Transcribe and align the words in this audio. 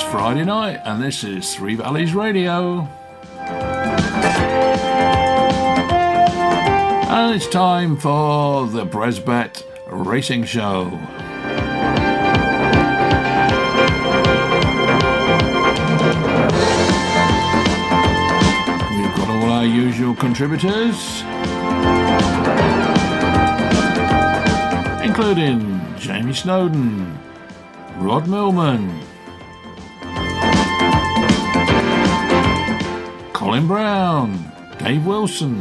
It's 0.00 0.06
Friday 0.12 0.44
night, 0.44 0.80
and 0.84 1.02
this 1.02 1.24
is 1.24 1.56
Three 1.56 1.74
Valleys 1.74 2.14
Radio. 2.14 2.88
And 7.10 7.34
it's 7.34 7.48
time 7.48 7.96
for 7.96 8.68
the 8.68 8.86
Bresbet 8.86 9.64
Racing 9.90 10.44
Show. 10.44 10.84
We've 18.94 19.16
got 19.16 19.28
all 19.28 19.50
our 19.50 19.66
usual 19.66 20.14
contributors, 20.14 21.24
including 25.02 25.80
Jamie 25.98 26.34
Snowden, 26.34 27.18
Rod 27.96 28.28
Millman, 28.28 29.00
Colin 33.48 33.66
Brown, 33.66 34.52
Dave 34.76 35.06
Wilson, 35.06 35.56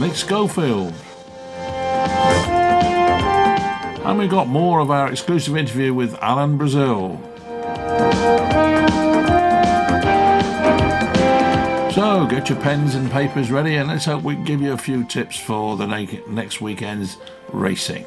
Mick 0.00 0.14
Schofield. 0.14 0.94
And 4.06 4.18
we 4.18 4.28
got 4.28 4.48
more 4.48 4.80
of 4.80 4.90
our 4.90 5.12
exclusive 5.12 5.58
interview 5.58 5.92
with 5.92 6.14
Alan 6.22 6.56
Brazil. 6.56 7.20
So 11.92 12.26
get 12.30 12.48
your 12.48 12.58
pens 12.62 12.94
and 12.94 13.10
papers 13.10 13.50
ready 13.50 13.74
and 13.74 13.90
let's 13.90 14.06
hope 14.06 14.22
we 14.22 14.36
can 14.36 14.44
give 14.44 14.62
you 14.62 14.72
a 14.72 14.78
few 14.78 15.04
tips 15.04 15.38
for 15.38 15.76
the 15.76 15.86
next 15.86 16.62
weekend's 16.62 17.18
racing. 17.52 18.06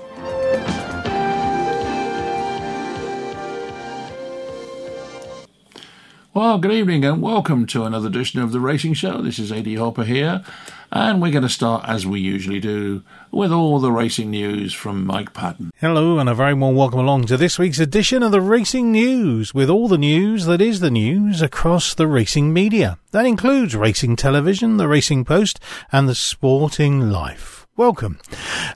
Well, 6.36 6.58
good 6.58 6.72
evening 6.72 7.06
and 7.06 7.22
welcome 7.22 7.68
to 7.68 7.84
another 7.84 8.08
edition 8.08 8.42
of 8.42 8.52
the 8.52 8.60
Racing 8.60 8.96
Show. 8.96 9.22
This 9.22 9.38
is 9.38 9.52
AD 9.52 9.72
Hopper 9.76 10.04
here, 10.04 10.44
and 10.92 11.22
we're 11.22 11.32
going 11.32 11.44
to 11.44 11.50
start 11.50 11.88
as 11.88 12.08
we 12.08 12.22
usually 12.22 12.60
do 12.60 13.04
with 13.30 13.52
all 13.52 13.78
the 13.78 13.92
racing 13.92 14.32
news 14.32 14.74
from 14.74 15.06
Mike 15.06 15.36
Patton. 15.36 15.70
Hello, 15.78 16.18
and 16.18 16.28
a 16.28 16.34
very 16.34 16.56
warm 16.56 16.76
welcome 16.76 17.02
along 17.02 17.26
to 17.26 17.38
this 17.38 17.60
week's 17.60 17.78
edition 17.78 18.24
of 18.24 18.32
the 18.32 18.42
Racing 18.42 18.92
News, 18.92 19.54
with 19.54 19.70
all 19.70 19.88
the 19.88 20.00
news 20.00 20.48
that 20.48 20.60
is 20.60 20.80
the 20.80 20.90
news 20.90 21.44
across 21.44 21.94
the 21.94 22.08
racing 22.08 22.52
media. 22.52 22.98
That 23.12 23.28
includes 23.28 23.76
racing 23.76 24.16
television, 24.16 24.78
the 24.78 24.88
Racing 24.88 25.26
Post, 25.26 25.60
and 25.92 26.10
the 26.10 26.16
Sporting 26.16 27.12
Life. 27.12 27.68
Welcome. 27.78 28.18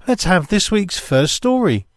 Let's 0.07 0.25
have 0.25 0.49
this 0.49 0.69
week's 0.69 0.99
first 0.99 1.33
story. 1.33 1.87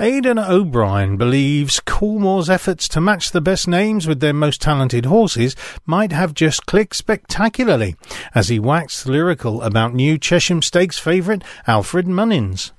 Aidan 0.00 0.38
O'Brien 0.38 1.16
believes 1.16 1.80
Coolmore's 1.80 2.50
efforts 2.50 2.88
to 2.88 3.00
match 3.00 3.30
the 3.30 3.40
best 3.40 3.68
names 3.68 4.06
with 4.06 4.20
their 4.20 4.32
most 4.32 4.60
talented 4.60 5.06
horses 5.06 5.54
might 5.86 6.12
have 6.12 6.34
just 6.34 6.66
clicked 6.66 6.96
spectacularly 6.96 7.96
as 8.34 8.48
he 8.48 8.58
waxed 8.58 9.06
lyrical 9.06 9.62
about 9.62 9.94
new 9.94 10.18
Chesham 10.18 10.62
Stakes 10.62 10.98
favourite 10.98 11.42
Alfred 11.66 12.06
Munnings. 12.06 12.72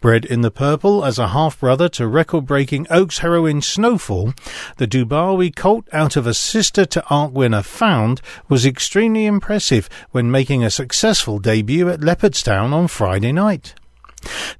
Bred 0.00 0.24
in 0.24 0.40
the 0.40 0.50
purple 0.50 1.04
as 1.04 1.18
a 1.18 1.28
half 1.28 1.60
brother 1.60 1.88
to 1.90 2.06
record 2.06 2.46
breaking 2.46 2.86
Oaks 2.88 3.18
heroine 3.18 3.60
Snowfall, 3.60 4.32
the 4.76 4.86
Dubawi 4.86 5.54
colt 5.54 5.86
out 5.92 6.16
of 6.16 6.26
a 6.26 6.34
sister 6.34 6.86
to 6.86 7.04
Arc 7.10 7.32
winner 7.32 7.62
Found 7.62 8.20
was 8.48 8.64
extremely 8.64 9.26
impressive 9.26 9.88
when 10.10 10.30
making 10.30 10.64
a 10.64 10.70
successful 10.70 11.38
debut 11.38 11.88
at 11.88 12.00
Leopardstown 12.00 12.72
on 12.72 12.88
Friday 12.88 13.32
night. 13.32 13.74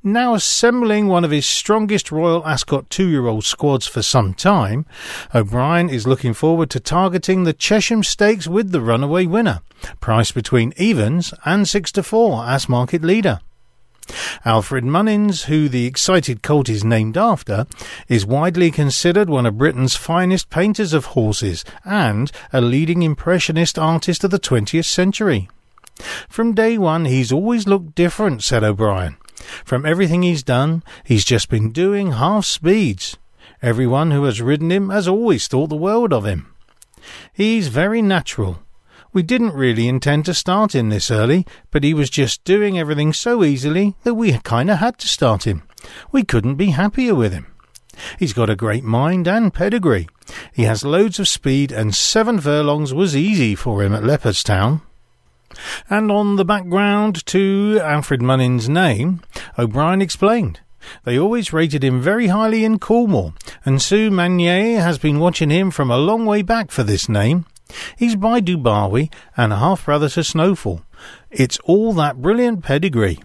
Now 0.03 0.34
assembling 0.34 1.09
one 1.09 1.25
of 1.25 1.31
his 1.31 1.47
strongest 1.47 2.13
Royal 2.13 2.46
Ascot 2.46 2.89
two 2.91 3.08
year 3.08 3.27
old 3.27 3.45
squads 3.45 3.86
for 3.86 4.02
some 4.02 4.35
time, 4.35 4.86
O'Brien 5.35 5.89
is 5.91 6.07
looking 6.07 6.35
forward 6.35 6.70
to 6.70 6.80
targeting 6.80 7.45
the 7.45 7.52
Chesham 7.52 8.02
Stakes 8.02 8.46
with 8.46 8.73
the 8.73 8.80
runaway 8.80 9.27
winner, 9.27 9.61
priced 10.01 10.35
between 10.35 10.73
evens 10.77 11.35
and 11.45 11.69
6 11.69 11.92
to 11.92 12.02
4 12.02 12.45
as 12.46 12.69
market 12.69 13.02
leader. 13.02 13.41
Alfred 14.45 14.85
Munnings, 14.85 15.45
who 15.45 15.69
the 15.69 15.85
excited 15.86 16.42
colt 16.42 16.69
is 16.69 16.85
named 16.85 17.19
after, 17.19 17.67
is 18.08 18.25
widely 18.25 18.70
considered 18.70 19.29
one 19.29 19.45
of 19.45 19.58
Britain's 19.58 19.96
finest 19.96 20.48
painters 20.48 20.92
of 20.92 21.07
horses 21.07 21.64
and 21.85 22.33
a 22.52 22.61
leading 22.61 23.02
impressionist 23.02 23.79
artist 23.79 24.25
of 24.25 24.30
the 24.30 24.39
20th 24.39 24.86
century. 24.86 25.48
From 26.29 26.55
day 26.55 26.79
one, 26.79 27.05
he's 27.05 27.33
always 27.33 27.67
looked 27.67 27.95
different, 27.95 28.42
said 28.42 28.64
O'Brien. 28.64 29.17
From 29.65 29.87
everything 29.87 30.23
he's 30.23 30.43
done, 30.43 30.83
he's 31.05 31.25
just 31.25 31.49
been 31.49 31.71
doing 31.71 32.13
half 32.13 32.45
speeds. 32.45 33.17
Everyone 33.63 34.11
who 34.11 34.25
has 34.25 34.41
ridden 34.41 34.71
him 34.71 34.91
has 34.91 35.09
always 35.09 35.49
thought 35.49 35.69
the 35.69 35.77
world 35.77 36.13
of 36.13 36.25
him. 36.25 36.55
He's 37.33 37.69
very 37.69 38.03
natural. 38.03 38.63
We 39.13 39.23
didn't 39.23 39.55
really 39.55 39.89
intend 39.89 40.27
to 40.27 40.35
start 40.35 40.75
him 40.75 40.91
this 40.91 41.11
early, 41.11 41.47
but 41.71 41.83
he 41.83 41.95
was 41.95 42.11
just 42.11 42.45
doing 42.45 42.79
everything 42.79 43.13
so 43.13 43.43
easily 43.43 43.95
that 44.05 44.15
we 44.15 44.33
kind 44.39 44.71
of 44.71 44.79
had 44.79 44.99
to 44.99 45.09
start 45.09 45.47
him. 45.47 45.63
We 46.13 46.25
couldn't 46.25 46.57
be 46.57 46.70
happier 46.70 47.15
with 47.15 47.33
him. 47.33 47.47
He's 48.19 48.33
got 48.33 48.51
a 48.51 48.57
great 48.57 48.85
mind 48.85 49.27
and 49.27 49.53
pedigree. 49.53 50.09
He 50.53 50.65
has 50.65 50.85
loads 50.85 51.19
of 51.19 51.27
speed, 51.27 51.73
and 51.73 51.95
seven 51.95 52.39
furlongs 52.41 52.93
was 52.93 53.17
easy 53.17 53.55
for 53.55 53.83
him 53.83 53.95
at 53.95 54.03
Leopardstown. 54.03 54.83
And 55.89 56.11
on 56.11 56.36
the 56.36 56.45
background 56.45 57.24
to 57.27 57.80
Alfred 57.83 58.20
Munnings' 58.20 58.69
name, 58.69 59.20
O'Brien 59.58 60.02
explained. 60.02 60.61
They 61.05 61.19
always 61.19 61.52
rated 61.52 61.83
him 61.85 62.01
very 62.01 62.29
highly 62.29 62.64
in 62.64 62.79
Coolmore, 62.79 63.35
and 63.64 63.83
Sue 63.83 64.11
Magnier 64.11 64.80
has 64.80 64.98
been 64.98 65.19
watching 65.19 65.51
him 65.51 65.70
from 65.70 65.91
a 65.91 65.98
long 65.98 66.24
way 66.24 66.42
back 66.42 66.70
for 66.70 66.83
this 66.83 67.08
name. 67.08 67.46
He's 67.96 68.17
by 68.17 68.41
Dubawi 68.41 69.13
and 69.36 69.52
a 69.52 69.58
half 69.58 69.85
brother 69.85 70.08
to 70.11 70.24
Snowfall. 70.24 70.83
It's 71.30 71.58
all 71.64 71.92
that 71.95 72.23
brilliant 72.23 72.63
pedigree. 72.63 73.19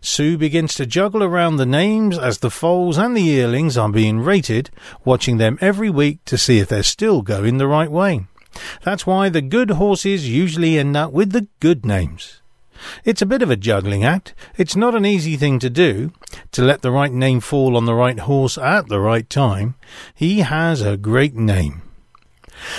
Sue 0.00 0.36
begins 0.36 0.74
to 0.74 0.86
juggle 0.86 1.22
around 1.22 1.56
the 1.56 1.66
names 1.66 2.18
as 2.18 2.38
the 2.38 2.50
foals 2.50 2.98
and 2.98 3.16
the 3.16 3.22
yearlings 3.22 3.78
are 3.78 3.88
being 3.88 4.20
rated, 4.20 4.70
watching 5.04 5.38
them 5.38 5.58
every 5.60 5.88
week 5.88 6.24
to 6.26 6.36
see 6.36 6.58
if 6.58 6.68
they're 6.68 6.82
still 6.82 7.22
going 7.22 7.58
the 7.58 7.66
right 7.66 7.90
way. 7.90 8.26
That's 8.82 9.06
why 9.06 9.28
the 9.28 9.42
good 9.42 9.70
horses 9.70 10.28
usually 10.28 10.78
end 10.78 10.96
up 10.96 11.12
with 11.12 11.32
the 11.32 11.46
good 11.60 11.84
names. 11.84 12.40
It's 13.04 13.22
a 13.22 13.26
bit 13.26 13.42
of 13.42 13.50
a 13.50 13.56
juggling 13.56 14.04
act. 14.04 14.34
It's 14.56 14.76
not 14.76 14.94
an 14.94 15.06
easy 15.06 15.36
thing 15.36 15.58
to 15.60 15.70
do, 15.70 16.12
to 16.52 16.62
let 16.62 16.82
the 16.82 16.90
right 16.90 17.12
name 17.12 17.40
fall 17.40 17.76
on 17.76 17.84
the 17.84 17.94
right 17.94 18.18
horse 18.18 18.58
at 18.58 18.88
the 18.88 19.00
right 19.00 19.28
time. 19.28 19.74
He 20.14 20.40
has 20.40 20.80
a 20.80 20.96
great 20.96 21.34
name. 21.34 21.82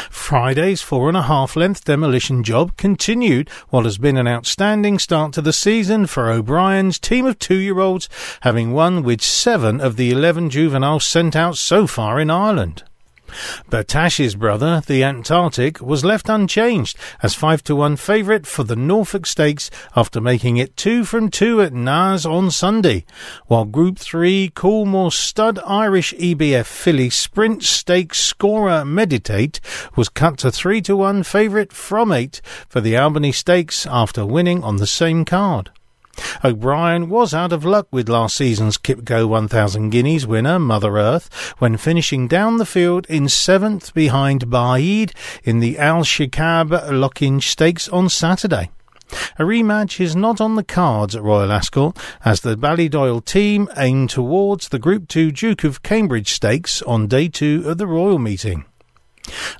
Friday's 0.10 0.82
four 0.82 1.10
and 1.10 1.18
a 1.18 1.24
half 1.24 1.56
length 1.56 1.84
demolition 1.84 2.44
job 2.44 2.78
continued 2.78 3.50
what 3.70 3.86
has 3.86 3.98
been 3.98 4.18
an 4.18 4.28
outstanding 4.28 4.98
start 5.00 5.34
to 5.34 5.42
the 5.42 5.52
season 5.52 6.06
for 6.06 6.30
O'Brien's 6.30 7.00
team 7.00 7.26
of 7.26 7.40
two 7.40 7.58
year 7.58 7.80
olds, 7.80 8.08
having 8.42 8.72
won 8.72 9.04
with 9.04 9.22
seven 9.22 9.82
of 9.82 9.98
the 9.98 10.12
eleven 10.12 10.50
juveniles 10.50 11.06
sent 11.06 11.36
out 11.36 11.58
so 11.58 11.86
far 11.88 12.20
in 12.20 12.30
Ireland. 12.30 12.84
Battaash's 13.70 14.36
brother, 14.36 14.82
the 14.86 15.04
Antarctic, 15.04 15.82
was 15.82 16.06
left 16.06 16.30
unchanged 16.30 16.98
as 17.22 17.36
5 17.36 17.64
to 17.64 17.76
1 17.76 17.96
favourite 17.96 18.46
for 18.46 18.64
the 18.64 18.76
Norfolk 18.76 19.26
Stakes 19.26 19.70
after 19.96 20.20
making 20.22 20.58
it 20.58 20.78
2 20.78 21.06
from 21.06 21.30
2 21.30 21.62
at 21.62 21.74
Naas 21.74 22.26
on 22.26 22.52
Sunday, 22.52 23.06
while 23.48 23.66
Group 23.66 23.98
3 23.98 24.52
Coolmore 24.56 25.12
Stud 25.12 25.60
Irish 25.66 26.14
EBF 26.14 26.66
Filly 26.66 27.10
Sprint 27.10 27.64
Stakes 27.64 28.20
scorer 28.20 28.86
Meditate 28.86 29.60
was 29.96 30.10
cut 30.10 30.38
to 30.40 30.52
3 30.52 30.82
to 30.82 30.96
1 30.96 31.24
favourite 31.24 31.72
from 31.72 32.12
8 32.12 32.42
for 32.68 32.82
the 32.82 32.98
Albany 32.98 33.32
Stakes 33.32 33.86
after 33.86 34.26
winning 34.26 34.64
on 34.64 34.78
the 34.78 34.88
same 34.88 35.26
card. 35.26 35.72
O'Brien 36.44 37.10
was 37.10 37.34
out 37.34 37.54
of 37.54 37.64
luck 37.64 37.88
with 37.92 38.10
last 38.10 38.36
season's 38.36 38.78
Qipco 38.78 39.28
1000 39.28 39.90
Guineas 39.90 40.28
winner, 40.28 40.60
Mother 40.60 40.98
Earth, 40.98 41.54
when 41.60 41.78
finishing 41.78 42.28
down 42.28 42.58
the 42.58 42.66
field 42.66 43.06
in 43.08 43.30
seventh 43.30 43.94
behind 43.94 44.48
Baaeed 44.48 45.12
in 45.44 45.60
the 45.60 45.78
Al 45.80 46.04
Shaqab 46.04 46.70
Lockinge 46.92 47.44
Stakes 47.44 47.88
on 47.90 48.10
Saturday. 48.10 48.70
A 49.38 49.44
rematch 49.44 50.00
is 50.00 50.16
not 50.16 50.42
on 50.42 50.56
the 50.56 50.64
cards 50.64 51.16
at 51.16 51.24
Royal 51.24 51.52
Ascot 51.52 51.98
as 52.26 52.42
the 52.42 52.56
Ballydoyle 52.56 53.24
team 53.24 53.70
aim 53.78 54.08
towards 54.08 54.70
the 54.70 54.80
Group 54.80 55.08
2 55.08 55.32
Duke 55.32 55.64
of 55.64 55.84
Cambridge 55.84 56.32
Stakes 56.32 56.82
on 56.82 57.08
day 57.08 57.28
two 57.28 57.64
of 57.66 57.78
the 57.78 57.88
Royal 57.88 58.20
meeting. 58.20 58.66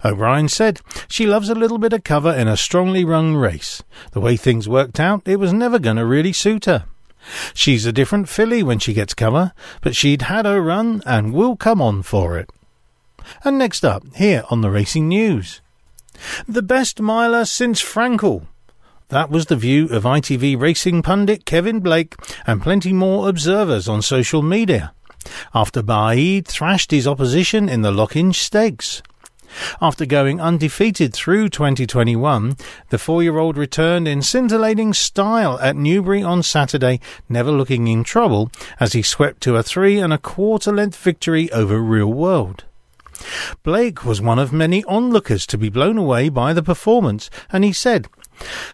O'Brien 0.04 0.50
said 0.50 0.82
she 1.08 1.26
loves 1.26 1.50
a 1.50 1.56
little 1.56 1.78
bit 1.78 1.94
of 1.94 2.04
cover 2.04 2.32
in 2.34 2.48
a 2.48 2.58
strongly 2.58 3.06
run 3.06 3.36
race. 3.36 3.84
The 4.12 4.20
way 4.20 4.36
things 4.36 4.68
worked 4.68 5.00
out, 5.00 5.22
it 5.26 5.40
was 5.40 5.54
never 5.54 5.80
going 5.80 5.98
to 5.98 6.06
really 6.06 6.34
suit 6.34 6.66
her. 6.66 6.86
She's 7.54 7.86
a 7.86 7.94
different 7.94 8.28
filly 8.28 8.64
when 8.64 8.80
she 8.80 8.94
gets 8.94 9.14
cover, 9.14 9.54
but 9.82 9.96
she'd 9.96 10.24
had 10.24 10.46
her 10.46 10.62
run 10.62 11.02
and 11.06 11.34
will 11.34 11.56
come 11.56 11.82
on 11.82 12.04
for 12.04 12.38
it. 12.38 12.50
And 13.44 13.58
next 13.58 13.86
up, 13.86 14.04
here 14.16 14.44
on 14.50 14.62
the 14.62 14.70
Racing 14.70 15.08
News. 15.08 15.62
The 16.48 16.62
best 16.62 17.00
miler 17.00 17.46
since 17.46 17.82
Frankel. 17.82 18.48
That 19.10 19.30
was 19.30 19.46
the 19.46 19.56
view 19.56 19.88
of 19.90 20.04
ITV 20.04 20.60
racing 20.60 21.02
pundit 21.02 21.46
Kevin 21.46 21.80
Blake 21.80 22.16
and 22.46 22.62
plenty 22.62 22.94
more 22.94 23.30
observers 23.30 23.88
on 23.88 24.02
social 24.02 24.42
media. 24.42 24.94
after 25.54 25.82
Baaeed 25.82 26.46
thrashed 26.48 26.92
his 26.92 27.08
opposition 27.08 27.70
in 27.70 27.82
the 27.82 27.92
Lockinge 27.92 28.36
Stakes. 28.36 29.02
After 29.82 30.06
going 30.06 30.42
undefeated 30.42 31.14
through 31.14 31.50
2021, 31.50 32.58
the 32.90 32.98
four-year-old 32.98 33.58
returned 33.58 34.08
in 34.08 34.22
scintillating 34.22 34.94
style 34.94 35.60
at 35.60 35.76
Newbury 35.76 36.24
on 36.24 36.44
Saturday, 36.44 37.00
never 37.30 37.52
looking 37.52 37.88
in 37.88 38.04
trouble 38.04 38.52
as 38.80 38.94
he 38.94 39.02
swept 39.02 39.42
to 39.42 39.56
a 39.56 39.64
three 39.64 40.00
and 40.00 40.14
a 40.14 40.18
quarter 40.18 40.72
length 40.72 40.98
victory 40.98 41.52
over 41.52 41.80
Real 41.80 42.12
World. 42.12 42.64
Blake 43.64 44.04
was 44.04 44.22
one 44.22 44.40
of 44.40 44.52
many 44.52 44.84
onlookers 44.86 45.46
to 45.48 45.58
be 45.58 45.70
blown 45.70 45.98
away 45.98 46.30
by 46.30 46.54
the 46.54 46.64
performance, 46.64 47.30
and 47.52 47.64
he 47.64 47.72
said, 47.72 48.08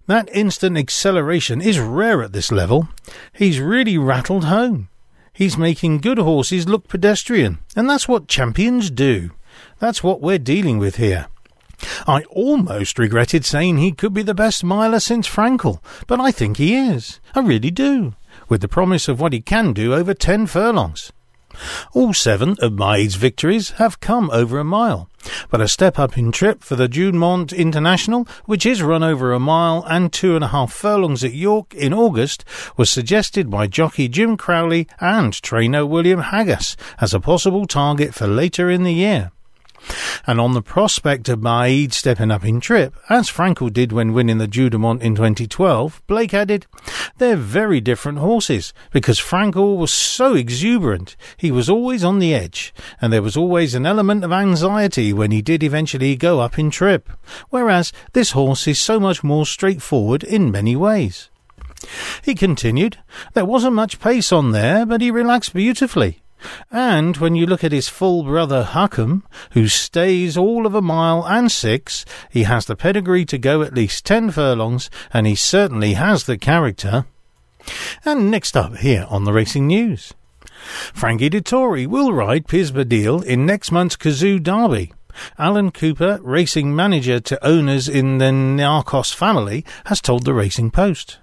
That 0.07 0.29
instant 0.33 0.77
acceleration 0.77 1.61
is 1.61 1.79
rare 1.79 2.23
at 2.23 2.33
this 2.33 2.51
level. 2.51 2.87
He's 3.33 3.59
really 3.59 3.97
rattled 3.97 4.45
home. 4.45 4.89
He's 5.33 5.57
making 5.57 5.99
good 5.99 6.17
horses 6.17 6.67
look 6.67 6.87
pedestrian, 6.87 7.59
and 7.75 7.89
that's 7.89 8.07
what 8.07 8.27
champions 8.27 8.89
do. 8.89 9.31
That's 9.79 10.03
what 10.03 10.21
we're 10.21 10.37
dealing 10.37 10.77
with 10.77 10.97
here. 10.97 11.27
I 12.05 12.23
almost 12.23 12.99
regretted 12.99 13.45
saying 13.45 13.77
he 13.77 13.91
could 13.93 14.13
be 14.13 14.21
the 14.21 14.33
best 14.33 14.63
miler 14.63 14.99
since 14.99 15.27
Frankel, 15.27 15.81
but 16.07 16.19
I 16.19 16.31
think 16.31 16.57
he 16.57 16.75
is. 16.75 17.19
I 17.33 17.39
really 17.39 17.71
do, 17.71 18.15
with 18.49 18.61
the 18.61 18.67
promise 18.67 19.07
of 19.07 19.19
what 19.19 19.33
he 19.33 19.39
can 19.41 19.73
do 19.73 19.93
over 19.93 20.13
ten 20.13 20.45
furlongs. 20.45 21.13
All 21.93 22.13
seven 22.13 22.57
of 22.59 22.73
Baaeed's 22.73 23.15
victories 23.15 23.71
have 23.71 23.99
come 23.99 24.29
over 24.31 24.59
a 24.59 24.63
mile, 24.63 25.09
but 25.49 25.61
a 25.61 25.67
step 25.67 25.97
up 25.97 26.17
in 26.17 26.31
trip 26.31 26.63
for 26.63 26.75
the 26.75 26.87
Juddmonte 26.87 27.57
International, 27.57 28.27
which 28.45 28.65
is 28.65 28.83
run 28.83 29.03
over 29.03 29.33
a 29.33 29.39
mile 29.39 29.83
and 29.89 30.13
two 30.13 30.35
and 30.35 30.43
a 30.43 30.49
half 30.49 30.71
furlongs 30.71 31.23
at 31.23 31.33
York 31.33 31.73
in 31.73 31.93
August, 31.93 32.45
was 32.77 32.89
suggested 32.89 33.49
by 33.49 33.67
jockey 33.67 34.07
Jim 34.07 34.37
Crowley 34.37 34.87
and 34.99 35.33
trainer 35.33 35.85
William 35.85 36.21
Haggas 36.21 36.75
as 36.99 37.13
a 37.13 37.19
possible 37.19 37.65
target 37.65 38.13
for 38.13 38.27
later 38.27 38.69
in 38.69 38.83
the 38.83 38.93
year. 38.93 39.31
And 40.25 40.39
on 40.39 40.53
the 40.53 40.61
prospect 40.61 41.29
of 41.29 41.39
Baaeed 41.39 41.93
stepping 41.93 42.31
up 42.31 42.45
in 42.45 42.59
trip, 42.59 42.95
as 43.09 43.29
Frankel 43.29 43.71
did 43.71 43.91
when 43.91 44.13
winning 44.13 44.37
the 44.37 44.47
Juddmonte 44.47 45.01
in 45.01 45.15
2012, 45.15 46.01
Blake 46.07 46.33
added, 46.33 46.65
They're 47.17 47.35
very 47.35 47.81
different 47.81 48.19
horses, 48.19 48.73
because 48.91 49.19
Frankel 49.19 49.77
was 49.77 49.91
so 49.91 50.35
exuberant. 50.35 51.15
He 51.37 51.51
was 51.51 51.69
always 51.69 52.03
on 52.03 52.19
the 52.19 52.33
edge, 52.33 52.73
and 53.01 53.11
there 53.11 53.21
was 53.21 53.37
always 53.37 53.75
an 53.75 53.85
element 53.85 54.23
of 54.23 54.31
anxiety 54.31 55.13
when 55.13 55.31
he 55.31 55.41
did 55.41 55.63
eventually 55.63 56.15
go 56.15 56.39
up 56.39 56.59
in 56.59 56.69
trip, 56.69 57.09
whereas 57.49 57.91
this 58.13 58.31
horse 58.31 58.67
is 58.67 58.79
so 58.79 58.99
much 58.99 59.23
more 59.23 59.45
straightforward 59.45 60.23
in 60.23 60.51
many 60.51 60.75
ways. 60.75 61.29
He 62.23 62.35
continued, 62.35 62.97
There 63.33 63.45
wasn't 63.45 63.75
much 63.75 63.99
pace 63.99 64.31
on 64.31 64.51
there, 64.51 64.85
but 64.85 65.01
he 65.01 65.11
relaxed 65.11 65.53
beautifully. 65.53 66.21
And 66.71 67.17
when 67.17 67.35
you 67.35 67.45
look 67.45 67.63
at 67.63 67.71
his 67.71 67.89
full 67.89 68.23
brother 68.23 68.63
Haakon, 68.63 69.23
who 69.51 69.67
stays 69.67 70.37
all 70.37 70.65
of 70.65 70.75
a 70.75 70.81
mile 70.81 71.25
and 71.27 71.51
six, 71.51 72.05
he 72.29 72.43
has 72.43 72.65
the 72.65 72.75
pedigree 72.75 73.25
to 73.25 73.37
go 73.37 73.61
at 73.61 73.73
least 73.73 74.05
ten 74.05 74.31
furlongs, 74.31 74.89
and 75.13 75.27
he 75.27 75.35
certainly 75.35 75.93
has 75.93 76.25
the 76.25 76.37
character. 76.37 77.05
And 78.05 78.31
next 78.31 78.55
up 78.55 78.77
here 78.77 79.05
on 79.09 79.25
the 79.25 79.33
Racing 79.33 79.67
News. 79.67 80.13
Frankie 80.93 81.29
Dettori 81.29 81.87
will 81.87 82.13
ride 82.13 82.47
Piz 82.47 82.71
Badil 82.71 83.23
in 83.23 83.45
next 83.45 83.71
month's 83.71 83.95
Cazoo 83.95 84.41
Derby. 84.41 84.93
Alan 85.37 85.71
Cooper, 85.71 86.19
racing 86.21 86.75
manager 86.75 87.19
to 87.19 87.45
owners 87.45 87.89
in 87.89 88.19
the 88.19 88.25
Niarchos 88.25 89.13
family, 89.13 89.65
has 89.85 90.01
told 90.01 90.23
the 90.23 90.33
Racing 90.33 90.71
Post. 90.71 91.17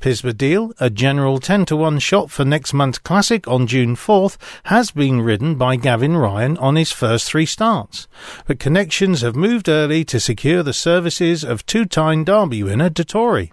Piz 0.00 0.22
Badil, 0.22 0.72
a 0.78 0.90
general 0.90 1.38
10 1.38 1.66
to 1.66 1.76
1 1.76 1.98
shot 1.98 2.30
for 2.30 2.44
next 2.44 2.72
month's 2.72 2.98
Classic 2.98 3.46
on 3.48 3.66
June 3.66 3.96
4th, 3.96 4.36
has 4.64 4.90
been 4.90 5.20
ridden 5.20 5.56
by 5.56 5.76
Gavin 5.76 6.16
Ryan 6.16 6.56
on 6.58 6.76
his 6.76 6.92
first 6.92 7.26
three 7.26 7.46
starts, 7.46 8.06
but 8.46 8.58
connections 8.58 9.22
have 9.22 9.36
moved 9.36 9.68
early 9.68 10.04
to 10.04 10.20
secure 10.20 10.62
the 10.62 10.72
services 10.72 11.44
of 11.44 11.66
two-time 11.66 12.24
Derby 12.24 12.62
winner 12.62 12.90
Dettori. 12.90 13.50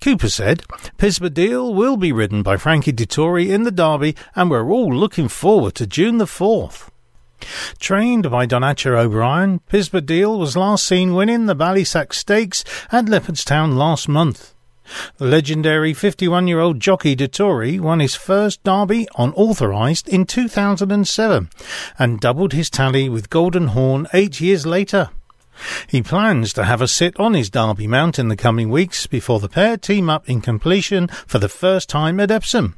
Cooper 0.00 0.28
said, 0.28 0.64
Piz 0.98 1.18
Badil 1.18 1.74
will 1.74 1.96
be 1.96 2.12
ridden 2.12 2.42
by 2.42 2.56
Frankie 2.56 2.92
Dettori 2.92 3.48
in 3.48 3.62
the 3.62 3.70
Derby 3.70 4.14
and 4.34 4.50
we're 4.50 4.70
all 4.70 4.94
looking 4.94 5.28
forward 5.28 5.74
to 5.76 5.86
June 5.86 6.18
the 6.18 6.24
4th. 6.24 6.90
Trained 7.78 8.30
by 8.30 8.46
Donnacha 8.46 8.90
O'Brien, 8.96 9.60
Piz 9.68 9.90
Badil 9.90 10.38
was 10.38 10.56
last 10.56 10.86
seen 10.86 11.14
winning 11.14 11.46
the 11.46 11.56
Ballysax 11.56 12.14
Stakes 12.14 12.64
at 12.90 13.06
Leopardstown 13.06 13.76
last 13.76 14.08
month. 14.08 14.53
The 15.18 15.26
legendary 15.26 15.94
51 15.94 16.48
year 16.48 16.60
old 16.60 16.80
jockey 16.80 17.16
Dettori 17.16 17.80
won 17.80 18.00
his 18.00 18.14
first 18.14 18.62
Derby 18.64 19.08
on 19.14 19.32
Authorized 19.34 20.08
in 20.08 20.26
2007 20.26 21.48
and 21.98 22.20
doubled 22.20 22.52
his 22.52 22.70
tally 22.70 23.08
with 23.08 23.30
Golden 23.30 23.68
Horn 23.68 24.06
eight 24.12 24.40
years 24.40 24.66
later. 24.66 25.10
He 25.86 26.02
plans 26.02 26.52
to 26.54 26.64
have 26.64 26.82
a 26.82 26.88
sit 26.88 27.18
on 27.18 27.34
his 27.34 27.50
Derby 27.50 27.86
mount 27.86 28.18
in 28.18 28.28
the 28.28 28.36
coming 28.36 28.70
weeks 28.70 29.06
before 29.06 29.40
the 29.40 29.48
pair 29.48 29.76
team 29.76 30.10
up 30.10 30.28
in 30.28 30.40
completion 30.40 31.08
for 31.08 31.38
the 31.38 31.48
first 31.48 31.88
time 31.88 32.18
at 32.18 32.30
Epsom. 32.30 32.76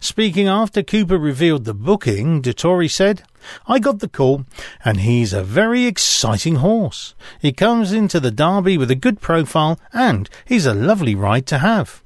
Speaking 0.00 0.48
after 0.48 0.82
Cooper 0.82 1.18
revealed 1.18 1.64
the 1.64 1.74
booking, 1.74 2.42
Dettori 2.42 2.90
said, 2.90 3.22
I 3.66 3.78
got 3.78 4.00
the 4.00 4.08
call, 4.08 4.44
and 4.84 5.00
he's 5.00 5.32
a 5.32 5.42
very 5.42 5.86
exciting 5.86 6.56
horse. 6.56 7.14
He 7.40 7.52
comes 7.52 7.92
into 7.92 8.20
the 8.20 8.30
Derby 8.30 8.76
with 8.76 8.90
a 8.90 8.96
good 8.96 9.20
profile, 9.20 9.78
and 9.92 10.28
he's 10.44 10.66
a 10.66 10.74
lovely 10.74 11.14
ride 11.14 11.46
to 11.46 11.58
have. 11.58 12.02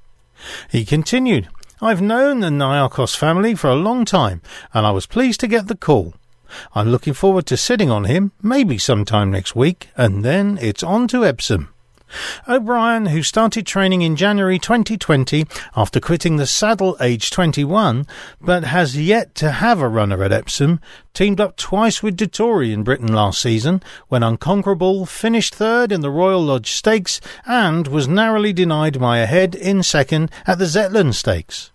He 0.70 0.85
continued, 0.85 1.49
I've 1.81 2.03
known 2.03 2.41
the 2.41 2.49
Niarchos 2.49 3.17
family 3.17 3.55
for 3.55 3.69
a 3.69 3.75
long 3.75 4.05
time, 4.05 4.43
and 4.73 4.87
I 4.87 4.91
was 4.91 5.06
pleased 5.06 5.41
to 5.41 5.49
get 5.49 5.69
the 5.69 5.76
call. 5.76 6.15
I'm 6.75 6.91
looking 6.91 7.15
forward 7.15 7.47
to 7.47 7.56
sitting 7.56 7.91
on 7.91 8.05
him, 8.05 8.32
maybe 8.43 8.79
sometime 8.79 9.31
next 9.31 9.56
week, 9.56 9.88
and 9.97 10.25
then 10.25 10.58
it's 10.61 10.82
on 10.82 11.08
to 11.08 11.25
Epsom. 11.25 11.71
O'Brien, 12.49 13.06
who 13.06 13.23
started 13.23 13.67
training 13.67 14.03
in 14.03 14.17
January 14.17 14.59
2020 14.59 15.44
after 15.76 16.00
quitting 16.00 16.37
the 16.37 16.47
saddle 16.47 16.97
aged 17.00 17.32
21, 17.32 18.06
but 18.41 18.64
has 18.64 18.97
yet 18.97 19.35
to 19.37 19.50
have 19.50 19.81
a 19.81 19.88
runner 19.88 20.23
at 20.23 20.32
Epsom, 20.32 20.81
teamed 21.14 21.41
up 21.41 21.56
twice 21.56 22.03
with 22.03 22.17
Dettori 22.17 22.73
in 22.73 22.82
Britain 22.82 23.12
last 23.12 23.41
season 23.41 23.82
when 24.09 24.23
Unconquerable 24.23 25.06
finished 25.06 25.55
third 25.55 25.93
in 25.93 26.00
the 26.00 26.11
Royal 26.11 26.43
Lodge 26.43 26.73
Stakes 26.73 27.20
and 27.47 27.87
was 27.88 28.09
narrowly 28.09 28.53
denied 28.53 29.01
by 29.01 29.19
a 29.19 29.27
head 29.27 29.55
in 29.55 29.82
second 29.82 30.31
at 30.46 30.58
the 30.58 30.67
Zetland 30.67 31.15
Stakes. 31.15 31.70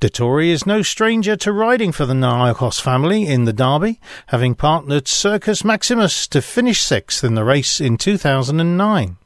Dettori 0.00 0.48
is 0.48 0.66
no 0.66 0.82
stranger 0.82 1.36
to 1.36 1.52
riding 1.52 1.92
for 1.92 2.04
the 2.04 2.14
Niarchos 2.14 2.80
family 2.80 3.26
in 3.26 3.44
the 3.44 3.52
Derby, 3.52 4.00
having 4.26 4.54
partnered 4.54 5.06
Circus 5.06 5.64
Maximus 5.64 6.26
to 6.28 6.42
finish 6.42 6.80
sixth 6.80 7.22
in 7.22 7.34
the 7.34 7.44
race 7.44 7.80
in 7.80 7.96
2009. 7.96 9.16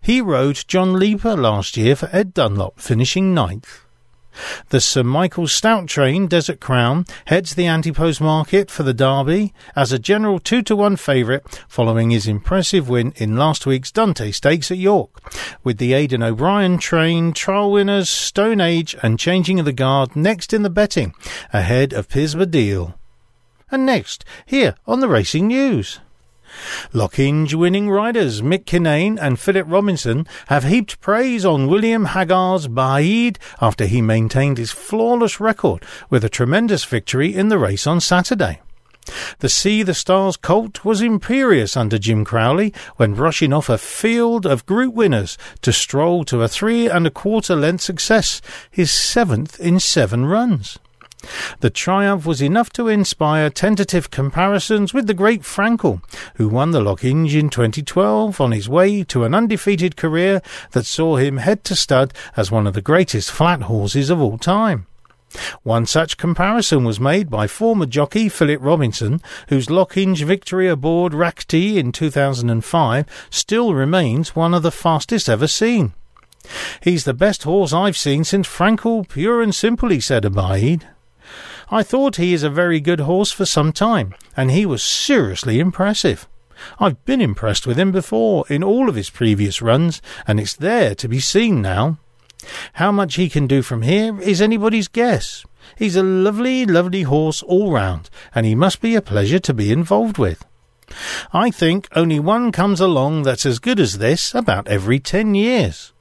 He 0.00 0.20
rode 0.20 0.64
John 0.66 0.98
Leeper 0.98 1.36
last 1.36 1.76
year 1.76 1.96
for 1.96 2.08
Ed 2.12 2.34
Dunlop, 2.34 2.80
finishing 2.80 3.34
ninth. 3.34 3.84
The 4.68 4.80
Sir 4.80 5.02
Michael 5.02 5.48
Stoute 5.48 5.88
train 5.88 6.26
Desert 6.26 6.60
Crown 6.60 7.04
heads 7.26 7.54
the 7.54 7.66
anti-post 7.66 8.20
market 8.20 8.70
for 8.70 8.82
the 8.82 8.94
Derby 8.94 9.52
as 9.74 9.92
a 9.92 9.98
general 9.98 10.38
2 10.38 10.62
to 10.62 10.76
1 10.76 10.96
favourite 10.96 11.42
following 11.68 12.10
his 12.10 12.26
impressive 12.28 12.88
win 12.88 13.12
in 13.16 13.36
last 13.36 13.66
week's 13.66 13.90
Dante 13.90 14.30
Stakes 14.30 14.70
at 14.70 14.78
York, 14.78 15.10
with 15.64 15.78
the 15.78 15.92
Aidan 15.92 16.22
O'Brien 16.22 16.78
train 16.78 17.32
trial 17.32 17.72
winners 17.72 18.08
Stone 18.08 18.60
Age 18.60 18.96
and 19.02 19.18
Changing 19.18 19.58
of 19.58 19.64
the 19.64 19.72
Guard 19.72 20.14
next 20.14 20.52
in 20.52 20.62
the 20.62 20.70
betting, 20.70 21.14
ahead 21.52 21.92
of 21.92 22.08
Piz 22.08 22.34
Badil. 22.34 22.94
And 23.70 23.84
next, 23.84 24.24
here 24.46 24.76
on 24.86 25.00
the 25.00 25.08
Racing 25.08 25.48
News. 25.48 26.00
Lockinge 26.92 27.54
winning 27.54 27.90
riders 27.90 28.42
Mick 28.42 28.64
Kinane 28.64 29.18
and 29.20 29.38
Philip 29.38 29.66
Robinson 29.68 30.26
have 30.48 30.64
heaped 30.64 31.00
praise 31.00 31.44
on 31.44 31.68
William 31.68 32.06
Haggas's 32.06 32.68
Baaeed 32.68 33.36
after 33.60 33.86
he 33.86 34.02
maintained 34.02 34.58
his 34.58 34.70
flawless 34.70 35.40
record 35.40 35.84
with 36.10 36.24
a 36.24 36.28
tremendous 36.28 36.84
victory 36.84 37.34
in 37.34 37.48
the 37.48 37.58
race 37.58 37.86
on 37.86 38.00
Saturday. 38.00 38.60
The 39.38 39.48
Sea 39.48 39.82
the 39.82 39.94
Stars 39.94 40.36
colt 40.36 40.84
was 40.84 41.00
imperious 41.00 41.76
under 41.76 41.98
Jim 41.98 42.24
Crowley 42.24 42.74
when 42.96 43.14
rushing 43.14 43.52
off 43.52 43.68
a 43.68 43.78
field 43.78 44.44
of 44.44 44.66
group 44.66 44.94
winners 44.94 45.38
to 45.62 45.72
stroll 45.72 46.24
to 46.24 46.42
a 46.42 46.48
three 46.48 46.88
and 46.88 47.06
a 47.06 47.10
quarter 47.10 47.56
length 47.56 47.82
success, 47.82 48.42
his 48.70 48.90
seventh 48.90 49.58
in 49.60 49.80
seven 49.80 50.26
runs. 50.26 50.78
The 51.60 51.70
triumph 51.70 52.24
was 52.26 52.40
enough 52.40 52.70
to 52.74 52.88
inspire 52.88 53.50
tentative 53.50 54.10
comparisons 54.10 54.94
with 54.94 55.06
the 55.06 55.14
great 55.14 55.42
Frankel, 55.42 56.00
who 56.36 56.48
won 56.48 56.70
the 56.70 56.80
Lockinge 56.80 57.34
in 57.34 57.50
2012 57.50 58.40
on 58.40 58.52
his 58.52 58.68
way 58.68 59.02
to 59.04 59.24
an 59.24 59.34
undefeated 59.34 59.96
career 59.96 60.40
that 60.72 60.86
saw 60.86 61.16
him 61.16 61.38
head 61.38 61.64
to 61.64 61.74
stud 61.74 62.14
as 62.36 62.52
one 62.52 62.66
of 62.66 62.74
the 62.74 62.80
greatest 62.80 63.30
flat 63.30 63.62
horses 63.62 64.10
of 64.10 64.20
all 64.20 64.38
time. 64.38 64.86
One 65.62 65.84
such 65.84 66.16
comparison 66.16 66.84
was 66.84 67.00
made 67.00 67.28
by 67.28 67.46
former 67.46 67.86
jockey 67.86 68.28
Philip 68.28 68.60
Robinson, 68.62 69.20
whose 69.48 69.68
Lockinge 69.68 70.22
victory 70.22 70.68
aboard 70.68 71.12
Rakti 71.12 71.76
in 71.76 71.92
2005 71.92 73.06
still 73.30 73.74
remains 73.74 74.34
one 74.34 74.54
of 74.54 74.62
the 74.62 74.70
fastest 74.70 75.28
ever 75.28 75.46
seen. 75.46 75.92
He's 76.80 77.04
the 77.04 77.12
best 77.12 77.42
horse 77.42 77.72
I've 77.72 77.96
seen 77.96 78.24
since 78.24 78.48
Frankel, 78.48 79.06
pure 79.06 79.42
and 79.42 79.54
simple, 79.54 79.90
he 79.90 80.00
said 80.00 80.24
of. 80.24 80.88
I 81.70 81.82
thought 81.82 82.16
he 82.16 82.32
is 82.32 82.42
a 82.42 82.50
very 82.50 82.80
good 82.80 83.00
horse 83.00 83.30
for 83.30 83.44
some 83.44 83.72
time, 83.72 84.14
and 84.36 84.50
he 84.50 84.64
was 84.64 84.82
seriously 84.82 85.60
impressive. 85.60 86.26
I've 86.80 87.04
been 87.04 87.20
impressed 87.20 87.66
with 87.66 87.78
him 87.78 87.92
before 87.92 88.46
in 88.48 88.64
all 88.64 88.88
of 88.88 88.94
his 88.94 89.10
previous 89.10 89.60
runs, 89.60 90.00
and 90.26 90.40
it's 90.40 90.54
there 90.54 90.94
to 90.94 91.08
be 91.08 91.20
seen 91.20 91.60
now. 91.60 91.98
How 92.74 92.90
much 92.90 93.16
he 93.16 93.28
can 93.28 93.46
do 93.46 93.62
from 93.62 93.82
here 93.82 94.18
is 94.20 94.40
anybody's 94.40 94.88
guess. 94.88 95.44
He's 95.76 95.96
a 95.96 96.02
lovely, 96.02 96.64
lovely 96.64 97.02
horse 97.02 97.42
all 97.42 97.70
round, 97.70 98.08
and 98.34 98.46
he 98.46 98.54
must 98.54 98.80
be 98.80 98.94
a 98.94 99.02
pleasure 99.02 99.40
to 99.40 99.52
be 99.52 99.70
involved 99.70 100.16
with. 100.16 100.46
I 101.34 101.50
think 101.50 101.86
only 101.94 102.18
one 102.18 102.50
comes 102.50 102.80
along 102.80 103.24
that's 103.24 103.44
as 103.44 103.58
good 103.58 103.78
as 103.78 103.98
this 103.98 104.34
about 104.34 104.68
every 104.68 105.00
ten 105.00 105.34
years. 105.34 105.92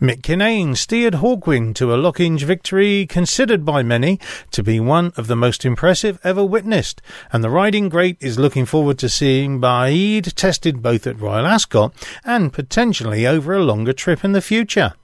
Mick 0.00 0.22
Kinane 0.22 0.76
steered 0.76 1.16
Hawk 1.16 1.46
Wing 1.46 1.74
to 1.74 1.92
a 1.92 1.96
Lockinge 1.96 2.42
victory 2.42 3.06
considered 3.06 3.64
by 3.64 3.82
many 3.82 4.18
to 4.50 4.62
be 4.62 4.80
one 4.80 5.12
of 5.16 5.26
the 5.26 5.36
most 5.36 5.64
impressive 5.64 6.18
ever 6.24 6.44
witnessed, 6.44 7.00
and 7.32 7.42
the 7.42 7.50
riding 7.50 7.88
great 7.88 8.16
is 8.20 8.38
looking 8.38 8.66
forward 8.66 8.98
to 8.98 9.08
seeing 9.08 9.60
Baaeed 9.60 10.34
tested 10.34 10.82
both 10.82 11.06
at 11.06 11.20
Royal 11.20 11.46
Ascot 11.46 11.92
and 12.24 12.52
potentially 12.52 13.26
over 13.26 13.54
a 13.54 13.64
longer 13.64 13.92
trip 13.92 14.24
in 14.24 14.32
the 14.32 14.40
future. 14.40 14.94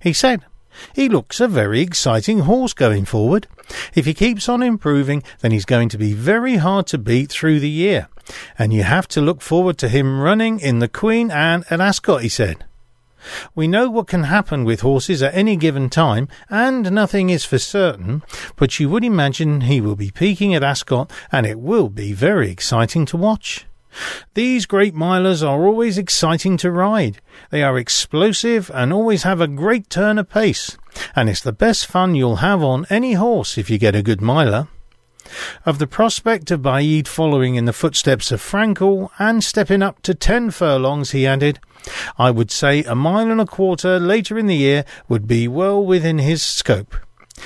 He 0.00 0.12
said, 0.12 0.44
he 0.94 1.08
looks 1.08 1.40
a 1.40 1.48
very 1.48 1.80
exciting 1.80 2.40
horse 2.40 2.72
going 2.72 3.04
forward. 3.04 3.46
If 3.94 4.06
he 4.06 4.14
keeps 4.14 4.48
on 4.48 4.62
improving, 4.62 5.22
then 5.40 5.52
he's 5.52 5.64
going 5.64 5.88
to 5.90 5.98
be 5.98 6.12
very 6.12 6.56
hard 6.56 6.86
to 6.88 6.98
beat 6.98 7.30
through 7.30 7.60
the 7.60 7.70
year. 7.70 8.08
And 8.58 8.72
you 8.72 8.82
have 8.82 9.08
to 9.08 9.20
look 9.20 9.40
forward 9.40 9.78
to 9.78 9.88
him 9.88 10.20
running 10.20 10.60
in 10.60 10.80
the 10.80 10.88
Queen 10.88 11.30
Anne 11.30 11.64
at 11.70 11.80
Ascot, 11.80 12.22
he 12.22 12.28
said. 12.28 12.64
We 13.54 13.68
know 13.68 13.90
what 13.90 14.06
can 14.06 14.24
happen 14.24 14.64
with 14.64 14.80
horses 14.80 15.22
at 15.22 15.34
any 15.34 15.56
given 15.56 15.90
time, 15.90 16.28
and 16.48 16.92
nothing 16.92 17.30
is 17.30 17.44
for 17.44 17.58
certain, 17.58 18.22
but 18.56 18.78
you 18.78 18.88
would 18.88 19.04
imagine 19.04 19.62
he 19.62 19.80
will 19.80 19.96
be 19.96 20.10
peaking 20.10 20.54
at 20.54 20.64
Ascot, 20.64 21.10
and 21.32 21.46
it 21.46 21.58
will 21.58 21.88
be 21.88 22.12
very 22.12 22.50
exciting 22.50 23.06
to 23.06 23.16
watch. 23.16 23.66
These 24.34 24.66
great 24.66 24.94
milers 24.94 25.46
are 25.46 25.66
always 25.66 25.96
exciting 25.96 26.56
to 26.58 26.70
ride. 26.70 27.20
They 27.50 27.62
are 27.62 27.78
explosive 27.78 28.70
and 28.74 28.92
always 28.92 29.22
have 29.22 29.40
a 29.40 29.48
great 29.48 29.88
turn 29.88 30.18
of 30.18 30.28
pace, 30.28 30.76
and 31.14 31.30
it's 31.30 31.40
the 31.40 31.52
best 31.52 31.86
fun 31.86 32.14
you'll 32.14 32.36
have 32.36 32.62
on 32.62 32.86
any 32.90 33.14
horse 33.14 33.56
if 33.56 33.70
you 33.70 33.78
get 33.78 33.96
a 33.96 34.02
good 34.02 34.20
miler. 34.20 34.68
Of 35.64 35.78
the 35.78 35.86
prospect 35.86 36.50
of 36.50 36.62
Baaeed 36.62 37.08
following 37.08 37.54
in 37.54 37.64
the 37.64 37.72
footsteps 37.72 38.32
of 38.32 38.40
Frankel 38.40 39.10
and 39.18 39.42
stepping 39.42 39.82
up 39.82 40.02
to 40.02 40.14
ten 40.14 40.50
furlongs, 40.50 41.10
he 41.10 41.26
added, 41.26 41.60
I 42.18 42.30
would 42.30 42.50
say 42.50 42.82
a 42.84 42.94
mile 42.94 43.30
and 43.30 43.40
a 43.40 43.46
quarter 43.46 43.98
later 43.98 44.38
in 44.38 44.46
the 44.46 44.56
year 44.56 44.84
would 45.08 45.26
be 45.26 45.48
well 45.48 45.84
within 45.84 46.18
his 46.18 46.42
scope. 46.42 46.96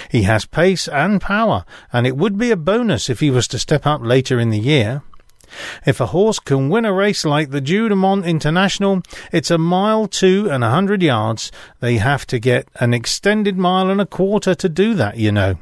He 0.09 0.23
has 0.23 0.45
pace 0.45 0.89
and 0.89 1.21
power, 1.21 1.65
and 1.93 2.07
it 2.07 2.17
would 2.17 2.39
be 2.39 2.51
a 2.51 2.57
bonus 2.57 3.11
if 3.11 3.21
he 3.21 3.31
was 3.31 3.49
to 3.49 3.59
step 3.59 3.87
up 3.87 4.01
later 4.03 4.39
in 4.39 4.51
the 4.51 4.59
year. 4.59 5.03
If 5.85 6.01
a 6.01 6.07
horse 6.07 6.39
can 6.39 6.69
win 6.69 6.85
a 6.85 6.93
race 6.93 7.25
like 7.25 7.51
the 7.51 7.61
Juddmonte 7.61 8.25
International, 8.25 9.03
it's 9.33 9.51
a 9.51 9.59
mile, 9.59 10.07
two 10.07 10.49
and 10.49 10.63
a 10.63 10.71
hundred 10.71 11.03
yards. 11.03 11.51
They 11.81 11.97
have 11.97 12.25
to 12.29 12.39
get 12.39 12.69
an 12.77 12.95
extended 12.95 13.59
mile 13.59 13.91
and 13.91 14.01
a 14.01 14.07
quarter 14.07 14.55
to 14.55 14.69
do 14.69 14.95
that, 14.95 15.17
you 15.17 15.33
know. 15.33 15.57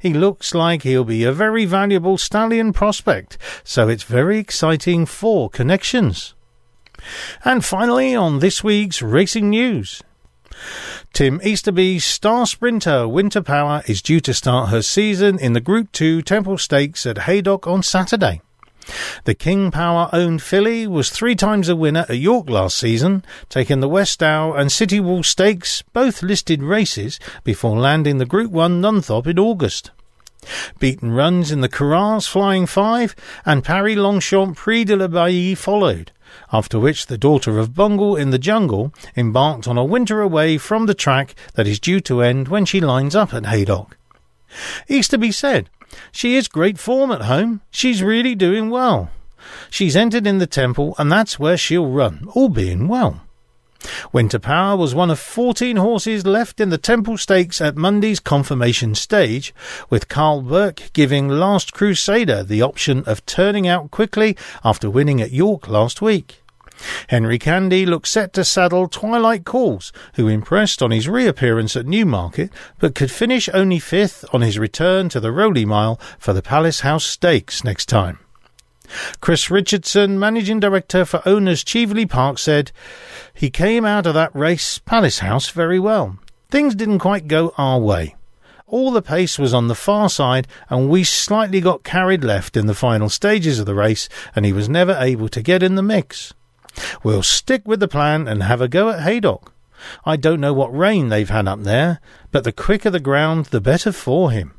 He 0.00 0.14
looks 0.14 0.54
like 0.54 0.82
he'll 0.82 1.04
be 1.04 1.24
a 1.24 1.32
very 1.32 1.64
valuable 1.64 2.18
stallion 2.18 2.72
prospect, 2.72 3.38
so 3.64 3.88
it's 3.88 4.04
very 4.04 4.38
exciting 4.38 5.06
for 5.06 5.50
connections. 5.50 6.34
And 7.44 7.64
finally, 7.64 8.14
on 8.14 8.38
this 8.38 8.64
week's 8.64 9.02
racing 9.02 9.50
news. 9.50 10.02
Tim 11.12 11.40
Easterby's 11.42 12.04
star 12.04 12.46
sprinter 12.46 13.06
Winter 13.06 13.42
Power 13.42 13.82
is 13.86 14.02
due 14.02 14.20
to 14.20 14.34
start 14.34 14.70
her 14.70 14.82
season 14.82 15.38
in 15.38 15.52
the 15.52 15.60
Group 15.60 15.92
2 15.92 16.22
Temple 16.22 16.58
Stakes 16.58 17.06
at 17.06 17.18
Haydock 17.18 17.66
on 17.66 17.82
Saturday. 17.82 18.40
The 19.24 19.34
King 19.34 19.70
Power 19.70 20.08
owned 20.12 20.42
filly 20.42 20.86
was 20.86 21.10
three 21.10 21.34
times 21.34 21.68
a 21.68 21.76
winner 21.76 22.06
at 22.08 22.18
York 22.18 22.48
last 22.48 22.76
season, 22.76 23.24
taking 23.48 23.80
the 23.80 23.88
Westow 23.88 24.58
and 24.58 24.70
City 24.70 25.00
Wall 25.00 25.22
Stakes, 25.22 25.82
both 25.92 26.22
listed 26.22 26.62
races, 26.62 27.18
before 27.42 27.78
landing 27.78 28.18
the 28.18 28.26
Group 28.26 28.52
1 28.52 28.80
Nunthorpe 28.80 29.26
in 29.26 29.38
August. 29.38 29.90
Beaten 30.78 31.10
runs 31.10 31.50
in 31.50 31.60
the 31.60 31.68
Kerars 31.68 32.28
Flying 32.28 32.66
Five 32.66 33.16
and 33.44 33.64
Paris 33.64 33.96
Longchamp 33.96 34.56
Prix 34.56 34.84
de 34.84 34.96
l'Abbaye 34.96 35.56
followed, 35.56 36.12
after 36.52 36.78
which 36.78 37.06
the 37.06 37.18
daughter 37.18 37.58
of 37.58 37.74
Bungle 37.74 38.14
in 38.16 38.30
the 38.30 38.38
Jungle 38.38 38.92
embarked 39.16 39.66
on 39.66 39.76
a 39.76 39.84
winter 39.84 40.20
away 40.20 40.58
from 40.58 40.86
the 40.86 40.94
track 40.94 41.34
that 41.54 41.66
is 41.66 41.80
due 41.80 42.00
to 42.00 42.22
end 42.22 42.48
when 42.48 42.64
she 42.64 42.80
lines 42.80 43.16
up 43.16 43.34
at 43.34 43.46
Haydock. 43.46 43.96
Easterby 44.88 45.32
said, 45.32 45.68
she 46.12 46.36
is 46.36 46.48
great 46.48 46.78
form 46.78 47.10
at 47.10 47.22
home. 47.22 47.60
She's 47.70 48.02
really 48.02 48.34
doing 48.34 48.70
well. 48.70 49.10
She's 49.70 49.96
entered 49.96 50.26
in 50.26 50.38
the 50.38 50.46
temple, 50.46 50.94
and 50.98 51.10
that's 51.10 51.38
where 51.38 51.56
she'll 51.56 51.90
run, 51.90 52.28
all 52.34 52.48
being 52.48 52.88
well. 52.88 53.22
Winter 54.12 54.38
Power 54.38 54.76
was 54.76 54.94
one 54.94 55.10
of 55.10 55.18
14 55.18 55.76
horses 55.76 56.26
left 56.26 56.60
in 56.60 56.70
the 56.70 56.78
Temple 56.78 57.18
Stakes 57.18 57.60
at 57.60 57.76
Monday's 57.76 58.20
confirmation 58.20 58.94
stage, 58.94 59.54
with 59.90 60.08
Karl 60.08 60.42
Burke 60.42 60.90
giving 60.92 61.28
Last 61.28 61.72
Crusader 61.72 62.42
the 62.42 62.62
option 62.62 63.04
of 63.04 63.24
turning 63.26 63.68
out 63.68 63.90
quickly 63.90 64.36
after 64.64 64.90
winning 64.90 65.20
at 65.20 65.30
York 65.30 65.68
last 65.68 66.02
week. 66.02 66.42
Henry 67.08 67.38
Candy 67.38 67.86
looks 67.86 68.10
set 68.10 68.32
to 68.34 68.44
saddle 68.44 68.88
Twilight 68.88 69.44
Calls, 69.44 69.92
who 70.14 70.28
impressed 70.28 70.82
on 70.82 70.90
his 70.90 71.08
reappearance 71.08 71.76
at 71.76 71.86
Newmarket, 71.86 72.50
but 72.78 72.94
could 72.94 73.10
finish 73.10 73.48
only 73.52 73.78
fifth 73.78 74.24
on 74.32 74.42
his 74.42 74.58
return 74.58 75.08
to 75.08 75.20
the 75.20 75.32
Rowley 75.32 75.64
Mile 75.64 75.98
for 76.18 76.32
the 76.32 76.42
Palace 76.42 76.80
House 76.80 77.04
Stakes 77.04 77.64
next 77.64 77.86
time. 77.86 78.18
Chris 79.20 79.50
Richardson, 79.50 80.18
managing 80.18 80.60
director 80.60 81.04
for 81.04 81.22
owners 81.26 81.64
Cheveley 81.64 82.06
Park, 82.06 82.38
said, 82.38 82.72
He 83.34 83.50
came 83.50 83.84
out 83.84 84.06
of 84.06 84.14
that 84.14 84.34
race, 84.34 84.78
Palace 84.78 85.20
House, 85.20 85.48
very 85.48 85.78
well. 85.78 86.18
Things 86.50 86.74
didn't 86.74 87.00
quite 87.00 87.26
go 87.26 87.52
our 87.58 87.80
way. 87.80 88.14
All 88.68 88.90
the 88.90 89.02
pace 89.02 89.38
was 89.38 89.54
on 89.54 89.68
the 89.68 89.74
far 89.74 90.08
side, 90.08 90.48
and 90.68 90.88
we 90.88 91.04
slightly 91.04 91.60
got 91.60 91.84
carried 91.84 92.24
left 92.24 92.56
in 92.56 92.66
the 92.66 92.74
final 92.74 93.08
stages 93.08 93.58
of 93.60 93.66
the 93.66 93.74
race, 93.74 94.08
and 94.34 94.44
he 94.44 94.52
was 94.52 94.68
never 94.68 94.96
able 94.98 95.28
to 95.28 95.42
get 95.42 95.62
in 95.62 95.76
the 95.76 95.82
mix. 95.82 96.34
We'll 97.02 97.22
stick 97.22 97.66
with 97.66 97.80
the 97.80 97.88
plan 97.88 98.28
and 98.28 98.42
have 98.42 98.60
a 98.60 98.68
go 98.68 98.90
at 98.90 99.02
Haydock. 99.02 99.52
I 100.04 100.16
don't 100.16 100.40
know 100.40 100.52
what 100.52 100.76
rain 100.76 101.08
they've 101.08 101.28
had 101.28 101.48
up 101.48 101.62
there, 101.62 102.00
but 102.30 102.44
the 102.44 102.52
quicker 102.52 102.90
the 102.90 103.00
ground, 103.00 103.46
the 103.46 103.60
better 103.60 103.92
for 103.92 104.30
him. 104.30 104.54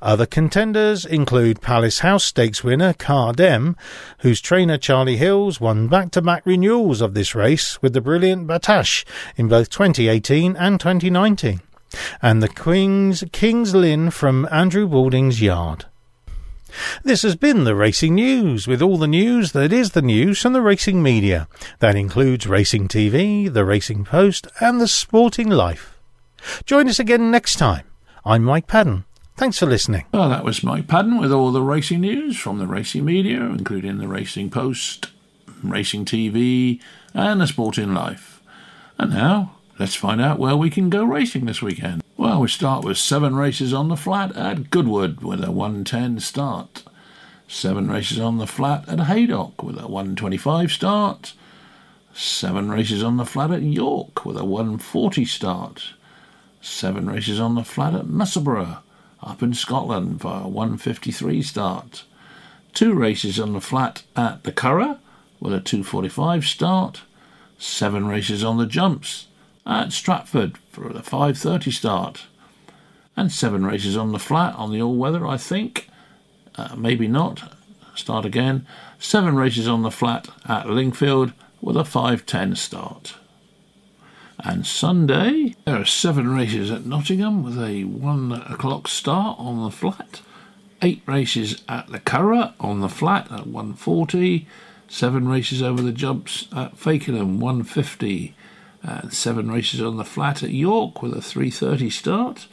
Other 0.00 0.26
contenders 0.26 1.04
include 1.04 1.62
Palace 1.62 2.00
House 2.00 2.24
Stakes 2.24 2.62
winner 2.62 2.92
Khaadem, 2.92 3.76
whose 4.18 4.40
trainer 4.40 4.76
Charlie 4.76 5.16
Hills 5.16 5.60
won 5.60 5.88
back-to-back 5.88 6.44
renewals 6.44 7.00
of 7.00 7.14
this 7.14 7.34
race 7.34 7.80
with 7.80 7.94
the 7.94 8.00
brilliant 8.00 8.46
Battaash 8.46 9.04
in 9.36 9.48
both 9.48 9.70
2018 9.70 10.56
and 10.56 10.78
2019, 10.78 11.60
and 12.20 12.42
the 12.42 12.48
Queen's 12.48 13.24
King's 13.32 13.74
Lynn 13.74 14.10
from 14.10 14.46
Andrew 14.50 14.86
Balding's 14.86 15.40
yard. 15.40 15.86
This 17.02 17.22
has 17.22 17.36
been 17.36 17.64
the 17.64 17.74
Racing 17.74 18.14
News, 18.14 18.66
with 18.66 18.82
all 18.82 18.96
the 18.96 19.06
news 19.06 19.52
that 19.52 19.72
is 19.72 19.90
the 19.90 20.02
news 20.02 20.40
from 20.40 20.52
the 20.52 20.62
racing 20.62 21.02
media. 21.02 21.48
That 21.80 21.96
includes 21.96 22.46
Racing 22.46 22.88
TV, 22.88 23.52
the 23.52 23.64
Racing 23.64 24.04
Post, 24.04 24.46
and 24.60 24.80
the 24.80 24.88
Sporting 24.88 25.50
Life. 25.50 25.98
Join 26.64 26.88
us 26.88 26.98
again 26.98 27.30
next 27.30 27.56
time. 27.56 27.84
I'm 28.24 28.44
Mike 28.44 28.66
Padden. 28.66 29.04
Thanks 29.36 29.58
for 29.58 29.66
listening. 29.66 30.04
Well, 30.12 30.28
that 30.28 30.44
was 30.44 30.62
Mike 30.62 30.86
Padden 30.86 31.18
with 31.20 31.32
all 31.32 31.52
the 31.52 31.62
racing 31.62 32.02
news 32.02 32.36
from 32.36 32.58
the 32.58 32.66
racing 32.66 33.04
media, 33.04 33.40
including 33.40 33.98
the 33.98 34.08
Racing 34.08 34.50
Post, 34.50 35.08
Racing 35.62 36.04
TV, 36.04 36.80
and 37.14 37.40
the 37.40 37.46
Sporting 37.46 37.94
Life. 37.94 38.42
And 38.98 39.12
now, 39.12 39.56
let's 39.78 39.94
find 39.94 40.20
out 40.20 40.38
where 40.38 40.56
we 40.56 40.70
can 40.70 40.90
go 40.90 41.04
racing 41.04 41.46
this 41.46 41.62
weekend. 41.62 42.02
Well, 42.16 42.40
we 42.40 42.48
start 42.48 42.84
with 42.84 42.98
seven 42.98 43.34
races 43.34 43.72
on 43.72 43.88
the 43.88 43.96
flat 43.96 44.36
at 44.36 44.70
Goodwood 44.70 45.22
with 45.22 45.42
a 45.42 45.50
110 45.50 46.20
start. 46.20 46.84
Seven 47.48 47.90
races 47.90 48.18
on 48.20 48.38
the 48.38 48.46
flat 48.46 48.88
at 48.88 49.00
Haydock 49.00 49.62
with 49.62 49.76
a 49.76 49.88
125 49.88 50.70
start. 50.70 51.34
Seven 52.14 52.70
races 52.70 53.02
on 53.02 53.16
the 53.16 53.24
flat 53.24 53.50
at 53.50 53.62
York 53.62 54.24
with 54.24 54.36
a 54.36 54.44
140 54.44 55.24
start. 55.24 55.94
Seven 56.60 57.10
races 57.10 57.40
on 57.40 57.54
the 57.54 57.64
flat 57.64 57.94
at 57.94 58.06
Musselburgh 58.06 58.76
up 59.22 59.42
in 59.42 59.54
Scotland 59.54 60.20
for 60.20 60.42
a 60.44 60.48
153 60.48 61.42
start. 61.42 62.04
Two 62.72 62.94
races 62.94 63.40
on 63.40 63.52
the 63.52 63.60
flat 63.60 64.02
at 64.14 64.44
the 64.44 64.52
Curragh 64.52 64.98
with 65.40 65.52
a 65.52 65.60
245 65.60 66.44
start. 66.44 67.02
Seven 67.58 68.06
races 68.06 68.44
on 68.44 68.58
the 68.58 68.66
jumps 68.66 69.26
at 69.66 69.92
Stratford 69.92 70.58
for 70.70 70.92
the 70.92 71.00
5.30 71.00 71.72
start. 71.72 72.26
And 73.16 73.30
seven 73.30 73.64
races 73.64 73.96
on 73.96 74.12
the 74.12 74.18
flat 74.18 74.54
on 74.54 74.72
the 74.72 74.80
all 74.80 74.96
weather, 74.96 75.26
I 75.26 75.36
think. 75.36 75.88
Uh, 76.56 76.74
maybe 76.76 77.08
not. 77.08 77.54
Start 77.94 78.24
again. 78.24 78.66
Seven 78.98 79.36
races 79.36 79.68
on 79.68 79.82
the 79.82 79.90
flat 79.90 80.28
at 80.46 80.66
Lingfield 80.66 81.32
with 81.60 81.76
a 81.76 81.82
5.10 81.82 82.56
start. 82.56 83.14
And 84.44 84.66
Sunday, 84.66 85.54
there 85.64 85.76
are 85.76 85.84
seven 85.84 86.34
races 86.34 86.70
at 86.70 86.84
Nottingham 86.84 87.44
with 87.44 87.62
a 87.62 87.84
one 87.84 88.32
o'clock 88.32 88.88
start 88.88 89.38
on 89.38 89.62
the 89.62 89.70
flat. 89.70 90.20
Eight 90.80 91.02
races 91.06 91.62
at 91.68 91.88
the 91.88 92.00
Curragh 92.00 92.54
on 92.58 92.80
the 92.80 92.88
flat 92.88 93.30
at 93.30 93.46
140. 93.46 94.48
Seven 94.88 95.28
races 95.28 95.62
over 95.62 95.80
the 95.80 95.92
jumps 95.92 96.48
at 96.54 96.76
Fakenham 96.76 97.38
150. 97.38 98.34
And 98.82 99.12
seven 99.12 99.50
races 99.50 99.80
on 99.80 99.96
the 99.96 100.04
flat 100.04 100.42
at 100.42 100.50
York 100.50 101.02
with 101.02 101.14
a 101.14 101.22
330 101.22 101.90
start. 101.90 102.46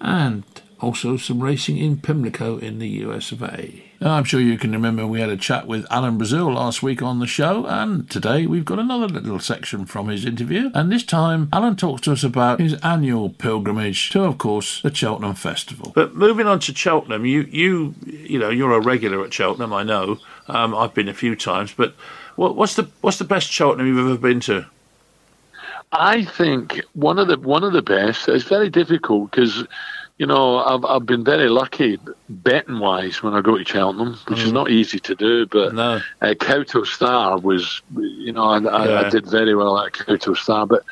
And 0.00 0.44
also 0.80 1.16
some 1.16 1.42
racing 1.42 1.76
in 1.76 1.98
Pimlico 1.98 2.58
in 2.58 2.78
the 2.78 2.88
US 2.88 3.32
of 3.32 3.42
A. 3.42 3.84
I'm 4.00 4.24
sure 4.24 4.40
you 4.40 4.56
can 4.56 4.72
remember 4.72 5.06
we 5.06 5.20
had 5.20 5.28
a 5.28 5.36
chat 5.36 5.66
with 5.66 5.86
Alan 5.90 6.16
Brazil 6.16 6.54
last 6.54 6.82
week 6.82 7.02
on 7.02 7.18
the 7.18 7.26
show, 7.26 7.66
and 7.66 8.08
today 8.08 8.46
we've 8.46 8.64
got 8.64 8.78
another 8.78 9.08
little 9.08 9.38
section 9.38 9.84
from 9.84 10.08
his 10.08 10.24
interview. 10.24 10.70
And 10.74 10.90
this 10.90 11.04
time, 11.04 11.50
Alan 11.52 11.76
talks 11.76 12.00
to 12.02 12.12
us 12.12 12.24
about 12.24 12.60
his 12.60 12.74
annual 12.82 13.28
pilgrimage 13.28 14.08
to, 14.10 14.22
of 14.24 14.38
course, 14.38 14.80
the 14.80 14.94
Cheltenham 14.94 15.34
Festival. 15.34 15.92
But 15.94 16.14
moving 16.14 16.46
on 16.46 16.60
to 16.60 16.74
Cheltenham, 16.74 17.26
you 17.26 17.42
you 17.42 17.94
you 18.06 18.38
know 18.38 18.48
you're 18.48 18.72
a 18.72 18.80
regular 18.80 19.22
at 19.22 19.34
Cheltenham. 19.34 19.74
I 19.74 19.82
know. 19.82 20.18
Um, 20.48 20.74
I've 20.74 20.94
been 20.94 21.08
a 21.08 21.14
few 21.14 21.36
times, 21.36 21.74
but 21.76 21.94
what, 22.36 22.56
what's 22.56 22.74
the 22.76 22.88
what's 23.02 23.18
the 23.18 23.24
best 23.24 23.52
Cheltenham 23.52 23.86
you've 23.86 23.98
ever 23.98 24.16
been 24.16 24.40
to? 24.40 24.64
I 25.92 26.24
think 26.24 26.80
one 26.92 27.18
of 27.18 27.28
the 27.28 27.38
one 27.38 27.64
of 27.64 27.72
the 27.72 27.82
best. 27.82 28.28
It's 28.28 28.44
very 28.44 28.70
difficult 28.70 29.30
because 29.30 29.64
you 30.20 30.26
know, 30.26 30.58
I've 30.58 30.84
I've 30.84 31.06
been 31.06 31.24
very 31.24 31.48
lucky 31.48 31.98
betting 32.28 32.78
wise 32.78 33.22
when 33.22 33.32
I 33.32 33.40
go 33.40 33.56
to 33.56 33.64
Cheltenham, 33.64 34.18
which 34.28 34.40
mm. 34.40 34.44
is 34.44 34.52
not 34.52 34.70
easy 34.70 35.00
to 35.00 35.14
do. 35.14 35.46
But 35.46 35.74
no. 35.74 36.02
uh, 36.20 36.34
Kauto 36.34 36.84
Star 36.84 37.38
was, 37.38 37.80
you 37.96 38.30
know, 38.30 38.44
I, 38.44 38.58
yeah. 38.58 39.00
I, 39.00 39.08
did 39.08 39.26
very 39.26 39.54
well 39.54 39.78
at 39.78 39.94
Kauto 39.94 40.36
Star. 40.36 40.66
But 40.66 40.84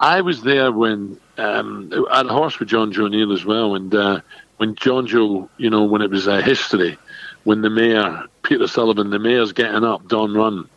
I 0.00 0.20
was 0.20 0.42
there 0.42 0.70
when 0.70 1.18
um, 1.38 1.90
I 2.10 2.18
had 2.18 2.26
a 2.26 2.28
horse 2.28 2.58
with 2.58 2.68
Jonjo 2.68 3.06
O'Neill 3.06 3.32
as 3.32 3.46
well, 3.46 3.74
and 3.74 3.94
uh, 3.94 4.20
when 4.58 4.74
Jonjo, 4.74 5.48
you 5.56 5.70
know, 5.70 5.84
when 5.84 6.02
it 6.02 6.10
was 6.10 6.26
a 6.26 6.34
uh, 6.34 6.42
history, 6.42 6.98
when 7.44 7.62
the 7.62 7.70
mare 7.70 8.24
Peter 8.42 8.66
Sullivan, 8.66 9.08
the 9.08 9.18
mare's 9.18 9.52
getting 9.52 9.84
up, 9.84 10.06
Dawn 10.08 10.34
Run, 10.34 10.68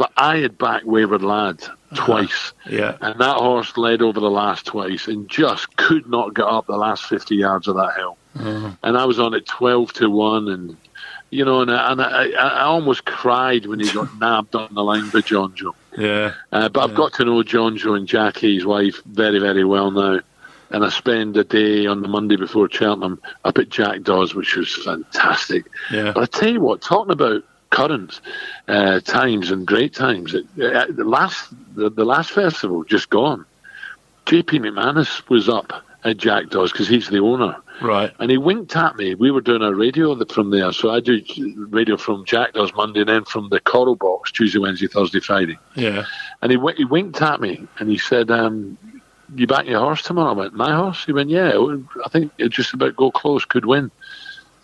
but 0.00 0.12
I 0.16 0.38
had 0.38 0.56
backed 0.56 0.86
Wayward 0.86 1.20
Lad 1.20 1.62
uh-huh. 1.62 2.06
twice. 2.06 2.54
Uh-huh. 2.64 2.74
Yeah. 2.74 2.96
And 3.02 3.20
that 3.20 3.36
horse 3.36 3.76
led 3.76 4.00
over 4.00 4.18
the 4.18 4.30
last 4.30 4.64
twice 4.64 5.06
and 5.08 5.28
just 5.28 5.76
could 5.76 6.08
not 6.08 6.34
get 6.34 6.46
up 6.46 6.66
the 6.66 6.78
last 6.78 7.04
50 7.04 7.36
yards 7.36 7.68
of 7.68 7.76
that 7.76 7.96
hill. 7.96 8.16
Uh-huh. 8.34 8.70
And 8.82 8.96
I 8.96 9.04
was 9.04 9.20
on 9.20 9.34
it 9.34 9.44
12 9.44 9.92
to 9.92 10.08
1 10.08 10.48
and 10.48 10.76
you 11.28 11.44
know, 11.44 11.60
and, 11.60 11.70
I, 11.70 11.92
and 11.92 12.00
I, 12.00 12.30
I, 12.30 12.62
almost 12.62 13.04
cried 13.04 13.66
when 13.66 13.78
he 13.78 13.92
got 13.92 14.08
nabbed 14.18 14.54
on 14.56 14.72
the 14.74 14.82
line 14.82 15.10
by 15.10 15.20
Jonjo. 15.20 15.74
Yeah. 15.98 16.32
Uh, 16.50 16.70
but 16.70 16.80
yeah. 16.80 16.84
I've 16.86 16.96
got 16.96 17.12
to 17.14 17.24
know 17.26 17.42
Jonjo 17.42 17.94
and 17.94 18.08
Jackie's 18.08 18.64
wife, 18.64 19.02
very, 19.04 19.38
very 19.38 19.64
well 19.64 19.90
now. 19.90 20.20
And 20.70 20.82
I 20.82 20.88
spend 20.88 21.36
a 21.36 21.44
day 21.44 21.84
on 21.86 22.00
the 22.00 22.08
Monday 22.08 22.36
before 22.36 22.70
Cheltenham 22.70 23.20
up 23.44 23.58
at 23.58 23.68
Jackdaws, 23.68 24.34
which 24.34 24.56
was 24.56 24.74
fantastic. 24.82 25.66
Yeah. 25.92 26.12
But 26.14 26.22
I 26.22 26.26
tell 26.26 26.52
you 26.52 26.60
what, 26.60 26.80
talking 26.80 27.12
about 27.12 27.44
current 27.70 28.20
uh, 28.68 29.00
times 29.00 29.50
and 29.50 29.66
great 29.66 29.94
times. 29.94 30.34
It, 30.34 30.46
uh, 30.60 30.86
the 30.90 31.04
last 31.04 31.52
the, 31.74 31.90
the, 31.90 32.04
last 32.04 32.32
festival 32.32 32.84
just 32.84 33.10
gone. 33.10 33.44
JP 34.26 34.60
McManus 34.60 35.28
was 35.28 35.48
up 35.48 35.72
at 36.04 36.16
Jackdaws 36.16 36.72
because 36.72 36.88
he's 36.88 37.08
the 37.08 37.18
owner. 37.18 37.56
Right. 37.80 38.12
And 38.18 38.30
he 38.30 38.38
winked 38.38 38.76
at 38.76 38.96
me. 38.96 39.14
We 39.14 39.30
were 39.30 39.40
doing 39.40 39.62
a 39.62 39.74
radio 39.74 40.22
from 40.26 40.50
there. 40.50 40.72
So 40.72 40.90
I 40.90 41.00
do 41.00 41.20
radio 41.70 41.96
from 41.96 42.24
Jackdaws 42.24 42.74
Monday 42.74 43.00
and 43.00 43.08
then 43.08 43.24
from 43.24 43.48
the 43.48 43.60
Coral 43.60 43.96
Box 43.96 44.30
Tuesday, 44.32 44.58
Wednesday, 44.58 44.86
Thursday, 44.86 45.20
Friday. 45.20 45.58
Yeah. 45.74 46.04
And 46.42 46.52
he, 46.52 46.58
he 46.76 46.84
winked 46.84 47.20
at 47.22 47.40
me 47.40 47.66
and 47.78 47.88
he 47.88 47.98
said, 47.98 48.30
um, 48.30 48.78
you 49.34 49.46
back 49.46 49.66
your 49.66 49.80
horse 49.80 50.02
tomorrow? 50.02 50.30
I 50.30 50.34
went, 50.34 50.54
my 50.54 50.74
horse? 50.74 51.04
He 51.04 51.12
went, 51.12 51.30
yeah, 51.30 51.52
I 52.04 52.08
think 52.08 52.32
it 52.38 52.50
just 52.50 52.74
about 52.74 52.96
go 52.96 53.10
close, 53.10 53.44
could 53.44 53.64
win. 53.64 53.90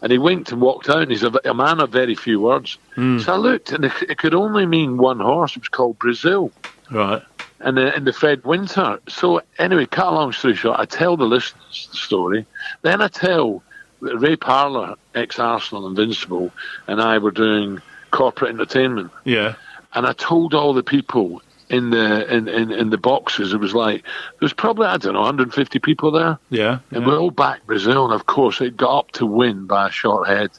And 0.06 0.12
he 0.12 0.18
winked 0.18 0.52
and 0.52 0.60
walked 0.60 0.88
out. 0.88 1.02
And 1.02 1.10
he's 1.10 1.24
a, 1.24 1.32
a 1.44 1.52
man 1.52 1.80
of 1.80 1.90
very 1.90 2.14
few 2.14 2.40
words. 2.40 2.78
Mm. 2.94 3.20
So 3.20 3.34
I 3.34 3.36
looked, 3.38 3.72
and 3.72 3.84
it, 3.86 3.92
it, 4.08 4.18
could 4.18 4.34
only 4.34 4.64
mean 4.64 4.98
one 4.98 5.18
horse. 5.18 5.56
It 5.56 5.62
was 5.62 5.68
called 5.68 5.98
Brazil. 5.98 6.52
Right. 6.92 7.20
And 7.58 7.76
the, 7.76 7.92
and 7.92 8.06
the 8.06 8.12
Fred 8.12 8.44
Winter. 8.44 9.00
So 9.08 9.42
anyway, 9.58 9.84
cut 9.86 10.06
a 10.06 10.10
long 10.12 10.30
story 10.30 10.54
short, 10.54 10.78
I 10.78 10.84
tell 10.84 11.16
the 11.16 11.24
listeners 11.24 11.88
the 11.90 11.96
story. 11.96 12.46
Then 12.82 13.02
I 13.02 13.08
tell 13.08 13.64
Ray 13.98 14.36
Parlour, 14.36 14.94
ex-Arsenal 15.16 15.88
Invincible, 15.88 16.52
and 16.86 17.02
I 17.02 17.18
were 17.18 17.32
doing 17.32 17.82
corporate 18.12 18.50
entertainment. 18.50 19.10
Yeah. 19.24 19.56
And 19.92 20.06
I 20.06 20.12
told 20.12 20.54
all 20.54 20.72
the 20.72 20.84
people 20.84 21.42
in 21.68 21.90
the 21.90 22.34
in, 22.34 22.48
in, 22.48 22.70
in 22.72 22.90
the 22.90 22.98
boxes. 22.98 23.52
It 23.52 23.58
was 23.58 23.74
like 23.74 24.02
there 24.02 24.10
was 24.40 24.52
probably 24.52 24.86
I 24.86 24.96
don't 24.96 25.14
know 25.14 25.20
150 25.20 25.78
people 25.80 26.10
there. 26.10 26.38
Yeah, 26.50 26.78
and 26.90 27.02
yeah. 27.02 27.06
we're 27.06 27.18
all 27.18 27.30
back 27.30 27.66
Brazil, 27.66 28.04
and 28.04 28.14
of 28.14 28.26
course 28.26 28.60
it 28.60 28.76
got 28.76 28.98
up 28.98 29.12
to 29.12 29.26
win 29.26 29.66
by 29.66 29.88
a 29.88 29.90
short 29.90 30.28
head. 30.28 30.50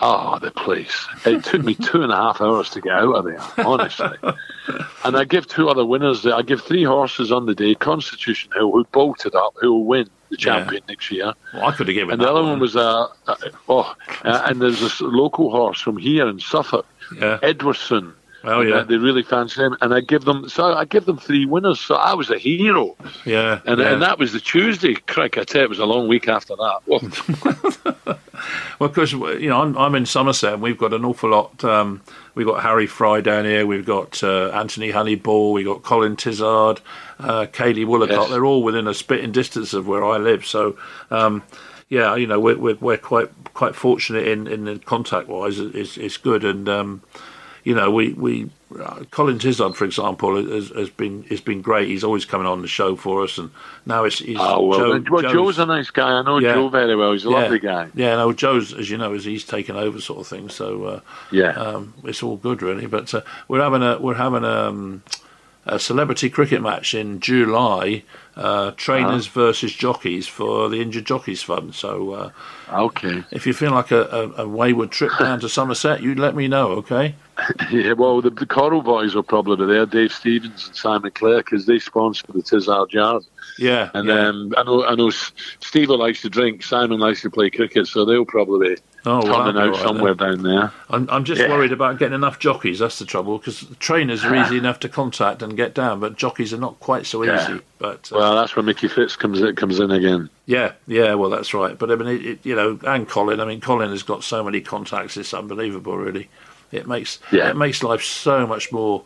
Oh, 0.00 0.38
the 0.38 0.52
place! 0.52 1.08
It 1.26 1.42
took 1.42 1.64
me 1.64 1.74
two 1.90 2.02
and 2.02 2.12
a 2.12 2.16
half 2.16 2.40
hours 2.40 2.70
to 2.70 2.80
get 2.80 2.92
out 2.92 3.14
of 3.14 3.24
there, 3.24 3.66
honestly. 3.66 4.16
and 5.04 5.16
I 5.16 5.24
give 5.24 5.48
two 5.48 5.68
other 5.68 5.84
winners. 5.84 6.24
I 6.24 6.42
give 6.42 6.62
three 6.62 6.84
horses 6.84 7.32
on 7.32 7.46
the 7.46 7.54
day: 7.54 7.74
Constitution 7.74 8.52
Hill, 8.54 8.70
who 8.70 8.84
bolted 8.84 9.34
up, 9.34 9.54
who 9.60 9.72
will 9.72 9.84
win 9.84 10.08
the 10.30 10.36
champion 10.36 10.82
yeah. 10.86 10.92
next 10.92 11.10
year. 11.10 11.32
Well, 11.52 11.64
I 11.64 11.72
could 11.72 11.88
have 11.88 11.94
given. 11.94 12.12
And 12.12 12.22
the 12.22 12.30
other 12.30 12.42
one, 12.42 12.50
one 12.50 12.60
was 12.60 12.76
a 12.76 12.80
uh, 12.80 13.08
uh, 13.26 13.36
oh, 13.68 13.94
uh, 14.24 14.42
and 14.46 14.60
there's 14.62 14.80
this 14.80 15.00
local 15.00 15.50
horse 15.50 15.80
from 15.80 15.96
here 15.96 16.28
in 16.28 16.38
Suffolk, 16.38 16.86
yeah. 17.16 17.40
Edwardstone 17.42 18.14
Oh 18.44 18.60
yeah, 18.60 18.82
they 18.82 18.96
really 18.96 19.22
fancy 19.22 19.60
him, 19.60 19.76
and 19.80 19.92
I 19.92 20.00
give 20.00 20.24
them 20.24 20.48
so 20.48 20.72
I 20.72 20.84
give 20.84 21.06
them 21.06 21.18
three 21.18 21.44
winners. 21.44 21.80
So 21.80 21.96
I 21.96 22.14
was 22.14 22.30
a 22.30 22.38
hero. 22.38 22.96
Yeah, 23.24 23.60
and 23.66 23.80
yeah. 23.80 23.92
and 23.92 24.02
that 24.02 24.18
was 24.18 24.32
the 24.32 24.40
Tuesday. 24.40 24.94
Crick, 24.94 25.36
I 25.36 25.44
tell 25.44 25.62
you, 25.62 25.64
it 25.64 25.70
was 25.70 25.80
a 25.80 25.86
long 25.86 26.06
week 26.06 26.28
after 26.28 26.54
that. 26.54 26.80
well, 28.78 28.88
because 28.88 29.12
you 29.12 29.48
know 29.48 29.62
I'm, 29.62 29.76
I'm 29.76 29.94
in 29.96 30.06
Somerset, 30.06 30.54
and 30.54 30.62
we've 30.62 30.78
got 30.78 30.92
an 30.92 31.04
awful 31.04 31.30
lot. 31.30 31.64
Um, 31.64 32.00
we've 32.36 32.46
got 32.46 32.62
Harry 32.62 32.86
Fry 32.86 33.20
down 33.20 33.44
here. 33.44 33.66
We've 33.66 33.86
got 33.86 34.22
uh, 34.22 34.50
Anthony 34.50 34.92
Honeyball. 34.92 35.52
We've 35.52 35.66
got 35.66 35.82
Colin 35.82 36.14
Tizzard, 36.14 36.80
uh, 37.18 37.46
Kayley 37.46 37.84
Woollacott. 37.84 38.10
Yes. 38.10 38.30
They're 38.30 38.44
all 38.44 38.62
within 38.62 38.86
a 38.86 38.94
spitting 38.94 39.32
distance 39.32 39.74
of 39.74 39.86
where 39.86 40.04
I 40.04 40.16
live. 40.16 40.46
So. 40.46 40.76
Um, 41.10 41.42
yeah, 41.90 42.16
you 42.16 42.26
know 42.26 42.38
we're, 42.38 42.58
we're, 42.58 42.76
we're 42.82 42.98
quite 42.98 43.30
quite 43.54 43.74
fortunate 43.74 44.28
in, 44.28 44.46
in 44.46 44.78
contact 44.80 45.26
wise. 45.26 45.58
It's, 45.58 45.96
it's 45.96 46.18
good, 46.18 46.44
and 46.44 46.68
um, 46.68 47.02
you 47.68 47.74
know, 47.74 47.90
we 47.90 48.14
we 48.14 48.48
uh, 48.80 49.04
Colin 49.10 49.38
Tizzard, 49.38 49.76
for 49.76 49.84
example, 49.84 50.42
has, 50.42 50.70
has, 50.70 50.88
been 50.88 51.24
has 51.24 51.42
been 51.42 51.60
great. 51.60 51.88
He's 51.88 52.02
always 52.02 52.24
coming 52.24 52.46
on 52.46 52.62
the 52.62 52.66
show 52.66 52.96
for 52.96 53.22
us, 53.22 53.36
and 53.36 53.50
now 53.84 54.04
it's, 54.04 54.22
it's 54.22 54.40
oh 54.40 54.64
well, 54.64 54.78
Joe, 54.78 55.04
well 55.10 55.20
Joe's, 55.20 55.32
Joe's, 55.32 55.58
a 55.58 55.66
nice 55.66 55.90
guy. 55.90 56.08
I 56.08 56.22
know 56.22 56.38
yeah, 56.38 56.54
Joe 56.54 56.70
very 56.70 56.96
well. 56.96 57.12
He's 57.12 57.26
a 57.26 57.28
yeah, 57.28 57.36
lovely 57.36 57.58
guy. 57.58 57.88
Yeah, 57.94 58.16
no, 58.16 58.32
Joe's 58.32 58.72
as 58.72 58.88
you 58.88 58.96
know, 58.96 59.12
is 59.12 59.26
he's 59.26 59.44
taken 59.44 59.76
over 59.76 60.00
sort 60.00 60.20
of 60.20 60.26
thing. 60.26 60.48
So 60.48 60.84
uh, 60.84 61.00
yeah, 61.30 61.50
um, 61.50 61.92
it's 62.04 62.22
all 62.22 62.38
good 62.38 62.62
really. 62.62 62.86
But 62.86 63.12
uh, 63.12 63.20
we're 63.48 63.60
having 63.60 63.82
a 63.82 63.98
we're 63.98 64.14
having 64.14 64.44
a, 64.44 64.68
um, 64.68 65.02
a 65.68 65.78
celebrity 65.78 66.30
cricket 66.30 66.62
match 66.62 66.94
in 66.94 67.20
July. 67.20 68.02
Uh, 68.36 68.70
trainers 68.76 69.26
uh-huh. 69.26 69.40
versus 69.40 69.72
jockeys 69.72 70.28
for 70.28 70.68
the 70.68 70.80
Injured 70.80 71.04
Jockeys 71.04 71.42
Fund. 71.42 71.74
So, 71.74 72.12
uh, 72.12 72.30
okay, 72.72 73.24
if 73.32 73.48
you 73.48 73.52
feel 73.52 73.72
like 73.72 73.90
a, 73.90 74.02
a, 74.02 74.44
a 74.44 74.48
wayward 74.48 74.92
trip 74.92 75.10
down 75.18 75.40
to 75.40 75.48
Somerset, 75.48 76.02
you'd 76.02 76.20
let 76.20 76.36
me 76.36 76.46
know. 76.46 76.68
Okay. 76.74 77.16
yeah, 77.72 77.94
well, 77.94 78.20
the, 78.20 78.30
the 78.30 78.46
Coral 78.46 78.82
Boys 78.82 79.16
will 79.16 79.24
probably 79.24 79.66
there. 79.66 79.86
Dave 79.86 80.12
Stevens 80.12 80.68
and 80.68 80.76
Simon 80.76 81.10
Clare, 81.10 81.38
because 81.38 81.66
they 81.66 81.80
sponsor 81.80 82.24
the 82.32 82.42
Tizzard 82.42 82.92
Yard. 82.92 83.24
Yeah, 83.58 83.90
and 83.94 84.08
yeah. 84.08 84.28
Um, 84.28 84.54
I 84.56 84.62
know 84.62 84.84
I 84.84 84.94
know 84.94 85.10
Steve 85.10 85.90
likes 85.90 86.22
to 86.22 86.30
drink. 86.30 86.62
Simon 86.62 87.00
likes 87.00 87.22
to 87.22 87.30
play 87.30 87.50
cricket, 87.50 87.86
so 87.86 88.04
they'll 88.04 88.24
probably 88.24 88.76
be 88.76 88.82
oh, 89.06 89.20
well, 89.24 89.34
out 89.36 89.54
right 89.54 89.76
somewhere 89.76 90.14
then. 90.14 90.36
down 90.36 90.42
there. 90.42 90.72
I'm, 90.90 91.08
I'm 91.10 91.24
just 91.24 91.40
yeah. 91.40 91.48
worried 91.48 91.72
about 91.72 91.98
getting 91.98 92.14
enough 92.14 92.38
jockeys. 92.38 92.78
That's 92.78 92.98
the 92.98 93.04
trouble 93.04 93.38
because 93.38 93.66
trainers 93.80 94.24
are 94.24 94.34
easy 94.34 94.58
enough 94.58 94.80
to 94.80 94.88
contact 94.88 95.42
and 95.42 95.56
get 95.56 95.74
down, 95.74 96.00
but 96.00 96.16
jockeys 96.16 96.52
are 96.52 96.58
not 96.58 96.78
quite 96.80 97.06
so 97.06 97.22
yeah. 97.22 97.42
easy. 97.42 97.60
But 97.78 98.10
uh, 98.12 98.16
well, 98.18 98.36
that's 98.36 98.54
where 98.54 98.62
Mickey 98.62 98.88
Fitz 98.88 99.16
comes 99.16 99.40
in, 99.40 99.54
comes 99.56 99.80
in 99.80 99.90
again. 99.90 100.30
Yeah, 100.46 100.72
yeah, 100.86 101.14
well, 101.14 101.30
that's 101.30 101.52
right. 101.52 101.78
But 101.78 101.90
I 101.90 101.96
mean, 101.96 102.08
it, 102.08 102.26
it, 102.26 102.46
you 102.46 102.54
know, 102.54 102.78
and 102.86 103.08
Colin. 103.08 103.40
I 103.40 103.44
mean, 103.44 103.60
Colin 103.60 103.90
has 103.90 104.02
got 104.02 104.24
so 104.24 104.44
many 104.44 104.60
contacts. 104.60 105.16
It's 105.16 105.34
unbelievable, 105.34 105.96
really. 105.96 106.28
It 106.70 106.86
makes 106.86 107.18
yeah. 107.32 107.50
it 107.50 107.56
makes 107.56 107.82
life 107.82 108.02
so 108.02 108.46
much 108.46 108.72
more. 108.72 109.04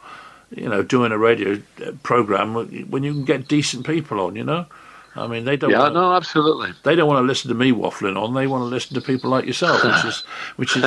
You 0.57 0.69
know, 0.69 0.83
doing 0.83 1.13
a 1.13 1.19
radio 1.19 1.61
uh, 1.85 1.93
program 2.03 2.55
when 2.91 3.03
you 3.03 3.13
can 3.13 3.25
get 3.25 3.49
decent 3.49 3.87
people 3.87 4.21
on. 4.21 4.37
You 4.37 4.45
know. 4.45 4.67
I 5.15 5.27
mean, 5.27 5.45
they 5.45 5.57
don't. 5.57 5.71
Yeah, 5.71 5.81
wanna, 5.81 5.95
no, 5.95 6.15
absolutely. 6.15 6.73
They 6.85 6.97
don't 6.97 7.07
want 7.07 7.23
to 7.23 7.27
listen 7.27 7.49
to 7.51 7.55
me 7.55 7.71
waffling 7.71 8.17
on. 8.17 8.33
They 8.33 8.47
want 8.47 8.63
to 8.63 8.67
listen 8.67 8.95
to 8.95 9.03
people 9.03 9.29
like 9.29 9.45
yourself, 9.45 9.85
which 9.85 10.05
is 10.07 10.21
which 10.57 10.77
is 10.77 10.85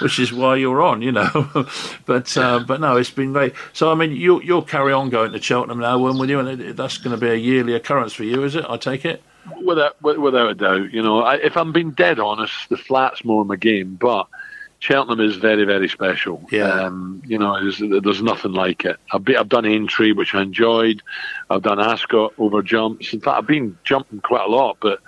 which 0.00 0.18
is 0.20 0.32
why 0.32 0.56
you're 0.56 0.80
on, 0.80 1.02
you 1.02 1.10
know. 1.10 1.66
but 2.06 2.36
uh, 2.36 2.60
but 2.60 2.80
no, 2.80 2.96
it's 2.96 3.10
been 3.10 3.32
great. 3.32 3.54
So 3.72 3.90
I 3.90 3.96
mean, 3.96 4.12
you 4.12 4.40
you'll 4.42 4.62
carry 4.62 4.92
on 4.92 5.10
going 5.10 5.32
to 5.32 5.42
Cheltenham 5.42 5.80
now, 5.80 5.98
when 5.98 6.18
with 6.18 6.30
you, 6.30 6.38
and 6.38 6.76
that's 6.76 6.98
going 6.98 7.18
to 7.18 7.20
be 7.20 7.30
a 7.30 7.34
yearly 7.34 7.74
occurrence 7.74 8.12
for 8.12 8.24
you, 8.24 8.44
is 8.44 8.54
it? 8.54 8.64
I 8.68 8.76
take 8.76 9.04
it. 9.04 9.22
Without 9.64 10.00
without 10.02 10.50
a 10.50 10.54
doubt, 10.54 10.92
you 10.92 11.02
know, 11.02 11.22
I, 11.22 11.36
if 11.36 11.56
I'm 11.56 11.72
being 11.72 11.90
dead 11.92 12.20
honest, 12.20 12.54
the 12.68 12.76
flat's 12.76 13.24
more 13.24 13.44
my 13.44 13.56
game, 13.56 13.96
but 14.00 14.28
Cheltenham 14.80 15.20
is 15.20 15.36
very, 15.36 15.64
very 15.64 15.88
special. 15.88 16.46
Yeah. 16.52 16.68
Um, 16.68 17.20
you 17.26 17.38
know, 17.38 17.60
there's, 17.60 17.82
there's 18.02 18.22
nothing 18.22 18.52
like 18.52 18.84
it. 18.84 18.96
I've, 19.12 19.24
been, 19.24 19.36
I've 19.36 19.48
done 19.48 19.66
Aintree, 19.66 20.12
which 20.12 20.34
I 20.34 20.42
enjoyed. 20.42 21.02
I've 21.50 21.62
done 21.62 21.80
Ascot 21.80 22.32
over 22.38 22.62
jumps. 22.62 23.12
In 23.12 23.20
fact, 23.20 23.38
I've 23.38 23.46
been 23.46 23.76
jumping 23.84 24.20
quite 24.20 24.46
a 24.46 24.50
lot, 24.50 24.76
but 24.80 25.00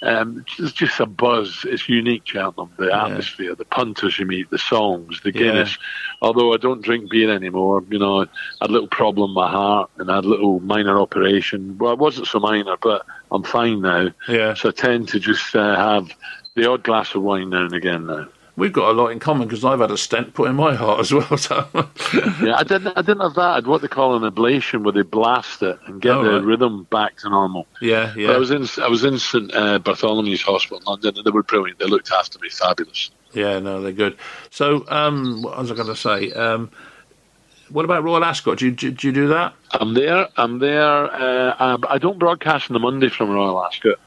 um, 0.00 0.44
it's 0.58 0.72
just 0.72 0.98
a 1.00 1.06
buzz. 1.06 1.66
It's 1.68 1.88
unique, 1.88 2.22
Cheltenham. 2.24 2.70
The 2.78 2.86
Yeah. 2.86 3.06
atmosphere, 3.06 3.54
the 3.54 3.64
punters 3.66 4.18
you 4.18 4.24
meet, 4.26 4.48
the 4.48 4.56
songs, 4.58 5.20
the 5.20 5.32
Yeah. 5.34 5.40
Guinness. 5.42 5.76
Although 6.22 6.54
I 6.54 6.56
don't 6.56 6.82
drink 6.82 7.10
beer 7.10 7.30
anymore, 7.30 7.84
you 7.90 7.98
know, 7.98 8.22
I 8.22 8.26
had 8.62 8.70
a 8.70 8.72
little 8.72 8.88
problem 8.88 9.32
with 9.32 9.34
my 9.36 9.50
heart 9.50 9.90
and 9.98 10.10
I 10.10 10.14
had 10.16 10.24
a 10.24 10.28
little 10.28 10.60
minor 10.60 10.98
operation. 11.00 11.76
Well, 11.78 11.92
it 11.92 11.98
wasn't 11.98 12.28
so 12.28 12.38
minor, 12.40 12.76
but 12.80 13.04
I'm 13.30 13.42
fine 13.42 13.82
now. 13.82 14.08
Yeah. 14.26 14.54
So 14.54 14.70
I 14.70 14.72
tend 14.72 15.08
to 15.08 15.20
just 15.20 15.54
uh, 15.54 15.76
have 15.76 16.08
the 16.54 16.70
odd 16.70 16.82
glass 16.82 17.14
of 17.14 17.22
wine 17.22 17.50
now 17.50 17.64
and 17.64 17.74
again 17.74 18.06
now. 18.06 18.26
We've 18.58 18.72
got 18.72 18.90
a 18.90 18.92
lot 18.92 19.08
in 19.08 19.20
common 19.20 19.46
because 19.46 19.64
I've 19.64 19.78
had 19.78 19.90
a 19.92 19.96
stent 19.96 20.34
put 20.34 20.50
in 20.50 20.56
my 20.56 20.74
heart 20.74 20.98
as 21.00 21.12
well. 21.14 21.28
So 21.38 21.66
Yeah, 22.42 22.56
I 22.56 22.64
didn't. 22.64 22.88
I 22.96 23.02
didn't 23.02 23.20
have 23.20 23.34
that. 23.34 23.40
I 23.40 23.54
had 23.56 23.66
what 23.68 23.82
they 23.82 23.88
call 23.88 24.16
an 24.16 24.30
ablation, 24.30 24.82
where 24.82 24.92
they 24.92 25.02
blast 25.02 25.62
it 25.62 25.78
and 25.86 26.00
get 26.02 26.16
Oh, 26.16 26.24
the 26.24 26.30
right. 26.32 26.42
rhythm 26.44 26.86
back 26.90 27.16
to 27.18 27.28
normal. 27.30 27.66
yeah, 27.80 28.06
But 28.14 28.18
I 28.18 28.32
yeah, 28.32 28.36
was 28.36 28.50
in. 28.50 28.66
I 28.82 28.88
was 28.88 29.04
in 29.04 29.18
St 29.18 29.54
uh, 29.54 29.78
Bartholomew's 29.78 30.42
Hospital 30.42 30.78
in 30.78 30.84
London, 30.84 31.14
and 31.16 31.24
they 31.24 31.30
were 31.30 31.44
brilliant. 31.44 31.78
They 31.78 31.86
looked 31.86 32.10
after 32.10 32.38
me, 32.40 32.48
fabulous. 32.50 33.10
yeah. 33.32 33.60
No, 33.60 33.80
they're 33.80 33.92
good. 33.92 34.16
So, 34.50 34.84
um, 34.88 35.42
what 35.42 35.56
was 35.56 35.70
I 35.70 35.74
going 35.74 35.86
to 35.86 35.96
say? 35.96 36.32
Um, 36.32 36.70
what 37.70 37.84
about 37.84 38.02
Royal 38.02 38.24
Ascot? 38.24 38.58
Do 38.58 38.64
you, 38.64 38.70
do, 38.72 38.90
do 38.90 39.06
you 39.06 39.12
do 39.12 39.28
that? 39.28 39.52
I'm 39.72 39.92
there. 39.94 40.26
I'm 40.36 40.58
there. 40.58 41.04
Uh, 41.12 41.54
I, 41.58 41.76
I 41.94 41.98
don't 41.98 42.18
broadcast 42.18 42.70
on 42.70 42.74
the 42.74 42.80
Monday 42.80 43.08
from 43.10 43.30
Royal 43.30 43.62
Ascot. 43.64 43.98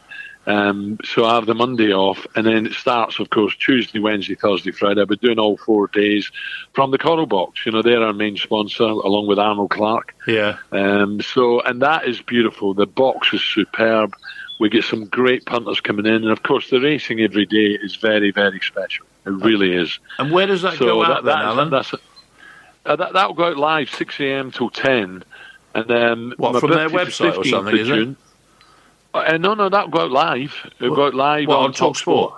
Um, 0.48 0.98
so 1.04 1.26
I 1.26 1.36
have 1.36 1.46
the 1.46 1.54
Monday 1.54 1.94
off, 1.94 2.26
and 2.36 2.48
then 2.48 2.66
it 2.66 2.74
starts, 2.74 3.20
of 3.20 3.30
course, 3.30 3.56
Tuesday, 3.56 4.00
Wednesday, 4.00 4.34
Thursday, 4.36 4.72
Friday. 4.72 5.02
I've 5.02 5.08
been 5.08 5.20
doing 5.22 5.38
all 5.40 5.58
four 5.58 5.88
days 5.88 6.32
from 6.74 6.90
the 6.92 6.98
Coral 6.98 7.28
Box. 7.28 7.64
You 7.66 7.72
know, 7.72 7.82
they're 7.84 8.02
our 8.04 8.12
main 8.14 8.38
sponsor, 8.38 8.84
along 8.84 9.28
with 9.28 9.38
Arnold 9.38 9.70
Clark. 9.70 10.16
Yeah, 10.28 10.58
Um, 10.72 11.22
so, 11.22 11.62
and 11.62 11.82
that 11.84 12.08
is 12.08 12.22
beautiful. 12.22 12.74
The 12.74 12.88
box 12.88 13.34
is 13.34 13.44
superb. 13.44 14.16
We 14.60 14.70
get 14.70 14.84
some 14.84 15.06
great 15.06 15.46
punters 15.46 15.80
coming 15.80 16.06
in, 16.08 16.16
and 16.16 16.32
of 16.32 16.42
course, 16.44 16.70
the 16.72 16.80
racing 16.82 17.20
every 17.22 17.46
day 17.46 17.78
is 17.82 17.96
very, 17.96 18.32
very 18.32 18.60
special. 18.62 19.06
It 19.26 19.30
really 19.32 19.76
is. 19.76 20.00
and 20.18 20.32
where 20.32 20.48
does 20.48 20.64
that 20.64 20.74
So 20.80 20.86
go 20.86 21.02
that, 21.04 21.12
out 21.12 21.24
then, 21.24 21.36
that 21.36 21.40
is- 21.40 21.46
Alan? 21.58 21.70
that's 21.70 21.94
uh, 22.84 22.96
that 22.96 23.14
that'll 23.14 23.36
go 23.36 23.46
out 23.50 23.58
live 23.58 23.92
six 23.92 24.20
a.m. 24.20 24.50
till 24.52 24.72
ten, 24.72 25.24
and 25.76 25.92
um, 25.92 26.34
What, 26.38 26.60
from 26.60 26.72
their 26.72 26.90
website 26.90 27.38
or 27.38 27.44
something, 27.46 27.78
is 27.78 27.90
it? 27.90 28.16
Uh, 29.14 29.38
no, 29.38 29.54
no, 29.54 29.70
that'll 29.70 29.90
go 29.90 30.02
out 30.02 30.12
live. 30.12 30.54
It'll 30.80 30.96
go 30.96 31.08
out 31.08 31.14
live 31.14 31.48
What, 31.48 31.58
on, 31.58 31.66
on 31.66 31.74
Talk 31.74 31.98
Sport? 31.98 32.34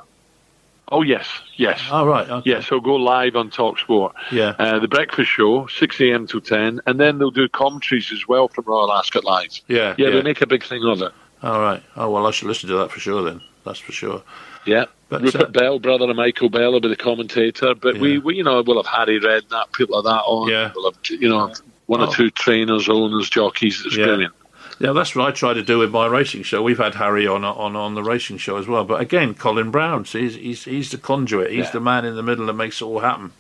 Oh 0.91 1.01
yes, 1.01 1.27
yes. 1.55 1.81
Oh 1.91 2.05
right, 2.05 2.29
okay. 2.29 2.49
Yes, 2.49 2.65
it'll 2.65 2.81
go 2.81 2.95
live 2.95 3.35
on 3.35 3.49
Talk 3.49 3.79
Sport. 3.79 4.13
yeah. 4.31 4.53
Uh, 4.59 4.79
the 4.79 4.87
breakfast 4.87 5.29
show, 5.31 5.65
6 5.67 6.01
a.m. 6.01 6.27
to 6.27 6.39
10, 6.41 6.81
and 6.85 6.99
then 6.99 7.17
they'll 7.19 7.31
do 7.31 7.47
commentaries 7.47 8.11
as 8.11 8.27
well 8.27 8.47
from 8.47 8.65
Royal 8.65 8.91
Ascot 8.91 9.23
Live. 9.23 9.61
Yeah, 9.67 9.95
Yeah, 9.97 10.07
yeah. 10.07 10.09
they 10.11 10.21
make 10.21 10.41
a 10.41 10.47
big 10.47 10.63
thing 10.63 10.83
of 10.83 11.01
it. 11.01 11.11
All 11.41 11.59
right. 11.61 11.81
Oh 11.95 12.09
well, 12.11 12.27
I 12.27 12.31
should 12.31 12.47
listen 12.47 12.69
to 12.69 12.75
that 12.77 12.91
for 12.91 12.99
sure 12.99 13.23
then. 13.23 13.41
That's 13.65 13.79
for 13.79 13.91
sure. 13.91 14.21
Yeah. 14.65 14.85
But 15.09 15.21
Rupert 15.21 15.41
uh, 15.41 15.45
Bell, 15.51 15.79
brother 15.79 16.09
of 16.09 16.15
Michael 16.15 16.49
Bell, 16.49 16.71
will 16.73 16.79
be 16.81 16.89
the 16.89 16.95
commentator. 16.95 17.75
But 17.75 17.97
we, 17.99 18.17
we, 18.17 18.35
you 18.35 18.43
know, 18.43 18.61
we'll 18.61 18.81
have 18.81 18.87
Harry 18.91 19.19
Redknapp, 19.19 19.71
people 19.73 19.95
like 20.01 20.05
that 20.05 20.23
on. 20.23 20.49
Yeah. 20.49 20.71
We'll 20.75 20.91
have, 20.91 20.99
you 21.09 21.29
know, 21.29 21.53
one 21.85 22.01
Oh. 22.01 22.07
or 22.07 22.13
two 22.13 22.29
trainers, 22.29 22.89
owners, 22.89 23.29
jockeys. 23.29 23.83
It's 23.85 23.95
Yeah. 23.95 24.05
brilliant. 24.05 24.33
Yeah, 24.79 24.91
that's 24.93 25.15
what 25.15 25.27
I 25.27 25.31
try 25.31 25.53
to 25.53 25.61
do 25.63 25.79
with 25.79 25.91
my 25.91 26.05
racing 26.07 26.43
show. 26.43 26.61
We've 26.61 26.77
had 26.77 26.95
Harry 26.95 27.27
on 27.27 27.43
on 27.43 27.75
on 27.75 27.95
the 27.95 28.03
racing 28.03 28.37
show 28.37 28.57
as 28.57 28.67
well. 28.67 28.83
But 28.83 29.01
again, 29.01 29.33
Colin 29.33 29.71
Brown, 29.71 30.05
see, 30.05 30.21
he's 30.21 30.35
he's, 30.35 30.63
he's 30.65 30.91
the 30.91 30.97
conduit. 30.97 31.51
He's 31.51 31.65
Yeah. 31.65 31.71
the 31.71 31.79
man 31.79 32.05
in 32.05 32.15
the 32.15 32.23
middle 32.23 32.45
that 32.47 32.53
makes 32.53 32.81
it 32.81 32.85
all 32.85 32.99
happen, 32.99 33.31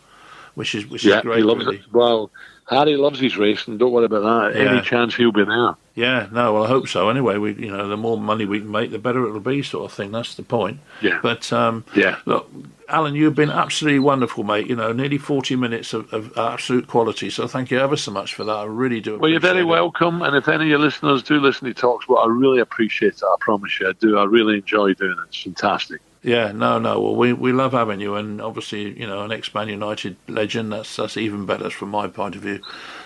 which 0.55 0.75
is 0.75 0.85
which 0.87 1.03
Yeah, 1.03 1.17
is 1.17 1.21
great. 1.23 1.37
he 1.37 1.43
loves 1.43 1.65
really. 1.65 1.77
it. 1.77 1.83
Well, 1.91 2.31
Harry 2.69 2.95
loves 2.95 3.19
his 3.19 3.37
racing. 3.37 3.77
Don't 3.77 3.91
worry 3.91 4.05
about 4.05 4.53
that. 4.53 4.59
Yeah. 4.59 4.71
Any 4.71 4.81
chance 4.81 5.15
he'll 5.15 5.31
be 5.31 5.43
there. 5.43 5.75
Yeah, 5.95 6.27
no, 6.31 6.53
well, 6.53 6.63
I 6.63 6.67
hope 6.67 6.87
so. 6.87 7.09
Anyway, 7.09 7.37
we, 7.37 7.53
you 7.53 7.69
know, 7.69 7.87
the 7.87 7.97
more 7.97 8.17
money 8.17 8.45
we 8.45 8.59
can 8.59 8.71
make, 8.71 8.89
the 8.89 8.97
better 8.97 9.27
it'll 9.27 9.39
be, 9.39 9.61
sort 9.61 9.85
of 9.85 9.95
thing. 9.95 10.11
That's 10.11 10.33
the 10.35 10.41
point. 10.41 10.79
Yeah. 11.01 11.19
But 11.21 11.53
um, 11.53 11.85
Yeah. 11.95 12.17
look, 12.25 12.49
Alan, 12.89 13.13
you've 13.13 13.35
been 13.35 13.51
absolutely 13.51 13.99
wonderful, 13.99 14.43
mate. 14.43 14.67
You 14.67 14.75
know, 14.75 14.91
nearly 14.91 15.17
forty 15.19 15.55
minutes 15.55 15.93
of, 15.93 16.11
of 16.13 16.35
absolute 16.37 16.87
quality. 16.87 17.29
So 17.29 17.47
thank 17.47 17.69
you 17.69 17.79
ever 17.79 17.95
so 17.95 18.11
much 18.11 18.33
for 18.33 18.43
that. 18.43 18.51
I 18.55 18.63
really 18.65 19.01
do. 19.01 19.19
Well, 19.19 19.29
you're 19.29 19.39
very 19.39 19.59
it. 19.61 19.65
welcome. 19.65 20.21
And 20.23 20.35
if 20.35 20.47
any 20.47 20.63
of 20.63 20.69
your 20.69 20.79
listeners 20.79 21.21
do 21.21 21.39
listen 21.39 21.67
to 21.67 21.73
Talks, 21.75 22.07
well, 22.07 22.19
I 22.23 22.27
really 22.27 22.59
appreciate 22.59 23.13
it. 23.13 23.23
I 23.23 23.35
promise 23.39 23.79
you, 23.79 23.89
I 23.89 23.91
do. 23.93 24.17
I 24.17 24.23
really 24.25 24.55
enjoy 24.55 24.93
doing 24.93 25.11
it. 25.11 25.27
It's 25.27 25.41
fantastic. 25.43 26.01
Yeah, 26.23 26.53
no, 26.53 26.79
no. 26.79 27.01
Well, 27.01 27.15
we, 27.15 27.33
we 27.33 27.51
love 27.51 27.73
having 27.73 27.99
you, 27.99 28.15
and 28.15 28.41
obviously, 28.41 28.97
you 28.97 29.05
know, 29.05 29.23
an 29.23 29.33
ex-Man 29.33 29.67
United 29.67 30.15
legend. 30.29 30.71
That's 30.71 30.95
that's 30.95 31.17
even 31.17 31.45
better 31.45 31.69
from 31.69 31.89
my 31.89 32.07
point 32.07 32.35
of 32.35 32.41
view. 32.41 32.61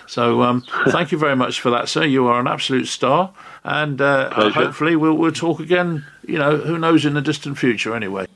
So, 0.06 0.42
um, 0.42 0.62
thank 0.88 1.10
you 1.10 1.18
very 1.18 1.34
much 1.34 1.60
for 1.60 1.70
that, 1.70 1.88
sir. 1.88 2.04
You 2.04 2.28
are 2.28 2.38
an 2.38 2.46
absolute 2.46 2.86
star, 2.86 3.32
and 3.64 4.00
uh, 4.00 4.30
hopefully, 4.30 4.94
we'll 4.94 5.14
we'll 5.14 5.32
talk 5.32 5.58
again. 5.58 6.06
You 6.26 6.38
know, 6.38 6.58
who 6.58 6.78
knows 6.78 7.04
in 7.04 7.14
the 7.14 7.20
distant 7.20 7.58
future, 7.58 7.94
anyway. 7.96 8.26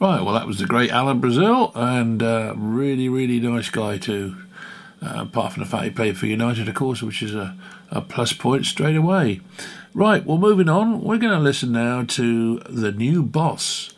Right. 0.00 0.20
Well, 0.20 0.34
that 0.34 0.48
was 0.48 0.58
the 0.58 0.66
great 0.66 0.90
Alan 0.90 1.20
Brazil, 1.20 1.70
and 1.76 2.20
uh, 2.20 2.54
really, 2.56 3.08
really 3.08 3.38
nice 3.38 3.70
guy 3.70 3.98
too. 3.98 4.36
Uh, 5.00 5.22
apart 5.22 5.52
from 5.52 5.62
the 5.62 5.68
fact 5.68 5.84
he 5.84 5.90
played 5.90 6.18
for 6.18 6.26
United, 6.26 6.68
of 6.68 6.74
course, 6.74 7.02
which 7.02 7.22
is 7.22 7.34
a, 7.34 7.56
a 7.90 8.00
plus 8.00 8.32
point 8.32 8.66
straight 8.66 8.96
away. 8.96 9.40
Right. 9.94 10.26
Well, 10.26 10.38
moving 10.38 10.68
on, 10.68 11.02
we're 11.02 11.18
going 11.18 11.32
to 11.32 11.38
listen 11.38 11.70
now 11.70 12.02
to 12.02 12.58
the 12.68 12.90
new 12.90 13.22
boss 13.22 13.94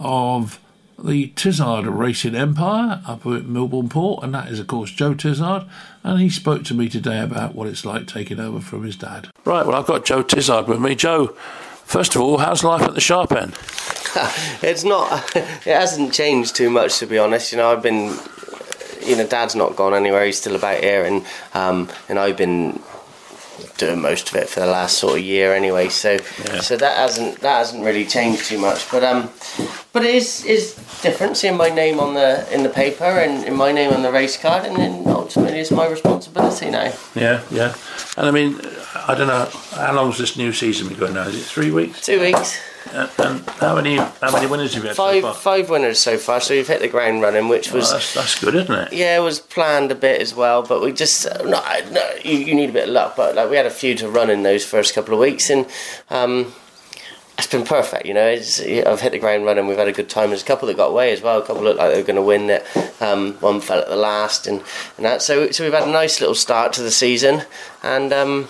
of 0.00 0.58
the 0.98 1.28
Tizzard 1.28 1.86
Racing 1.86 2.34
Empire 2.34 3.00
up 3.06 3.24
at 3.24 3.44
Milborne 3.44 3.88
Port, 3.88 4.24
and 4.24 4.34
that 4.34 4.48
is, 4.48 4.58
of 4.58 4.66
course, 4.66 4.90
Joe 4.90 5.14
Tizzard. 5.14 5.68
And 6.02 6.20
he 6.20 6.28
spoke 6.28 6.64
to 6.64 6.74
me 6.74 6.88
today 6.88 7.20
about 7.20 7.54
what 7.54 7.68
it's 7.68 7.84
like 7.84 8.08
taking 8.08 8.40
over 8.40 8.58
from 8.58 8.82
his 8.82 8.96
dad. 8.96 9.28
Right, 9.44 9.64
well, 9.64 9.76
I've 9.76 9.86
got 9.86 10.04
Joe 10.04 10.24
Tizzard 10.24 10.66
with 10.66 10.80
me. 10.80 10.96
Joe, 10.96 11.28
first 11.28 12.16
of 12.16 12.20
all, 12.20 12.38
how's 12.38 12.64
life 12.64 12.82
at 12.82 12.94
the 12.94 13.00
sharp 13.00 13.30
end? 13.30 13.52
it's 14.60 14.82
not. 14.82 15.30
It 15.36 15.76
hasn't 15.76 16.12
changed 16.12 16.56
too 16.56 16.70
much, 16.70 16.98
to 16.98 17.06
be 17.06 17.18
honest. 17.18 17.52
You 17.52 17.58
know, 17.58 17.70
I've 17.70 17.82
been. 17.82 18.18
You 19.04 19.16
know, 19.16 19.26
Dad's 19.26 19.54
not 19.54 19.76
gone 19.76 19.94
anywhere. 19.94 20.24
He's 20.24 20.38
still 20.38 20.56
about 20.56 20.82
here, 20.82 21.04
and 21.04 21.24
um, 21.54 21.88
and 22.08 22.18
I've 22.18 22.36
been 22.36 22.80
doing 23.76 24.00
most 24.00 24.28
of 24.30 24.36
it 24.36 24.48
for 24.48 24.60
the 24.60 24.66
last 24.66 24.98
sort 24.98 25.18
of 25.18 25.24
year 25.24 25.54
anyway. 25.54 25.88
So 25.88 26.12
Yeah. 26.44 26.60
so 26.60 26.76
that 26.76 26.96
hasn't 26.96 27.40
that 27.40 27.58
hasn't 27.58 27.84
really 27.84 28.04
changed 28.06 28.46
too 28.46 28.58
much. 28.58 28.90
But 28.90 29.04
um, 29.04 29.30
but 29.92 30.04
it 30.04 30.14
is 30.14 30.44
is 30.44 30.74
different 31.02 31.36
seeing 31.36 31.56
my 31.56 31.68
name 31.68 32.00
on 32.00 32.14
the 32.14 32.46
in 32.52 32.62
the 32.62 32.68
paper 32.68 33.04
and, 33.04 33.44
and 33.44 33.56
my 33.56 33.72
name 33.72 33.92
on 33.92 34.02
the 34.02 34.12
race 34.12 34.36
card, 34.36 34.64
and 34.64 34.76
then 34.76 35.02
ultimately 35.06 35.60
it's 35.60 35.70
my 35.70 35.86
responsibility 35.86 36.70
now. 36.70 36.92
Yeah, 37.14 37.42
yeah. 37.50 37.74
And 38.16 38.26
I 38.26 38.30
mean, 38.30 38.60
I 39.06 39.14
don't 39.14 39.28
know, 39.28 39.48
how 39.76 39.94
long's 39.94 40.18
this 40.18 40.36
new 40.36 40.52
season 40.52 40.88
been 40.88 40.98
going 40.98 41.14
now? 41.14 41.28
Is 41.28 41.36
it 41.36 41.44
three 41.44 41.70
weeks? 41.70 42.04
Two 42.04 42.20
weeks. 42.20 42.58
And, 42.92 43.10
and 43.18 43.48
how 43.50 43.74
many 43.74 43.96
how 43.96 44.32
many 44.32 44.46
winners 44.46 44.74
have 44.74 44.82
you 44.82 44.88
had 44.88 44.96
Five 44.96 45.22
so 45.22 45.32
far? 45.32 45.34
five 45.34 45.70
winners 45.70 45.98
so 45.98 46.16
far, 46.16 46.40
so 46.40 46.54
we've 46.54 46.66
hit 46.66 46.80
the 46.80 46.88
ground 46.88 47.22
running, 47.22 47.48
which 47.48 47.72
was 47.72 47.92
that's, 47.92 48.14
that's 48.14 48.40
good, 48.40 48.54
isn't 48.54 48.74
it? 48.74 48.92
Yeah, 48.92 49.18
it 49.18 49.22
was 49.22 49.40
planned 49.40 49.92
a 49.92 49.94
bit 49.94 50.20
as 50.20 50.34
well, 50.34 50.62
but 50.62 50.80
we 50.80 50.92
just 50.92 51.26
uh, 51.26 51.42
no, 51.42 51.90
no 51.90 52.10
you, 52.24 52.38
you 52.38 52.54
need 52.54 52.70
a 52.70 52.72
bit 52.72 52.88
of 52.88 52.94
luck. 52.94 53.16
But 53.16 53.34
like 53.34 53.50
we 53.50 53.56
had 53.56 53.66
a 53.66 53.70
few 53.70 53.94
to 53.96 54.08
run 54.08 54.30
in 54.30 54.42
those 54.42 54.64
first 54.64 54.94
couple 54.94 55.14
of 55.14 55.20
weeks, 55.20 55.50
and 55.50 55.66
um, 56.10 56.52
it's 57.36 57.46
been 57.46 57.64
perfect. 57.64 58.06
You 58.06 58.14
know, 58.14 58.26
it's, 58.26 58.60
I've 58.60 59.00
hit 59.00 59.12
the 59.12 59.18
ground 59.18 59.44
running. 59.44 59.66
We've 59.66 59.78
had 59.78 59.88
a 59.88 59.92
good 59.92 60.08
time. 60.08 60.30
There's 60.30 60.42
a 60.42 60.46
couple 60.46 60.68
that 60.68 60.76
got 60.76 60.90
away 60.90 61.12
as 61.12 61.22
well. 61.22 61.38
A 61.38 61.46
couple 61.46 61.62
looked 61.62 61.78
like 61.78 61.92
they 61.92 62.00
were 62.00 62.06
going 62.06 62.16
to 62.16 62.22
win 62.22 62.50
it. 62.50 62.66
Um, 63.02 63.34
one 63.34 63.60
fell 63.60 63.80
at 63.80 63.88
the 63.88 63.96
last, 63.96 64.46
and, 64.46 64.62
and 64.96 65.04
that. 65.06 65.22
So 65.22 65.50
so 65.50 65.64
we've 65.64 65.72
had 65.72 65.86
a 65.86 65.92
nice 65.92 66.20
little 66.20 66.34
start 66.34 66.72
to 66.74 66.82
the 66.82 66.90
season, 66.90 67.42
and. 67.82 68.12
Um, 68.12 68.48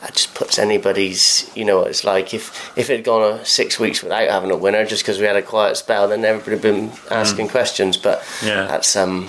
that 0.00 0.14
just 0.14 0.34
puts 0.34 0.58
anybody's, 0.58 1.50
you 1.56 1.64
know 1.64 1.78
what 1.78 1.88
it's 1.88 2.04
like. 2.04 2.32
If 2.34 2.76
if 2.78 2.88
it 2.90 2.96
had 2.96 3.04
gone 3.04 3.44
six 3.44 3.78
weeks 3.80 4.02
without 4.02 4.28
having 4.30 4.50
a 4.50 4.56
winner, 4.56 4.84
just 4.84 5.02
because 5.02 5.18
we 5.18 5.26
had 5.26 5.36
a 5.36 5.42
quiet 5.42 5.76
spell, 5.76 6.08
then 6.08 6.24
everybody 6.24 6.52
have 6.52 6.62
been 6.62 6.92
asking 7.10 7.48
questions. 7.48 7.96
But 7.96 8.24
Yeah. 8.42 8.66
that's 8.66 8.94
um, 8.96 9.28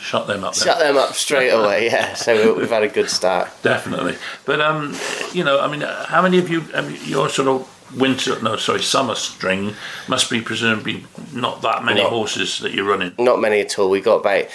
Shut 0.00 0.26
them 0.28 0.44
up. 0.44 0.54
then. 0.54 0.64
Shut 0.64 0.78
them 0.78 0.96
up 0.96 1.14
straight 1.14 1.50
away. 1.58 1.86
Yeah, 1.86 2.14
so 2.14 2.54
we- 2.54 2.60
we've 2.60 2.70
had 2.70 2.84
a 2.84 2.88
good 2.88 3.10
start. 3.10 3.48
Definitely. 3.62 4.16
But 4.44 4.60
um, 4.60 4.96
you 5.32 5.42
know, 5.44 5.58
I 5.60 5.66
mean, 5.68 5.80
how 5.80 6.22
many 6.22 6.38
of 6.38 6.48
you? 6.48 6.64
I 6.74 6.80
mean, 6.82 6.98
your 7.04 7.28
sort 7.28 7.48
of 7.48 7.68
winter, 7.94 8.40
no, 8.42 8.56
sorry, 8.56 8.82
summer 8.82 9.14
string 9.14 9.74
must 10.08 10.30
be 10.30 10.40
presumably 10.40 11.04
not 11.32 11.62
that 11.62 11.84
many 11.84 12.02
No. 12.02 12.08
horses 12.08 12.58
that 12.60 12.72
you're 12.72 12.84
running. 12.84 13.12
Not 13.18 13.40
many 13.40 13.60
at 13.60 13.78
all. 13.78 13.90
We 13.90 14.00
got 14.00 14.16
about 14.16 14.46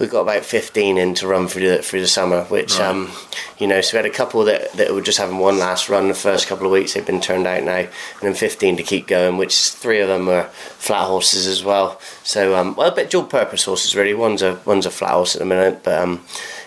we 0.00 0.06
got 0.06 0.20
about 0.20 0.44
fifteen 0.44 0.96
in 0.96 1.14
to 1.14 1.26
run 1.26 1.48
through 1.48 1.68
the 1.68 1.82
through 1.82 2.00
the 2.00 2.06
summer, 2.08 2.44
which 2.44 2.78
Right. 2.78 2.88
um, 2.88 3.10
you 3.58 3.66
know, 3.66 3.80
so 3.80 3.94
we 3.96 4.02
had 4.04 4.06
a 4.06 4.14
couple 4.14 4.44
that 4.44 4.72
that 4.74 4.94
were 4.94 5.00
just 5.02 5.18
having 5.18 5.38
one 5.38 5.58
last 5.58 5.88
run 5.88 6.08
the 6.08 6.14
first 6.14 6.46
couple 6.46 6.66
of 6.66 6.72
weeks. 6.72 6.94
They've 6.94 7.04
been 7.04 7.20
turned 7.20 7.46
out 7.46 7.62
now, 7.64 7.76
and 7.78 7.88
then 8.22 8.34
fifteen 8.34 8.76
to 8.76 8.82
keep 8.82 9.06
going. 9.06 9.36
Which 9.38 9.56
three 9.58 10.00
of 10.00 10.08
them 10.08 10.26
were 10.26 10.44
flat 10.78 11.06
horses 11.06 11.46
as 11.46 11.64
well. 11.64 12.00
So 12.22 12.54
um, 12.56 12.74
well, 12.76 12.88
a 12.88 12.94
bit 12.94 13.10
dual 13.10 13.24
purpose 13.24 13.64
horses 13.64 13.94
really. 13.96 14.14
One's 14.14 14.42
a 14.42 14.60
one's 14.64 14.86
a 14.86 14.90
flat 14.90 15.10
horse 15.12 15.34
at 15.34 15.40
the 15.40 15.46
minute, 15.46 15.80
but 15.82 15.98
um, 16.00 16.24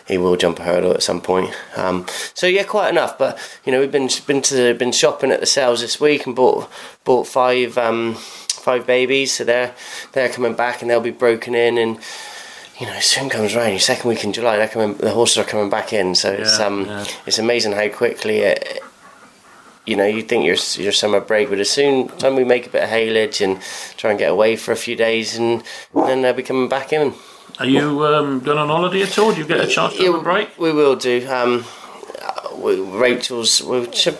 he 0.08 0.18
will 0.18 0.36
jump 0.36 0.60
a 0.60 0.64
hurdle 0.64 0.92
at 0.94 1.04
some 1.04 1.22
point. 1.22 1.54
Um, 1.76 2.06
so 2.34 2.48
yeah, 2.48 2.64
quite 2.64 2.90
enough. 2.90 3.18
But 3.18 3.38
you 3.66 3.72
know, 3.72 3.80
we've 3.80 3.92
been 3.92 4.10
been 4.28 4.42
to 4.44 4.74
been 4.76 4.92
shopping 4.92 5.32
at 5.32 5.40
the 5.40 5.46
sales 5.46 5.82
this 5.82 6.00
week 6.00 6.26
and 6.26 6.36
bought 6.36 6.70
bought 7.04 7.28
five 7.28 7.78
um, 7.78 8.16
five 8.16 8.86
babies. 8.88 9.34
So 9.34 9.44
they're 9.44 9.74
they're 10.14 10.30
coming 10.30 10.54
back 10.56 10.82
and 10.82 10.90
they'll 10.90 11.02
be 11.02 11.12
broken 11.12 11.56
in 11.56 11.78
and. 11.78 12.00
You 12.80 12.88
know, 12.88 13.00
soon 13.00 13.30
comes 13.30 13.54
around. 13.54 13.70
Your 13.72 13.80
second 13.80 14.10
week 14.10 14.24
in 14.24 14.34
July, 14.34 14.58
they're 14.58 14.68
coming. 14.68 14.96
The 14.98 15.12
horses 15.12 15.38
are 15.38 15.44
coming 15.44 15.70
back 15.70 15.94
in. 15.94 16.16
So 16.16 16.32
it's 16.32 16.58
Yeah, 16.58 16.66
um, 16.66 16.86
yeah. 16.88 17.06
it's 17.28 17.38
amazing 17.38 17.74
how 17.74 17.88
quickly 17.90 18.40
it, 18.40 18.82
you 19.86 19.96
know, 19.96 20.06
you 20.06 20.24
think 20.24 20.46
your 20.46 20.56
your 20.84 20.92
summer 20.92 21.20
break, 21.20 21.50
but 21.50 21.60
as 21.60 21.70
soon 21.70 22.08
time 22.18 22.36
we 22.36 22.44
make 22.44 22.66
a 22.66 22.70
bit 22.72 22.82
of 22.82 22.90
haylage 22.90 23.40
and 23.44 23.62
try 23.98 24.10
and 24.10 24.18
get 24.18 24.32
away 24.32 24.56
for 24.56 24.72
a 24.72 24.76
few 24.76 24.96
days, 24.96 25.38
and 25.38 25.64
then 25.94 26.24
they'll 26.24 26.34
be 26.34 26.42
coming 26.42 26.70
back 26.70 26.92
in. 26.92 27.14
Are 27.62 27.65
you 27.67 28.04
um, 28.08 28.39
going 28.39 28.58
on 28.58 28.69
holiday 28.69 29.04
at 29.04 29.19
all? 29.19 29.32
Do 29.34 29.38
you 29.39 29.45
get 29.45 29.62
a 29.62 29.67
chance 29.67 29.95
to 29.95 30.04
have 30.06 30.15
a 30.15 30.21
break? 30.24 30.58
We 30.58 30.71
will 30.71 30.95
do. 30.95 31.28
Um, 31.30 31.63
we, 32.60 32.80
Rachel's 32.82 33.62
we 33.62 33.86
should, 33.93 34.17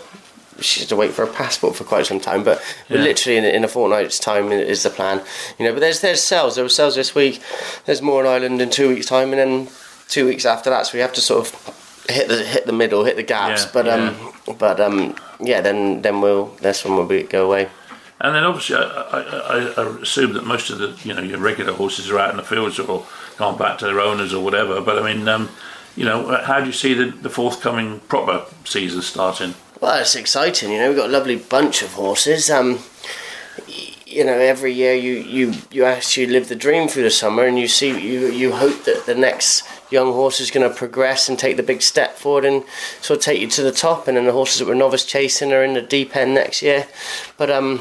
she 0.60 0.78
has 0.80 0.88
to 0.90 0.94
wait 0.96 1.10
for 1.10 1.24
a 1.24 1.26
passport 1.26 1.74
for 1.74 1.82
quite 1.82 2.06
some 2.06 2.20
time, 2.20 2.44
but 2.44 2.62
Yeah. 2.88 2.98
literally 2.98 3.38
in, 3.38 3.44
in 3.44 3.64
a 3.64 3.68
fortnight's 3.68 4.20
time 4.20 4.52
is 4.52 4.84
the 4.84 4.90
plan. 4.90 5.22
You 5.58 5.66
know, 5.66 5.72
but 5.72 5.80
there's 5.80 6.00
there's 6.02 6.22
sales. 6.22 6.54
There 6.54 6.64
were 6.64 6.68
sales 6.68 6.94
this 6.94 7.16
week. 7.16 7.42
There's 7.84 8.00
more 8.00 8.20
in 8.22 8.28
Ireland 8.30 8.62
in 8.62 8.70
two 8.70 8.88
weeks' 8.90 9.06
time, 9.06 9.32
and 9.32 9.40
then 9.40 9.68
two 10.08 10.24
weeks 10.26 10.46
after 10.46 10.70
that. 10.70 10.86
So 10.86 10.94
we 10.94 11.00
have 11.00 11.12
to 11.14 11.20
sort 11.20 11.40
of 11.48 12.06
hit 12.08 12.28
the 12.28 12.44
hit 12.44 12.66
the 12.66 12.72
middle, 12.72 13.02
hit 13.02 13.16
the 13.16 13.24
gaps. 13.24 13.64
Yeah, 13.64 13.70
but 13.74 13.88
um, 13.88 14.32
but 14.56 14.78
um, 14.80 15.16
yeah, 15.40 15.60
then 15.60 16.02
then 16.02 16.20
we'll 16.20 16.46
that's 16.60 16.84
when 16.84 16.94
we'll 16.94 17.06
be, 17.06 17.24
go 17.24 17.46
away. 17.46 17.68
And 18.22 18.36
then 18.36 18.44
obviously, 18.44 18.76
I, 18.76 19.20
I, 19.20 19.74
I, 19.76 19.98
assume 20.00 20.34
that 20.34 20.44
most 20.44 20.70
of 20.70 20.78
the 20.78 20.96
you 21.02 21.12
know 21.12 21.22
your 21.22 21.40
regular 21.40 21.72
horses 21.72 22.08
are 22.08 22.20
out 22.20 22.30
in 22.30 22.36
the 22.36 22.44
fields 22.44 22.78
or 22.78 23.04
gone 23.36 23.58
back 23.58 23.78
to 23.78 23.84
their 23.84 23.98
owners 23.98 24.32
or 24.32 24.44
whatever. 24.44 24.80
But 24.80 25.02
I 25.02 25.12
mean, 25.12 25.26
um, 25.26 25.48
you 25.96 26.04
know, 26.04 26.40
how 26.44 26.60
do 26.60 26.66
you 26.66 26.72
see 26.72 26.94
the, 26.94 27.06
the 27.06 27.28
forthcoming 27.28 27.98
proper 28.06 28.44
season 28.64 29.02
starting? 29.02 29.54
Well, 29.80 30.00
it's 30.00 30.14
exciting. 30.14 30.70
You 30.70 30.78
know, 30.78 30.88
we've 30.88 30.96
got 30.96 31.08
a 31.08 31.12
lovely 31.12 31.34
bunch 31.34 31.82
of 31.82 31.94
horses. 31.94 32.48
Um, 32.48 32.78
you 34.06 34.24
know, 34.24 34.38
every 34.38 34.72
year 34.72 34.94
you, 34.94 35.14
you, 35.14 35.54
you 35.72 35.84
actually 35.84 36.26
live 36.26 36.48
the 36.48 36.54
dream 36.54 36.86
through 36.86 37.02
the 37.02 37.10
summer, 37.10 37.44
and 37.44 37.58
you 37.58 37.66
see 37.66 37.88
you 37.88 38.28
you 38.28 38.52
hope 38.52 38.84
that 38.84 39.04
the 39.04 39.16
next 39.16 39.64
young 39.90 40.12
horse 40.12 40.38
is 40.38 40.52
going 40.52 40.68
to 40.68 40.74
progress 40.74 41.28
and 41.28 41.36
take 41.36 41.56
the 41.56 41.62
big 41.64 41.82
step 41.82 42.16
forward 42.16 42.44
and 42.44 42.62
sort 43.00 43.18
of 43.18 43.24
take 43.24 43.40
you 43.40 43.48
to 43.48 43.62
the 43.62 43.72
top. 43.72 44.06
And 44.06 44.16
then 44.16 44.26
the 44.26 44.32
horses 44.32 44.60
that 44.60 44.68
were 44.68 44.76
novice 44.76 45.04
chasing 45.04 45.52
are 45.52 45.64
in 45.64 45.74
the 45.74 45.82
deep 45.82 46.14
end 46.14 46.34
next 46.34 46.62
year. 46.62 46.86
But 47.36 47.50
um, 47.50 47.80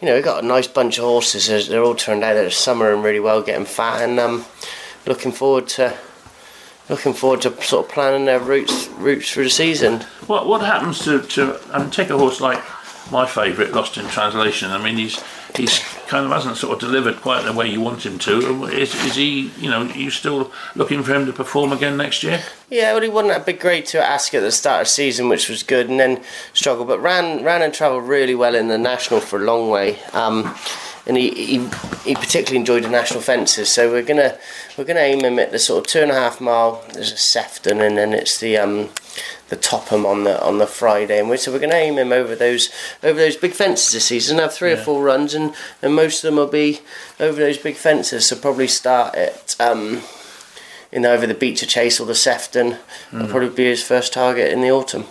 you 0.00 0.06
know, 0.06 0.14
we've 0.14 0.24
got 0.24 0.44
a 0.44 0.46
nice 0.46 0.66
bunch 0.66 0.98
of 0.98 1.04
horses. 1.04 1.68
They're, 1.68 1.82
all 1.82 1.94
turned 1.94 2.22
out 2.22 2.34
this 2.34 2.56
summer 2.56 2.92
and 2.92 3.02
really 3.02 3.20
well, 3.20 3.42
getting 3.42 3.66
fat, 3.66 4.02
and 4.02 4.18
um, 4.18 4.44
looking 5.06 5.32
forward 5.32 5.68
to. 5.68 5.96
Looking 6.88 7.14
forward 7.14 7.42
to 7.42 7.50
sort 7.64 7.84
of 7.84 7.90
planning 7.90 8.26
their 8.26 8.38
routes 8.38 8.86
routes 8.90 9.32
through 9.32 9.42
the 9.42 9.50
season. 9.50 10.02
What 10.28 10.46
what 10.46 10.60
happens 10.60 11.00
to 11.00 11.20
to 11.20 11.88
take 11.90 12.10
a 12.10 12.16
horse 12.16 12.40
like 12.40 12.62
my 13.10 13.26
favourite, 13.26 13.72
Lost 13.72 13.96
in 13.96 14.06
Translation. 14.06 14.70
I 14.70 14.78
mean, 14.80 14.96
he's 14.96 15.20
he's 15.54 15.78
kind 16.08 16.24
of 16.24 16.32
hasn't 16.32 16.56
sort 16.56 16.74
of 16.74 16.80
delivered 16.80 17.16
quite 17.16 17.44
the 17.44 17.52
way 17.52 17.68
you 17.68 17.80
want 17.80 18.04
him 18.04 18.18
to. 18.20 18.64
Is 18.66 18.94
is 19.04 19.14
he? 19.14 19.50
You 19.58 19.70
know, 19.70 19.82
are 19.82 19.92
you 19.92 20.10
still 20.10 20.52
looking 20.74 21.02
for 21.02 21.14
him 21.14 21.26
to 21.26 21.32
perform 21.32 21.72
again 21.72 21.96
next 21.96 22.22
year? 22.22 22.42
Yeah, 22.70 22.92
well, 22.92 23.02
he 23.02 23.08
wasn't 23.08 23.34
that 23.34 23.46
big 23.46 23.60
grade 23.60 23.86
to 23.86 24.02
ask 24.02 24.34
at 24.34 24.40
the 24.40 24.50
start 24.50 24.82
of 24.82 24.88
season, 24.88 25.28
which 25.28 25.48
was 25.48 25.62
good, 25.62 25.88
and 25.88 26.00
then 26.00 26.22
struggled, 26.52 26.88
but 26.88 27.00
ran 27.00 27.44
ran 27.44 27.62
and 27.62 27.72
travelled 27.72 28.04
really 28.04 28.34
well 28.34 28.54
in 28.54 28.68
the 28.68 28.78
national 28.78 29.20
for 29.20 29.40
a 29.40 29.44
long 29.44 29.70
way. 29.70 29.98
Um, 30.12 30.54
and 31.06 31.16
he, 31.16 31.30
he 31.30 31.58
he 32.04 32.14
particularly 32.14 32.56
enjoyed 32.56 32.84
the 32.84 32.88
national 32.88 33.20
fences, 33.20 33.72
so 33.72 33.90
we're 33.90 34.02
gonna 34.02 34.36
we're 34.76 34.84
gonna 34.84 35.00
aim 35.00 35.20
him 35.20 35.38
at 35.38 35.52
the 35.52 35.58
sort 35.58 35.84
of 35.84 35.90
two 35.90 36.00
and 36.00 36.10
a 36.10 36.14
half 36.14 36.40
mile. 36.40 36.84
There's 36.92 37.12
a 37.12 37.16
Sefton, 37.16 37.80
and 37.80 37.96
then 37.96 38.12
it's 38.12 38.38
the 38.38 38.56
um 38.56 38.90
the 39.48 39.56
Topham 39.56 40.04
on 40.04 40.24
the 40.24 40.42
on 40.44 40.58
the 40.58 40.66
Friday, 40.66 41.18
and 41.18 41.28
we 41.28 41.36
so 41.36 41.52
we're 41.52 41.58
gonna 41.58 41.74
aim 41.74 41.98
him 41.98 42.12
over 42.12 42.34
those 42.34 42.70
over 43.02 43.18
those 43.18 43.36
big 43.36 43.52
fences 43.52 43.92
this 43.92 44.06
season. 44.06 44.38
Have 44.38 44.54
three 44.54 44.72
or 44.72 44.76
four 44.76 45.02
runs, 45.02 45.34
and 45.34 45.54
and 45.82 45.94
most 45.94 46.24
of 46.24 46.28
them 46.28 46.36
will 46.36 46.46
be 46.46 46.80
over 47.20 47.40
those 47.40 47.58
big 47.58 47.76
fences. 47.76 48.28
So 48.28 48.36
probably 48.36 48.68
start 48.68 49.14
at 49.14 49.54
um 49.60 50.02
know, 51.00 51.12
over 51.12 51.26
the 51.26 51.34
Beecher 51.34 51.66
Chase 51.66 52.00
or 52.00 52.06
the 52.06 52.14
Sefton. 52.14 52.78
Will 53.12 53.28
probably 53.28 53.48
be 53.48 53.64
his 53.64 53.82
first 53.82 54.12
target 54.12 54.52
in 54.52 54.60
the 54.60 54.70
autumn. 54.70 55.04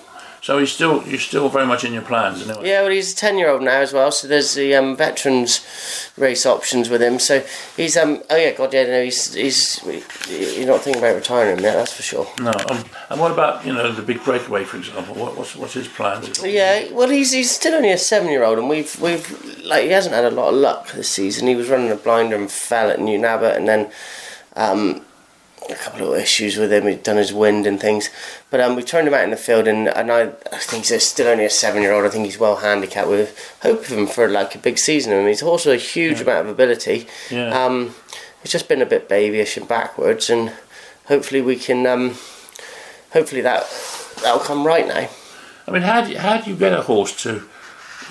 So 0.46 0.60
he's 0.60 0.72
still 0.72 1.04
you're 1.08 1.18
still 1.18 1.50
very 1.50 1.66
much 1.66 1.86
in 1.86 1.92
your 1.92 2.04
plans, 2.04 2.48
anyway. 2.48 2.70
Yeah, 2.70 2.84
well, 2.84 2.92
he's 2.92 3.14
a 3.14 3.16
ten-year-old 3.16 3.64
now 3.64 3.80
as 3.80 3.94
well. 3.94 4.12
So 4.12 4.28
there's 4.28 4.54
the 4.54 4.76
um, 4.76 4.96
veterans 4.96 5.66
race 6.18 6.46
options 6.46 6.88
with 6.88 7.02
him. 7.02 7.18
So 7.18 7.44
he's 7.76 7.98
um 7.98 8.22
oh 8.30 8.36
yeah, 8.36 8.52
God 8.52 8.72
yeah, 8.72 8.84
no, 8.84 9.04
he's 9.04 9.34
he's 9.34 9.84
you're 10.30 10.68
not 10.68 10.82
thinking 10.82 11.02
about 11.02 11.16
retiring 11.16 11.58
him 11.58 11.64
yet, 11.64 11.74
that's 11.74 11.94
for 11.94 12.04
sure. 12.04 12.28
No, 12.40 12.52
um, 12.70 12.86
and 13.10 13.20
what 13.20 13.32
about 13.32 13.66
you 13.66 13.74
know 13.74 13.92
the 13.92 14.04
big 14.04 14.24
breakaway, 14.24 14.66
for 14.66 14.78
example? 14.78 15.16
What, 15.16 15.36
what's 15.36 15.56
what's 15.56 15.74
his 15.74 15.88
plans? 15.88 16.40
Yeah, 16.44 16.92
well, 16.92 17.10
he's 17.10 17.32
he's 17.32 17.50
still 17.50 17.74
only 17.74 17.90
a 17.90 17.98
seven-year-old, 17.98 18.60
and 18.60 18.70
we've 18.70 19.02
we've 19.02 19.28
like 19.64 19.86
he 19.86 19.90
hasn't 19.90 20.14
had 20.14 20.26
a 20.26 20.30
lot 20.30 20.50
of 20.50 20.54
luck 20.54 20.92
this 20.92 21.10
season. 21.10 21.48
He 21.48 21.56
was 21.56 21.70
running 21.70 21.90
a 21.90 21.96
blinder 21.96 22.36
and 22.36 22.52
fell 22.52 22.92
at 22.92 23.00
Newton 23.00 23.26
Abbot, 23.26 23.58
and 23.58 23.68
then 23.68 23.92
um, 24.56 25.02
a 25.70 25.76
couple 25.76 26.14
of 26.14 26.20
issues 26.20 26.58
with 26.58 26.72
him. 26.72 26.88
He'd 26.88 27.04
done 27.04 27.18
his 27.18 27.34
wind 27.34 27.66
and 27.66 27.80
things, 27.80 28.10
but 28.50 28.60
um, 28.60 28.76
we 28.76 28.84
turned 28.84 29.08
him 29.08 29.14
out 29.14 29.24
in 29.24 29.32
the 29.32 29.38
field, 29.38 29.68
and, 29.68 29.88
and 29.88 30.12
I, 30.12 30.22
I 30.52 30.60
think 30.60 30.86
he's 30.86 31.08
still 31.08 31.28
only 31.28 31.46
a 31.46 31.50
seven-year-old. 31.50 32.06
I 32.06 32.10
think 32.10 32.26
he's 32.26 32.40
well 32.40 32.58
handicapped. 32.58 33.10
With 33.10 33.58
hope 33.62 33.80
of 33.80 33.88
him 33.88 34.08
for 34.08 34.28
like 34.28 34.56
a 34.56 34.60
big 34.60 34.78
season. 34.78 35.14
I 35.14 35.18
mean, 35.18 35.28
he's 35.28 35.44
also 35.44 35.72
a 35.72 35.78
huge 35.78 36.22
amount 36.22 36.48
of 36.48 36.54
ability. 36.54 37.08
Yeah. 37.32 37.50
Um, 37.50 37.96
he's 38.42 38.52
just 38.52 38.68
been 38.68 38.82
a 38.82 38.86
bit 38.86 39.10
babyish 39.10 39.58
and 39.58 39.68
backwards, 39.68 40.30
and 40.30 40.54
hopefully 41.06 41.42
we 41.42 41.56
can. 41.56 41.86
Um, 41.86 42.16
hopefully 43.12 43.42
that 43.42 43.66
that'll 44.22 44.40
come 44.40 44.66
right 44.66 44.88
now. 44.88 45.10
I 45.68 45.72
mean, 45.72 45.82
how 45.82 46.04
do 46.04 46.12
you, 46.12 46.20
how 46.20 46.38
do 46.40 46.50
you 46.50 46.56
get 46.56 46.74
a 46.74 46.84
horse 46.84 47.24
to, 47.24 47.44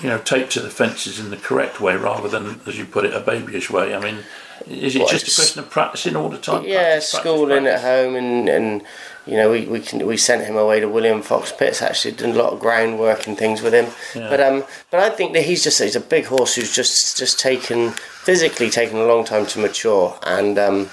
you 0.01 0.09
know, 0.09 0.17
take 0.17 0.49
to 0.51 0.59
the 0.59 0.69
fences 0.69 1.19
in 1.19 1.29
the 1.29 1.37
correct 1.37 1.79
way 1.79 1.95
rather 1.95 2.27
than, 2.27 2.59
as 2.65 2.77
you 2.77 2.85
put 2.85 3.05
it, 3.05 3.13
a 3.13 3.21
babyish 3.21 3.69
way? 3.69 3.95
I 3.95 3.99
mean, 3.99 4.23
is 4.67 4.95
it 4.95 4.99
Well, 4.99 5.07
just 5.09 5.27
a 5.27 5.35
question 5.35 5.59
of 5.59 5.69
practicing 5.69 6.15
all 6.15 6.29
the 6.29 6.37
time? 6.37 6.63
Yeah, 6.65 6.93
Practice, 6.93 7.11
practice, 7.11 7.31
schooling 7.31 7.67
at 7.67 7.81
home, 7.81 8.15
and, 8.15 8.49
and 8.49 8.81
you 9.25 9.37
know 9.37 9.51
we 9.51 9.65
we 9.65 9.79
can 9.79 10.05
we 10.05 10.17
sent 10.17 10.45
him 10.45 10.55
away 10.55 10.79
to 10.79 10.87
William 10.87 11.21
Fox-Pitt's. 11.21 11.81
Actually, 11.81 12.13
done 12.13 12.31
a 12.31 12.35
lot 12.35 12.53
of 12.53 12.59
groundwork 12.59 13.27
and 13.27 13.37
things 13.37 13.61
with 13.61 13.73
him. 13.73 13.87
Yeah. 14.15 14.29
But 14.29 14.39
um, 14.41 14.63
but 14.91 14.99
I 14.99 15.09
think 15.09 15.33
that 15.33 15.43
he's 15.43 15.63
just 15.63 15.81
he's 15.81 15.95
a 15.95 15.99
big 16.01 16.25
horse 16.25 16.55
who's 16.55 16.73
just 16.75 17.17
just 17.17 17.39
taken 17.39 17.91
physically 17.91 18.69
taken 18.69 18.97
a 18.97 19.05
long 19.05 19.25
time 19.25 19.45
to 19.47 19.59
mature, 19.59 20.17
and 20.23 20.57
um, 20.57 20.89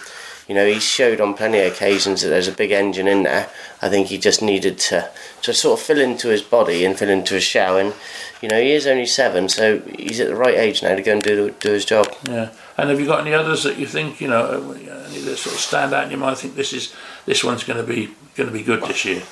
you 0.49 0.55
know 0.55 0.67
he 0.67 0.81
showed 0.81 1.21
on 1.21 1.35
plenty 1.35 1.61
of 1.61 1.73
occasions 1.73 2.23
that 2.23 2.29
there's 2.29 2.49
a 2.49 2.53
big 2.53 2.71
engine 2.73 3.07
in 3.09 3.23
there. 3.23 3.49
I 3.81 3.89
think 3.89 4.09
he 4.09 4.19
just 4.19 4.43
needed 4.43 4.79
to 4.79 5.11
to 5.43 5.53
sort 5.55 5.79
of 5.79 5.85
fill 5.87 6.01
into 6.01 6.29
his 6.29 6.43
body 6.43 6.85
and 6.85 6.99
fill 6.99 7.11
into 7.11 7.35
his 7.35 7.45
shell, 7.45 7.77
and 7.79 7.95
you 8.43 8.49
know 8.49 8.61
he 8.61 8.73
is 8.73 8.87
only 8.87 9.07
seven, 9.07 9.49
so 9.49 9.81
he's 9.81 10.21
at 10.21 10.29
the 10.29 10.37
right 10.37 10.57
age 10.57 10.83
now 10.83 10.95
to 10.95 11.03
go 11.03 11.13
and 11.13 11.23
do 11.23 11.55
do 11.61 11.71
his 11.71 11.85
job. 11.85 12.15
Yeah. 12.29 12.51
And 12.77 12.91
have 12.91 12.99
you 12.99 13.07
got 13.07 13.21
any 13.21 13.33
others 13.35 13.63
that 13.63 13.79
you 13.79 13.87
think, 13.87 14.21
you 14.21 14.29
know, 14.29 14.43
uh, 14.43 14.75
any 15.09 15.21
that 15.21 15.37
sort 15.37 15.55
of 15.55 15.61
stand 15.61 15.95
out 15.95 16.05
in 16.05 16.11
your 16.11 16.21
mind? 16.21 16.39
Think 16.39 16.57
this 16.57 16.73
is 16.73 16.93
this 17.27 17.45
one's 17.45 17.65
going 17.65 17.79
to 17.79 17.87
be 17.87 18.11
going 18.35 18.49
to 18.49 18.53
be 18.53 18.63
good 18.63 18.83
this 18.83 19.05
year. 19.05 19.23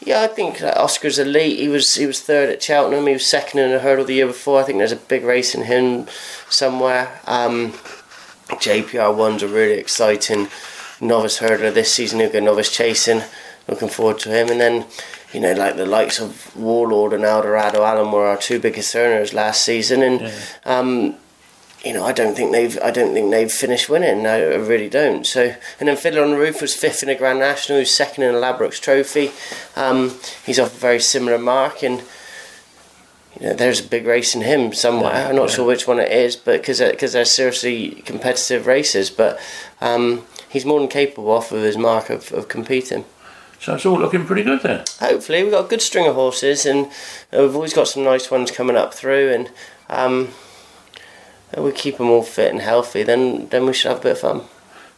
Yeah, 0.00 0.22
I 0.22 0.26
think 0.26 0.62
Oscar's 0.62 1.18
elite. 1.18 1.58
He 1.58 1.68
was 1.68 1.94
he 1.94 2.06
was 2.06 2.20
third 2.20 2.50
at 2.50 2.62
Cheltenham. 2.62 3.06
He 3.06 3.14
was 3.14 3.26
second 3.26 3.60
in 3.60 3.72
a 3.72 3.78
hurdle 3.78 4.04
the 4.04 4.14
year 4.14 4.26
before. 4.26 4.60
I 4.60 4.64
think 4.64 4.78
there's 4.78 4.92
a 4.92 4.96
big 4.96 5.24
race 5.24 5.54
in 5.54 5.64
him 5.64 6.06
somewhere. 6.48 7.20
Um, 7.26 7.72
JPR 8.48 9.16
one's 9.16 9.42
a 9.42 9.48
really 9.48 9.78
exciting 9.78 10.48
novice 11.00 11.38
hurdler 11.38 11.72
this 11.72 11.92
season. 11.92 12.20
He'll 12.20 12.30
go 12.30 12.40
novice 12.40 12.70
chasing. 12.70 13.22
Looking 13.66 13.88
forward 13.88 14.18
to 14.20 14.28
him. 14.28 14.50
And 14.50 14.60
then, 14.60 14.84
you 15.34 15.40
know, 15.40 15.52
like 15.52 15.76
the 15.76 15.84
likes 15.84 16.20
of 16.20 16.54
Warlord 16.54 17.12
and 17.12 17.24
Eldorado 17.24 17.82
Allen 17.82 18.12
were 18.12 18.24
our 18.24 18.38
two 18.38 18.60
biggest 18.60 18.94
earners 18.94 19.34
last 19.34 19.64
season. 19.64 20.02
And 20.02 20.32
um, 20.64 21.16
you 21.84 21.92
know, 21.92 22.04
I 22.04 22.12
don't 22.12 22.36
think 22.36 22.52
they've 22.52 22.78
I 22.80 22.92
don't 22.92 23.12
think 23.12 23.32
they've 23.32 23.50
finished 23.50 23.88
winning. 23.88 24.26
I, 24.26 24.36
I 24.36 24.56
really 24.56 24.88
don't. 24.88 25.26
So, 25.26 25.54
and 25.80 25.88
then 25.88 25.96
Fiddler 25.96 26.22
on 26.22 26.30
the 26.30 26.38
Roof 26.38 26.62
was 26.62 26.72
fifth 26.72 27.02
in 27.02 27.08
a 27.08 27.16
Grand 27.16 27.40
National. 27.40 27.80
Who's 27.80 27.92
second 27.92 28.22
in 28.22 28.34
a 28.34 28.38
Ladbrokes 28.38 28.80
Trophy. 28.80 29.32
Um, 29.76 30.14
he's 30.46 30.60
off 30.60 30.76
a 30.76 30.78
very 30.78 31.00
similar 31.00 31.36
mark, 31.36 31.82
and 31.82 32.04
you 33.38 33.48
know, 33.48 33.54
there's 33.54 33.84
a 33.84 33.88
big 33.88 34.06
race 34.06 34.36
in 34.36 34.42
him 34.42 34.72
somewhere. 34.72 35.14
Yeah, 35.14 35.28
I'm 35.28 35.36
not 35.36 35.50
yeah. 35.50 35.56
sure 35.56 35.66
which 35.66 35.88
one 35.88 35.98
it 35.98 36.12
is, 36.12 36.36
but 36.36 36.60
because 36.60 36.78
because 36.78 37.12
they're 37.12 37.24
seriously 37.24 38.02
competitive 38.06 38.68
races. 38.68 39.10
But 39.10 39.40
um, 39.80 40.24
he's 40.48 40.64
more 40.64 40.78
than 40.78 40.88
capable 40.88 41.32
off 41.32 41.50
of 41.50 41.62
his 41.62 41.76
mark 41.76 42.08
of, 42.08 42.32
of 42.32 42.46
competing. 42.46 43.04
So 43.64 43.74
it's 43.74 43.86
all 43.86 43.98
looking 43.98 44.26
pretty 44.26 44.42
good 44.42 44.60
there. 44.60 44.84
Hopefully, 45.00 45.42
we've 45.42 45.52
got 45.52 45.64
a 45.64 45.68
good 45.68 45.80
string 45.80 46.06
of 46.06 46.16
horses, 46.16 46.66
and 46.66 46.90
we've 47.32 47.54
always 47.54 47.72
got 47.72 47.88
some 47.88 48.04
nice 48.04 48.30
ones 48.30 48.50
coming 48.50 48.76
up 48.76 48.92
through, 48.92 49.32
and 49.32 49.50
um, 49.88 50.28
we 51.56 51.72
keep 51.72 51.96
them 51.96 52.10
all 52.10 52.22
fit 52.22 52.52
and 52.52 52.60
healthy. 52.60 53.02
Then 53.02 53.48
then 53.48 53.64
we 53.64 53.72
should 53.72 53.88
have 53.88 54.00
a 54.00 54.02
bit 54.02 54.12
of 54.12 54.18
fun. 54.18 54.42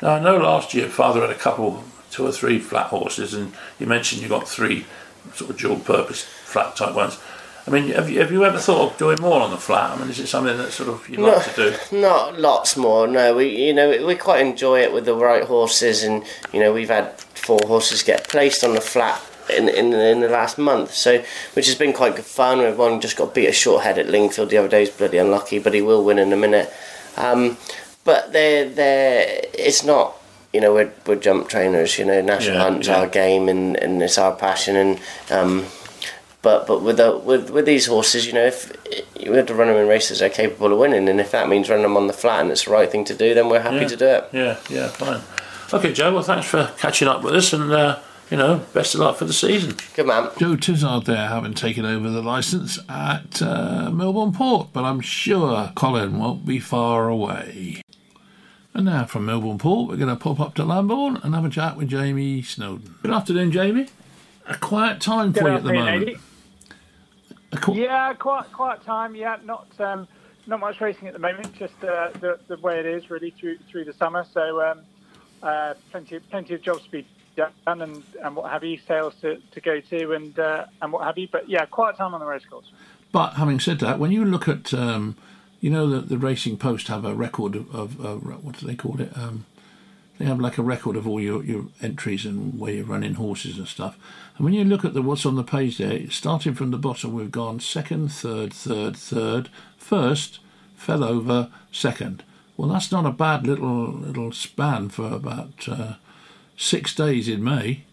Now 0.02 0.14
I 0.14 0.18
know 0.18 0.38
last 0.38 0.74
year 0.74 0.88
Father 0.88 1.20
had 1.20 1.31
a 1.31 1.35
couple, 1.37 1.85
two 2.11 2.26
or 2.26 2.33
three 2.33 2.59
flat 2.59 2.88
horses, 2.88 3.35
and 3.35 3.52
you 3.79 3.87
mentioned 3.87 4.20
you 4.20 4.29
got 4.29 4.48
three 4.48 4.85
sort 5.33 5.50
of 5.50 5.59
dual 5.59 5.79
purpose 5.79 6.24
flat 6.24 6.74
type 6.74 6.96
ones. 6.96 7.20
I 7.68 7.70
mean, 7.70 7.90
have 7.90 8.11
you, 8.11 8.18
have 8.18 8.33
you 8.33 8.44
ever 8.44 8.59
thought 8.59 8.92
of 8.92 8.98
doing 8.98 9.18
more 9.20 9.40
on 9.40 9.50
the 9.52 9.57
flat? 9.57 9.92
I 9.92 10.00
mean, 10.00 10.11
is 10.11 10.18
it 10.18 10.26
something 10.26 10.57
that 10.57 10.72
sort 10.72 10.88
of 10.88 11.09
you'd 11.09 11.20
like 11.20 11.55
to 11.55 11.70
do? 11.70 11.76
Not 12.00 12.37
lots 12.37 12.76
more. 12.76 13.07
No, 13.07 13.37
we 13.37 13.68
you 13.68 13.72
know 13.72 14.05
we 14.05 14.16
quite 14.16 14.44
enjoy 14.44 14.81
it 14.81 14.92
with 14.92 15.05
the 15.05 15.14
right 15.14 15.44
horses, 15.44 16.02
and 16.02 16.24
you 16.52 16.59
know 16.59 16.72
we've 16.72 16.88
had 16.88 17.12
four 17.47 17.61
horses 17.67 18.03
get 18.03 18.29
placed 18.29 18.65
on 18.65 18.75
the 18.75 18.81
flat 18.81 19.21
in, 19.57 19.69
in 19.69 19.93
in 19.95 20.21
the 20.21 20.29
last 20.29 20.59
month. 20.59 20.93
So, 20.95 21.23
which 21.55 21.67
has 21.67 21.77
been 21.83 21.93
quite 21.93 22.17
good 22.17 22.25
fun. 22.41 22.59
We've 22.59 22.77
one 22.79 23.01
just 23.01 23.17
got 23.17 23.35
beat 23.35 23.47
a 23.49 23.53
short 23.53 23.83
head 23.85 23.99
at 23.99 24.07
Lingfield 24.09 24.51
the 24.51 24.59
other 24.59 24.69
day. 24.69 24.81
He's 24.81 24.91
bloody 24.91 25.19
unlucky, 25.19 25.59
but 25.61 25.73
he 25.75 25.83
will 25.83 26.03
win 26.05 26.19
in 26.19 26.33
a 26.33 26.37
minute. 26.37 26.69
Um, 27.17 27.57
but 28.05 28.33
they're 28.33 28.69
they 28.69 29.49
it's 29.55 29.85
not. 29.85 30.15
You 30.53 30.63
know, 30.63 30.73
we're, 30.73 30.93
we're 31.07 31.17
jump 31.17 31.49
trainers. 31.49 31.99
You 31.99 32.07
know, 32.07 32.21
national 32.23 32.57
Yeah, 32.57 32.63
hunt's 32.63 32.89
yeah. 32.89 32.99
our 33.01 33.07
game, 33.09 33.49
and, 33.49 33.77
and 33.77 34.03
it's 34.03 34.17
our 34.17 34.35
passion. 34.35 34.75
And 34.77 35.01
um, 35.31 35.67
but 36.43 36.67
but 36.67 36.83
with 36.83 36.97
the, 36.97 37.19
with 37.19 37.51
with 37.51 37.67
these 37.67 37.87
horses, 37.87 38.27
you 38.27 38.33
know, 38.33 38.47
if 38.47 38.73
you 39.21 39.33
have 39.35 39.47
to 39.47 39.55
run 39.55 39.69
them 39.69 39.77
in 39.77 39.87
races 39.89 40.21
they're 40.21 40.31
capable 40.31 40.73
of 40.73 40.79
winning, 40.79 41.09
and 41.09 41.21
if 41.21 41.31
that 41.33 41.49
means 41.49 41.69
running 41.69 41.83
them 41.83 41.97
on 41.97 42.07
the 42.07 42.13
flat 42.23 42.41
and 42.41 42.51
it's 42.51 42.65
the 42.65 42.71
right 42.71 42.91
thing 42.91 43.05
to 43.05 43.15
do, 43.15 43.35
then 43.35 43.49
we're 43.51 43.61
happy 43.61 43.77
Yeah. 43.85 43.89
to 43.89 43.97
do 43.97 44.07
it. 44.07 44.25
Yeah, 44.33 44.57
yeah, 44.71 44.89
fine. 44.89 45.21
Okay, 45.72 45.92
Joe. 45.92 46.12
Well, 46.14 46.22
thanks 46.22 46.46
for 46.46 46.72
catching 46.79 47.09
up 47.09 47.22
with 47.22 47.35
us, 47.35 47.52
and 47.52 47.72
uh, 47.72 47.98
you 48.31 48.37
know, 48.37 48.59
best 48.72 48.94
of 48.94 49.00
luck 49.00 49.16
for 49.16 49.24
the 49.24 49.33
season. 49.33 49.74
Good 49.94 50.07
man. 50.07 50.31
Joe 50.38 50.57
Tizzard 50.57 51.05
there, 51.05 51.29
having 51.29 51.55
taken 51.55 51.85
over 51.85 52.09
the 52.09 52.22
licence 52.22 52.79
at 52.88 53.42
uh, 53.42 53.90
Milborne 53.92 54.33
Port, 54.35 54.68
but 54.72 54.85
I'm 54.85 55.00
sure 55.00 55.72
Colin 55.74 56.18
won't 56.18 56.46
be 56.46 56.59
far 56.61 57.09
away. 57.09 57.83
And 58.74 58.85
now 58.87 59.07
from 59.07 59.26
Milborne 59.26 59.59
Port, 59.59 59.88
we're 59.88 59.96
going 59.96 60.09
to 60.11 60.16
pop 60.16 60.38
up 60.38 60.55
to 60.57 60.62
Lambourn 60.64 61.16
and 61.24 61.35
have 61.35 61.44
a 61.44 61.48
chat 61.50 61.76
with 61.76 61.88
Jamie 61.88 62.42
Snowden. 62.42 62.94
Good 63.02 63.11
afternoon, 63.11 63.50
Jamie. 63.50 63.88
A 64.48 64.57
quiet 64.57 65.00
time 65.00 65.33
for 65.33 65.48
you 65.48 65.57
at 65.57 65.64
the 65.64 65.72
moment. 65.72 66.02
Eddie. 66.02 66.18
Qu- 67.61 67.74
Yeah, 67.74 68.12
quite 68.14 68.52
quiet 68.52 68.85
time. 68.85 69.14
Yeah, 69.16 69.37
not 69.44 69.66
um, 69.81 70.07
not 70.46 70.61
much 70.61 70.81
racing 70.81 71.09
at 71.09 71.14
the 71.14 71.18
moment. 71.18 71.52
Just 71.55 71.74
uh, 71.83 72.11
the 72.20 72.38
the 72.46 72.57
way 72.59 72.79
it 72.79 72.87
is 72.87 73.11
really 73.11 73.31
through 73.31 73.59
through 73.70 73.85
the 73.87 73.92
summer. 73.94 74.24
So 74.33 74.61
um, 74.64 74.83
uh, 75.47 75.75
plenty 75.91 76.19
plenty 76.19 76.55
of 76.55 76.63
jobs 76.63 76.83
to 76.85 76.91
be 76.91 77.07
done 77.37 77.83
and, 77.83 78.03
and 78.23 78.35
what 78.37 78.51
have 78.51 78.65
you, 78.65 78.79
sales 78.89 79.15
to, 79.21 79.41
to 79.53 79.61
go 79.61 79.81
to 79.81 80.13
and 80.13 80.39
uh, 80.39 80.67
and 80.83 80.93
what 80.93 81.05
have 81.05 81.17
you. 81.19 81.29
But 81.31 81.49
yeah, 81.49 81.65
quiet 81.67 81.97
time 81.97 82.15
on 82.15 82.21
the 82.21 82.27
racecourse. 82.27 82.71
But 83.13 83.35
having 83.35 83.61
said 83.61 83.79
that, 83.81 83.99
when 83.99 84.11
you 84.11 84.25
look 84.25 84.49
at, 84.49 84.75
um, 84.75 85.17
you 85.61 85.71
know, 85.71 85.89
the, 85.89 86.01
the 86.01 86.19
Racing 86.19 86.57
Post 86.57 86.89
have 86.89 87.05
a 87.05 87.15
record 87.15 87.55
of, 87.55 87.75
of 87.75 88.05
uh, 88.05 88.17
what 88.17 88.59
do 88.59 88.67
they 88.67 88.75
call 88.75 89.01
it? 89.01 89.17
Um, 89.17 89.47
they 90.19 90.25
have 90.25 90.41
like 90.41 90.59
a 90.59 90.63
record 90.63 90.97
of 90.97 91.07
all 91.07 91.21
your, 91.21 91.45
your 91.45 91.67
entries 91.83 92.25
and 92.25 92.59
where 92.59 92.73
you're 92.73 92.85
running 92.85 93.15
horses 93.15 93.59
and 93.59 93.69
stuff. 93.69 93.99
And 94.37 94.45
when 94.45 94.55
you 94.55 94.65
look 94.65 94.85
at 94.85 94.95
the 94.95 95.03
what's 95.03 95.27
on 95.27 95.37
the 95.37 95.45
page 95.45 95.79
there, 95.79 96.11
starting 96.11 96.55
from 96.55 96.71
the 96.71 96.79
bottom, 96.79 97.15
we've 97.15 97.31
gone 97.31 97.61
second, 97.61 98.11
third, 98.13 98.53
third, 98.53 98.97
third, 98.97 99.51
first, 99.77 100.41
fell 100.75 101.05
over, 101.05 101.51
second. 101.71 102.23
Well, 102.57 102.69
that's 102.69 102.90
not 102.90 103.05
a 103.05 103.11
bad 103.11 103.47
little 103.47 103.92
little 103.92 104.33
span 104.33 104.88
for 104.88 105.12
about 105.12 105.69
uh, 105.69 105.95
six 106.57 106.95
days 106.95 107.29
in 107.29 107.45
May. 107.45 107.85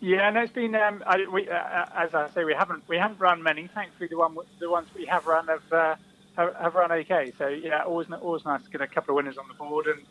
Yeah, 0.00 0.28
and 0.28 0.36
it's 0.36 0.52
been 0.52 0.74
um, 0.74 1.02
I, 1.06 1.26
we, 1.30 1.48
uh, 1.48 1.86
as 1.94 2.14
I 2.14 2.28
say, 2.30 2.44
we 2.44 2.54
haven't 2.54 2.84
we 2.88 2.96
haven't 2.96 3.20
run 3.20 3.42
many. 3.42 3.66
Thankfully, 3.66 4.08
the 4.08 4.18
one 4.18 4.36
the 4.58 4.70
ones 4.70 4.88
we 4.94 5.06
have 5.06 5.26
run 5.26 5.46
have 5.48 5.72
uh, 5.72 5.96
have, 6.36 6.54
have 6.56 6.74
run 6.74 6.92
okay. 6.92 7.32
So 7.38 7.48
yeah, 7.48 7.82
always 7.82 8.10
always 8.10 8.44
nice 8.44 8.62
to 8.62 8.70
get 8.70 8.80
a 8.80 8.86
couple 8.86 9.12
of 9.12 9.16
winners 9.16 9.38
on 9.38 9.48
the 9.48 9.54
board, 9.54 9.86
and 9.86 10.02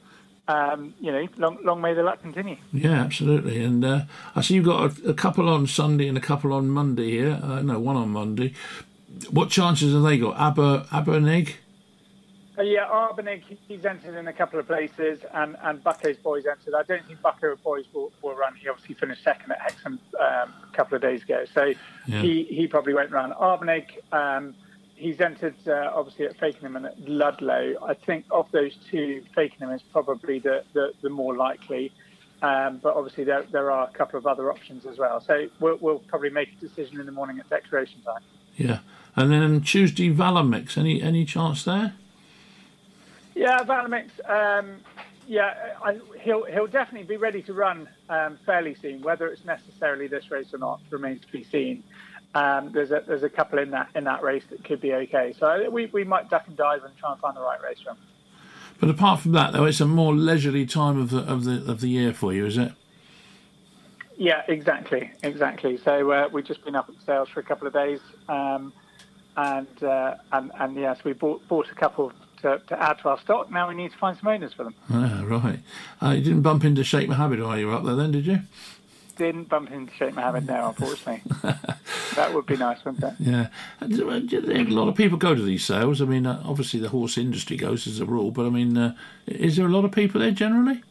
um, 0.48 0.94
you 1.00 1.12
know, 1.12 1.28
long 1.38 1.60
long 1.64 1.82
may 1.82 1.94
the 1.94 2.04
luck 2.04 2.22
continue. 2.22 2.58
Yeah, 2.74 3.02
absolutely. 3.02 3.64
And 3.64 3.86
uh, 3.86 4.02
I 4.36 4.42
see 4.42 4.56
you've 4.56 4.66
got 4.66 4.92
a, 4.92 5.10
a 5.10 5.14
couple 5.14 5.48
on 5.50 5.68
Sunday 5.68 6.08
and 6.08 6.18
a 6.18 6.22
couple 6.22 6.52
on 6.54 6.70
Monday 6.70 7.12
here. 7.12 7.40
Uh, 7.42 7.62
no, 7.62 7.80
one 7.80 7.96
on 7.96 8.10
Monday. 8.10 8.54
What 9.30 9.50
chances 9.50 9.94
have 9.94 10.04
they 10.04 10.18
got? 10.18 10.38
Aber 10.38 10.86
Abernig? 10.92 11.56
Uh, 12.60 12.64
yeah, 12.64 12.88
Arbennig, 12.88 13.42
he's 13.70 13.86
entered 13.86 14.16
in 14.16 14.28
a 14.28 14.34
couple 14.34 14.60
of 14.60 14.68
places, 14.68 15.20
and, 15.34 15.56
and 15.64 15.82
Bucko's 15.82 16.18
boys 16.18 16.46
entered. 16.46 16.74
I 16.78 16.84
don't 16.84 17.06
think 17.08 17.22
Bucko 17.22 17.56
boys 17.64 17.86
will, 17.94 18.12
will 18.22 18.36
run. 18.36 18.54
He 18.56 18.68
obviously 18.68 18.96
finished 18.96 19.24
second 19.24 19.52
at 19.52 19.62
Hexham 19.62 19.98
um, 20.20 20.54
a 20.72 20.76
couple 20.76 20.96
of 20.98 21.02
days 21.02 21.24
ago, 21.24 21.46
so 21.54 21.74
Yeah. 22.06 22.22
he, 22.22 22.44
he 22.44 22.68
probably 22.68 22.94
won't 22.94 23.12
run. 23.12 23.32
Arbennig, 23.32 23.86
um, 24.12 24.56
he's 24.96 25.22
entered 25.22 25.56
uh, 25.68 25.92
obviously 25.96 26.26
at 26.26 26.38
Fakenham 26.38 26.76
and 26.76 26.88
at 26.88 27.00
Ludlow. 27.08 27.76
I 27.82 27.94
think 27.94 28.26
of 28.30 28.52
those 28.52 28.76
two, 28.92 29.24
Fakenham 29.38 29.74
is 29.74 29.82
probably 29.94 30.40
the, 30.40 30.66
the, 30.74 30.92
the 31.02 31.10
more 31.10 31.38
likely. 31.38 31.94
Um, 32.42 32.80
but 32.84 32.96
obviously, 32.96 33.24
there, 33.26 33.44
there 33.44 33.72
are 33.72 33.88
a 33.88 33.92
couple 33.92 34.18
of 34.18 34.26
other 34.26 34.50
options 34.52 34.86
as 34.86 34.98
well. 34.98 35.22
So 35.22 35.48
we'll, 35.60 35.78
we'll 35.82 36.00
probably 36.00 36.30
make 36.30 36.50
a 36.58 36.60
decision 36.60 37.00
in 37.00 37.06
the 37.06 37.12
morning 37.12 37.40
at 37.40 37.50
declaration 37.50 38.02
time. 38.02 38.22
Yeah. 38.56 38.80
And 39.16 39.32
then 39.32 39.62
Tuesday, 39.62 40.10
Valamix. 40.14 40.78
Any 40.78 41.02
any 41.02 41.26
chance 41.26 41.64
there? 41.64 41.96
Yeah, 43.40 43.64
Valamix. 43.64 44.10
Um, 44.30 44.82
yeah, 45.26 45.78
I, 45.82 45.98
he'll 46.20 46.44
he'll 46.44 46.68
definitely 46.68 47.08
be 47.08 47.16
ready 47.16 47.42
to 47.44 47.54
run 47.54 47.88
um, 48.10 48.38
fairly 48.46 48.76
soon. 48.76 49.02
Whether 49.02 49.28
it's 49.28 49.46
necessarily 49.46 50.08
this 50.08 50.30
race 50.30 50.54
or 50.54 50.58
not 50.58 50.82
remains 50.90 51.22
to 51.22 51.32
be 51.32 51.46
seen. 51.46 51.82
Um, 52.36 52.74
there's 52.74 52.92
a 52.92 53.02
there's 53.08 53.24
a 53.24 53.30
couple 53.30 53.60
in 53.60 53.72
that 53.72 53.92
in 53.96 54.04
that 54.04 54.24
race 54.24 54.44
that 54.50 54.66
could 54.66 54.82
be 54.82 54.94
okay. 54.94 55.34
So 55.40 55.70
we, 55.70 55.86
we 55.86 56.04
might 56.04 56.30
duck 56.30 56.48
and 56.48 56.58
dive 56.58 56.84
and 56.84 56.94
try 56.98 57.14
and 57.14 57.22
find 57.22 57.38
the 57.38 57.40
right 57.40 57.62
race 57.62 57.80
for 57.82 57.92
him. 57.92 57.98
But 58.78 58.90
apart 58.90 59.22
from 59.22 59.32
that, 59.32 59.54
though, 59.54 59.64
it's 59.64 59.80
a 59.80 59.86
more 59.86 60.14
leisurely 60.14 60.66
time 60.66 61.00
of 61.00 61.10
the 61.10 61.20
of 61.20 61.46
the 61.46 61.64
of 61.72 61.80
the 61.80 61.88
year 61.88 62.14
for 62.14 62.34
you, 62.34 62.46
is 62.46 62.58
it? 62.58 62.74
Yeah, 64.18 64.42
exactly, 64.50 65.12
exactly. 65.24 65.78
So 65.78 66.12
uh, 66.12 66.30
we've 66.30 66.44
just 66.44 66.66
been 66.66 66.76
up 66.76 66.90
at 66.90 66.96
sales 67.06 67.30
for 67.30 67.40
a 67.40 67.44
couple 67.44 67.68
of 67.68 67.74
days, 67.74 68.02
um, 68.28 68.74
and 69.38 69.82
uh, 69.82 70.16
and 70.34 70.52
and 70.60 70.76
yes, 70.76 71.06
we 71.06 71.14
bought 71.14 71.48
bought 71.48 71.72
a 71.72 71.76
couple 71.76 72.12
to, 72.42 72.62
to 72.68 72.82
add 72.82 73.00
to 73.00 73.10
our 73.10 73.20
stock. 73.20 73.52
Now 73.52 73.68
we 73.70 73.76
need 73.76 73.92
to 73.92 73.98
find 73.98 74.18
some 74.18 74.28
owners 74.28 74.54
for 74.54 74.64
them. 74.64 74.76
Ah, 74.90 75.24
right. 75.26 75.60
Uh, 76.02 76.12
you 76.12 76.24
didn't 76.24 76.42
bump 76.42 76.64
into 76.64 76.84
Sheikh 76.84 77.08
Mohammed 77.08 77.42
while 77.42 77.58
you 77.58 77.68
were 77.68 77.74
up 77.74 77.84
there, 77.84 77.96
then, 77.96 78.12
did 78.12 78.26
you? 78.26 78.40
Didn't 79.18 79.50
bump 79.50 79.70
into 79.72 79.94
Sheikh 79.96 80.14
Mohammed 80.16 80.48
now, 80.48 80.70
unfortunately. 80.70 81.22
that 82.16 82.34
would 82.34 82.46
be 82.46 82.56
nice, 82.56 82.84
wouldn't 82.86 83.04
it? 83.04 83.14
Yeah. 83.20 83.48
Do- 83.86 84.20
do 84.22 84.36
you 84.36 84.42
think 84.42 84.70
A 84.70 84.74
lot 84.74 84.88
of 84.88 84.96
people 84.96 85.18
go 85.18 85.36
to 85.36 85.42
these 85.42 85.66
sales. 85.66 86.02
I 86.02 86.06
mean, 86.06 86.26
uh, 86.26 86.42
obviously 86.46 86.80
the 86.80 86.90
horse 86.90 87.18
industry 87.18 87.58
goes 87.58 87.86
as 87.86 88.00
a 88.00 88.06
rule, 88.06 88.32
but 88.32 88.46
I 88.46 88.50
mean, 88.50 88.78
uh, 88.78 88.96
is 89.28 89.58
there 89.58 89.66
a 89.66 89.70
lot 89.70 89.84
of 89.86 89.92
people 89.92 90.22
there 90.22 90.32
generally? 90.32 90.84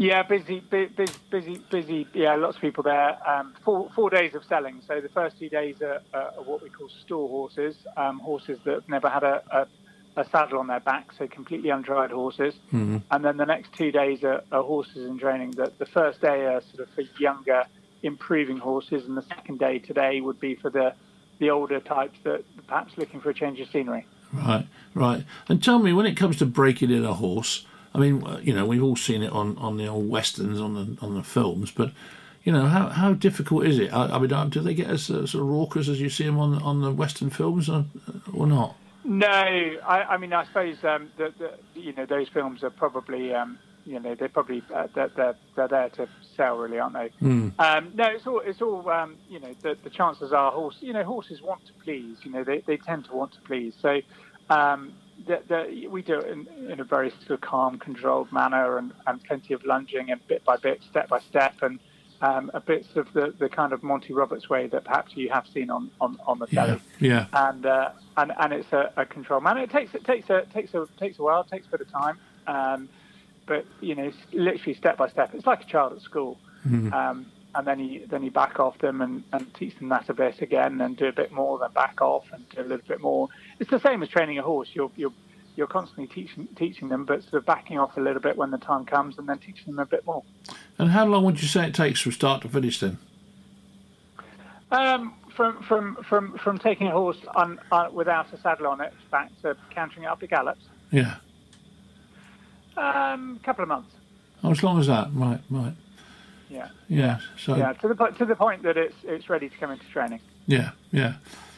Yeah, 0.00 0.22
busy, 0.22 0.60
busy, 0.60 1.06
busy, 1.28 1.60
busy. 1.70 2.06
Yeah, 2.14 2.36
lots 2.36 2.54
of 2.54 2.60
people 2.62 2.84
there. 2.84 3.18
Um, 3.28 3.54
four 3.64 3.90
four 3.96 4.10
days 4.10 4.32
of 4.36 4.44
selling. 4.44 4.80
So 4.86 5.00
the 5.00 5.08
first 5.08 5.40
two 5.40 5.48
days 5.48 5.82
are, 5.82 6.00
are 6.14 6.30
what 6.44 6.62
we 6.62 6.68
call 6.68 6.88
store 6.88 7.28
horses, 7.28 7.74
um, 7.96 8.20
horses 8.20 8.60
that 8.64 8.74
have 8.74 8.88
never 8.88 9.08
had 9.08 9.24
a, 9.24 9.66
a, 10.16 10.24
saddle 10.24 10.58
on 10.58 10.66
their 10.66 10.80
back, 10.80 11.12
so 11.18 11.26
completely 11.26 11.70
untried 11.70 12.10
horses. 12.10 12.54
And 13.10 13.24
then 13.24 13.36
the 13.36 13.46
next 13.46 13.72
two 13.72 13.92
days 13.92 14.24
are, 14.24 14.42
are 14.50 14.62
horses 14.62 15.06
in 15.06 15.18
training. 15.18 15.52
The, 15.52 15.72
the 15.78 15.86
first 15.86 16.20
day 16.20 16.46
are 16.46 16.60
sort 16.60 16.88
of 16.88 16.94
for 16.94 17.02
younger, 17.20 17.64
improving 18.02 18.58
horses, 18.58 19.04
and 19.04 19.16
the 19.16 19.22
second 19.22 19.58
day 19.58 19.78
today 19.78 20.20
would 20.20 20.40
be 20.40 20.54
for 20.54 20.70
the 20.70 20.94
the 21.38 21.50
older 21.50 21.78
types 21.78 22.18
that 22.24 22.44
perhaps 22.66 22.98
looking 22.98 23.20
for 23.20 23.30
a 23.30 23.34
change 23.34 23.60
of 23.60 23.70
scenery. 23.70 24.04
Right, 24.32 24.66
right. 24.94 25.24
And 25.48 25.62
tell 25.62 25.78
me, 25.78 25.92
when 25.92 26.04
it 26.04 26.16
comes 26.16 26.36
to 26.38 26.46
breaking 26.46 26.90
in 26.90 27.04
a 27.04 27.14
horse, 27.14 27.64
I 27.94 27.98
mean, 27.98 28.24
uh, 28.26 28.40
you 28.42 28.52
know, 28.52 28.66
we've 28.66 28.82
all 28.82 28.96
seen 28.96 29.22
it 29.22 29.32
on, 29.32 29.56
on 29.58 29.76
the 29.76 29.86
old 29.86 30.08
westerns, 30.08 30.60
on 30.60 30.74
the 30.74 31.00
on 31.00 31.14
the 31.14 31.22
films, 31.22 31.70
but 31.70 31.92
you 32.44 32.52
know, 32.52 32.66
how 32.66 32.88
how 32.88 33.12
difficult 33.14 33.66
is 33.66 33.78
it? 33.78 33.92
I, 33.92 34.16
I 34.16 34.18
mean, 34.18 34.32
uh, 34.32 34.44
do 34.44 34.60
they 34.60 34.74
get 34.74 34.88
as 34.88 35.10
uh, 35.10 35.26
sort 35.26 35.42
of 35.42 35.48
raucous 35.48 35.88
as 35.88 36.00
you 36.00 36.10
see 36.10 36.24
them 36.24 36.38
on 36.38 36.60
on 36.62 36.82
the 36.82 36.90
western 36.90 37.30
films, 37.30 37.68
or, 37.68 37.86
or 38.32 38.46
not? 38.46 38.74
No, 39.08 39.26
I, 39.26 40.02
I 40.10 40.16
mean, 40.18 40.34
I 40.34 40.44
suppose 40.44 40.76
um, 40.84 41.10
the, 41.16 41.32
the, 41.38 41.80
you 41.80 41.94
know 41.94 42.04
those 42.04 42.28
films 42.28 42.62
are 42.62 42.68
probably 42.68 43.32
um, 43.32 43.58
you 43.86 43.98
know 43.98 44.14
they're 44.14 44.28
probably 44.28 44.62
uh, 44.74 44.86
they're, 44.94 45.10
they're 45.16 45.36
they're 45.56 45.68
there 45.68 45.88
to 45.88 46.06
sell, 46.36 46.58
really, 46.58 46.78
aren't 46.78 46.92
they? 46.92 47.10
Um, 47.58 47.92
no, 47.94 48.04
it's 48.04 48.26
all 48.26 48.42
it's 48.44 48.60
all 48.60 48.86
um, 48.90 49.16
you 49.26 49.40
know. 49.40 49.54
The, 49.62 49.78
the 49.82 49.88
chances 49.88 50.34
are 50.34 50.52
horse 50.52 50.76
you 50.80 50.92
know 50.92 51.04
horses 51.04 51.40
want 51.40 51.64
to 51.68 51.72
please. 51.82 52.18
You 52.22 52.32
know 52.32 52.44
they, 52.44 52.62
they 52.66 52.76
tend 52.76 53.06
to 53.06 53.14
want 53.14 53.32
to 53.32 53.40
please. 53.46 53.72
So 53.80 54.02
um, 54.50 54.92
the, 55.26 55.40
the, 55.48 55.88
we 55.88 56.02
do 56.02 56.18
it 56.18 56.30
in, 56.30 56.46
in 56.70 56.78
a 56.78 56.84
very 56.84 57.10
sort 57.10 57.30
of 57.30 57.40
calm, 57.40 57.78
controlled 57.78 58.30
manner, 58.30 58.76
and, 58.76 58.92
and 59.06 59.24
plenty 59.24 59.54
of 59.54 59.64
lunging 59.64 60.10
and 60.10 60.20
bit 60.28 60.44
by 60.44 60.58
bit, 60.58 60.82
step 60.90 61.08
by 61.08 61.20
step, 61.20 61.54
and 61.62 61.80
um, 62.20 62.50
a 62.54 62.60
bit 62.60 62.86
of 62.96 63.12
the, 63.12 63.34
the 63.38 63.48
kind 63.48 63.72
of 63.72 63.82
Monty 63.82 64.12
Roberts 64.12 64.48
way 64.48 64.66
that 64.68 64.84
perhaps 64.84 65.12
you 65.16 65.28
have 65.30 65.46
seen 65.52 65.70
on 65.70 65.90
on, 66.00 66.18
on 66.26 66.38
the 66.38 66.46
telly 66.46 66.80
Yeah, 66.98 67.26
yeah. 67.32 67.48
and 67.48 67.66
uh, 67.66 67.90
and 68.16 68.32
and 68.38 68.52
it's 68.52 68.72
a, 68.72 68.92
a 68.96 69.06
control 69.06 69.40
man. 69.40 69.58
It 69.58 69.70
takes 69.70 69.94
it 69.94 70.04
takes 70.04 70.28
a 70.30 70.44
takes 70.52 70.74
a 70.74 70.86
takes 70.98 71.18
a 71.18 71.22
while, 71.22 71.44
takes 71.44 71.66
a 71.66 71.70
bit 71.70 71.80
of 71.82 71.90
time, 71.90 72.18
um, 72.46 72.88
but 73.46 73.64
you 73.80 73.94
know, 73.94 74.04
it's 74.04 74.16
literally 74.32 74.74
step 74.74 74.96
by 74.96 75.08
step. 75.08 75.34
It's 75.34 75.46
like 75.46 75.62
a 75.62 75.66
child 75.66 75.92
at 75.92 76.02
school, 76.02 76.38
um, 76.92 77.26
and 77.54 77.66
then 77.66 77.78
you 77.78 78.06
then 78.08 78.22
you 78.24 78.30
back 78.30 78.58
off 78.58 78.78
them 78.78 79.00
and, 79.00 79.22
and 79.32 79.52
teach 79.54 79.78
them 79.78 79.88
that 79.90 80.08
a 80.08 80.14
bit 80.14 80.42
again, 80.42 80.80
and 80.80 80.96
do 80.96 81.06
a 81.06 81.12
bit 81.12 81.30
more, 81.32 81.58
then 81.58 81.70
back 81.72 82.00
off 82.02 82.24
and 82.32 82.48
do 82.50 82.60
a 82.60 82.62
little 82.62 82.86
bit 82.86 83.00
more. 83.00 83.28
It's 83.60 83.70
the 83.70 83.80
same 83.80 84.02
as 84.02 84.08
training 84.08 84.38
a 84.38 84.42
horse. 84.42 84.68
You're 84.72 84.90
you're 84.96 85.12
you're 85.58 85.66
constantly 85.66 86.06
teaching 86.06 86.46
teaching 86.56 86.88
them, 86.88 87.04
but 87.04 87.20
sort 87.24 87.34
of 87.34 87.44
backing 87.44 87.78
off 87.78 87.96
a 87.96 88.00
little 88.00 88.22
bit 88.22 88.36
when 88.36 88.52
the 88.52 88.58
time 88.58 88.86
comes, 88.86 89.18
and 89.18 89.28
then 89.28 89.38
teaching 89.38 89.66
them 89.66 89.80
a 89.80 89.86
bit 89.86 90.06
more. 90.06 90.22
And 90.78 90.90
how 90.90 91.04
long 91.04 91.24
would 91.24 91.42
you 91.42 91.48
say 91.48 91.66
it 91.66 91.74
takes 91.74 92.00
from 92.00 92.12
start 92.12 92.42
to 92.42 92.48
finish 92.48 92.78
then? 92.78 92.98
Um, 94.70 95.14
from 95.34 95.60
from 95.64 95.96
from 96.08 96.38
from 96.38 96.58
taking 96.58 96.86
a 96.86 96.92
horse 96.92 97.18
on, 97.34 97.58
on 97.72 97.92
without 97.92 98.32
a 98.32 98.40
saddle 98.40 98.68
on 98.68 98.80
it 98.80 98.92
back 99.10 99.30
to 99.42 99.56
cantering 99.70 100.04
it 100.04 100.06
up 100.06 100.20
to 100.20 100.28
gallops. 100.28 100.62
Yeah. 100.92 101.16
Um, 102.76 103.40
couple 103.42 103.62
of 103.64 103.68
months. 103.68 103.92
Oh, 104.44 104.52
as 104.52 104.62
long 104.62 104.78
as 104.78 104.86
that, 104.86 105.08
right, 105.12 105.40
right. 105.50 105.74
Yeah. 106.48 106.68
Yeah. 106.88 107.18
So 107.36 107.56
Yeah. 107.56 107.72
To 107.72 107.88
the 107.88 107.94
to 108.18 108.24
the 108.24 108.36
point 108.36 108.62
that 108.62 108.76
it's 108.76 108.94
it's 109.02 109.28
ready 109.28 109.48
to 109.48 109.56
come 109.58 109.72
into 109.72 109.84
training. 109.86 110.20
yeah, 110.46 110.70
yeah. 110.92 111.14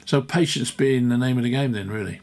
So 0.07 0.23
patience 0.23 0.71
being 0.71 1.11
the 1.11 1.19
name 1.19 1.37
of 1.37 1.45
the 1.45 1.51
game, 1.51 1.73
then, 1.73 1.89
really. 1.91 2.21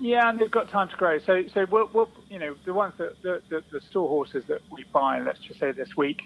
Yeah, 0.00 0.28
and 0.28 0.38
they've 0.38 0.50
got 0.50 0.68
time 0.68 0.88
to 0.88 0.96
grow. 0.96 1.18
So, 1.18 1.44
so 1.52 1.66
we'll, 1.70 1.88
we'll 1.92 2.10
you 2.28 2.38
know, 2.38 2.56
the 2.64 2.74
ones 2.74 2.94
that 2.98 3.22
the, 3.22 3.42
the, 3.48 3.62
the 3.70 3.80
store 3.80 4.08
horses 4.08 4.44
that 4.48 4.60
we 4.70 4.84
buy, 4.92 5.20
let's 5.20 5.40
just 5.40 5.60
say 5.60 5.72
this 5.72 5.96
week, 5.96 6.22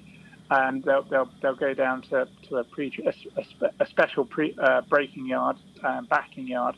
and 0.51 0.83
they'll 0.83 1.03
they'll, 1.03 1.31
they'll 1.43 1.55
go 1.55 1.75
down 1.75 2.03
to, 2.03 2.29
to 2.49 2.57
a 2.57 2.65
pre 2.65 2.93
a, 3.05 3.41
a, 3.41 3.71
a 3.81 3.87
special 3.87 4.25
pre 4.25 4.57
uh, 4.59 4.81
breaking 4.83 5.27
yard, 5.27 5.57
um, 5.85 6.07
backing 6.07 6.47
yard, 6.47 6.77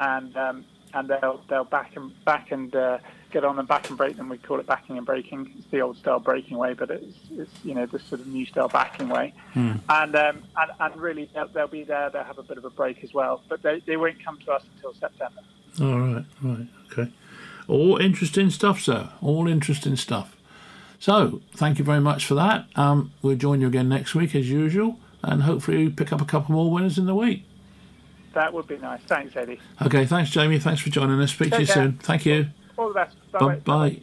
and 0.00 0.36
um, 0.36 0.64
and 0.94 1.08
they'll 1.08 1.40
they'll 1.48 1.64
back 1.64 1.94
and 1.96 2.12
back 2.24 2.50
and 2.50 2.74
uh, 2.74 2.98
get 3.30 3.44
on 3.44 3.58
and 3.58 3.68
back 3.68 3.88
and 3.88 3.96
break 3.96 4.16
them. 4.16 4.28
We 4.28 4.38
call 4.38 4.58
it 4.58 4.66
backing 4.66 4.96
and 4.96 5.06
breaking. 5.06 5.52
It's 5.58 5.66
the 5.70 5.80
old 5.80 5.96
style 5.96 6.18
breaking 6.18 6.56
way, 6.58 6.74
but 6.74 6.90
it's 6.90 7.16
it's 7.30 7.52
you 7.64 7.74
know 7.74 7.86
the 7.86 7.98
sort 8.00 8.20
of 8.20 8.26
new 8.26 8.46
style 8.46 8.68
backing 8.68 9.08
way. 9.08 9.32
And 9.88 10.16
um 10.16 10.42
and, 10.56 10.70
and 10.80 10.96
really 10.96 11.30
they'll, 11.34 11.48
they'll 11.48 11.68
be 11.68 11.84
there. 11.84 12.10
They'll 12.10 12.24
have 12.24 12.38
a 12.38 12.42
bit 12.42 12.58
of 12.58 12.64
a 12.64 12.70
break 12.70 13.04
as 13.04 13.14
well, 13.14 13.42
but 13.48 13.62
they, 13.62 13.80
they 13.86 13.96
won't 13.96 14.22
come 14.24 14.38
to 14.46 14.52
us 14.52 14.64
until 14.74 14.94
September. 14.94 15.40
All 15.80 15.98
right, 16.00 16.24
right, 16.42 16.66
okay. 16.92 17.12
All 17.68 17.96
interesting 17.98 18.50
stuff, 18.50 18.80
sir. 18.80 19.10
All 19.20 19.48
interesting 19.48 19.96
stuff. 19.96 20.36
So, 20.98 21.42
thank 21.54 21.78
you 21.78 21.84
very 21.84 22.00
much 22.00 22.24
for 22.24 22.34
that. 22.34 22.66
Um, 22.74 23.12
we'll 23.20 23.36
join 23.36 23.60
you 23.60 23.66
again 23.66 23.88
next 23.88 24.14
week 24.14 24.34
as 24.34 24.48
usual, 24.48 24.98
and 25.22 25.42
hopefully 25.42 25.90
pick 25.90 26.12
up 26.12 26.20
a 26.20 26.24
couple 26.24 26.54
more 26.54 26.70
winners 26.70 26.96
in 26.96 27.06
the 27.06 27.14
week. 27.14 27.44
That 28.32 28.52
would 28.52 28.66
be 28.66 28.78
nice. 28.78 29.00
Thanks, 29.06 29.34
Eddie. 29.36 29.60
Okay, 29.82 30.06
thanks, 30.06 30.30
Jamie. 30.30 30.58
Thanks 30.58 30.80
for 30.80 30.90
joining 30.90 31.20
us. 31.20 31.32
Speak 31.32 31.52
to 31.52 31.60
you 31.60 31.66
care. 31.66 31.74
soon. 31.74 31.92
Thank 31.98 32.26
you. 32.26 32.46
All 32.78 32.88
the 32.88 32.94
best. 32.94 33.16
Bye 33.32 33.38
Bye. 33.38 33.56
bye. 33.64 34.00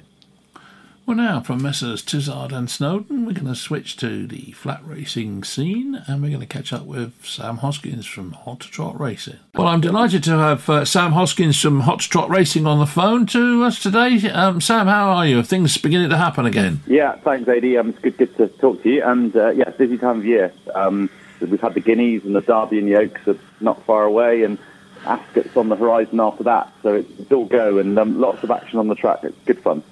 Well, 1.06 1.18
now 1.18 1.42
from 1.42 1.62
Messrs. 1.62 2.02
Tizzard 2.02 2.54
and 2.54 2.70
Snowden, 2.70 3.26
we're 3.26 3.34
going 3.34 3.48
to 3.48 3.56
switch 3.56 3.98
to 3.98 4.26
the 4.26 4.54
flat 4.54 4.80
racing 4.86 5.44
scene 5.44 6.02
and 6.08 6.22
we're 6.22 6.30
going 6.30 6.40
to 6.40 6.46
catch 6.46 6.72
up 6.72 6.84
with 6.84 7.26
Sam 7.26 7.58
Hoskins 7.58 8.06
from 8.06 8.32
Hot 8.32 8.62
Trot 8.62 8.98
Racing. 8.98 9.40
Well, 9.54 9.68
I'm 9.68 9.82
delighted 9.82 10.24
to 10.24 10.38
have 10.38 10.70
uh, 10.70 10.86
Sam 10.86 11.12
Hoskins 11.12 11.60
from 11.60 11.82
Hot 11.82 12.00
Trot 12.00 12.30
Racing 12.30 12.66
on 12.66 12.80
the 12.80 12.86
phone 12.86 13.26
to 13.28 13.64
us 13.66 13.84
today. 13.84 14.30
Um, 14.30 14.62
Sam, 14.62 14.88
how 14.88 15.10
are 15.10 15.28
you? 15.28 15.40
Are 15.40 15.44
things 15.44 15.78
beginning 15.78 16.10
to 16.10 16.18
happen 16.18 16.46
again? 16.46 16.80
Yeah, 16.88 17.18
thanks, 17.18 17.50
AD. 17.50 17.66
Um, 17.76 17.90
it's 17.90 18.00
good, 18.00 18.18
good 18.18 18.38
to 18.38 18.48
talk 18.48 18.82
to 18.84 18.90
you. 18.90 19.04
And 19.04 19.36
uh, 19.36 19.50
yeah, 19.50 19.72
busy 19.72 19.98
time 19.98 20.20
of 20.20 20.26
year. 20.26 20.54
Um, 20.74 21.10
we've 21.42 21.60
had 21.60 21.74
the 21.74 21.82
Guineas 21.82 22.24
and 22.24 22.34
the 22.34 22.42
Derby 22.42 22.80
and 22.80 22.88
the 22.88 22.96
Oaks 22.96 23.28
are 23.28 23.38
not 23.60 23.84
far 23.86 24.06
away, 24.06 24.44
and 24.44 24.58
Ascot's 25.06 25.58
on 25.58 25.68
the 25.68 25.76
horizon 25.76 26.22
after 26.22 26.44
that. 26.44 26.72
So 26.82 26.96
it's, 26.96 27.12
it's 27.20 27.32
all 27.34 27.46
go 27.46 27.78
and 27.78 28.00
um, 28.00 28.22
lots 28.22 28.42
of 28.44 28.52
action 28.52 28.80
on 28.80 28.88
the 28.88 28.96
track. 28.96 29.20
It's 29.24 29.38
good 29.46 29.60
fun. 29.62 29.84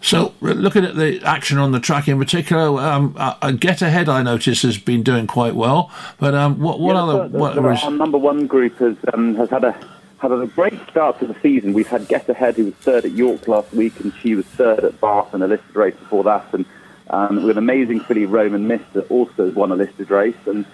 So, 0.00 0.34
looking 0.40 0.84
at 0.84 0.96
the 0.96 1.22
action 1.24 1.58
on 1.58 1.72
the 1.72 1.80
track 1.80 2.08
in 2.08 2.18
particular, 2.18 2.80
um, 2.80 3.14
uh, 3.16 3.34
uh, 3.40 3.52
Get 3.52 3.82
Ahead, 3.82 4.08
I 4.08 4.22
notice, 4.22 4.62
has 4.62 4.76
been 4.78 5.02
doing 5.02 5.26
quite 5.26 5.54
well. 5.54 5.90
But 6.18 6.34
um, 6.34 6.58
what, 6.58 6.80
what 6.80 6.94
Yeah, 6.96 7.02
other. 7.02 7.28
the- 7.28 7.38
what 7.38 7.54
the- 7.54 7.68
is- 7.70 7.82
our 7.84 7.90
number 7.90 8.18
one 8.18 8.46
group 8.46 8.76
has 8.78 8.96
um, 9.14 9.34
has 9.36 9.48
had 9.50 9.64
a 9.64 9.76
had 10.18 10.30
a 10.32 10.46
great 10.46 10.78
start 10.88 11.18
to 11.20 11.26
the 11.26 11.36
season. 11.40 11.72
We've 11.72 11.86
had 11.88 12.06
Get 12.08 12.28
Ahead, 12.28 12.56
who 12.56 12.66
was 12.66 12.74
third 12.74 13.04
at 13.04 13.10
York 13.12 13.48
last 13.48 13.72
week, 13.72 13.98
and 14.00 14.12
she 14.22 14.34
was 14.36 14.44
third 14.46 14.84
at 14.84 15.00
Bath 15.00 15.34
and 15.34 15.42
a 15.42 15.48
listed 15.48 15.74
race 15.74 15.96
before 15.96 16.22
that. 16.24 16.46
And 16.52 16.64
um, 17.10 17.42
with 17.42 17.56
an 17.56 17.58
amazing 17.58 18.00
filly, 18.00 18.26
Roman 18.26 18.66
Mist, 18.68 18.84
that 18.92 19.10
also 19.10 19.46
has 19.46 19.54
won 19.54 19.72
a 19.72 19.76
listed 19.76 20.10
race. 20.10 20.36
And 20.46 20.64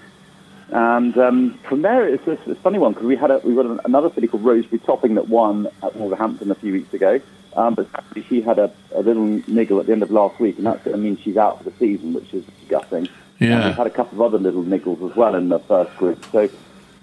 and 0.70 1.16
um, 1.16 1.54
from 1.66 1.80
there, 1.82 2.06
it's, 2.06 2.26
it's 2.26 2.46
a 2.46 2.54
funny 2.56 2.78
one 2.78 2.92
because 2.92 3.06
we 3.06 3.16
had 3.16 3.30
a, 3.30 3.38
we 3.38 3.54
got 3.54 3.84
another 3.86 4.10
filly 4.10 4.28
called 4.28 4.44
Roseberry 4.44 4.80
Topping 4.80 5.14
that 5.14 5.28
won 5.28 5.66
at 5.82 5.96
Wolverhampton 5.96 6.50
a 6.50 6.54
few 6.54 6.72
weeks 6.74 6.92
ago. 6.92 7.18
Um, 7.58 7.74
but 7.74 7.88
she 8.28 8.40
had 8.40 8.60
a, 8.60 8.70
a 8.94 9.02
little 9.02 9.24
niggle 9.48 9.80
at 9.80 9.86
the 9.86 9.92
end 9.92 10.04
of 10.04 10.12
last 10.12 10.38
week, 10.38 10.58
and 10.58 10.66
that's 10.66 10.82
going 10.84 10.96
to 10.96 11.02
mean 11.02 11.16
she's 11.16 11.36
out 11.36 11.58
for 11.58 11.64
the 11.68 11.76
season, 11.76 12.12
which 12.12 12.32
is 12.32 12.44
disgusting. 12.60 13.08
Yeah. 13.40 13.56
And 13.56 13.64
we've 13.64 13.74
had 13.74 13.88
a 13.88 13.90
couple 13.90 14.22
of 14.22 14.32
other 14.32 14.38
little 14.38 14.62
niggles 14.62 15.10
as 15.10 15.16
well 15.16 15.34
in 15.34 15.48
the 15.48 15.58
first 15.58 15.94
group. 15.96 16.24
So, 16.30 16.48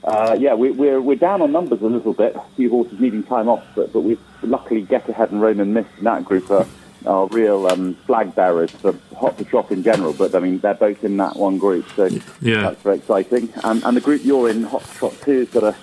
uh, 0.05 0.37
yeah, 0.39 0.53
we, 0.53 0.71
we're 0.71 1.01
we're 1.01 1.17
down 1.17 1.41
on 1.41 1.51
numbers 1.51 1.81
a 1.81 1.87
little 1.87 2.13
bit. 2.13 2.37
A 2.37 2.43
few 2.55 2.69
horses 2.69 3.01
needing 3.01 3.21
time 3.23 3.49
off, 3.49 3.65
but 3.75 3.91
but 3.91 4.01
we 4.01 4.17
luckily 4.43 4.81
Get 4.83 5.09
Ahead 5.09 5.31
and 5.31 5.41
Roman 5.41 5.73
Mist 5.73 5.89
in 5.97 6.05
that 6.05 6.23
group 6.23 6.49
are, 6.49 6.65
are 7.05 7.27
real 7.27 7.67
um, 7.67 7.95
flag 8.05 8.33
bearers 8.33 8.71
for 8.71 8.95
hot 9.17 9.37
to 9.39 9.43
trot 9.43 9.71
in 9.71 9.83
general. 9.83 10.13
But 10.13 10.35
I 10.35 10.39
mean, 10.39 10.59
they're 10.59 10.73
both 10.73 11.03
in 11.03 11.17
that 11.17 11.35
one 11.35 11.57
group, 11.57 11.85
so 11.97 12.05
Yeah. 12.39 12.61
that's 12.61 12.81
very 12.81 12.97
exciting. 12.97 13.51
And, 13.65 13.83
and 13.83 13.97
the 13.97 14.01
group 14.01 14.23
you're 14.23 14.49
in, 14.49 14.63
Hot 14.63 14.83
to 14.83 14.93
Trot 14.93 15.15
Two, 15.21 15.39
has 15.39 15.49
got 15.49 15.63
a 15.63 15.75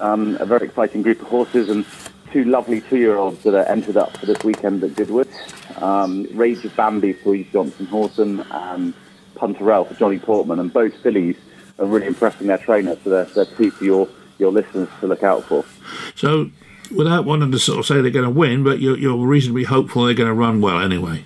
um, 0.00 0.36
a 0.40 0.44
very 0.46 0.66
exciting 0.66 1.00
group 1.02 1.20
of 1.22 1.28
horses 1.28 1.68
and 1.70 1.84
two 2.32 2.44
lovely 2.44 2.80
two-year-olds 2.82 3.42
that 3.42 3.54
are 3.54 3.64
entered 3.66 3.96
up 3.96 4.16
for 4.16 4.26
this 4.26 4.42
weekend 4.44 4.82
at 4.84 4.94
Goodwood. 4.94 5.28
Um, 5.76 6.26
Rage 6.32 6.64
of 6.64 6.74
Bambi 6.76 7.12
for 7.12 7.34
Eve 7.34 7.48
Johnson 7.52 7.86
Houghton 7.86 8.40
and 8.50 8.94
Punterell 9.34 9.84
for 9.84 9.94
Johnny 9.94 10.18
Portman, 10.18 10.58
and 10.58 10.72
both 10.72 10.94
fillies 11.02 11.36
are 11.78 11.86
really 11.86 12.06
impressing 12.06 12.46
their 12.46 12.58
trainer. 12.58 12.96
So 13.02 13.10
they're, 13.10 13.24
they're 13.24 13.56
two 13.56 13.70
for 13.70 13.84
your, 13.84 14.08
your 14.38 14.52
listeners 14.52 14.88
to 15.00 15.06
look 15.06 15.22
out 15.22 15.44
for. 15.44 15.64
So, 16.14 16.50
without 16.94 17.24
wanting 17.24 17.50
to 17.52 17.58
sort 17.58 17.78
of 17.78 17.86
say 17.86 18.00
they're 18.00 18.10
going 18.10 18.24
to 18.24 18.30
win, 18.30 18.64
but 18.64 18.80
you're, 18.80 18.98
you're 18.98 19.16
reasonably 19.16 19.64
hopeful 19.64 20.04
they're 20.04 20.14
going 20.14 20.28
to 20.28 20.34
run 20.34 20.60
well 20.60 20.80
anyway. 20.80 21.24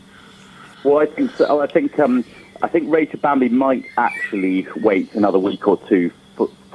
Well, 0.85 0.99
I 0.99 1.07
think 1.07 1.31
so. 1.33 1.61
I 1.61 1.67
think 1.67 1.99
um, 1.99 2.25
I 2.63 2.69
think 2.69 2.93
Rachel 2.93 3.19
Bambi 3.19 3.49
might 3.49 3.85
actually 3.97 4.67
wait 4.77 5.15
another 5.15 5.39
week 5.39 5.67
or 5.67 5.79
two 5.89 6.11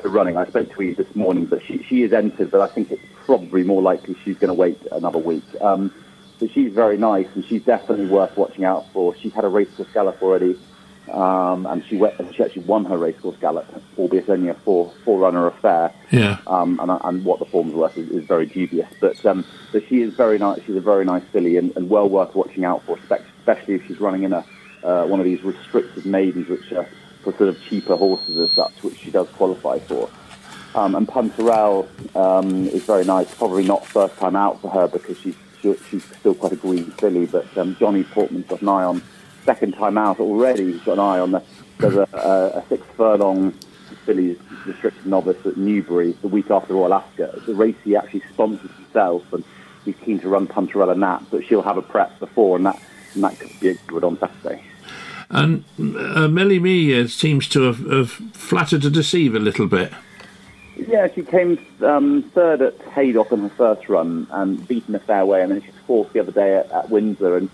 running. 0.07 0.37
I 0.37 0.45
spoke 0.47 0.73
to 0.73 0.81
Eve 0.81 0.97
this 0.97 1.13
morning, 1.15 1.45
but 1.45 1.61
she 1.63 1.83
she 1.83 2.03
is 2.03 2.13
entered, 2.13 2.51
but 2.51 2.61
I 2.61 2.67
think 2.67 2.91
it's 2.91 3.03
probably 3.25 3.63
more 3.63 3.81
likely 3.81 4.15
she's 4.23 4.37
going 4.37 4.47
to 4.49 4.53
wait 4.53 4.79
another 4.91 5.19
week. 5.19 5.43
Um, 5.59 5.93
so 6.39 6.47
she's 6.47 6.71
very 6.71 6.97
nice, 6.97 7.27
and 7.35 7.43
she's 7.45 7.63
definitely 7.63 8.05
worth 8.05 8.37
watching 8.37 8.63
out 8.63 8.85
for. 8.93 9.13
She's 9.15 9.33
had 9.33 9.43
a 9.43 9.49
racehorse 9.49 9.89
gallop 9.93 10.21
already, 10.23 10.57
um, 11.11 11.65
and 11.65 11.83
she 11.85 11.97
went, 11.97 12.15
she 12.33 12.43
actually 12.43 12.63
won 12.63 12.85
her 12.85 12.97
racehorse 12.97 13.35
gallop, 13.41 13.65
albeit 13.97 14.29
only 14.29 14.47
a 14.47 14.53
four 14.53 14.91
four 15.03 15.19
runner 15.19 15.47
affair 15.47 15.91
Yeah. 16.11 16.37
um, 16.47 16.79
and, 16.79 16.91
and 17.03 17.25
what 17.25 17.39
the 17.39 17.45
form's 17.45 17.73
worth 17.73 17.97
is, 17.97 18.09
is 18.09 18.23
very 18.23 18.45
dubious. 18.45 18.89
But 19.01 19.25
um, 19.25 19.43
but 19.73 19.85
she 19.89 20.01
is 20.01 20.13
very 20.13 20.37
nice. 20.37 20.61
She's 20.65 20.77
a 20.77 20.81
very 20.81 21.03
nice 21.03 21.23
filly 21.31 21.57
and, 21.57 21.75
and 21.75 21.89
well 21.89 22.07
worth 22.07 22.35
watching 22.35 22.63
out 22.63 22.83
for, 22.85 22.97
especially 22.97 23.73
if 23.75 23.85
she's 23.87 23.99
running 23.99 24.23
in 24.23 24.33
a 24.33 24.45
uh, 24.83 25.05
one 25.05 25.19
of 25.19 25.25
these 25.25 25.43
restricted 25.43 26.05
maidens, 26.05 26.47
which 26.47 26.71
are 26.71 26.87
for 27.31 27.37
sort 27.37 27.49
of 27.49 27.63
cheaper 27.63 27.95
horses 27.95 28.37
as 28.37 28.51
such, 28.51 28.83
which 28.83 28.97
she 28.97 29.11
does 29.11 29.27
qualify 29.29 29.79
for. 29.79 30.09
Um, 30.75 30.95
and 30.95 31.07
Punterell 31.07 31.87
um, 32.15 32.67
is 32.67 32.83
very 32.83 33.05
nice. 33.05 33.33
Probably 33.33 33.65
not 33.65 33.85
first 33.85 34.15
time 34.17 34.35
out 34.35 34.61
for 34.61 34.69
her 34.69 34.87
because 34.87 35.17
she's 35.19 35.35
she, 35.61 35.75
she's 35.89 36.03
still 36.17 36.35
quite 36.35 36.53
a 36.53 36.55
green 36.55 36.85
filly. 36.91 37.25
But 37.25 37.57
um, 37.57 37.75
Johnny 37.79 38.03
Portman's 38.03 38.47
got 38.47 38.61
an 38.61 38.69
eye 38.69 38.83
on 38.83 39.01
second 39.45 39.73
time 39.73 39.97
out 39.97 40.19
already. 40.19 40.73
He's 40.73 40.81
got 40.81 40.93
an 40.93 40.99
eye 40.99 41.19
on 41.19 41.31
the 41.31 41.43
there's 41.79 41.95
a, 41.95 42.07
a, 42.13 42.59
a 42.59 42.65
six 42.67 42.85
furlong 42.95 43.51
filly 44.05 44.37
restricted 44.65 45.05
novice 45.05 45.43
at 45.45 45.57
Newbury 45.57 46.11
the 46.21 46.27
week 46.27 46.51
after 46.51 46.73
Royal 46.73 46.93
Ascot. 46.93 47.33
It's 47.35 47.47
a 47.47 47.53
race 47.53 47.75
he 47.83 47.95
actually 47.95 48.23
sponsors 48.33 48.71
himself, 48.71 49.31
and 49.33 49.43
he's 49.85 49.95
keen 50.03 50.19
to 50.19 50.29
run 50.29 50.45
Punterell 50.45 50.89
and 50.89 51.01
that. 51.01 51.23
But 51.31 51.45
she'll 51.45 51.61
have 51.63 51.77
a 51.77 51.81
prep 51.81 52.19
before, 52.19 52.57
and 52.57 52.65
that 52.65 52.79
and 53.15 53.23
that 53.23 53.39
could 53.39 53.59
be 53.59 53.69
a 53.69 53.73
good 53.87 54.03
on 54.03 54.19
Saturday. 54.19 54.63
And 55.29 55.63
uh, 55.79 56.27
Melly 56.27 56.59
Me 56.59 57.07
seems 57.07 57.47
to 57.49 57.61
have, 57.63 57.79
have 57.89 58.11
flattered 58.11 58.81
to 58.81 58.89
deceive 58.89 59.35
a 59.35 59.39
little 59.39 59.67
bit. 59.67 59.93
Yeah, 60.87 61.07
she 61.13 61.23
came 61.23 61.59
um, 61.81 62.23
third 62.33 62.61
at 62.61 62.81
Haydock 62.93 63.31
in 63.31 63.41
her 63.41 63.49
first 63.49 63.89
run 63.89 64.27
and 64.31 64.65
beaten 64.67 64.95
a 64.95 64.99
fair 64.99 65.25
way, 65.25 65.43
and 65.43 65.51
then 65.51 65.61
she 65.61 65.67
was 65.67 65.75
fourth 65.85 66.13
the 66.13 66.21
other 66.21 66.31
day 66.31 66.55
at, 66.55 66.71
at 66.71 66.89
Windsor, 66.89 67.37
and 67.37 67.49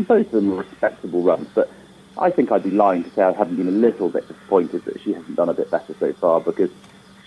both 0.00 0.26
of 0.26 0.32
them 0.32 0.50
were 0.50 0.62
respectable 0.62 1.22
runs. 1.22 1.48
But 1.54 1.70
I 2.18 2.30
think 2.30 2.50
I'd 2.50 2.62
be 2.62 2.70
lying 2.70 3.04
to 3.04 3.10
say 3.10 3.22
I 3.22 3.32
haven't 3.32 3.56
been 3.56 3.68
a 3.68 3.72
little 3.72 4.08
bit 4.08 4.26
disappointed 4.26 4.84
that 4.86 5.00
she 5.02 5.12
hasn't 5.12 5.36
done 5.36 5.50
a 5.50 5.54
bit 5.54 5.70
better 5.70 5.94
so 6.00 6.12
far 6.14 6.40
because 6.40 6.70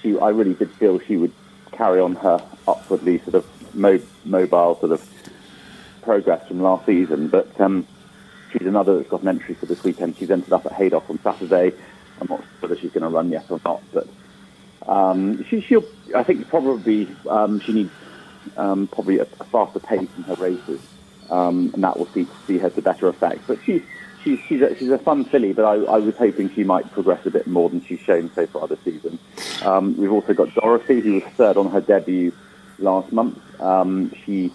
she, 0.01 0.17
I 0.17 0.29
really 0.29 0.55
did 0.55 0.71
feel 0.71 0.99
she 0.99 1.15
would 1.15 1.33
carry 1.71 1.99
on 1.99 2.15
her 2.15 2.43
upwardly 2.67 3.19
sort 3.19 3.35
of 3.35 3.75
mo- 3.75 4.01
mobile 4.25 4.79
sort 4.79 4.91
of 4.91 5.07
progress 6.01 6.47
from 6.47 6.61
last 6.61 6.87
season. 6.87 7.27
But 7.27 7.59
um, 7.61 7.85
she's 8.51 8.67
another 8.67 8.97
that's 8.97 9.09
got 9.09 9.21
an 9.21 9.27
entry 9.29 9.55
for 9.55 9.65
this 9.65 9.83
weekend. 9.83 10.17
She's 10.17 10.31
entered 10.31 10.53
up 10.53 10.65
at 10.65 10.73
Haydock 10.73 11.09
on 11.09 11.19
Saturday. 11.21 11.73
I'm 12.21 12.27
not 12.27 12.39
sure 12.39 12.47
whether 12.61 12.77
she's 12.77 12.91
going 12.91 13.03
to 13.03 13.09
run 13.09 13.29
yet 13.29 13.45
or 13.49 13.59
not, 13.63 13.81
but 13.93 14.07
um, 14.87 15.43
she, 15.45 15.61
she'll. 15.61 15.85
I 16.15 16.23
think 16.23 16.47
probably 16.47 17.07
um, 17.29 17.59
she 17.59 17.73
needs 17.73 17.91
um, 18.57 18.87
probably 18.87 19.19
a, 19.19 19.23
a 19.39 19.43
faster 19.45 19.79
pace 19.79 20.09
in 20.17 20.23
her 20.23 20.35
races, 20.35 20.81
um, 21.29 21.71
and 21.73 21.83
that 21.83 21.97
will 21.97 22.07
see 22.07 22.27
see 22.47 22.57
her 22.57 22.69
to 22.69 22.81
better 22.81 23.07
effect. 23.07 23.41
But 23.47 23.59
she's 23.63 23.81
she's 24.23 24.39
she's 24.47 24.61
a, 24.61 24.75
she's 24.75 24.89
a 24.89 24.97
fun 24.97 25.25
filly, 25.25 25.53
but 25.53 25.65
I, 25.65 25.75
I 25.75 25.97
was 25.99 26.15
hoping 26.17 26.49
she 26.53 26.63
might 26.63 26.91
progress 26.91 27.25
a 27.25 27.31
bit 27.31 27.47
more 27.47 27.69
than 27.69 27.83
she's 27.85 27.99
shown 27.99 28.31
so 28.33 28.47
far 28.47 28.67
this 28.67 28.79
season. 28.83 29.19
Um, 29.63 29.95
we've 29.97 30.11
also 30.11 30.33
got 30.33 30.53
Dorothy, 30.55 30.99
who 31.01 31.15
was 31.15 31.23
third 31.35 31.57
on 31.57 31.69
her 31.71 31.81
debut 31.81 32.33
last 32.79 33.11
month. 33.11 33.39
Um, 33.61 34.11
she 34.25 34.51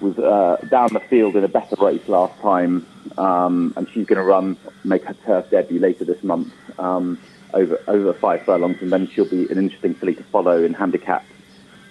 was 0.00 0.18
uh, 0.18 0.56
down 0.70 0.92
the 0.92 1.00
field 1.00 1.36
in 1.36 1.44
a 1.44 1.48
better 1.48 1.76
race 1.80 2.06
last 2.08 2.38
time, 2.40 2.86
um, 3.16 3.72
and 3.76 3.88
she's 3.90 4.06
going 4.06 4.18
to 4.18 4.22
run, 4.24 4.56
make 4.84 5.04
her 5.04 5.14
turf 5.24 5.50
debut 5.50 5.80
later 5.80 6.04
this 6.04 6.22
month 6.22 6.52
um, 6.78 7.18
over 7.54 7.80
over 7.88 8.12
five 8.12 8.42
furlongs, 8.42 8.80
and 8.80 8.92
then 8.92 9.06
she'll 9.08 9.28
be 9.28 9.50
an 9.50 9.58
interesting 9.58 9.94
filly 9.94 10.14
to 10.14 10.22
follow 10.24 10.62
in 10.62 10.74
handicap, 10.74 11.24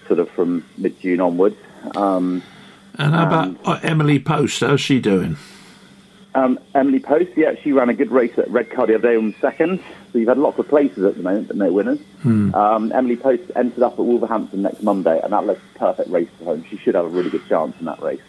sort 0.08 0.20
of 0.20 0.30
from 0.32 0.64
mid 0.78 1.00
June 1.00 1.20
onwards. 1.22 1.58
Um, 1.96 2.44
And 2.98 3.14
how 3.14 3.26
about 3.28 3.58
uh, 3.66 3.80
Emily 3.84 4.20
Post? 4.20 4.62
How's 4.62 4.82
she 4.82 5.00
doing? 5.00 5.38
Um, 6.36 6.60
Emily 6.76 7.00
Post, 7.00 7.32
yeah, 7.36 7.56
she 7.64 7.72
ran 7.72 7.90
a 7.90 7.94
good 7.94 8.12
race 8.12 8.38
at 8.38 8.50
Redcar 8.50 8.88
the 8.88 8.96
other 8.96 9.10
day 9.10 9.16
on 9.16 9.34
second. 9.42 9.80
So 10.18 10.22
you've 10.22 10.30
had 10.30 10.40
lots 10.40 10.58
of 10.58 10.68
places 10.68 11.04
at 11.06 11.16
the 11.16 11.22
moment, 11.22 11.48
but 11.48 11.58
no 11.58 11.72
winners. 11.72 12.00
Um, 12.26 12.92
Emily 12.92 13.16
Post 13.18 13.44
entered 13.56 13.84
up 13.84 13.94
at 13.94 14.00
Wolverhampton 14.00 14.64
next 14.64 14.82
Monday, 14.82 15.20
and 15.24 15.32
that 15.32 15.46
looks 15.46 15.62
a 15.76 15.78
perfect 15.78 16.10
race 16.10 16.28
for 16.40 16.56
her. 16.58 16.64
She 16.72 16.78
should 16.78 16.96
have 16.96 17.06
a 17.06 17.08
really 17.08 17.30
good 17.30 17.48
chance 17.48 17.76
in 17.80 17.86
that 17.86 18.02
race. 18.02 18.20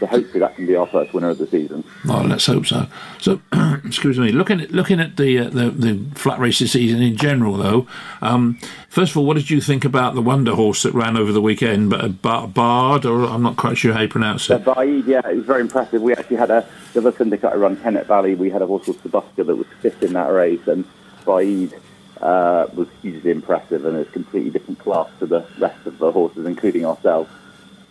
So 0.00 0.06
hopefully 0.06 0.40
that 0.40 0.54
can 0.54 0.66
be 0.66 0.76
our 0.76 0.86
first 0.86 1.14
winner 1.14 1.30
of 1.30 1.38
the 1.38 1.46
season. 1.46 1.82
Well, 2.04 2.24
let's 2.24 2.44
hope 2.44 2.66
so. 2.66 2.88
So, 3.20 3.40
excuse 3.86 4.18
me. 4.18 4.32
Looking 4.32 4.60
at 4.60 4.70
looking 4.72 5.00
at 5.00 5.16
the 5.16 5.38
uh, 5.38 5.44
the, 5.48 5.70
the 5.70 6.04
flat 6.14 6.38
races 6.40 6.72
season 6.72 7.00
in 7.00 7.16
general, 7.16 7.56
though. 7.56 7.86
Um, 8.20 8.58
first 8.90 9.12
of 9.12 9.16
all, 9.16 9.24
what 9.24 9.38
did 9.38 9.48
you 9.48 9.62
think 9.62 9.86
about 9.86 10.14
the 10.14 10.20
Wonder 10.20 10.54
Horse 10.54 10.82
that 10.82 10.92
ran 10.92 11.16
over 11.16 11.32
the 11.32 11.40
weekend? 11.40 11.88
But 11.88 12.04
uh, 12.04 12.08
Bar- 12.08 12.48
Bard, 12.48 13.06
or 13.06 13.24
I'm 13.24 13.42
not 13.42 13.56
quite 13.56 13.78
sure 13.78 13.94
how 13.94 14.02
you 14.02 14.08
pronounce 14.08 14.50
Uh, 14.50 14.56
it. 14.56 14.64
Baaeed, 14.66 15.06
yeah, 15.06 15.22
it 15.26 15.36
was 15.36 15.46
very 15.46 15.62
impressive. 15.62 16.02
We 16.02 16.12
actually 16.12 16.36
had 16.36 16.50
a 16.50 16.68
the 16.92 16.98
other 17.00 17.12
syndicate 17.12 17.52
I 17.52 17.56
run, 17.56 17.76
Kennet 17.78 18.06
Valley. 18.08 18.34
We 18.34 18.50
had 18.50 18.60
a 18.60 18.66
horse 18.66 18.84
called 18.84 19.00
Sebastian 19.00 19.46
that 19.46 19.56
was 19.56 19.66
fifth 19.80 20.02
in 20.02 20.12
that 20.12 20.30
race, 20.30 20.66
and 20.66 20.84
Baaeed 21.24 21.72
uh, 22.20 22.66
was 22.74 22.88
hugely 23.02 23.30
impressive 23.30 23.84
and 23.84 23.96
a 23.96 24.04
completely 24.04 24.50
different 24.50 24.78
class 24.78 25.08
to 25.18 25.26
the 25.26 25.46
rest 25.58 25.86
of 25.86 25.98
the 25.98 26.10
horses, 26.12 26.46
including 26.46 26.84
ourselves. 26.86 27.30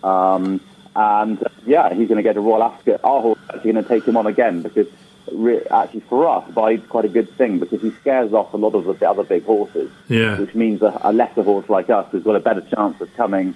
Um, 0.04 0.60
and 0.96 1.42
uh, 1.44 1.50
yeah, 1.66 1.94
he's 1.94 2.08
going 2.08 2.18
to 2.18 2.24
get 2.24 2.38
a 2.38 2.42
Royal 2.42 2.64
Ascot. 2.64 3.02
Our 3.04 3.22
horse 3.22 3.40
is 3.40 3.50
actually 3.56 3.72
going 3.74 3.84
to 3.84 3.90
take 3.90 4.06
him 4.08 4.18
on 4.18 4.28
again 4.28 4.62
because 4.62 4.88
re- 5.32 5.64
actually 5.72 6.02
for 6.02 6.28
us, 6.28 6.50
Baaeed's 6.52 6.88
quite 6.88 7.06
a 7.06 7.10
good 7.10 7.30
thing 7.38 7.60
because 7.60 7.82
he 7.82 7.92
scares 8.02 8.34
off 8.34 8.54
a 8.54 8.58
lot 8.58 8.76
of 8.76 8.86
the 9.00 9.10
other 9.10 9.24
big 9.24 9.44
horses 9.46 9.90
Yeah. 10.08 10.38
which 10.40 10.54
means 10.54 10.82
a, 10.82 11.00
a 11.04 11.12
lesser 11.14 11.44
horse 11.44 11.68
like 11.70 11.90
us 11.90 12.12
has 12.12 12.24
got 12.24 12.36
a 12.36 12.40
better 12.40 12.62
chance 12.62 13.00
of 13.02 13.14
coming 13.16 13.56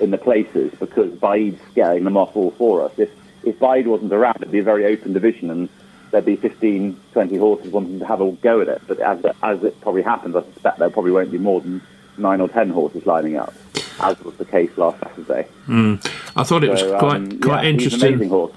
in 0.00 0.10
the 0.10 0.18
places 0.18 0.72
because 0.78 1.10
Baaeed's 1.12 1.60
scaring 1.70 2.04
them 2.04 2.16
off 2.16 2.36
all 2.36 2.50
for 2.52 2.84
us. 2.84 2.92
If 2.98 3.10
if 3.44 3.58
Baaeed 3.58 3.86
wasn't 3.86 4.12
around, 4.12 4.36
it'd 4.36 4.52
be 4.52 4.60
a 4.60 4.62
very 4.62 4.86
open 4.86 5.12
division 5.12 5.50
and 5.50 5.68
there'd 6.12 6.24
be 6.24 6.36
15, 6.36 7.00
20 7.12 7.36
horses 7.36 7.72
wanting 7.72 7.98
to 7.98 8.06
have 8.06 8.20
a 8.20 8.30
go 8.32 8.60
at 8.60 8.68
it. 8.68 8.82
But 8.86 9.00
as 9.00 9.24
as 9.42 9.64
it 9.64 9.80
probably 9.80 10.02
happens, 10.02 10.36
I 10.36 10.42
suspect 10.42 10.78
there 10.78 10.90
probably 10.90 11.10
won't 11.10 11.32
be 11.32 11.38
more 11.38 11.60
than 11.60 11.82
nine 12.16 12.40
or 12.40 12.48
ten 12.48 12.70
horses 12.70 13.04
lining 13.06 13.36
up, 13.36 13.52
as 14.00 14.18
was 14.20 14.36
the 14.36 14.44
case 14.44 14.70
last 14.76 15.00
Saturday. 15.00 15.48
I 15.68 16.44
thought 16.44 16.62
it 16.62 16.70
was 16.70 16.80
So, 16.80 16.98
quite 16.98 17.16
um, 17.16 17.40
quite 17.40 17.64
yeah, 17.64 17.72
he's 17.72 17.92
interesting. 17.94 18.50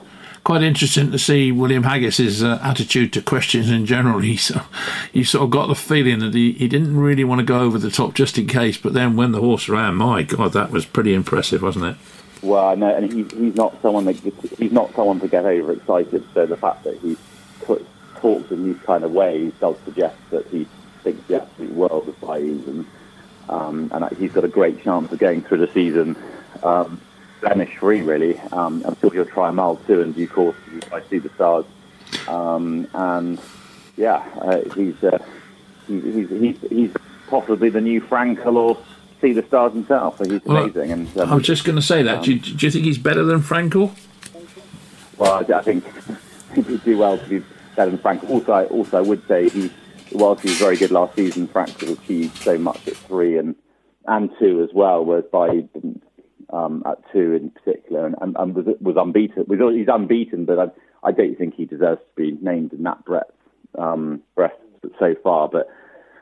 quite 0.44 0.62
interesting 0.62 1.12
to 1.12 1.18
see 1.18 1.52
William 1.52 1.84
Haggas's 1.84 2.44
uh, 2.44 2.60
attitude 2.62 3.14
to 3.14 3.22
questions 3.22 3.70
in 3.70 3.86
general. 3.86 4.20
He 4.26 4.38
so, 4.38 4.62
you 5.14 5.24
sort 5.24 5.46
of 5.46 5.50
got 5.50 5.68
the 5.68 5.76
feeling 5.76 6.20
that 6.20 6.34
he, 6.34 6.52
he 6.54 6.68
didn't 6.68 6.96
really 6.98 7.24
want 7.24 7.40
to 7.40 7.46
go 7.46 7.62
over 7.62 7.80
the 7.80 7.90
top 7.90 8.14
just 8.14 8.38
in 8.38 8.48
case. 8.48 8.78
But 8.78 8.94
then 8.94 9.16
when 9.16 9.32
the 9.32 9.40
horse 9.40 9.70
ran, 9.70 9.96
my 9.96 10.24
God, 10.24 10.52
that 10.54 10.72
was 10.72 10.86
pretty 10.86 11.14
impressive, 11.14 11.62
wasn't 11.62 11.86
it? 11.86 11.98
Well, 12.44 12.68
I 12.68 12.76
know, 12.76 12.94
and 12.96 13.12
he, 13.12 13.24
he's 13.38 13.56
not 13.56 13.82
someone 13.82 14.06
that 14.06 14.22
gets, 14.24 14.60
he's 14.60 14.72
not 14.72 14.94
someone 14.94 15.20
to 15.22 15.28
get 15.28 15.46
overexcited. 15.46 16.24
So 16.34 16.46
the 16.46 16.58
fact 16.58 16.84
that 16.84 16.98
he 17.00 17.18
t- 17.68 17.86
talks 18.18 18.52
in 18.52 18.66
these 18.66 18.82
kind 18.84 19.04
of 19.04 19.12
ways 19.12 19.52
does 19.60 19.76
suggest 19.86 20.16
that 20.32 20.46
he 20.48 20.68
thinks 21.04 21.26
the 21.28 21.42
absolute 21.42 21.74
world 21.74 22.08
of 22.08 22.20
Baaeed, 22.22 22.68
and 22.68 22.86
um, 23.50 23.92
and 23.94 24.18
he's 24.18 24.32
got 24.32 24.44
a 24.44 24.48
great 24.48 24.82
chance 24.84 25.12
of 25.12 25.20
getting 25.20 25.42
through 25.42 25.60
the 25.60 25.72
season 25.72 26.16
um, 26.64 27.00
blemish 27.42 27.76
free, 27.78 28.02
really. 28.02 28.40
Um, 28.52 28.84
I'm 28.86 28.96
sure 29.00 29.12
he'll 29.12 29.26
try 29.26 29.50
a 29.50 29.52
mile 29.54 29.76
two 29.88 30.02
in 30.02 30.14
due 30.14 30.28
course. 30.28 30.56
I 30.92 31.02
Sea 31.04 31.20
The 31.20 31.30
Stars, 31.30 31.66
um, 32.28 32.88
and 32.94 33.40
yeah, 33.98 34.24
uh, 34.42 34.62
he's, 34.74 35.04
uh, 35.04 35.24
he's 35.88 36.04
he's 36.04 36.30
he's 36.30 36.58
he's 36.70 36.92
possibly 37.28 37.70
the 37.70 37.82
new 37.82 38.02
Frankel 38.02 38.56
or 38.56 38.78
Sea 39.22 39.34
The 39.34 39.44
Stars 39.44 39.74
himself. 39.74 40.18
So 40.18 40.26
he's 40.30 40.44
Well, 40.44 40.64
amazing. 40.64 40.92
and 40.92 41.18
um, 41.18 41.32
I 41.32 41.36
was 41.36 41.46
just 41.46 41.66
going 41.66 41.76
to 41.76 41.82
say 41.82 42.02
that. 42.04 42.24
Do 42.24 42.34
you, 42.34 42.40
do 42.40 42.66
you 42.66 42.72
think 42.72 42.86
he's 42.86 42.98
better 42.98 43.24
than 43.24 43.42
Frankel? 43.42 43.96
Well, 45.18 45.46
I 45.48 45.54
I 45.58 45.62
think 45.62 45.84
he'd 46.56 46.84
do 46.84 46.98
well 46.98 47.18
to 47.20 47.26
be 47.30 47.44
better 47.76 47.98
Frank. 47.98 48.30
Also, 48.30 48.52
I, 48.52 48.66
also 48.66 49.04
would 49.04 49.26
say 49.28 49.50
he, 49.50 49.72
whilst 50.12 50.44
he 50.44 50.50
was 50.50 50.58
very 50.60 50.78
good 50.78 50.92
last 50.92 51.16
season, 51.16 51.48
Frank 51.48 51.78
could 51.78 51.90
achieve 51.90 52.36
so 52.38 52.58
much 52.58 52.88
at 52.88 52.96
three 52.96 53.38
and 53.38 53.56
and 54.08 54.30
two 54.40 54.62
as 54.62 54.70
well, 54.74 55.04
whereas 55.04 55.26
by 55.32 55.64
um, 56.52 56.84
at 56.86 57.00
two 57.12 57.34
in 57.34 57.50
particular, 57.50 58.06
and, 58.06 58.16
and, 58.22 58.36
and 58.38 58.56
was 58.56 58.66
was 58.80 58.96
unbeaten. 58.98 59.46
He's 59.50 59.88
unbeaten, 59.88 60.46
but 60.46 60.60
I, 60.60 61.08
I 61.08 61.12
don't 61.12 61.38
think 61.38 61.56
he 61.56 61.66
deserves 61.66 62.02
to 62.02 62.16
be 62.16 62.38
named 62.42 62.74
in 62.74 62.84
that 62.84 63.04
breadth 63.06 63.32
um, 63.78 64.22
breadth 64.36 64.60
so 65.00 65.16
far. 65.24 65.50
But 65.50 65.68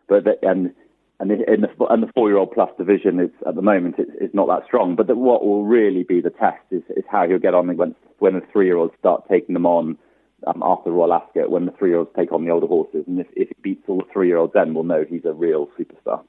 but 0.08 0.24
the, 0.24 0.38
and 0.48 0.74
and 1.20 1.32
in 1.32 1.62
the 1.62 1.86
and 1.90 2.04
the 2.04 2.12
four 2.14 2.30
year 2.30 2.38
old 2.38 2.52
plus 2.52 2.70
division 2.78 3.20
is 3.20 3.32
at 3.48 3.56
the 3.56 3.62
moment 3.62 3.96
it's, 3.98 4.12
it's 4.20 4.34
not 4.34 4.48
that 4.48 4.66
strong. 4.66 4.96
But 4.96 5.08
the, 5.08 5.16
what 5.16 5.46
will 5.46 5.64
really 5.64 6.04
be 6.04 6.22
the 6.22 6.30
test 6.30 6.64
is, 6.72 6.84
is 6.96 7.04
how 7.10 7.28
he'll 7.28 7.40
get 7.40 7.54
on 7.54 7.76
when 7.78 7.96
when 8.20 8.34
the 8.34 8.42
three 8.52 8.66
year 8.66 8.78
olds 8.78 8.94
start 9.00 9.24
taking 9.30 9.54
them 9.54 9.66
on 9.66 9.98
um, 10.48 10.62
after 10.64 10.92
Royal 10.92 11.14
Ascot. 11.14 11.50
When 11.50 11.66
the 11.66 11.72
three 11.72 11.90
year 11.90 12.00
olds 12.00 12.12
take 12.16 12.32
on 12.32 12.46
the 12.46 12.52
older 12.52 12.68
horses, 12.68 13.04
and 13.08 13.20
if, 13.20 13.28
if 13.36 13.50
he 13.50 13.56
beats 13.62 13.84
all 13.88 13.98
the 13.98 14.08
three 14.12 14.28
year 14.28 14.38
olds, 14.38 14.54
then 14.54 14.74
we'll 14.74 14.84
know 14.84 15.06
he's 15.08 15.26
a 15.26 15.34
real 15.34 15.68
superstar. 15.80 16.24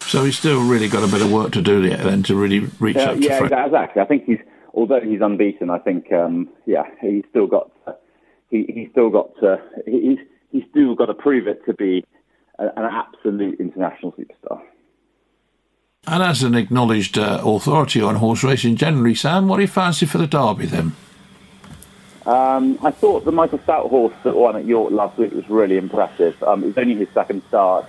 So 0.00 0.24
he's 0.24 0.38
still 0.38 0.66
really 0.66 0.88
got 0.88 1.08
a 1.08 1.12
bit 1.12 1.22
of 1.22 1.30
work 1.30 1.52
to 1.52 1.62
do 1.62 1.84
yet 1.84 2.02
then 2.02 2.22
to 2.24 2.34
really 2.34 2.60
reach 2.80 2.96
Yeah, 2.96 3.10
up 3.10 3.16
to 3.16 3.22
yeah, 3.22 3.64
exactly. 3.66 4.02
I 4.02 4.04
think 4.06 4.24
he's 4.24 4.38
although 4.74 5.00
he's 5.00 5.20
unbeaten. 5.20 5.70
I 5.70 5.78
think 5.78 6.12
um, 6.12 6.48
yeah, 6.66 6.84
he's 7.00 7.24
still 7.30 7.46
got 7.46 7.70
to, 7.84 7.96
he 8.48 8.64
he's 8.74 8.90
still 8.90 9.10
got 9.10 9.34
to, 9.40 9.60
he's 9.86 10.18
he's 10.50 10.64
still 10.70 10.94
got 10.94 11.06
to 11.06 11.14
prove 11.14 11.46
it 11.46 11.64
to 11.66 11.74
be 11.74 12.04
a, 12.58 12.64
an 12.64 12.84
absolute 12.90 13.60
international 13.60 14.12
superstar. 14.12 14.60
And 16.06 16.22
as 16.22 16.42
an 16.42 16.54
acknowledged 16.54 17.18
uh, 17.18 17.42
authority 17.44 18.00
on 18.00 18.16
horse 18.16 18.42
racing 18.42 18.76
generally, 18.76 19.14
Sam, 19.14 19.48
what 19.48 19.56
do 19.56 19.62
you 19.62 19.68
fancy 19.68 20.06
for 20.06 20.18
the 20.18 20.26
Derby 20.26 20.66
then? 20.66 20.92
Um, 22.26 22.78
I 22.82 22.90
thought 22.90 23.24
the 23.24 23.32
Michael 23.32 23.58
Stoute 23.58 23.88
horse 23.88 24.14
that 24.24 24.36
won 24.36 24.56
at 24.56 24.64
York 24.66 24.92
last 24.92 25.16
week 25.16 25.32
was 25.32 25.48
really 25.48 25.76
impressive. 25.78 26.40
Um, 26.42 26.62
it 26.62 26.66
was 26.68 26.78
only 26.78 26.94
his 26.96 27.08
second 27.14 27.42
start, 27.48 27.86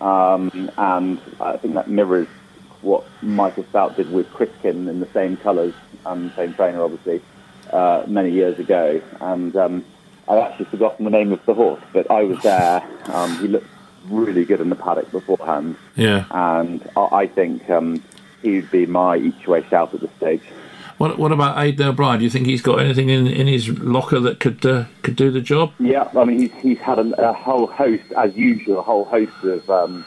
um, 0.00 0.70
and 0.76 1.20
I 1.40 1.56
think 1.56 1.74
that 1.74 1.88
mirrors 1.88 2.28
what 2.82 3.04
Michael 3.22 3.64
Stoute 3.64 3.96
did 3.96 4.10
with 4.12 4.28
Kris 4.32 4.50
Kin 4.62 4.88
in 4.88 5.00
the 5.00 5.08
same 5.12 5.36
colours 5.36 5.74
and 6.06 6.32
same 6.34 6.54
trainer, 6.54 6.82
obviously, 6.82 7.20
uh, 7.72 8.04
many 8.06 8.30
years 8.30 8.58
ago. 8.58 9.00
And 9.20 9.54
um, 9.54 9.84
I've 10.28 10.38
actually 10.38 10.64
forgotten 10.66 11.04
the 11.04 11.10
name 11.10 11.30
of 11.32 11.44
the 11.46 11.54
horse, 11.54 11.82
but 11.92 12.10
I 12.10 12.24
was 12.24 12.40
there. 12.42 12.82
Um, 13.06 13.38
he 13.38 13.48
looked 13.48 13.68
really 14.06 14.44
good 14.44 14.60
in 14.60 14.70
the 14.70 14.76
paddock 14.76 15.10
beforehand, 15.12 15.76
Yeah. 15.94 16.24
and 16.30 16.88
I, 16.96 17.00
I 17.12 17.26
think 17.28 17.68
um, 17.70 18.02
he'd 18.42 18.70
be 18.70 18.86
my 18.86 19.16
each 19.18 19.46
way 19.46 19.62
shout 19.68 19.94
at 19.94 20.00
this 20.00 20.10
stage. 20.16 20.42
What 21.00 21.18
What 21.18 21.32
about 21.32 21.56
Aidan 21.56 21.88
O'Brien? 21.88 22.18
Do 22.18 22.24
you 22.24 22.30
think 22.30 22.46
he's 22.46 22.60
got 22.60 22.78
anything 22.78 23.08
in, 23.08 23.26
in 23.26 23.46
his 23.46 23.70
locker 23.70 24.20
that 24.20 24.38
could 24.38 24.66
uh, 24.66 24.84
could 25.00 25.16
do 25.16 25.30
the 25.30 25.40
job? 25.40 25.72
Yeah, 25.80 26.06
I 26.14 26.26
mean, 26.26 26.40
he's, 26.40 26.52
he's 26.60 26.78
had 26.78 26.98
a, 26.98 27.30
a 27.30 27.32
whole 27.32 27.68
host, 27.68 28.02
as 28.18 28.36
usual, 28.36 28.80
a 28.80 28.82
whole 28.82 29.06
host 29.06 29.32
of 29.42 29.70
um, 29.70 30.04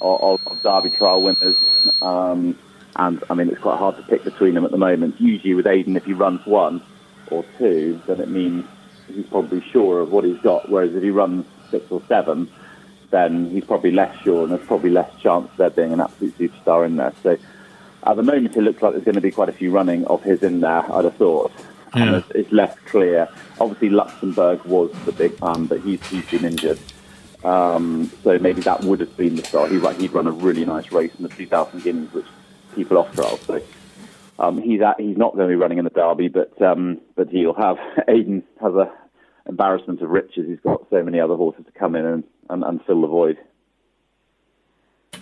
of, 0.00 0.40
of 0.46 0.62
Derby 0.62 0.96
trial 0.96 1.20
winners. 1.20 1.56
Um, 2.00 2.58
and 2.96 3.22
I 3.28 3.34
mean, 3.34 3.50
it's 3.50 3.60
quite 3.60 3.76
hard 3.76 3.98
to 3.98 4.02
pick 4.04 4.24
between 4.24 4.54
them 4.54 4.64
at 4.64 4.70
the 4.70 4.78
moment. 4.78 5.20
Usually, 5.20 5.52
with 5.52 5.66
Aidan, 5.66 5.94
if 5.94 6.06
he 6.06 6.14
runs 6.14 6.46
one 6.46 6.80
or 7.26 7.44
two, 7.58 8.00
then 8.06 8.18
it 8.18 8.30
means 8.30 8.64
he's 9.08 9.26
probably 9.26 9.60
sure 9.72 10.00
of 10.00 10.10
what 10.10 10.24
he's 10.24 10.40
got. 10.40 10.70
Whereas 10.70 10.94
if 10.94 11.02
he 11.02 11.10
runs 11.10 11.44
six 11.70 11.84
or 11.90 12.00
seven, 12.08 12.50
then 13.10 13.50
he's 13.50 13.66
probably 13.66 13.90
less 13.90 14.18
sure, 14.22 14.44
and 14.44 14.52
there's 14.52 14.66
probably 14.66 14.88
less 14.88 15.14
chance 15.20 15.50
of 15.50 15.56
there 15.58 15.68
being 15.68 15.92
an 15.92 16.00
absolute 16.00 16.38
superstar 16.38 16.86
in 16.86 16.96
there. 16.96 17.12
So 17.22 17.36
at 18.06 18.16
the 18.16 18.22
moment, 18.22 18.56
it 18.56 18.62
looks 18.62 18.82
like 18.82 18.92
there's 18.92 19.04
going 19.04 19.14
to 19.14 19.20
be 19.20 19.30
quite 19.30 19.48
a 19.48 19.52
few 19.52 19.70
running 19.70 20.04
of 20.06 20.22
his 20.22 20.42
in 20.42 20.60
there. 20.60 20.92
I'd 20.92 21.04
have 21.04 21.16
thought, 21.16 21.52
and 21.94 22.16
it's, 22.16 22.30
it's 22.30 22.52
less 22.52 22.76
clear. 22.86 23.28
Obviously, 23.60 23.90
Luxembourg 23.90 24.64
was 24.64 24.90
the 25.04 25.12
big 25.12 25.38
one, 25.40 25.66
but 25.66 25.80
he's 25.80 26.04
he's 26.08 26.28
been 26.30 26.44
injured. 26.44 26.78
Um, 27.44 28.10
so 28.22 28.38
maybe 28.38 28.62
that 28.62 28.82
would 28.84 29.00
have 29.00 29.16
been 29.16 29.36
the 29.36 29.44
start. 29.44 29.70
He, 29.70 29.78
he'd 30.00 30.12
run 30.12 30.26
a 30.26 30.32
really 30.32 30.64
nice 30.64 30.90
race 30.90 31.12
in 31.16 31.24
the 31.24 31.28
2000 31.28 31.82
Guineas, 31.82 32.12
which 32.12 32.26
people 32.74 32.96
off 32.96 33.14
trial. 33.14 33.36
So 33.38 33.62
um, 34.38 34.60
he's 34.60 34.80
at, 34.80 34.98
he's 34.98 35.18
not 35.18 35.34
going 35.34 35.48
to 35.48 35.52
be 35.52 35.56
running 35.56 35.78
in 35.78 35.84
the 35.84 35.90
Derby, 35.90 36.28
but 36.28 36.60
um, 36.62 37.00
but 37.16 37.28
he'll 37.28 37.54
have 37.54 37.76
Aidan 38.08 38.42
has 38.60 38.74
a 38.74 38.92
embarrassment 39.46 40.00
of 40.00 40.10
riches. 40.10 40.46
He's 40.48 40.60
got 40.60 40.86
so 40.90 41.02
many 41.02 41.20
other 41.20 41.36
horses 41.36 41.66
to 41.66 41.72
come 41.72 41.94
in 41.94 42.06
and, 42.06 42.24
and, 42.48 42.64
and 42.64 42.84
fill 42.84 43.02
the 43.02 43.06
void. 43.06 43.38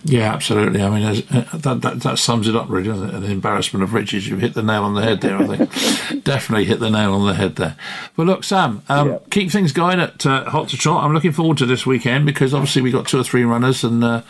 Yeah, 0.05 0.33
absolutely. 0.33 0.81
I 0.81 0.89
mean, 0.89 1.23
uh, 1.31 1.45
that, 1.53 1.81
that 1.81 2.01
that 2.01 2.19
sums 2.19 2.47
it 2.49 2.55
up, 2.57 2.69
really, 2.69 2.87
doesn't 2.89 3.09
it? 3.09 3.15
An 3.15 3.23
embarrassment 3.23 3.83
of 3.83 3.93
riches. 3.93 4.27
You've 4.27 4.41
hit 4.41 4.53
the 4.53 4.61
nail 4.61 4.83
on 4.83 4.95
the 4.95 5.01
head 5.01 5.21
there. 5.21 5.37
I 5.37 5.47
think 5.47 6.23
definitely 6.25 6.65
hit 6.65 6.79
the 6.81 6.89
nail 6.89 7.13
on 7.13 7.25
the 7.25 7.33
head 7.33 7.55
there. 7.55 7.77
But 8.17 8.25
look, 8.25 8.43
Sam, 8.43 8.81
um, 8.89 9.09
Yeah. 9.11 9.17
keep 9.29 9.49
things 9.49 9.71
going 9.71 10.01
at 10.01 10.25
uh, 10.25 10.49
Hot 10.49 10.67
to 10.69 10.77
Trot. 10.77 11.03
I'm 11.05 11.13
looking 11.13 11.31
forward 11.31 11.57
to 11.59 11.65
this 11.65 11.85
weekend 11.85 12.25
because 12.25 12.53
obviously 12.53 12.81
we 12.81 12.91
have 12.91 12.99
got 13.01 13.07
two 13.07 13.19
or 13.19 13.23
three 13.23 13.45
runners, 13.45 13.83
and 13.85 14.03
uh, 14.03 14.23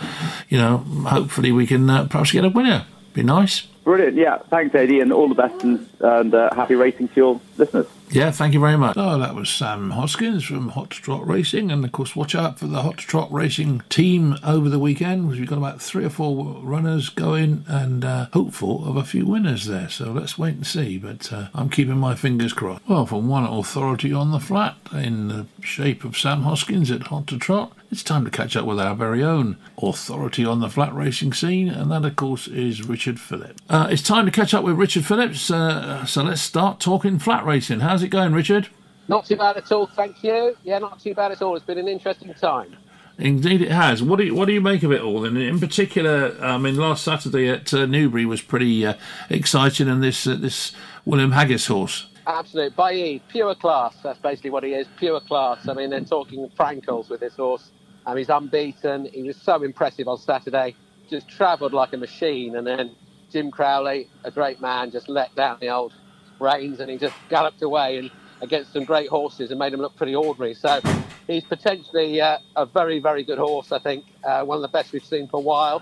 you 0.48 0.60
know, 0.60 0.78
hopefully 1.08 1.52
we 1.52 1.66
can 1.66 1.90
uh, 1.90 2.06
perhaps 2.06 2.32
get 2.32 2.46
a 2.46 2.50
winner. 2.50 2.86
Be 3.14 3.24
nice. 3.24 3.62
Brilliant. 3.84 4.16
Yeah. 4.16 4.38
Thanks, 4.50 4.74
Eddie, 4.76 5.00
and 5.00 5.12
all 5.12 5.28
the 5.28 5.36
best 5.36 5.64
and, 5.64 5.88
and 6.04 6.36
uh, 6.36 6.54
happy 6.54 6.76
racing 6.76 7.08
to 7.10 7.16
your 7.16 7.42
listeners. 7.58 7.88
Yeah, 8.14 8.30
thank 8.30 8.54
you 8.54 8.60
very 8.60 8.78
much. 8.78 8.96
Oh, 8.96 9.18
that 9.18 9.34
was 9.34 9.50
Sam 9.50 9.90
Hoskins 9.92 10.44
from 10.44 10.70
Hot 10.70 10.92
Trot 10.92 11.28
Racing. 11.28 11.72
And 11.72 11.84
of 11.84 11.92
course, 11.92 12.16
watch 12.16 12.36
out 12.36 12.60
for 12.60 12.68
the 12.68 12.84
Hot 12.84 12.98
Trot 12.98 13.32
Racing 13.32 13.82
team 13.90 14.38
over 14.44 14.70
the 14.70 14.78
weekend 14.78 15.24
because 15.24 15.40
we've 15.40 15.50
got 15.50 15.58
about 15.58 15.82
three 15.82 16.06
or 16.06 16.12
four 16.12 16.60
runners 16.62 17.10
going 17.10 17.66
and 17.68 18.06
uh, 18.06 18.28
hopeful 18.32 18.88
of 18.88 18.98
a 18.98 19.04
few 19.04 19.26
winners 19.26 19.66
there. 19.66 19.90
So 19.90 20.12
let's 20.12 20.38
wait 20.38 20.54
and 20.54 20.68
see. 20.68 21.00
But 21.00 21.34
uh, 21.34 21.48
I'm 21.56 21.70
keeping 21.70 21.98
my 21.98 22.14
fingers 22.14 22.54
crossed. 22.54 22.88
Well, 22.88 23.08
from 23.08 23.28
one 23.28 23.46
authority 23.46 24.14
on 24.14 24.30
the 24.30 24.40
flat 24.40 24.78
in 24.92 25.30
the 25.30 25.48
shape 25.62 26.04
of 26.04 26.16
Sam 26.16 26.44
Hoskins 26.44 26.92
at 26.92 27.08
Hot 27.08 27.26
to 27.28 27.40
Trot, 27.40 27.74
it's 27.94 28.04
time 28.04 28.26
to 28.26 28.32
catch 28.32 28.56
up 28.56 28.66
with 28.66 28.80
our 28.80 28.96
very 28.96 29.24
own 29.24 29.56
authority 29.78 30.44
on 30.44 30.62
the 30.62 30.70
flat 30.70 30.94
racing 30.96 31.32
scene, 31.32 31.70
and 31.70 31.92
that, 31.92 32.04
of 32.04 32.16
course, 32.16 32.48
is 32.48 32.88
Richard 32.88 33.20
Phillips. 33.20 33.62
Uh, 33.70 33.88
it's 33.92 34.02
time 34.02 34.26
to 34.26 34.32
catch 34.32 34.52
up 34.56 34.64
with 34.64 34.78
Richard 34.78 35.06
Phillips, 35.06 35.52
uh, 35.52 35.93
so 36.06 36.24
let's 36.24 36.42
start 36.42 36.80
talking 36.80 37.20
flat 37.20 37.46
racing. 37.46 37.82
How's 37.82 38.04
it 38.04 38.10
going, 38.10 38.34
Richard? 38.34 38.70
Not 39.08 39.26
too 39.26 39.36
bad 39.36 39.58
at 39.58 39.72
all, 39.72 39.88
thank 39.88 40.24
you. 40.24 40.56
Yeah, 40.64 40.80
not 40.80 41.00
too 41.00 41.14
bad 41.14 41.32
at 41.32 41.42
all. 41.42 41.56
It's 41.56 41.66
been 41.66 41.78
an 41.78 41.88
interesting 41.88 42.34
time. 42.34 42.76
Indeed, 43.18 43.62
it 43.62 43.72
has. 43.72 44.02
What 44.02 44.18
do 44.18 44.26
you, 44.26 44.34
what 44.34 44.46
do 44.46 44.54
you 44.54 44.62
make 44.62 44.82
of 44.84 44.92
it 44.92 45.02
all? 45.02 45.24
And 45.26 45.38
in 45.38 45.60
particular, 45.60 46.36
I 46.42 46.58
mean, 46.58 46.78
last 46.78 47.04
Saturday 47.04 47.48
at 47.48 47.74
uh, 47.74 47.86
Newbury 47.86 48.26
was 48.26 48.42
pretty 48.42 48.86
uh, 48.86 48.96
exciting, 49.30 49.88
and 49.88 50.04
this 50.04 50.26
uh, 50.26 50.36
this 50.36 50.72
William 51.06 51.32
Haggas 51.32 51.68
horse. 51.68 52.08
Absolute. 52.26 52.76
Baaeed, 52.76 53.22
pure 53.28 53.54
class. 53.56 53.94
That's 54.02 54.20
basically 54.20 54.50
what 54.50 54.64
he 54.64 54.74
is, 54.74 54.88
pure 54.98 55.20
class. 55.20 55.68
I 55.68 55.74
mean, 55.74 55.90
they're 55.90 56.02
talking 56.02 56.50
Frankels 56.56 57.10
with 57.10 57.20
this 57.20 57.36
horse. 57.36 57.72
Um, 58.06 58.18
he's 58.18 58.30
unbeaten. 58.30 59.06
He 59.14 59.24
was 59.24 59.38
so 59.38 59.62
impressive 59.62 60.08
on 60.08 60.18
Saturday. 60.18 60.76
Just 61.10 61.28
travelled 61.28 61.74
like 61.74 61.94
a 61.94 61.98
machine. 61.98 62.56
And 62.56 62.66
then 62.66 62.96
Jim 63.34 63.50
Crowley, 63.50 64.08
a 64.24 64.30
great 64.30 64.62
man, 64.62 64.92
just 64.92 65.10
let 65.10 65.34
down 65.36 65.58
the 65.60 65.70
old 65.70 65.92
reins 66.40 66.80
and 66.80 66.90
he 66.90 66.98
just 66.98 67.16
galloped 67.30 67.64
away 67.64 67.98
and 67.98 68.12
against 68.42 68.72
some 68.74 68.84
great 68.84 69.10
horses 69.10 69.50
and 69.50 69.60
made 69.60 69.74
them 69.74 69.82
look 69.82 69.96
pretty 69.96 70.14
ordinary. 70.14 70.54
So 70.54 70.80
he's 71.26 71.44
potentially 71.44 72.22
uh, 72.22 72.38
a 72.56 72.68
very, 72.68 73.00
very 73.00 73.24
good 73.24 73.40
horse, 73.40 73.72
I 73.72 73.80
think. 73.80 74.06
Uh, 74.24 74.44
one 74.44 74.58
of 74.58 74.62
the 74.62 74.68
best 74.68 74.94
we've 74.94 75.04
seen 75.04 75.28
for 75.28 75.38
a 75.38 75.44
while. 75.44 75.82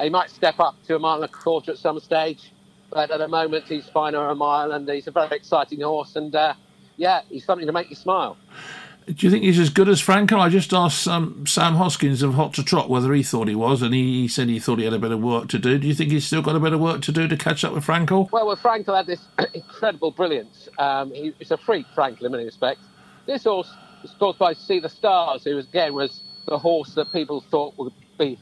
He 0.00 0.08
might 0.08 0.28
step 0.28 0.58
up 0.58 0.74
to 0.86 0.96
a 0.96 0.98
mile 0.98 1.22
and 1.22 1.24
a 1.24 1.28
quarter 1.28 1.70
at 1.70 1.78
some 1.78 2.00
stage, 2.00 2.52
but 2.90 3.12
at 3.12 3.18
the 3.18 3.28
moment 3.28 3.66
he's 3.68 3.88
finer 3.88 4.28
a 4.28 4.34
mile 4.34 4.72
and 4.72 4.88
he's 4.88 5.06
a 5.06 5.12
very 5.12 5.36
exciting 5.36 5.80
horse. 5.80 6.16
And 6.16 6.34
uh, 6.34 6.54
yeah, 6.96 7.20
he's 7.28 7.44
something 7.44 7.66
to 7.66 7.72
make 7.72 7.90
you 7.90 7.96
smile. 7.96 8.36
Do 9.14 9.26
you 9.26 9.30
think 9.30 9.42
he's 9.42 9.58
as 9.58 9.70
good 9.70 9.88
as 9.88 10.02
Franco? 10.02 10.38
I 10.38 10.50
just 10.50 10.74
asked 10.74 11.08
um, 11.08 11.46
Sam 11.46 11.76
Hoskins 11.76 12.22
of 12.22 12.34
Hot 12.34 12.52
to 12.54 12.62
Trot 12.62 12.90
whether 12.90 13.14
he 13.14 13.22
thought 13.22 13.48
he 13.48 13.54
was, 13.54 13.80
and 13.80 13.94
he, 13.94 14.28
said 14.28 14.48
he 14.48 14.58
thought 14.58 14.78
he 14.78 14.84
had 14.84 14.92
a 14.92 14.98
bit 14.98 15.12
of 15.12 15.20
work 15.20 15.48
to 15.48 15.58
do. 15.58 15.78
Do 15.78 15.88
you 15.88 15.94
think 15.94 16.10
he's 16.10 16.26
still 16.26 16.42
got 16.42 16.56
a 16.56 16.60
bit 16.60 16.74
of 16.74 16.80
work 16.80 17.00
to 17.02 17.12
do 17.12 17.26
to 17.26 17.36
catch 17.36 17.64
up 17.64 17.72
with 17.72 17.84
Franco? 17.84 18.28
Well, 18.30 18.46
well 18.46 18.56
Franco 18.56 18.94
had 18.94 19.06
this 19.06 19.20
incredible 19.54 20.10
brilliance. 20.10 20.68
Um, 20.78 21.10
he, 21.12 21.34
he's 21.38 21.50
a 21.50 21.56
freak, 21.56 21.86
Franco, 21.94 22.26
in 22.26 22.32
many 22.32 22.44
respects. 22.44 22.82
This 23.24 23.44
horse 23.44 23.72
was 24.02 24.14
caused 24.18 24.38
by 24.38 24.52
Sea 24.52 24.80
The 24.80 24.90
Stars, 24.90 25.44
who, 25.44 25.56
again, 25.56 25.94
was 25.94 26.22
the 26.46 26.58
horse 26.58 26.94
that 26.94 27.10
people 27.10 27.40
thought 27.40 27.78
would 27.78 27.94
be 28.18 28.38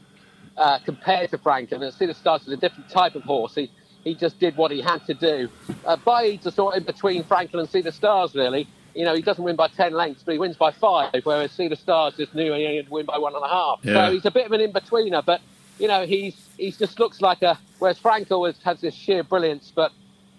uh, 0.57 0.79
compared 0.79 1.29
to 1.29 1.37
Franco. 1.37 1.79
And 1.79 1.93
Sea 1.93 2.07
The 2.07 2.13
Stars 2.13 2.41
is 2.41 2.49
a 2.49 2.57
different 2.57 2.89
type 2.89 3.15
of 3.15 3.23
horse. 3.23 3.55
He, 3.55 3.71
he 4.03 4.15
just 4.15 4.37
did 4.37 4.57
what 4.57 4.71
he 4.71 4.81
had 4.81 5.05
to 5.05 5.13
do. 5.13 5.47
Uh, 5.85 5.95
Baaeed's 5.95 6.45
a 6.45 6.51
sort 6.51 6.75
of 6.75 6.81
in 6.81 6.85
between 6.85 7.23
Franklin 7.23 7.61
and 7.61 7.69
See 7.69 7.81
the 7.81 7.93
Stars, 7.93 8.35
really 8.35 8.67
you 8.97 9.05
know, 9.05 9.13
he 9.13 9.21
doesn't 9.21 9.43
win 9.43 9.55
by 9.55 9.67
10 9.67 9.93
lengths, 9.93 10.23
but 10.23 10.31
he 10.31 10.39
wins 10.39 10.57
by 10.57 10.71
five, 10.71 11.11
whereas 11.23 11.51
Sea 11.51 11.67
The 11.67 11.75
Stars 11.75 12.15
just 12.17 12.33
knew 12.33 12.51
he 12.53 12.77
had 12.77 12.87
to 12.87 12.91
win 12.91 13.05
by 13.05 13.19
one 13.19 13.35
and 13.35 13.43
a 13.43 13.47
half. 13.47 13.79
Yeah. 13.83 13.93
So 14.07 14.13
he's 14.13 14.25
a 14.25 14.31
bit 14.31 14.47
of 14.47 14.51
an 14.53 14.59
in-betweener, 14.61 15.23
but, 15.23 15.39
you 15.77 15.87
know, 15.87 16.05
he's 16.05 16.35
he's 16.57 16.77
just 16.77 16.99
looks 16.99 17.21
like 17.21 17.43
a, 17.43 17.59
whereas 17.77 17.99
Franco 17.99 18.45
has, 18.45 18.55
has 18.63 18.81
this 18.81 18.95
sheer 18.95 19.23
brilliance, 19.23 19.71
but, 19.73 19.91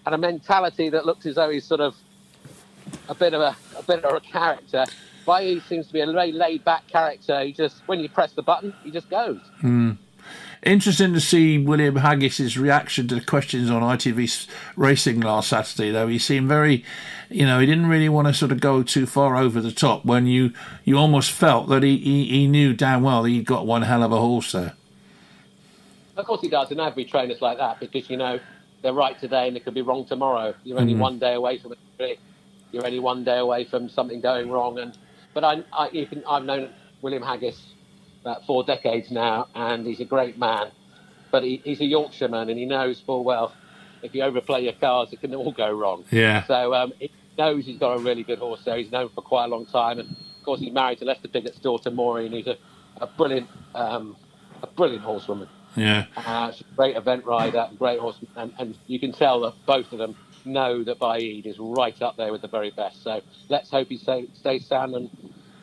and 0.05 0.13
a 0.13 0.17
mentality 0.17 0.89
that 0.89 1.05
looks 1.05 1.25
as 1.25 1.35
though 1.35 1.49
he's 1.49 1.63
sort 1.63 1.79
of 1.79 1.95
a 3.07 3.15
bit 3.15 3.33
of 3.33 3.39
a, 3.39 3.55
a 3.77 3.83
bit 3.83 4.03
of 4.03 4.13
a 4.13 4.19
character. 4.19 4.85
Baaeed 5.25 5.65
seems 5.69 5.87
to 5.87 5.93
be 5.93 6.01
a 6.01 6.11
very 6.11 6.33
laid-back 6.33 6.85
character. 6.87 7.41
He 7.41 7.53
just, 7.53 7.81
when 7.87 8.01
you 8.01 8.09
press 8.09 8.33
the 8.33 8.41
button, 8.43 8.73
he 8.83 8.91
just 8.91 9.09
goes. 9.09 9.39
Hmm. 9.61 9.91
Interesting 10.63 11.13
to 11.13 11.21
see 11.21 11.57
William 11.57 11.95
Haggas's 11.95 12.57
reaction 12.57 13.07
to 13.07 13.15
the 13.15 13.21
questions 13.21 13.69
on 13.69 13.81
ITV 13.81 14.47
Racing 14.75 15.21
last 15.21 15.49
Saturday, 15.49 15.89
though. 15.89 16.07
He 16.07 16.19
seemed 16.19 16.49
very, 16.49 16.83
you 17.29 17.45
know, 17.45 17.59
he 17.59 17.65
didn't 17.65 17.87
really 17.87 18.09
want 18.09 18.27
to 18.27 18.33
sort 18.33 18.51
of 18.51 18.59
go 18.59 18.83
too 18.83 19.05
far 19.05 19.37
over 19.37 19.61
the 19.61 19.71
top 19.71 20.03
when 20.03 20.27
you, 20.27 20.51
you 20.83 20.97
almost 20.97 21.31
felt 21.31 21.69
that 21.69 21.83
he, 21.83 21.97
he, 21.97 22.25
he 22.25 22.47
knew 22.47 22.73
damn 22.73 23.03
well 23.03 23.23
that 23.23 23.29
he'd 23.29 23.45
got 23.45 23.65
one 23.65 23.83
hell 23.83 24.03
of 24.03 24.11
a 24.11 24.17
horse 24.17 24.51
there. 24.51 24.73
Of 26.17 26.25
course 26.25 26.41
he 26.41 26.49
does, 26.49 26.71
and 26.71 26.81
every 26.81 27.05
trainer's 27.05 27.41
like 27.41 27.57
that 27.59 27.79
because, 27.79 28.09
you 28.09 28.17
know, 28.17 28.41
they're 28.81 28.93
right 28.93 29.17
today 29.17 29.47
and 29.47 29.55
they 29.55 29.61
could 29.61 29.73
be 29.73 29.81
wrong 29.81 30.05
tomorrow. 30.05 30.53
You're 30.65 30.79
only 30.79 30.93
mm. 30.93 30.99
one 30.99 31.19
day 31.19 31.35
away 31.35 31.57
from 31.59 31.73
it. 31.99 32.19
You're 32.73 32.85
only 32.85 32.99
one 32.99 33.23
day 33.23 33.37
away 33.37 33.63
from 33.63 33.87
something 33.87 34.19
going 34.19 34.51
wrong. 34.51 34.77
And 34.77 34.97
But 35.33 35.45
I, 35.45 35.63
I, 35.71 35.89
you 35.91 36.05
can, 36.05 36.21
I've 36.27 36.43
known 36.43 36.69
William 37.01 37.23
Haggas 37.23 37.57
about 38.21 38.45
four 38.45 38.63
decades 38.63 39.11
now, 39.11 39.47
and 39.55 39.85
he's 39.85 39.99
a 39.99 40.05
great 40.05 40.37
man. 40.37 40.71
But 41.31 41.43
he, 41.43 41.61
he's 41.63 41.79
a 41.81 41.85
Yorkshireman, 41.85 42.49
and 42.49 42.57
he 42.57 42.65
knows 42.65 42.99
full 42.99 43.23
well 43.23 43.53
if 44.01 44.15
you 44.15 44.23
overplay 44.23 44.63
your 44.63 44.73
cards, 44.73 45.13
it 45.13 45.21
can 45.21 45.33
all 45.35 45.51
go 45.51 45.71
wrong. 45.71 46.05
Yeah. 46.11 46.45
So 46.45 46.73
um, 46.73 46.93
he 46.99 47.11
knows 47.37 47.65
he's 47.65 47.77
got 47.77 47.97
a 47.97 47.99
really 47.99 48.23
good 48.23 48.39
horse 48.39 48.61
there. 48.63 48.77
He's 48.77 48.91
known 48.91 49.09
for 49.09 49.21
quite 49.21 49.45
a 49.45 49.47
long 49.47 49.65
time, 49.65 49.99
and 49.99 50.09
of 50.09 50.43
course 50.43 50.59
he's 50.59 50.73
married 50.73 50.99
to 50.99 51.05
Lester 51.05 51.27
Piggott's 51.27 51.59
daughter 51.59 51.91
Maureen, 51.91 52.31
who's 52.31 52.47
a, 52.47 52.57
a 53.01 53.07
brilliant, 53.07 53.49
um, 53.75 54.15
a 54.61 54.67
brilliant 54.67 55.03
horsewoman. 55.03 55.49
Yeah. 55.75 56.05
Uh, 56.15 56.51
she's 56.51 56.65
a 56.71 56.75
great 56.75 56.95
event 56.95 57.25
rider, 57.25 57.69
great 57.77 57.99
horseman, 57.99 58.31
and, 58.35 58.53
and 58.57 58.77
you 58.87 58.99
can 58.99 59.11
tell 59.11 59.41
that 59.41 59.53
both 59.65 59.91
of 59.91 59.99
them 59.99 60.15
know 60.45 60.83
that 60.83 60.99
Baaeed 60.99 61.45
is 61.45 61.59
right 61.59 62.01
up 62.01 62.17
there 62.17 62.31
with 62.31 62.41
the 62.41 62.47
very 62.47 62.71
best. 62.71 63.03
So 63.03 63.21
let's 63.49 63.69
hope 63.69 63.89
he 63.89 63.97
stay, 63.97 64.27
stays 64.33 64.65
sound 64.65 64.95
and 64.95 65.09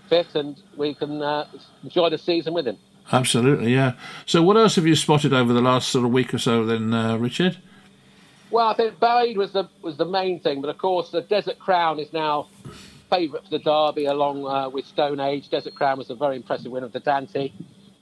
fit, 0.09 0.35
and 0.35 0.61
we 0.77 0.95
can 0.95 1.23
uh, 1.23 1.47
enjoy 1.83 2.11
the 2.11 2.19
season 2.19 2.55
with 2.55 2.67
him. 2.67 2.79
Absolutely, 3.13 3.73
yeah. 3.73 3.93
So, 4.25 4.43
what 4.43 4.57
else 4.57 4.77
have 4.77 4.87
you 4.87 4.97
spotted 4.97 5.33
over 5.33 5.53
the 5.53 5.61
last 5.61 5.89
sort 5.89 6.05
of 6.05 6.11
week 6.11 6.35
or 6.35 6.39
so, 6.39 6.65
then, 6.65 6.93
uh, 6.93 7.17
Richard? 7.17 7.59
Well, 8.51 8.69
I 8.69 8.75
think 8.75 8.99
Baaeed 8.99 9.37
was 9.37 9.53
the 9.53 9.69
was 9.83 9.97
the 9.97 10.05
main 10.05 10.41
thing, 10.41 10.61
but 10.61 10.71
of 10.71 10.79
course, 10.79 11.11
the 11.11 11.23
Desert 11.23 11.59
Crown 11.59 11.99
is 11.99 12.13
now 12.13 12.49
favourite 13.11 13.45
for 13.45 13.51
the 13.51 13.59
Derby, 13.59 14.07
along 14.07 14.47
uh, 14.47 14.69
with 14.69 14.87
Stone 14.87 15.21
Age. 15.21 15.49
Desert 15.49 15.75
Crown 15.75 15.99
was 15.99 16.11
a 16.11 16.15
very 16.15 16.37
impressive 16.37 16.71
win 16.73 16.85
of 16.85 16.93
the 16.93 17.01
Dante 17.01 17.53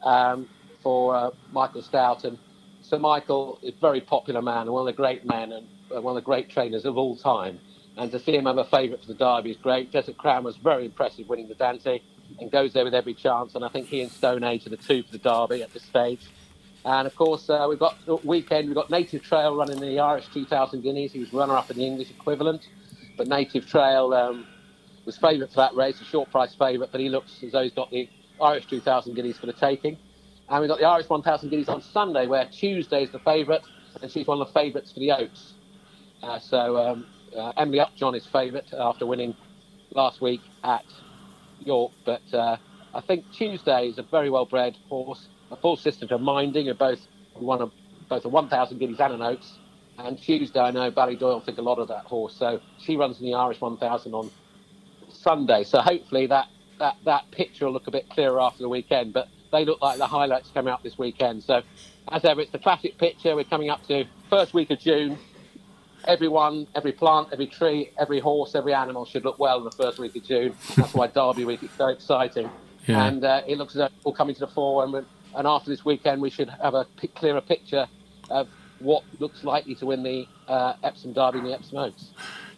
um, 0.03 0.49
for 0.83 1.15
uh, 1.15 1.31
Michael 1.53 1.83
and 2.25 2.39
Sir 2.83 2.99
Michael 2.99 3.59
is 3.63 3.73
a 3.75 3.81
very 3.81 4.01
popular 4.01 4.43
man 4.43 4.63
and 4.63 4.73
one 4.73 4.83
of 4.83 4.87
the 4.87 4.97
great 4.97 5.25
men 5.27 5.53
and 5.53 5.67
uh, 5.95 6.01
one 6.01 6.17
of 6.17 6.23
the 6.23 6.27
great 6.27 6.51
trainers 6.51 6.85
of 6.85 6.99
all 6.99 7.17
time. 7.17 7.59
And 7.97 8.11
to 8.11 8.19
see 8.19 8.35
him 8.35 8.47
have 8.47 8.59
a 8.59 8.65
favourite 8.65 9.01
for 9.01 9.07
the 9.07 9.15
Derby 9.15 9.53
is 9.53 9.57
great. 9.57 9.93
Desert 9.93 10.17
Crown 10.17 10.45
was 10.45 10.57
very 10.57 10.85
impressive 10.85 11.29
winning 11.29 11.49
the 11.49 11.55
Dante 11.55 12.01
and 12.41 12.51
goes 12.51 12.73
there 12.73 12.85
with 12.85 12.95
every 12.95 13.15
chance. 13.15 13.55
And 13.55 13.65
I 13.65 13.69
think 13.69 13.87
he 13.87 14.03
and 14.03 14.11
Stone 14.11 14.43
Age 14.43 14.67
are 14.67 14.71
the 14.71 14.77
two 14.77 15.03
for 15.05 15.13
the 15.13 15.19
Derby 15.19 15.63
at 15.63 15.73
this 15.73 15.85
stage. 15.85 16.27
And 16.85 17.07
of 17.07 17.15
course, 17.15 17.49
uh, 17.49 17.67
we've 17.69 17.79
got 17.79 17.97
weekend. 18.25 18.67
We've 18.67 18.75
got 18.75 18.91
Native 18.91 19.23
Trail 19.23 19.57
running 19.57 19.81
the 19.81 20.01
Irish 20.01 20.27
2000 20.35 20.83
Guineas. 20.83 21.13
He 21.13 21.21
was 21.21 21.33
runner-up 21.33 21.71
in 21.71 21.79
the 21.79 21.87
English 21.87 22.11
equivalent, 22.11 22.69
but 23.17 23.27
Native 23.27 23.67
Trail 23.67 24.13
um, 24.13 24.47
was 25.07 25.17
favourite 25.17 25.51
for 25.51 25.61
that 25.61 25.75
race, 25.75 26.01
a 26.01 26.05
short 26.05 26.31
price 26.31 26.55
favourite. 26.55 26.93
But 26.93 27.01
he 27.01 27.09
looks 27.09 27.43
as 27.43 27.53
though 27.53 27.63
he's 27.63 27.73
got 27.73 27.91
the 27.91 28.09
Irish 28.43 28.67
2000 28.67 29.15
Guineas 29.15 29.39
for 29.39 29.47
the 29.47 29.55
taking. 29.55 29.97
And 30.49 30.61
we've 30.61 30.69
got 30.69 30.79
the 30.79 30.85
Irish 30.85 31.09
1000 31.09 31.49
Guineas 31.49 31.69
on 31.69 31.81
Sunday, 31.81 32.27
where 32.27 32.45
Tuesday 32.47 33.05
is 33.05 33.11
the 33.11 33.19
favourite, 33.21 33.63
and 34.03 34.11
she's 34.11 34.27
one 34.27 34.41
of 34.41 34.49
the 34.49 34.53
favourites 34.53 34.93
for 34.93 35.01
the 35.01 35.13
Oaks. 35.13 35.55
Uh, 36.23 36.39
so 36.39 36.77
um, 36.77 37.07
uh, 37.37 37.53
Emily 37.57 37.81
Upjohn 37.81 38.15
is 38.15 38.27
favourite 38.27 38.73
after 38.73 39.07
winning 39.07 39.35
last 39.91 40.21
week 40.21 40.41
at 40.63 40.85
York, 41.61 41.93
but 42.05 42.23
uh, 42.33 42.57
I 42.95 43.01
think 43.01 43.25
Tuesday 43.33 43.89
is 43.89 43.99
a 43.99 44.03
very 44.03 44.31
well 44.31 44.45
bred 44.45 44.77
horse. 44.89 45.29
A 45.51 45.57
full 45.57 45.77
system 45.77 46.09
for 46.09 46.19
minding, 46.19 46.67
who 46.67 46.75
both 46.75 47.01
won 47.37 47.63
a, 47.63 47.71
both 48.09 48.25
a 48.25 48.29
1,000 48.29 48.79
guineas 48.79 48.99
and 49.01 49.15
an 49.15 49.23
Oaks. 49.23 49.53
And 49.99 50.21
Tuesday, 50.21 50.59
I 50.59 50.71
know 50.71 50.91
Ballydoyle 50.91 51.45
think 51.45 51.59
a 51.59 51.63
lot 51.63 51.79
of 51.79 51.89
that 51.89 52.07
horse, 52.07 52.35
so 52.37 52.61
she 52.79 52.97
runs 52.97 53.21
in 53.21 53.27
the 53.27 53.35
Irish 53.35 53.61
1000 53.61 54.15
on 54.15 54.31
Sunday. 55.11 55.63
So 55.65 55.81
hopefully 55.81 56.27
that, 56.27 56.49
that, 56.79 56.97
that 57.05 57.31
picture 57.31 57.67
will 57.67 57.73
look 57.73 57.87
a 57.87 57.93
bit 57.93 58.09
clearer 58.09 58.41
after 58.41 58.63
the 58.63 58.69
weekend. 58.69 59.13
But 59.13 59.29
they 59.53 59.65
look 59.65 59.81
like 59.81 59.99
the 59.99 60.07
highlights 60.07 60.51
coming 60.53 60.73
up 60.73 60.83
this 60.83 60.99
weekend. 60.99 61.45
So 61.45 61.63
as 62.11 62.25
ever, 62.25 62.41
it's 62.41 62.51
the 62.51 62.59
classic 62.59 62.99
picture. 62.99 63.37
We're 63.37 63.45
coming 63.45 63.71
up 63.71 63.87
to 63.87 64.05
first 64.29 64.55
week 64.55 64.71
of 64.71 64.81
June 64.81 65.19
everyone, 66.07 66.67
every 66.75 66.93
plant, 66.93 67.29
every 67.33 67.47
tree, 67.47 67.91
every 67.99 68.21
horse, 68.21 68.55
every 68.55 68.75
animal 68.75 69.05
should 69.05 69.25
look 69.25 69.39
well 69.39 69.59
in 69.59 69.65
the 69.65 69.71
first 69.71 69.99
week 69.99 70.17
of 70.17 70.25
June. 70.25 70.55
That's 70.77 70.95
why 70.95 71.07
Derby 71.09 71.45
Week 71.45 71.63
is 71.63 71.71
so 71.77 71.89
exciting. 71.89 72.51
Yeah. 72.87 73.07
And 73.07 73.25
uh, 73.25 73.43
it 73.47 73.59
looks 73.59 73.75
as 73.75 73.79
though 73.79 73.85
it's 73.87 73.95
all 74.05 74.13
coming 74.13 74.35
to 74.35 74.41
the 74.41 74.49
fore. 74.49 74.85
And, 74.85 75.07
and 75.35 75.47
after 75.47 75.71
this 75.71 75.85
weekend, 75.85 76.21
we 76.21 76.31
should 76.31 76.49
have 76.49 76.75
a 76.75 76.87
p- 77.01 77.09
clearer 77.09 77.41
picture 77.41 77.87
of 78.31 78.49
what 78.79 79.05
looks 79.19 79.45
likely 79.45 79.75
to 79.77 79.87
win 79.87 80.03
the 80.03 80.27
uh, 80.49 80.75
Epsom 80.83 81.13
Derby 81.13 81.39
and 81.39 81.49
the 81.49 81.55
Epsom 81.55 81.79
Oaks. 81.79 82.11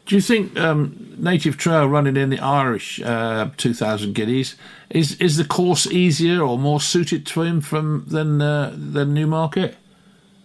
Do 0.07 0.14
you 0.14 0.20
think 0.20 0.57
um, 0.57 1.14
Native 1.18 1.57
Trail 1.57 1.88
running 1.88 2.16
in 2.16 2.30
the 2.30 2.38
Irish 2.38 3.01
uh, 3.01 3.51
2000 3.57 4.14
Guineas 4.14 4.55
is 4.88 5.20
is 5.20 5.36
the 5.36 5.44
course 5.44 5.84
easier 5.86 6.40
or 6.42 6.59
more 6.59 6.80
suited 6.80 7.26
to 7.26 7.42
him 7.42 7.61
from 7.61 8.05
than 8.07 8.40
uh, 8.40 8.72
than 8.76 9.14
Newmarket? 9.14 9.76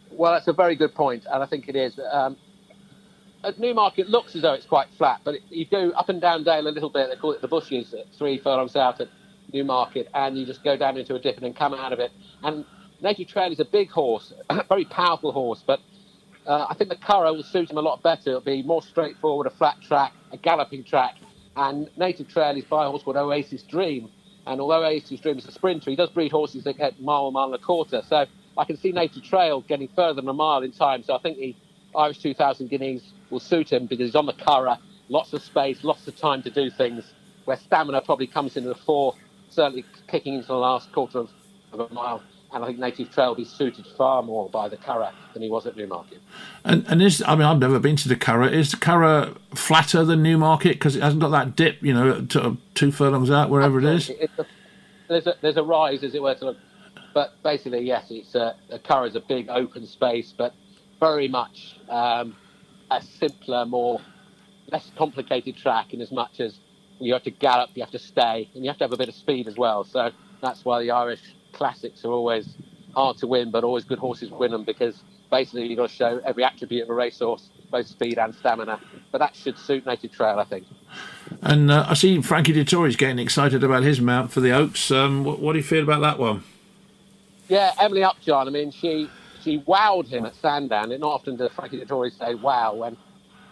Well, 0.10 0.32
that's 0.34 0.48
a 0.48 0.54
very 0.54 0.76
good 0.76 0.96
point, 0.96 1.26
and 1.32 1.44
I 1.44 1.46
think 1.46 1.68
it 1.68 1.76
is. 1.76 2.00
Um, 2.12 2.38
at 3.44 3.60
Newmarket, 3.60 4.10
looks 4.10 4.36
as 4.36 4.42
though 4.42 4.54
it's 4.54 4.66
quite 4.66 4.88
flat, 4.98 5.22
but 5.24 5.36
it, 5.36 5.42
you 5.50 5.66
go 5.66 5.92
up 5.92 6.10
and 6.10 6.22
down 6.22 6.44
Dale 6.44 6.68
a 6.68 6.70
little 6.70 6.90
bit. 6.90 7.10
They 7.10 7.16
call 7.16 7.32
it 7.32 7.42
the 7.42 7.48
bushes, 7.48 7.94
three 8.18 8.38
furlongs 8.38 8.76
out 8.76 9.02
at 9.02 9.10
Newmarket, 9.54 10.08
and 10.14 10.38
you 10.38 10.46
just 10.46 10.64
go 10.64 10.78
down 10.78 10.98
into 10.98 11.16
a 11.16 11.20
dip 11.20 11.36
and 11.36 11.46
then 11.46 11.54
come 11.54 11.74
out 11.74 11.94
of 11.94 12.00
it. 12.00 12.12
And 12.44 12.66
Native 13.02 13.28
Trail 13.28 13.52
is 13.52 13.60
a 13.60 13.66
big 13.66 13.90
horse, 13.90 14.34
a 14.50 14.64
very 14.70 14.86
powerful 14.86 15.32
horse, 15.32 15.64
but 15.66 15.80
uh, 16.46 16.68
I 16.70 16.76
think 16.76 16.90
the 16.90 16.96
Curragh 16.96 17.36
will 17.36 17.44
suit 17.44 17.70
him 17.70 17.78
a 17.78 17.82
lot 17.82 18.02
better. 18.02 18.30
It'll 18.30 18.42
be 18.42 18.64
more 18.64 18.82
straightforward, 18.82 19.48
a 19.48 19.52
flat 19.52 19.82
track, 19.82 20.14
a 20.32 20.38
galloping 20.38 20.84
track, 20.84 21.16
and 21.56 21.90
Native 21.98 22.30
Trail 22.30 22.56
is 22.58 22.66
by 22.66 22.86
a 22.86 22.90
horse 22.90 23.04
called 23.04 23.18
Oasis 23.18 23.64
Dream. 23.64 24.10
And 24.48 24.60
although 24.60 24.84
Oasis 24.84 25.20
Dream 25.20 25.38
is 25.38 25.46
a 25.46 25.52
sprinter, 25.52 25.90
he 25.90 25.96
does 25.96 26.10
breed 26.10 26.32
horses 26.32 26.64
that 26.64 26.78
get 26.78 27.00
mile, 27.00 27.30
mile 27.30 27.46
and 27.46 27.56
a 27.56 27.60
quarter. 27.60 28.02
So 28.08 28.26
I 28.58 28.66
can 28.66 28.78
see 28.78 28.92
Native 28.92 29.24
Trail 29.24 29.62
getting 29.62 29.90
further 29.96 30.22
than 30.22 30.30
a 30.30 30.34
mile 30.34 30.64
in 30.64 30.72
time. 30.72 31.04
So 31.04 31.16
I 31.16 31.20
think 31.20 31.38
the 31.38 31.56
Irish 31.96 32.20
2000 32.20 32.70
Guineas 32.70 33.04
will 33.32 33.40
suit 33.40 33.72
him 33.72 33.86
because 33.86 34.08
he's 34.08 34.16
on 34.16 34.26
the 34.26 34.34
Curragh, 34.34 34.80
lots 35.10 35.34
of 35.34 35.42
space, 35.42 35.84
lots 35.84 36.08
of 36.08 36.16
time 36.16 36.44
to 36.44 36.50
do 36.50 36.70
things, 36.70 37.14
where 37.46 37.58
stamina 37.58 38.02
probably 38.02 38.28
comes 38.28 38.58
into 38.58 38.70
the 38.70 38.76
fore, 38.76 39.16
certainly 39.50 39.86
kicking 40.08 40.36
into 40.36 40.48
the 40.48 40.56
last 40.56 40.92
quarter 40.92 41.20
of, 41.20 41.30
of 41.74 41.92
a 41.92 41.94
mile. 41.94 42.22
And 42.54 42.66
I 42.66 42.68
think 42.68 42.80
Native 42.80 43.10
Trail 43.14 43.30
will 43.30 43.36
be 43.36 43.46
suited 43.46 43.88
far 43.98 44.22
more 44.22 44.50
by 44.50 44.68
the 44.68 44.76
Curragh 44.76 45.14
than 45.34 45.42
he 45.42 45.50
was 45.50 45.66
at 45.66 45.78
Newmarket. 45.78 46.20
And, 46.66 46.86
and 46.90 47.02
is 47.02 47.24
I 47.26 47.36
mean 47.36 47.46
I've 47.46 47.60
never 47.60 47.80
been 47.80 47.96
to 47.96 48.10
the 48.10 48.18
Curragh. 48.18 48.52
Is 48.52 48.72
the 48.72 48.78
Curragh 48.78 49.38
flatter 49.56 50.04
than 50.04 50.22
Newmarket 50.22 50.74
because 50.74 50.98
it 50.98 51.02
hasn't 51.02 51.22
got 51.22 51.30
that 51.30 51.56
dip? 51.56 51.82
You 51.82 51.94
know, 51.94 52.26
to, 52.26 52.58
two 52.74 52.92
furlongs 52.92 53.32
out 53.32 53.50
wherever 53.50 53.80
it 53.80 53.86
is. 53.86 54.10
A, 54.10 54.46
there's 55.08 55.28
a 55.28 55.36
there's 55.42 55.56
a 55.56 55.64
rise, 55.64 56.04
as 56.04 56.14
it 56.14 56.22
were, 56.22 56.36
to 56.36 56.46
look. 56.46 56.58
But 57.14 57.42
basically, 57.42 57.86
yes, 57.86 58.08
it's 58.10 58.36
a, 58.36 58.56
a 58.70 59.04
is 59.04 59.16
a 59.16 59.22
big 59.22 59.50
open 59.50 59.86
space, 59.88 60.34
but 60.38 60.54
very 61.00 61.28
much 61.28 61.78
um, 61.90 62.36
a 62.92 63.02
simpler, 63.02 63.66
more 63.66 64.02
less 64.72 64.92
complicated 64.98 65.58
track 65.58 65.94
in 65.94 66.02
as 66.02 66.12
much 66.12 66.40
as 66.40 66.58
you 67.00 67.14
have 67.14 67.24
to 67.24 67.32
gallop, 67.32 67.72
you 67.74 67.82
have 67.82 67.92
to 67.92 68.00
stay, 68.00 68.50
and 68.54 68.64
you 68.64 68.70
have 68.70 68.78
to 68.78 68.84
have 68.84 68.94
a 68.94 68.98
bit 68.98 69.10
of 69.10 69.16
speed 69.16 69.48
as 69.48 69.58
well. 69.58 69.84
So 69.84 70.12
that's 70.42 70.64
why 70.64 70.82
the 70.82 70.92
Irish 70.92 71.22
classics 71.52 72.06
are 72.06 72.12
always 72.12 72.48
hard 72.94 73.18
to 73.18 73.28
win, 73.28 73.52
but 73.52 73.64
always 73.64 73.84
good 73.86 74.00
horses 74.00 74.30
win 74.30 74.52
them 74.52 74.64
because 74.64 75.02
basically 75.32 75.66
you've 75.68 75.78
got 75.78 75.90
to 75.90 75.96
show 75.96 76.22
every 76.26 76.44
attribute 76.44 76.84
of 76.84 76.90
a 76.90 76.94
racehorse, 76.94 77.50
both 77.72 77.88
speed 77.88 78.20
and 78.20 78.36
stamina. 78.36 78.80
But 79.12 79.20
that 79.20 79.36
should 79.36 79.58
suit 79.58 79.86
Native 79.86 80.12
Trail, 80.12 80.40
I 80.40 80.44
think. 80.44 80.68
And 81.42 81.72
uh, 81.72 81.86
I 81.88 81.94
see 81.96 82.22
Frankie 82.22 82.54
Dettori's 82.54 82.96
getting 82.96 83.20
excited 83.20 83.64
about 83.64 83.84
his 83.84 84.00
mount 84.00 84.32
for 84.32 84.42
the 84.42 84.52
Oaks. 84.52 84.92
Um, 84.92 85.24
what, 85.24 85.40
what 85.40 85.54
do 85.54 85.60
you 85.60 85.64
feel 85.64 85.84
about 85.84 86.02
that 86.02 86.20
one? 86.20 86.44
Yeah, 87.48 87.72
Emily 87.80 88.04
Upjohn. 88.04 88.48
I 88.48 88.52
mean, 88.52 88.72
she 88.72 89.10
she 89.44 89.60
wowed 89.60 90.08
him 90.08 90.26
at 90.26 90.36
Sandown. 90.36 90.92
It 90.92 91.00
not 91.00 91.12
often 91.12 91.36
does 91.36 91.52
Frankie 91.54 91.80
Dettori 91.80 92.18
say 92.18 92.36
wow 92.36 92.76
when 92.76 92.98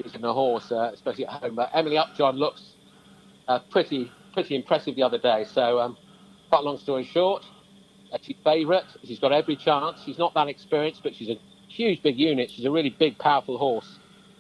he's 0.02 0.16
in 0.16 0.24
a 0.24 0.34
horse, 0.34 0.72
uh, 0.72 0.92
especially 0.94 1.26
at 1.26 1.42
home. 1.42 1.56
But 1.56 1.72
Emily 1.74 1.98
Upjohn 1.98 2.38
looks 2.38 2.62
uh, 3.48 3.60
pretty 3.72 4.12
pretty 4.34 4.56
impressive 4.56 4.96
the 4.96 5.04
other 5.04 5.18
day. 5.18 5.46
So, 5.52 5.80
um, 5.80 5.98
cut 6.52 6.64
long 6.64 6.78
story 6.78 7.04
short, 7.04 7.44
uh, 8.14 8.18
she's 8.22 8.36
favourite. 8.44 8.86
She's 9.04 9.20
got 9.20 9.32
every 9.32 9.56
chance. 9.56 10.02
She's 10.06 10.18
not 10.18 10.34
that 10.36 10.48
experienced, 10.48 11.02
but 11.04 11.16
she's 11.16 11.30
a 11.30 11.40
huge, 11.68 12.02
big 12.04 12.18
unit. 12.18 12.52
She's 12.52 12.66
a 12.66 12.72
really 12.72 12.92
big, 12.92 13.18
powerful 13.18 13.58
horse, 13.58 14.00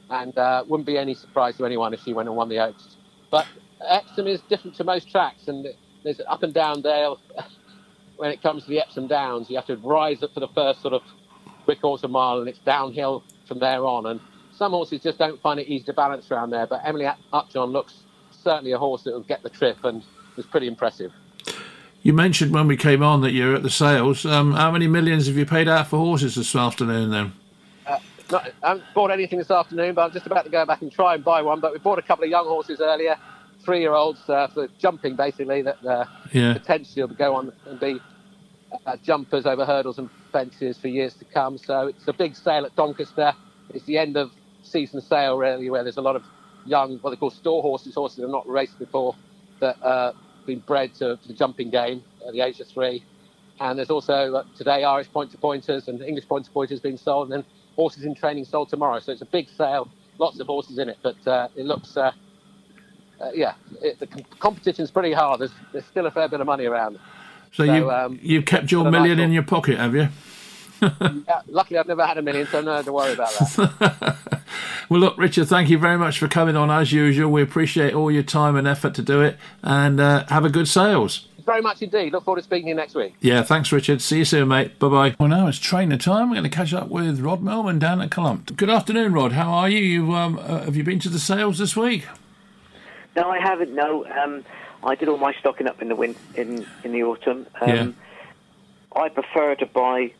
and 0.10 0.38
uh, 0.38 0.64
wouldn't 0.68 0.88
be 0.88 0.98
any 0.98 1.14
surprise 1.14 1.58
to 1.58 1.66
anyone 1.66 1.94
if 1.94 2.02
she 2.02 2.14
went 2.14 2.30
and 2.30 2.36
won 2.38 2.50
the 2.50 2.60
Oaks. 2.60 2.98
But 3.32 3.46
Epsom 3.88 4.28
is 4.28 4.42
different 4.42 4.76
to 4.78 4.84
most 4.84 5.10
tracks, 5.10 5.48
and 5.48 5.68
there's 6.04 6.20
an 6.20 6.26
up 6.28 6.44
and 6.44 6.54
down 6.54 6.82
Dale. 6.82 7.20
when 8.18 8.32
it 8.32 8.42
comes 8.42 8.64
to 8.64 8.70
the 8.70 8.80
Epsom 8.82 9.08
Downs, 9.08 9.50
you 9.50 9.56
have 9.56 9.66
to 9.68 9.78
rise 9.78 10.22
up 10.22 10.34
for 10.34 10.42
the 10.42 10.50
first 10.50 10.82
sort 10.82 10.94
of 10.94 11.02
three 11.76 12.04
a 12.04 12.08
mile, 12.08 12.40
and 12.40 12.50
it's 12.50 12.60
downhill 12.60 13.24
from 13.48 13.60
there 13.60 13.86
on. 13.86 14.06
And 14.08 14.20
some 14.56 14.72
horses 14.72 15.02
just 15.02 15.18
don't 15.18 15.40
find 15.42 15.60
it 15.60 15.68
easy 15.68 15.86
to 15.86 15.94
balance 15.94 16.30
around 16.32 16.50
there. 16.52 16.66
But 16.68 16.82
Emily 16.84 17.08
Upjohn 17.34 17.70
looks 17.70 17.94
certainly 18.32 18.72
a 18.72 18.78
horse 18.78 19.04
that 19.04 19.12
will 19.14 19.22
get 19.22 19.44
the 19.44 19.50
trip, 19.50 19.84
and 19.84 20.04
was 20.36 20.46
pretty 20.46 20.68
impressive. 20.68 21.12
You 22.02 22.14
mentioned 22.14 22.54
when 22.54 22.68
we 22.68 22.78
came 22.78 23.04
on 23.04 23.22
that 23.22 23.32
you're 23.32 23.56
at 23.56 23.64
the 23.64 23.70
sales. 23.70 24.26
Um, 24.26 24.54
how 24.54 24.72
many 24.72 24.88
millions 24.88 25.28
have 25.28 25.36
you 25.36 25.46
paid 25.46 25.68
out 25.68 25.88
for 25.88 25.98
horses 25.98 26.36
this 26.36 26.56
afternoon 26.56 27.12
then? 27.12 27.34
Uh, 27.86 27.98
not, 28.32 28.52
I 28.64 28.70
haven't 28.70 28.86
bought 28.96 29.12
anything 29.12 29.38
this 29.38 29.52
afternoon, 29.52 29.96
but 29.96 30.04
I'm 30.04 30.12
just 30.12 30.26
about 30.26 30.46
to 30.46 30.50
go 30.50 30.66
back 30.66 30.82
and 30.82 30.90
try 30.92 31.16
and 31.16 31.24
buy 31.24 31.42
one. 31.42 31.60
But 31.60 31.74
we 31.74 31.80
bought 31.80 32.00
a 32.00 32.02
couple 32.02 32.24
of 32.24 32.30
young 32.30 32.46
horses 32.46 32.80
earlier, 32.80 33.18
three 33.66 33.82
year 33.82 33.94
olds 33.94 34.22
uh, 34.30 34.48
for 34.48 34.70
jumping 34.80 35.18
basically, 35.18 35.62
that 35.64 35.86
uh, 35.86 36.06
Yeah. 36.32 36.54
potentially 36.54 37.04
will 37.04 37.16
go 37.16 37.36
on 37.36 37.52
and 37.66 37.80
be 37.82 38.00
uh, 38.86 38.96
jumpers 39.04 39.46
over 39.46 39.66
hurdles 39.66 39.98
and 39.98 40.10
fences 40.32 40.78
for 40.78 40.88
years 40.88 41.14
to 41.16 41.26
come. 41.26 41.58
So 41.58 41.88
it's 41.88 42.08
a 42.08 42.14
big 42.14 42.36
sale 42.36 42.66
at 42.66 42.76
Doncaster. 42.76 43.34
It's 43.74 43.86
the 43.86 43.98
end 43.98 44.18
of 44.18 44.32
season 44.64 45.02
sale, 45.02 45.38
really, 45.38 45.70
where 45.70 45.84
there's 45.84 45.98
a 45.98 46.02
lot 46.02 46.16
of 46.16 46.24
young, 46.66 46.98
what 47.00 47.12
they 47.12 47.16
call 47.16 47.32
store 47.32 47.62
horses, 47.62 47.96
horses 47.96 48.18
that 48.18 48.24
have 48.24 48.32
not 48.32 48.48
raced 48.48 48.78
before, 48.80 49.16
that 49.60 49.82
uh, 49.84 50.14
been 50.46 50.60
bred 50.60 50.94
to, 50.96 51.18
to 51.18 51.28
the 51.28 51.34
jumping 51.34 51.70
game 51.70 52.04
at 52.28 52.34
the 52.34 52.42
age 52.42 52.60
of 52.60 52.68
three. 52.68 53.04
And 53.60 53.78
there's 53.78 53.90
also 53.90 54.36
uh, 54.36 54.44
today 54.56 54.84
Irish 54.84 55.10
point 55.12 55.32
to 55.32 55.38
pointers 55.38 55.88
and 55.88 56.02
English 56.02 56.28
point 56.28 56.46
to 56.46 56.52
pointers 56.52 56.80
being 56.80 56.98
sold, 56.98 57.32
and 57.32 57.34
then 57.34 57.46
horses 57.76 58.04
in 58.04 58.16
training 58.16 58.46
sold 58.46 58.70
tomorrow. 58.70 59.00
So 59.00 59.12
it's 59.12 59.22
a 59.22 59.26
big 59.26 59.50
sale, 59.50 59.90
lots 60.18 60.40
of 60.40 60.48
horses 60.48 60.80
in 60.80 60.90
it, 60.90 60.98
but 61.02 61.28
uh, 61.28 61.48
it 61.56 61.66
looks, 61.66 61.98
uh, 61.98 62.12
uh, 63.20 63.32
yeah, 63.34 63.54
it, 63.82 64.00
the 64.00 64.08
com- 64.08 64.26
competition's 64.40 64.92
pretty 64.92 65.14
hard. 65.14 65.42
There's, 65.42 65.54
there's 65.72 65.86
still 65.86 66.06
a 66.06 66.12
fair 66.12 66.28
bit 66.30 66.40
of 66.40 66.48
money 66.48 66.66
around. 66.66 67.00
So, 67.52 67.66
So, 67.66 67.74
you, 67.74 67.92
um, 67.92 68.20
you've 68.22 68.46
kept 68.46 68.72
your 68.72 68.90
million 68.90 69.18
night 69.18 69.26
in 69.26 69.32
your 69.32 69.44
pocket, 69.44 69.78
have 69.78 69.96
you? 69.96 70.10
Yeah, 70.82 71.42
luckily, 71.48 71.78
I've 71.78 71.88
never 71.88 72.06
had 72.06 72.18
a 72.18 72.22
million, 72.22 72.48
so 72.48 72.62
no 72.62 72.74
have 72.74 72.86
to 72.86 72.94
worry 72.94 73.12
about 73.12 73.32
that. 73.32 74.18
Well, 74.90 75.02
look, 75.02 75.18
Richard, 75.20 75.48
thank 75.48 75.70
you 75.70 75.78
very 75.78 76.00
much 76.00 76.18
for 76.18 76.28
coming 76.28 76.56
on 76.56 76.72
as 76.72 76.92
usual. 76.92 77.32
We 77.32 77.44
appreciate 77.44 77.94
all 77.94 78.10
your 78.10 78.24
time 78.24 78.56
and 78.56 78.68
effort 78.68 78.96
to 78.96 79.04
do 79.04 79.22
it, 79.22 79.38
and 79.62 80.00
uh, 80.00 80.26
have 80.30 80.46
a 80.46 80.50
good 80.50 80.68
sales. 80.68 81.28
Very 81.46 81.62
much 81.62 81.84
indeed. 81.84 82.12
Look 82.12 82.26
forward 82.26 82.40
to 82.40 82.44
speaking 82.44 82.66
to 82.66 82.70
you 82.70 82.76
next 82.76 82.96
week. 82.96 83.14
Yeah, 83.22 83.44
thanks, 83.44 83.72
Richard. 83.72 84.02
See 84.02 84.20
you 84.20 84.26
soon, 84.26 84.48
mate. 84.48 84.80
Bye 84.80 84.90
bye. 84.90 85.16
Well, 85.20 85.30
now 85.30 85.48
it's 85.48 85.60
trainer 85.60 85.98
time. 85.98 86.30
We're 86.30 86.38
going 86.38 86.50
to 86.50 86.56
catch 86.56 86.74
up 86.74 86.90
with 86.90 87.20
Rod 87.20 87.42
Melman 87.44 87.78
down 87.78 88.02
at 88.02 88.10
Columpt. 88.10 88.56
Good 88.58 88.70
afternoon, 88.70 89.14
Rod. 89.14 89.34
How 89.34 89.52
are 89.52 89.70
you? 89.70 89.80
you 89.80 90.16
um, 90.16 90.40
uh, 90.40 90.64
have 90.66 90.76
you 90.76 90.84
been 90.84 91.00
to 91.00 91.10
the 91.10 91.20
sales 91.20 91.60
this 91.60 91.76
week? 91.76 92.06
No, 93.16 93.30
I 93.30 93.40
haven't. 93.40 93.74
No, 93.74 94.06
um, 94.06 94.44
I 94.84 94.96
did 94.96 95.10
all 95.10 95.18
my 95.18 95.34
stocking 95.34 95.68
up 95.68 95.82
in 95.82 95.90
the 95.90 95.96
win- 95.96 96.16
in 96.36 96.66
in 96.84 96.92
the 96.94 97.04
autumn. 97.04 97.48
Um, 97.62 97.70
Yeah. 97.70 97.88
I 98.96 99.10
prefer 99.10 99.56
to 99.56 99.66
buy 99.66 100.12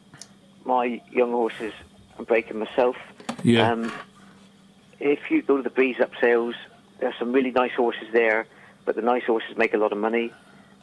my 0.66 1.02
young 1.12 1.32
horses 1.32 1.74
and 2.18 2.28
break 2.28 2.48
them 2.50 2.60
myself. 2.60 2.96
Yeah. 3.44 3.72
Um, 3.72 3.92
if 5.00 5.32
you 5.32 5.42
go 5.42 5.58
to 5.58 5.64
the 5.64 5.70
breeze 5.70 6.00
up 6.00 6.12
sales, 6.22 6.56
there's 7.00 7.16
some 7.18 7.32
really 7.32 7.52
nice 7.52 7.72
horses 7.74 8.08
there, 8.12 8.46
but 8.86 8.96
the 8.96 9.02
nice 9.02 9.24
horses 9.24 9.58
make 9.58 9.74
a 9.74 9.78
lot 9.78 9.92
of 9.92 9.98
money, 9.98 10.32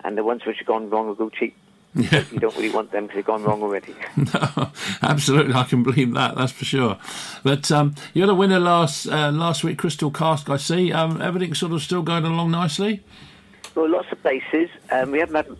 and 0.05 0.17
the 0.17 0.25
ones 0.25 0.45
which 0.47 0.59
have 0.59 0.67
gone 0.67 0.89
wrong 0.91 1.07
will 1.07 1.15
go 1.15 1.29
cheap. 1.31 1.55
Yeah. 1.95 2.25
You 2.31 2.41
don't 2.41 2.55
really 2.57 2.69
want 2.71 2.91
them 2.93 3.05
because 3.05 3.17
they've 3.17 3.25
gone 3.25 3.43
wrong 3.45 3.63
already. 3.63 3.95
No, 4.17 4.71
absolutely, 5.03 5.55
I 5.55 5.65
can 5.65 5.83
believe 5.83 6.13
that. 6.15 6.35
That's 6.37 6.53
for 6.53 6.65
sure. 6.67 6.99
But 7.43 7.71
um, 7.73 7.95
you 8.13 8.21
had 8.23 8.29
a 8.29 8.35
winner 8.35 8.59
last 8.61 9.07
uh, 9.07 9.31
last 9.31 9.65
week, 9.65 9.79
Crystal 9.79 10.11
Cask. 10.11 10.51
I 10.51 10.57
see. 10.59 10.93
Um, 10.93 11.23
everything's 11.23 11.59
sort 11.59 11.73
of 11.73 11.81
still 11.83 12.03
going 12.03 12.25
along 12.27 12.51
nicely. 12.51 13.03
Well, 13.77 13.91
lots 13.91 14.11
of 14.11 14.21
places. 14.23 14.71
Um, 14.91 15.13
we 15.13 15.21
haven't 15.21 15.37
had. 15.37 15.57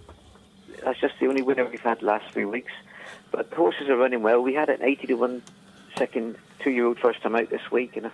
That's 0.83 0.99
just 0.99 1.15
the 1.21 1.27
only 1.27 1.43
winner 1.43 1.65
we've 1.67 1.81
had 1.81 2.03
last 2.03 2.33
three 2.33 2.47
weeks. 2.47 2.73
But 3.31 3.51
the 3.51 3.57
horses 3.57 3.89
are 3.89 3.97
running 3.97 4.23
well. 4.23 4.41
We 4.41 4.55
had 4.55 4.71
an 4.71 4.83
80 4.83 5.07
to 5.09 5.15
1 5.15 5.43
second 5.97 6.37
two 6.61 6.71
year 6.71 6.87
old 6.87 6.99
first 6.99 7.23
time 7.23 7.37
out 7.37 7.51
this 7.51 7.71
week 7.71 7.97
and 7.97 8.07
a 8.07 8.13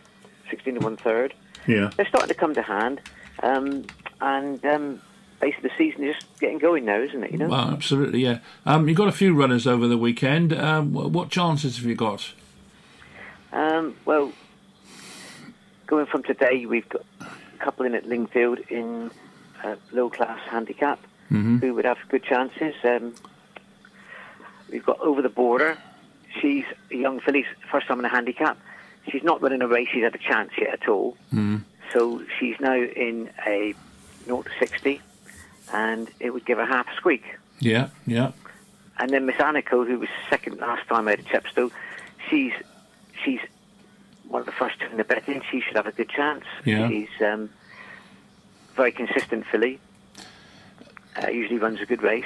16 0.51 0.75
to 0.75 0.81
1 0.81 0.97
third. 0.97 1.35
Yeah. 1.67 1.91
They're 1.97 2.07
starting 2.07 2.29
to 2.29 2.35
come 2.35 2.55
to 2.55 2.63
hand. 2.63 3.01
Um, 3.43 3.87
and 4.21 4.65
um, 4.65 5.01
basically, 5.41 5.69
the 5.69 5.75
season 5.79 6.05
is 6.05 6.17
just 6.17 6.27
getting 6.41 6.59
going 6.59 6.85
now, 6.85 7.01
isn't 7.01 7.23
it? 7.23 7.31
You 7.31 7.39
know? 7.39 7.49
Well, 7.49 7.71
absolutely, 7.71 8.21
yeah. 8.21 8.39
Um, 8.67 8.89
you've 8.89 8.97
got 8.97 9.09
a 9.09 9.13
few 9.13 9.35
runners 9.35 9.69
over 9.69 9.87
the 9.87 9.99
weekend. 9.99 10.53
Um, 10.53 10.93
what 10.93 11.31
chances 11.31 11.77
have 11.77 11.87
you 11.87 11.95
got? 11.95 12.33
Um, 13.53 13.97
well, 14.05 14.33
going 15.87 16.07
from 16.07 16.25
today, 16.25 16.67
we've 16.67 16.89
got 16.89 17.05
a 17.21 17.27
couple 17.59 17.87
in 17.87 17.95
at 17.95 18.05
Lingfield 18.05 18.59
in 18.69 19.11
uh, 19.63 19.77
low 19.93 20.11
class 20.11 20.41
handicap 20.49 20.99
who 21.61 21.73
would 21.75 21.87
have 21.87 21.97
good 22.11 22.23
chances. 22.23 22.75
Um, 22.85 23.15
we've 24.71 24.85
got 24.85 25.01
over 25.01 25.23
the 25.23 25.31
border. 25.31 25.79
She's 26.41 26.65
a 26.91 26.97
young 26.97 27.21
filly, 27.21 27.47
first 27.71 27.87
time 27.87 27.99
in 28.01 28.05
a 28.05 28.09
handicap. 28.11 28.59
She's 29.11 29.23
not 29.23 29.41
running 29.41 29.63
a 29.63 29.67
race. 29.67 29.89
She's 29.93 30.03
had 30.03 30.15
a 30.15 30.19
chance 30.19 30.51
yet 30.59 30.75
at 30.83 30.89
all. 30.89 31.17
So 31.93 32.23
she's 32.39 32.59
now 32.61 32.75
in 32.75 33.31
a 33.47 33.75
0 34.25 34.43
to 34.43 34.51
60, 34.59 35.01
and 35.73 36.11
it 36.21 36.31
would 36.31 36.45
give 36.45 36.59
her 36.59 36.67
half 36.67 36.87
a 36.89 36.97
squeak. 36.97 37.25
Yeah, 37.61 37.89
yeah. 38.07 38.33
And 38.99 39.11
then 39.11 39.27
Miss 39.27 39.37
Aniko, 39.37 39.87
who 39.87 39.99
was 39.99 40.09
second 40.29 40.59
last 40.59 40.87
time 40.89 41.09
out 41.09 41.19
of 41.19 41.25
Chepstow, 41.27 41.71
she's 42.29 42.53
she's 43.25 43.41
one 44.29 44.41
of 44.41 44.47
the 44.47 44.53
first 44.53 44.81
two 44.81 44.87
in 44.87 44.97
the 44.97 45.05
betting. 45.05 45.43
She 45.51 45.61
should 45.61 45.77
have 45.77 45.87
a 45.87 45.93
good 45.93 46.09
chance. 46.09 46.45
Yeah. 46.65 46.89
She's 46.89 47.09
um, 47.21 47.51
very 48.75 48.93
consistent 48.93 49.47
filly. 49.47 49.79
Uh, 51.23 51.29
usually 51.29 51.59
runs 51.59 51.81
a 51.81 51.87
good 51.87 52.03
race. 52.03 52.25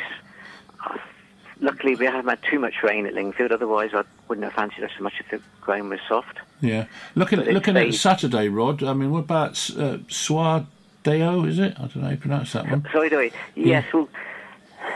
I 0.81 1.01
luckily 1.61 1.95
we 1.95 2.07
haven't 2.07 2.29
had 2.29 2.43
too 2.43 2.59
much 2.59 2.83
rain 2.83 3.07
at 3.07 3.15
Lingfield. 3.15 3.53
Otherwise, 3.53 3.91
I 3.95 4.05
wouldn't 4.29 4.45
have 4.45 4.55
fancied 4.55 4.81
her 4.81 4.91
so 4.97 5.03
much 5.03 5.15
if 5.21 5.31
the 5.31 5.41
ground 5.61 5.91
was 5.91 6.01
soft. 6.09 6.39
Yeah. 6.61 6.87
Looking 7.15 7.39
But 7.39 7.49
it's 7.49 7.55
looking 7.55 7.77
at. 7.77 7.95
Saturday, 7.95 8.49
Rod. 8.49 8.83
I 8.83 8.93
mean, 8.93 9.11
what 9.11 9.21
about 9.21 9.53
uh, 9.71 9.99
Suadeo? 10.09 11.47
Is 11.47 11.59
it? 11.59 11.75
I 11.77 11.83
don't 11.83 11.97
know 11.97 12.03
how 12.03 12.11
you 12.11 12.17
pronounce 12.17 12.53
that 12.53 12.69
one. 12.69 12.87
Sorry, 12.93 13.11
do 13.11 13.21
I? 13.21 13.31
Yes, 13.55 13.93
well, 13.93 14.09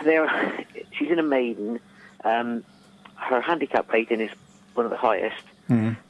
there. 0.05 0.65
She's 0.93 1.11
in 1.11 1.19
a 1.19 1.25
maiden. 1.25 1.81
Um, 2.25 2.65
her 3.17 3.41
handicap 3.41 3.91
rating 3.93 4.21
is 4.21 4.31
one 4.75 4.87
of 4.87 4.91
the 4.91 4.97
highest, 4.99 5.43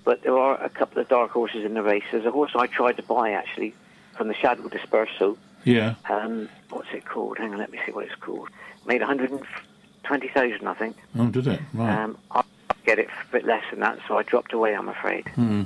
but 0.05 0.23
there 0.23 0.37
are 0.39 0.63
a 0.63 0.69
couple 0.69 1.01
of 1.01 1.09
dark 1.09 1.31
horses 1.31 1.65
in 1.65 1.75
the 1.75 1.83
race. 1.83 2.05
There's 2.11 2.25
a 2.25 2.31
horse 2.31 2.53
I 2.55 2.67
tried 2.67 2.97
to 2.97 3.03
buy 3.03 3.31
actually 3.33 3.75
from 4.21 4.29
the 4.29 4.35
Shadwell 4.35 4.69
Dispersal. 4.69 5.39
Yeah. 5.65 5.95
Um, 6.11 6.51
what's 6.69 6.89
it 6.93 7.07
called? 7.07 7.39
Hang 7.39 7.55
on, 7.55 7.59
let 7.59 7.73
me 7.73 7.79
see 7.87 7.93
what 7.93 8.05
it's 8.05 8.15
called. 8.17 8.51
Made 8.85 9.01
120,000, 9.01 10.67
I 10.69 10.75
think. 10.75 10.95
Oh, 11.19 11.29
did 11.29 11.47
it? 11.47 11.59
Right. 11.73 12.03
Um, 12.03 12.19
I 12.31 12.43
get 12.85 12.99
it 12.99 13.09
for 13.11 13.23
a 13.39 13.41
bit 13.41 13.47
less 13.47 13.65
than 13.71 13.81
that, 13.81 13.99
so 14.07 14.19
I 14.19 14.23
dropped 14.23 14.53
away. 14.53 14.77
I'm 14.77 14.91
afraid. 14.91 15.27
Hmm. 15.29 15.63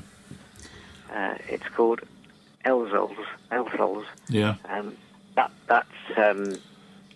Uh, 1.13 1.35
it's 1.49 1.67
called 1.75 2.03
Elzols. 2.65 3.17
Elzols. 3.51 4.05
yeah. 4.29 4.55
Um, 4.69 4.97
that 5.35 5.51
that's 5.67 5.89
um, 6.17 6.57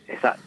if 0.09 0.21
that 0.23 0.41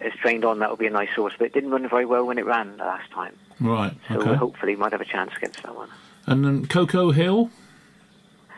is 0.00 0.12
trained 0.14 0.44
on, 0.44 0.58
that 0.58 0.70
would 0.70 0.80
be 0.80 0.88
a 0.88 0.90
nice 0.90 1.14
source. 1.14 1.34
But 1.38 1.44
it 1.46 1.52
didn't 1.52 1.70
run 1.70 1.88
very 1.88 2.06
well 2.06 2.24
when 2.26 2.38
it 2.38 2.44
ran 2.44 2.76
last 2.78 3.08
time, 3.12 3.36
Right. 3.60 3.92
so 4.08 4.16
Okay. 4.18 4.34
hopefully 4.34 4.74
might 4.74 4.90
have 4.90 5.00
a 5.00 5.04
chance 5.04 5.30
against 5.36 5.62
that 5.62 5.76
one. 5.76 5.90
And 6.26 6.44
then 6.44 6.66
Cocoa 6.66 7.12
Hill. 7.12 7.50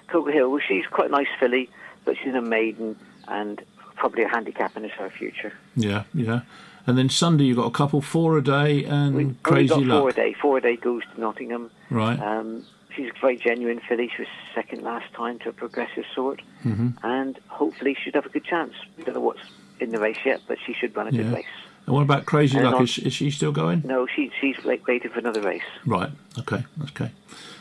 Coco 0.09 0.31
Hill, 0.31 0.51
well, 0.51 0.61
she's 0.67 0.87
quite 0.87 1.09
a 1.09 1.13
nice 1.13 1.29
filly, 1.39 1.69
but 2.05 2.17
she's 2.23 2.35
a 2.35 2.41
maiden 2.43 2.97
and 3.29 3.63
probably 3.97 4.23
a 4.25 4.29
handicap 4.29 4.77
in 4.77 4.89
her 4.89 5.11
future. 5.11 5.53
Yeah. 5.77 6.05
Yeah. 6.15 6.41
And 6.87 6.97
then 6.97 7.09
Sunday 7.11 7.45
you've 7.45 7.59
got 7.59 7.67
a 7.67 7.71
couple, 7.71 8.01
four 8.01 8.39
a 8.39 8.43
day 8.43 8.85
and 8.85 9.15
We 9.15 9.35
crazy 9.43 9.69
got 9.69 9.83
luck. 9.83 10.01
four 10.01 10.09
a 10.09 10.13
day. 10.15 10.33
Four 10.41 10.59
a 10.59 10.61
day 10.61 10.77
goes 10.77 11.03
to 11.15 11.21
Nottingham. 11.21 11.71
Right. 11.91 12.19
Um, 12.19 12.65
she's 12.97 13.11
a 13.11 13.21
very 13.21 13.37
genuine 13.37 13.81
filly. 13.87 14.09
She 14.17 14.23
was 14.23 14.29
second 14.55 14.83
last 14.83 15.13
time 15.13 15.39
to 15.41 15.51
a 15.51 15.53
progressive 15.53 16.05
sort, 16.15 16.41
Mm-hmm. 16.65 17.05
and 17.07 17.39
hopefully 17.49 17.95
she'd 18.03 18.15
have 18.15 18.27
a 18.27 18.31
good 18.31 18.45
chance. 18.45 18.73
Don't 19.05 19.15
know 19.15 19.21
what's 19.21 19.41
in 19.81 19.91
the 19.91 20.01
race 20.01 20.19
yet, 20.25 20.41
but 20.49 20.57
she 20.67 20.73
should 20.73 20.97
run 20.97 21.09
a 21.09 21.11
Yeah. 21.11 21.25
good 21.25 21.33
race. 21.35 21.47
And 21.87 21.95
what 21.95 22.03
about 22.03 22.25
Crazy 22.27 22.57
And 22.57 22.67
Luck? 22.67 22.77
on- 22.77 22.85
Is, 22.85 22.99
is 22.99 23.13
she 23.13 23.31
still 23.31 23.53
going? 23.53 23.83
No, 23.85 24.07
she, 24.07 24.31
she's 24.41 24.57
waiting 24.65 25.11
for 25.11 25.19
another 25.19 25.41
race. 25.43 25.63
Right. 25.87 26.11
Okay. 26.39 26.65
Okay. 26.85 27.11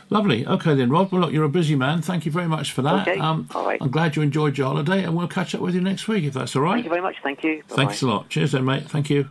Lovely. 0.10 0.47
Okay 0.47 0.74
then, 0.74 0.89
Rod. 0.89 1.12
Well, 1.12 1.22
look, 1.22 1.34
you're 1.34 1.43
a 1.43 1.49
busy 1.49 1.76
man. 1.76 2.01
Thank 2.01 2.26
you 2.26 2.32
very 2.32 2.47
much 2.47 2.72
for 2.72 2.82
that. 2.82 3.08
Okay, 3.08 3.20
Um, 3.20 3.49
all 3.53 3.66
right. 3.66 3.78
I'm 3.82 3.89
glad 3.91 4.16
you 4.16 4.22
enjoyed 4.22 4.58
your 4.58 4.68
holiday, 4.68 5.03
and 5.03 5.16
we'll 5.18 5.28
catch 5.28 5.53
up 5.53 5.60
with 5.62 5.76
you 5.76 5.82
next 5.82 6.08
week 6.08 6.24
if 6.24 6.34
that's 6.34 6.55
all 6.55 6.62
right. 6.62 6.74
Thank 6.76 6.86
you 6.86 6.89
very 6.89 7.01
much. 7.01 7.18
Thank 7.22 7.43
you. 7.43 7.62
Thanks 7.68 8.01
Bye-bye. 8.01 8.12
a 8.14 8.16
lot. 8.16 8.30
Cheers 8.30 8.53
then, 8.53 8.64
mate. 8.66 8.89
Thank 8.89 9.10
you. 9.10 9.28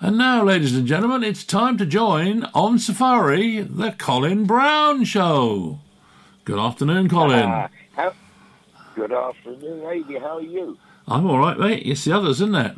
And 0.00 0.18
now, 0.18 0.42
ladies 0.42 0.76
and 0.76 0.86
gentlemen, 0.86 1.22
it's 1.24 1.44
time 1.44 1.78
to 1.78 1.86
join 1.86 2.44
on 2.52 2.78
Safari 2.78 3.60
the 3.60 3.92
Colin 3.92 4.44
Brown 4.44 5.04
Show. 5.04 5.78
Good 6.44 6.58
afternoon, 6.58 7.08
Colin. 7.08 7.44
Ah, 7.48 7.68
how, 7.94 8.12
good 8.94 9.12
afternoon, 9.12 9.84
lady. 9.84 10.18
How 10.18 10.36
are 10.38 10.42
you? 10.42 10.76
I'm 11.08 11.26
all 11.26 11.38
right, 11.38 11.58
mate. 11.58 11.82
It's 11.86 12.04
the 12.04 12.12
others, 12.12 12.40
isn't 12.42 12.54
it? 12.56 12.76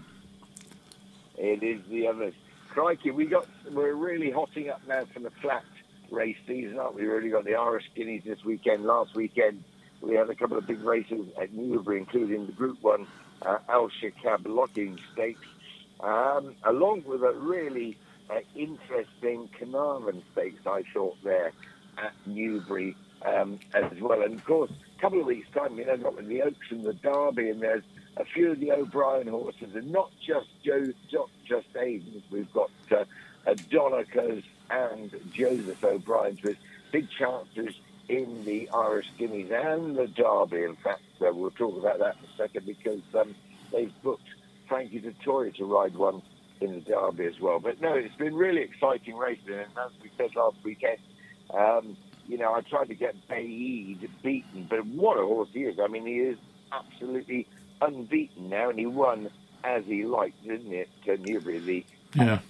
It 1.38 1.62
is 1.62 1.80
the 1.90 2.06
others. 2.06 2.34
Crikey, 2.70 3.11
we 3.11 3.24
got 3.26 3.46
we're 3.72 3.94
really 3.94 4.30
hotting 4.30 4.68
up 4.68 4.80
now 4.86 5.04
from 5.12 5.22
the 5.24 5.30
flat 5.42 5.64
race 6.11 6.36
season, 6.46 6.78
aren't 6.78 6.94
we? 6.94 7.02
We 7.02 7.09
already 7.09 7.30
got 7.30 7.44
the 7.44 7.54
Irish 7.54 7.84
Guineas 7.94 8.24
this 8.24 8.44
weekend. 8.44 8.84
Last 8.84 9.14
weekend 9.14 9.62
we 10.00 10.14
had 10.14 10.30
a 10.30 10.34
couple 10.34 10.56
of 10.56 10.66
big 10.66 10.82
races 10.82 11.26
at 11.40 11.52
Newbury, 11.52 11.98
including 11.98 12.46
the 12.46 12.52
Group 12.52 12.82
One 12.82 13.06
uh, 13.42 13.59
Al 13.68 13.88
Shaqab 13.88 14.44
Lockinge 14.44 14.98
Stakes, 15.12 15.46
um, 16.00 16.54
along 16.64 17.04
with 17.06 17.22
a 17.22 17.32
really 17.32 17.96
uh, 18.30 18.40
interesting 18.54 19.48
Carnarvon 19.59 20.22
Stakes. 20.32 20.66
I 20.66 20.82
thought 20.92 21.16
there 21.24 21.52
at 21.98 22.12
Newbury 22.26 22.96
um, 23.22 23.59
as 23.74 23.90
well, 24.00 24.22
and 24.22 24.34
of 24.34 24.44
course, 24.44 24.70
a 24.96 25.00
couple 25.00 25.20
of 25.20 25.26
weeks 25.26 25.48
time, 25.52 25.76
you 25.78 25.86
know, 25.86 25.96
got 25.96 26.16
the 26.24 26.42
Oaks 26.42 26.70
and 26.70 26.84
the 26.84 26.94
Derby, 26.94 27.50
and 27.50 27.61
there's 27.61 27.84
a 28.16 28.24
few 28.24 28.52
of 28.52 28.61
the 28.61 28.72
O'Brien 28.72 29.28
horses, 29.28 29.74
and 29.74 29.90
not 29.90 30.11
just 30.24 30.48
Joe, 30.64 30.84
not 31.12 31.30
just 31.44 31.66
Aidan's. 31.76 32.22
We've 32.30 32.52
got 32.52 32.70
uh, 32.90 33.04
Donnacha's 33.70 34.44
and 34.70 35.14
Joseph 35.32 35.82
O'Brien's 35.82 36.42
with 36.42 36.56
big 36.92 37.08
chances 37.10 37.74
in 38.08 38.44
the 38.44 38.68
Irish 38.70 39.06
Guineas 39.18 39.50
and 39.50 39.96
the 39.96 40.06
Derby. 40.06 40.64
In 40.64 40.76
fact, 40.76 41.02
uh, 41.20 41.32
we'll 41.32 41.50
talk 41.50 41.78
about 41.78 41.98
that 41.98 42.16
in 42.16 42.24
a 42.24 42.36
second 42.36 42.66
because 42.66 43.02
um, 43.14 43.34
they've 43.72 43.92
booked 44.02 44.28
Frankie 44.66 45.00
Dettori 45.00 45.54
to 45.56 45.64
ride 45.64 45.94
one 45.94 46.22
in 46.60 46.74
the 46.74 46.80
Derby 46.80 47.26
as 47.26 47.38
well. 47.40 47.60
But 47.60 47.80
no, 47.80 47.94
it's 47.94 48.14
been 48.16 48.34
really 48.34 48.62
exciting 48.62 49.16
racing, 49.16 49.54
and 49.54 49.70
as 49.78 49.92
we 50.02 50.10
said 50.16 50.34
last 50.34 50.56
weekend. 50.64 50.98
Um, 51.54 51.96
you 52.26 52.36
know, 52.36 52.52
I 52.52 52.60
tried 52.60 52.88
to 52.88 52.94
get 52.94 53.14
Baaeed 53.28 54.06
beaten, 54.22 54.66
but 54.68 54.84
what 54.86 55.16
a 55.16 55.24
horse 55.24 55.48
he 55.52 55.60
is. 55.60 55.78
I 55.80 55.88
mean, 55.88 56.06
he 56.06 56.18
is 56.18 56.38
absolutely 56.70 57.48
unbeaten 57.80 58.50
now, 58.50 58.68
and 58.68 58.78
he 58.78 58.86
won 58.86 59.30
as 59.64 59.84
he 59.86 60.04
liked, 60.04 60.42
didn't 60.46 60.72
it, 60.72 60.88
to 61.06 61.16
Newbury, 61.16 61.58
the 61.58 61.84
Yeah. 62.14 62.40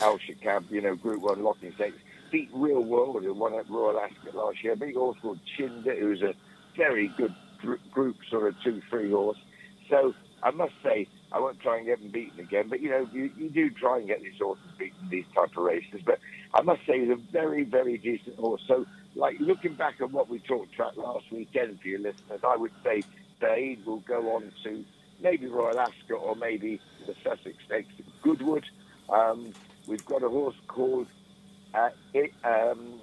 Al 0.00 0.18
Shaqab, 0.18 0.70
you 0.70 0.80
know, 0.80 0.96
Group 0.96 1.22
1 1.22 1.42
Lockinge 1.42 1.74
Stakes. 1.74 1.98
Beat 2.30 2.48
Real 2.54 2.82
World, 2.82 3.22
who 3.22 3.34
won 3.34 3.54
at 3.54 3.68
Royal 3.68 4.00
Ascot 4.00 4.34
last 4.34 4.64
year. 4.64 4.74
Big 4.74 4.94
horse 4.94 5.18
called 5.20 5.38
Chindit, 5.58 5.98
who's 5.98 6.22
a 6.22 6.34
very 6.76 7.08
good 7.16 7.34
group 7.90 8.16
sort 8.30 8.48
of 8.48 8.54
2-3 8.64 9.10
horse. 9.10 9.38
So 9.90 10.14
I 10.42 10.50
must 10.50 10.72
say, 10.82 11.06
I 11.30 11.38
won't 11.38 11.60
try 11.60 11.76
and 11.76 11.86
get 11.86 12.00
him 12.00 12.10
beaten 12.10 12.40
again, 12.40 12.68
but, 12.68 12.80
you 12.80 12.90
know, 12.90 13.08
you, 13.12 13.30
you 13.36 13.50
do 13.50 13.70
try 13.70 13.98
and 13.98 14.06
get 14.06 14.22
these 14.22 14.38
horses 14.40 14.64
beaten 14.78 15.08
these 15.10 15.26
type 15.34 15.56
of 15.56 15.62
races. 15.62 16.00
But 16.04 16.18
I 16.54 16.62
must 16.62 16.84
say, 16.86 17.00
he's 17.00 17.10
a 17.10 17.16
very, 17.16 17.64
very 17.64 17.98
decent 17.98 18.36
horse. 18.36 18.62
So, 18.66 18.86
like, 19.14 19.36
looking 19.38 19.74
back 19.74 20.00
at 20.00 20.10
what 20.10 20.28
we 20.28 20.38
talked 20.40 20.74
about 20.74 20.96
last 20.96 21.30
weekend 21.30 21.80
for 21.80 21.88
your 21.88 22.00
listeners, 22.00 22.40
I 22.42 22.56
would 22.56 22.72
say 22.82 23.02
Baaeed 23.40 23.84
will 23.84 24.00
go 24.00 24.34
on 24.36 24.52
to 24.64 24.84
maybe 25.20 25.46
Royal 25.46 25.78
Ascot 25.78 26.20
or 26.20 26.34
maybe 26.34 26.80
the 27.06 27.14
Sussex 27.22 27.56
Stakes 27.66 27.92
at 27.98 28.22
Goodwood. 28.22 28.64
Um, 29.08 29.52
we've 29.86 30.04
got 30.04 30.22
a 30.22 30.28
horse 30.28 30.56
called 30.68 31.06
uh, 31.74 31.90
it, 32.12 32.32
um, 32.44 33.00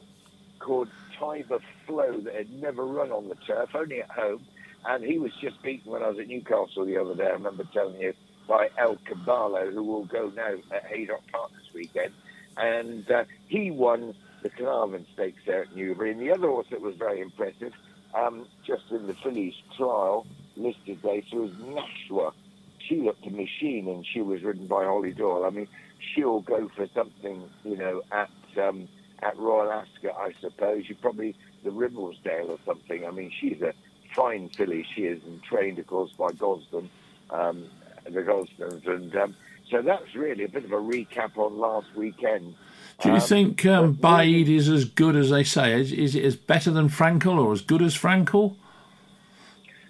called 0.60 0.90
Tiber 1.18 1.60
Flow 1.86 2.20
that 2.22 2.36
had 2.36 2.62
never 2.62 2.86
run 2.86 3.12
on 3.12 3.30
the 3.30 3.36
turf, 3.36 3.70
only 3.74 4.02
at 4.02 4.10
home, 4.12 4.46
and 4.86 5.04
he 5.04 5.18
was 5.18 5.32
just 5.42 5.62
beaten 5.62 5.92
when 5.92 6.04
I 6.04 6.10
was 6.10 6.20
at 6.20 6.28
Newcastle 6.28 6.86
the 6.86 6.98
other 6.98 7.16
day. 7.16 7.26
I 7.26 7.32
remember 7.32 7.64
telling 7.74 8.00
you 8.00 8.14
by 8.48 8.70
El 8.78 8.98
Caballo, 9.06 9.70
who 9.72 9.84
will 9.84 10.06
go 10.06 10.32
now 10.36 10.54
at 10.72 10.86
Haydock 10.86 11.22
Park 11.32 11.52
this 11.52 11.74
weekend, 11.74 12.14
and 12.58 13.10
uh, 13.10 13.24
he 13.48 13.72
won 13.72 14.16
the 14.42 14.50
Carnarvon 14.50 15.06
Stakes 15.14 15.42
there 15.46 15.64
at 15.64 15.76
Newbury. 15.76 16.12
And 16.12 16.22
the 16.22 16.32
other 16.32 16.48
horse 16.48 16.68
that 16.72 16.82
was 16.82 16.96
very 16.96 17.22
impressive, 17.22 17.74
um, 18.14 18.48
just 18.66 18.84
in 18.92 19.08
the 19.08 19.16
fillies 19.24 19.54
trial 19.78 20.26
listed 20.56 21.04
later, 21.04 21.42
was 21.42 21.52
Nashwa. 21.52 22.32
She 22.80 22.96
looked 22.96 23.26
a 23.28 23.30
machine, 23.30 23.88
and 23.88 24.06
she 24.06 24.22
was 24.22 24.42
ridden 24.42 24.68
by 24.68 24.86
Hollie 24.86 25.14
Doyle. 25.14 25.46
I 25.46 25.52
mean, 25.52 25.68
she'll 26.00 26.42
go 26.42 26.70
for 26.76 26.88
something, 26.94 27.50
you 27.64 27.78
know, 27.78 28.02
at 28.12 28.30
um, 28.62 28.88
at 29.22 29.38
Royal 29.38 29.72
Ascot, 29.72 30.16
I 30.18 30.34
suppose. 30.42 30.88
You 30.88 30.96
probably 30.96 31.36
the 31.64 31.70
Ribblesdale 31.72 32.50
or 32.50 32.58
something. 32.66 33.06
I 33.06 33.12
mean, 33.12 33.32
she's 33.40 33.62
a 33.62 33.74
fine 34.16 34.50
filly. 34.50 34.86
She 34.96 35.04
is, 35.04 35.22
and 35.26 35.42
trained, 35.44 35.80
of 35.80 35.88
course, 35.88 36.12
by 36.18 36.30
Gosden, 36.32 36.90
um, 37.30 37.68
the 38.06 38.22
Gosdens, 38.22 38.88
and 38.88 39.16
um, 39.16 39.36
so 39.70 39.82
that's 39.82 40.16
really 40.16 40.46
a 40.46 40.50
bit 40.50 40.66
of 40.66 40.72
a 40.72 40.78
recap 40.78 41.38
on 41.38 41.60
last 41.60 41.88
weekend. 41.96 42.56
Do 43.02 43.10
you 43.10 43.16
Um, 43.16 43.22
think 43.22 43.66
um, 43.66 43.96
Baaeed 43.96 44.50
is 44.50 44.68
as 44.68 44.84
good 44.86 45.16
as 45.16 45.30
they 45.30 45.44
say? 45.44 45.80
Is, 45.80 45.94
is 45.94 46.16
it 46.16 46.26
as 46.26 46.36
better 46.36 46.72
than 46.72 46.90
Frankel 46.90 47.38
or 47.40 47.54
as 47.54 47.62
good 47.62 47.82
as 47.82 47.96
Frankel? 47.96 48.56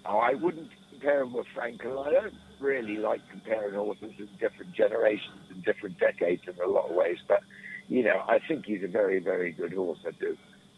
Oh, 0.06 0.18
I 0.18 0.34
wouldn't 0.34 0.68
compare 0.90 1.22
him 1.22 1.32
with 1.32 1.46
Frankel. 1.56 2.06
I 2.06 2.12
don't 2.12 2.34
really 2.60 2.96
like 2.96 3.20
comparing 3.30 3.74
horses 3.74 4.12
in 4.18 4.28
different 4.38 4.72
generations 4.72 5.40
and 5.50 5.64
different 5.64 5.98
decades 5.98 6.42
in 6.46 6.54
a 6.62 6.68
lot 6.68 6.90
of 6.90 6.96
ways, 6.96 7.18
but 7.26 7.42
you 7.88 8.04
know, 8.04 8.22
I 8.28 8.38
think 8.38 8.66
he's 8.66 8.84
a 8.84 8.88
very, 8.88 9.18
very 9.18 9.50
good 9.50 9.72
horse. 9.72 9.98
I 10.06 10.12
do, 10.12 10.36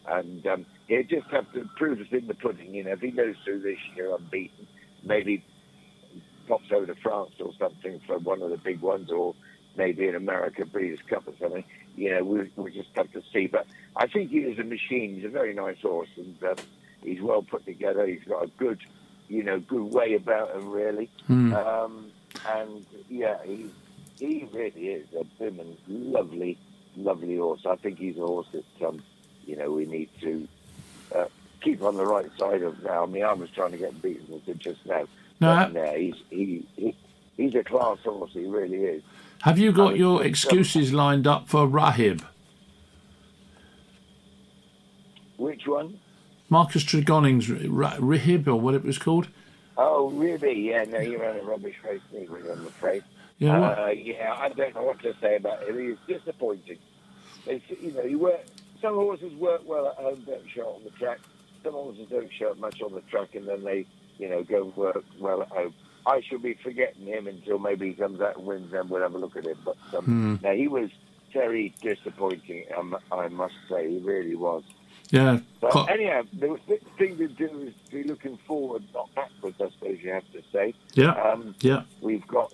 and 0.09 0.47
um, 0.47 0.66
he'll 0.89 1.03
just 1.03 1.26
have 1.28 1.53
to 1.53 1.68
prove 1.76 2.01
us 2.01 2.07
in 2.11 2.26
the 2.26 2.35
pudding. 2.35 2.74
You 2.74 2.85
know, 2.85 2.93
if 2.93 3.01
he 3.01 3.11
goes 3.11 3.35
through 3.45 3.61
this 3.61 3.78
year 3.95 4.14
unbeaten, 4.14 4.66
maybe 5.05 5.45
pops 6.49 6.72
over 6.72 6.87
to 6.87 6.95
France 6.97 7.33
or 7.39 7.53
something 7.59 8.01
for 8.07 8.18
one 8.18 8.43
of 8.43 8.51
the 8.51 8.57
big 8.57 8.80
ones, 8.80 9.11
or 9.11 9.35
maybe 9.76 10.09
in 10.09 10.14
America 10.14 10.64
Breeders' 10.64 11.01
Cup 11.09 11.26
or 11.26 11.35
something. 11.39 11.64
You 11.97 12.14
know, 12.14 12.24
we 12.24 12.51
we 12.57 12.72
just 12.72 12.89
have 12.95 13.12
to 13.12 13.22
see. 13.33 13.47
But 13.47 13.66
I 13.95 14.07
think 14.07 14.30
he 14.30 14.39
is 14.39 14.59
a 14.59 14.64
machine. 14.64 15.16
He's 15.16 15.24
a 15.24 15.28
very 15.28 15.55
nice 15.55 15.80
horse, 15.83 16.09
and 16.16 16.43
um, 16.45 16.57
he's 17.03 17.20
well 17.20 17.43
put 17.43 17.66
together. 17.66 18.07
He's 18.07 18.24
got 18.26 18.45
a 18.45 18.47
good, 18.47 18.80
you 19.33 19.43
know, 19.43 19.59
good 19.61 19.91
way 19.95 20.12
about 20.14 20.55
him, 20.55 20.70
really. 20.70 21.09
Um, 21.30 22.11
and 22.47 22.85
yeah, 23.09 23.39
he 23.45 23.70
he 24.18 24.47
really 24.53 24.89
is 24.89 25.07
a 25.18 25.24
bim 25.39 25.59
lovely, 25.89 26.59
lovely 26.97 27.37
horse. 27.39 27.64
I 27.64 27.76
think 27.76 27.99
he's 27.99 28.18
a 28.18 28.26
horse 28.26 28.47
that 28.53 28.87
um, 28.87 29.03
you 29.47 29.57
know 29.57 29.70
we 29.72 29.87
need 29.87 30.11
to 30.20 30.47
uh, 31.16 31.24
keep 31.62 31.83
on 31.83 31.97
the 31.97 32.05
right 32.05 32.30
side 32.39 32.62
of 32.62 32.83
now. 32.83 33.05
I 33.05 33.07
mean, 33.07 33.24
I 33.24 33.33
was 33.33 33.49
trying 33.51 33.72
to 33.72 33.78
get 33.78 34.03
beaten 34.03 34.26
with 34.28 34.47
it 34.49 34.59
just 34.59 34.85
now. 34.85 35.05
No, 35.41 35.55
But, 35.57 35.72
no, 35.72 35.93
he's 35.97 36.14
he, 36.28 36.66
he 36.76 36.95
he's 37.39 37.55
a 37.55 37.64
class 37.64 37.99
horse. 38.05 38.33
He 38.35 38.45
really 38.45 38.85
is. 38.85 39.03
Have 39.43 39.59
you 39.59 39.72
got 39.72 39.95
Um, 39.95 39.97
your 39.99 40.24
excuses 40.24 40.93
lined 40.93 41.26
up 41.26 41.49
for 41.49 41.66
Rahib? 41.66 42.22
Which 45.39 45.66
one? 45.66 45.99
Marcus 46.53 46.84
Tregoning's 46.84 47.46
Rahib, 47.48 48.46
or 48.46 48.57
what 48.57 48.74
it 48.74 48.84
was 48.84 48.98
called? 48.98 49.26
Oh, 49.78 50.11
really? 50.11 50.68
Yeah, 50.68 50.84
no, 50.84 50.98
you 50.98 51.18
ran 51.18 51.38
a 51.38 51.42
rubbish 51.42 51.76
race, 51.82 52.03
neither, 52.12 52.53
I'm 52.53 52.66
afraid. 52.66 53.03
Yeah. 53.38 53.59
Uh, 53.59 53.86
yeah, 53.88 54.34
I 54.38 54.50
don't 54.50 54.74
know 54.74 54.82
what 54.82 55.00
to 55.00 55.14
say 55.18 55.36
about 55.36 55.62
it. 55.62 55.74
It's 55.74 55.98
disappointing. 56.07 56.76
It's, 57.46 57.64
you 57.80 57.92
know, 57.92 58.03
you 58.03 58.18
work, 58.18 58.44
some 58.82 58.96
horses 58.96 59.32
work 59.36 59.62
well 59.64 59.88
at 59.88 59.94
home, 59.94 60.24
don't 60.26 60.42
show 60.55 60.68
up 60.68 60.76
on 60.76 60.84
the 60.84 60.90
track. 60.90 61.20
Some 61.64 61.72
horses 61.72 62.07
don't 62.11 62.30
show 62.30 62.50
up 62.50 62.59
much 62.59 62.82
on 62.82 62.92
the 62.92 63.00
track, 63.00 63.34
and 63.34 63.48
then 63.48 63.64
they, 63.64 63.86
you 64.18 64.28
know, 64.28 64.42
go 64.42 64.74
work 64.76 65.03
well 65.18 65.40
at 65.40 65.48
home. 65.48 65.72
I 66.05 66.20
shall 66.20 66.38
be 66.38 66.53
forgetting 66.62 67.07
him 67.07 67.28
until 67.28 67.59
maybe 67.59 67.88
he 67.88 67.94
comes 67.94 68.20
out 68.20 68.36
and 68.36 68.44
wins, 68.46 68.70
and 68.74 68.90
we'll 68.90 69.00
have 69.00 69.14
a 69.14 69.18
look 69.18 69.38
at 69.38 69.46
him. 69.46 69.57
But 69.64 69.78
um, 69.96 70.05
Hmm. 70.05 70.34
no, 70.42 70.55
he 70.55 70.68
was 70.68 70.90
very 71.32 71.74
disappointing. 71.80 72.66
Um, 72.76 72.94
I 73.11 73.28
must 73.28 73.55
say, 73.70 73.88
he 73.88 74.00
really 74.00 74.36
was. 74.36 74.64
Yeah. 75.13 75.41
But 75.61 75.91
anyhow, 75.91 76.23
the 76.33 76.59
th- 76.67 76.83
thing 76.99 77.19
to 77.19 77.29
do 77.29 77.47
is 77.69 77.75
be 77.93 78.03
looking 78.03 78.39
forward, 78.47 78.83
not 78.95 79.15
backwards, 79.15 79.61
I 79.61 79.69
suppose 79.71 79.99
you 80.03 80.11
have 80.11 80.25
to 80.33 80.43
say. 80.51 80.75
Yeah. 80.95 81.11
Um, 81.13 81.55
yeah. 81.61 81.83
We've 82.01 82.27
got 82.27 82.53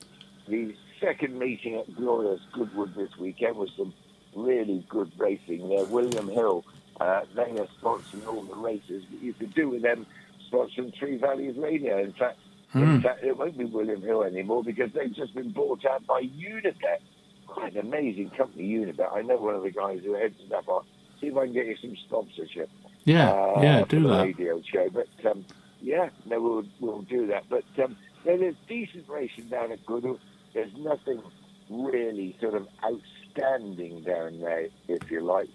the 0.49 0.75
second 1.01 1.39
meeting 1.39 1.77
at 1.77 1.95
Glorious 1.95 2.41
Goodwood 2.53 2.95
this 2.97 3.17
weekend 3.17 3.57
with 3.57 3.71
some 3.77 3.95
really 4.35 4.85
good 4.89 5.13
racing 5.17 5.69
there. 5.69 5.85
William 5.85 6.29
Hill, 6.29 6.65
uh, 7.01 7.21
they 7.35 7.43
are 7.59 7.69
sponsoring 7.81 8.27
all 8.27 8.43
the 8.43 8.57
races, 8.57 9.05
but 9.09 9.23
you 9.23 9.33
could 9.33 9.55
do 9.55 9.69
with 9.71 9.83
them 9.83 10.05
sponsoring 10.53 10.93
Three 10.99 11.17
Valleys 11.17 11.57
Radio. 11.57 11.99
In 12.03 12.13
fact, 12.13 12.39
in 12.75 13.01
fact, 13.01 13.23
it 13.23 13.39
won't 13.39 13.57
be 13.57 13.65
William 13.67 14.03
Hill 14.03 14.25
anymore 14.25 14.65
because 14.65 14.93
they've 14.93 15.15
just 15.15 15.33
been 15.35 15.51
bought 15.53 15.85
out 15.87 16.05
by 16.07 16.23
Unibet. 16.23 16.99
Quite 17.47 17.75
an 17.77 17.87
amazing 17.87 18.31
company, 18.31 18.69
Unibet. 18.69 19.15
I 19.15 19.23
know 19.23 19.37
one 19.37 19.55
of 19.55 19.63
the 19.63 19.71
guys 19.71 20.01
who 20.05 20.15
heads 20.15 20.35
it 20.45 20.53
up. 20.53 20.85
See 21.21 21.29
if 21.29 21.37
I 21.37 21.45
can 21.45 21.55
get 21.55 21.66
you 21.66 21.77
some 21.77 21.97
sponsorship. 21.97 22.71
Yeah, 23.05 23.31
uh, 23.31 23.61
yeah, 23.62 23.85
do 23.89 24.07
that. 24.09 24.25
radio 24.25 24.62
show. 24.62 24.89
But 24.91 25.31
um, 25.31 25.45
yeah, 25.81 26.11
no, 26.27 26.41
we'll 26.41 26.64
we'll 26.81 27.03
do 27.03 27.27
that. 27.29 27.45
But 27.49 27.64
um, 27.83 27.97
no, 28.25 28.37
there's 28.37 28.57
decent 28.69 29.09
racing 29.09 29.49
down 29.49 29.73
at 29.73 29.85
Goodwood. 29.87 30.21
There's 30.55 30.75
nothing 30.77 31.23
really 31.71 32.37
sort 32.41 32.55
of 32.55 32.69
outstanding 32.85 34.03
down 34.03 34.41
there, 34.41 34.69
if 34.89 35.11
you 35.11 35.21
like. 35.21 35.49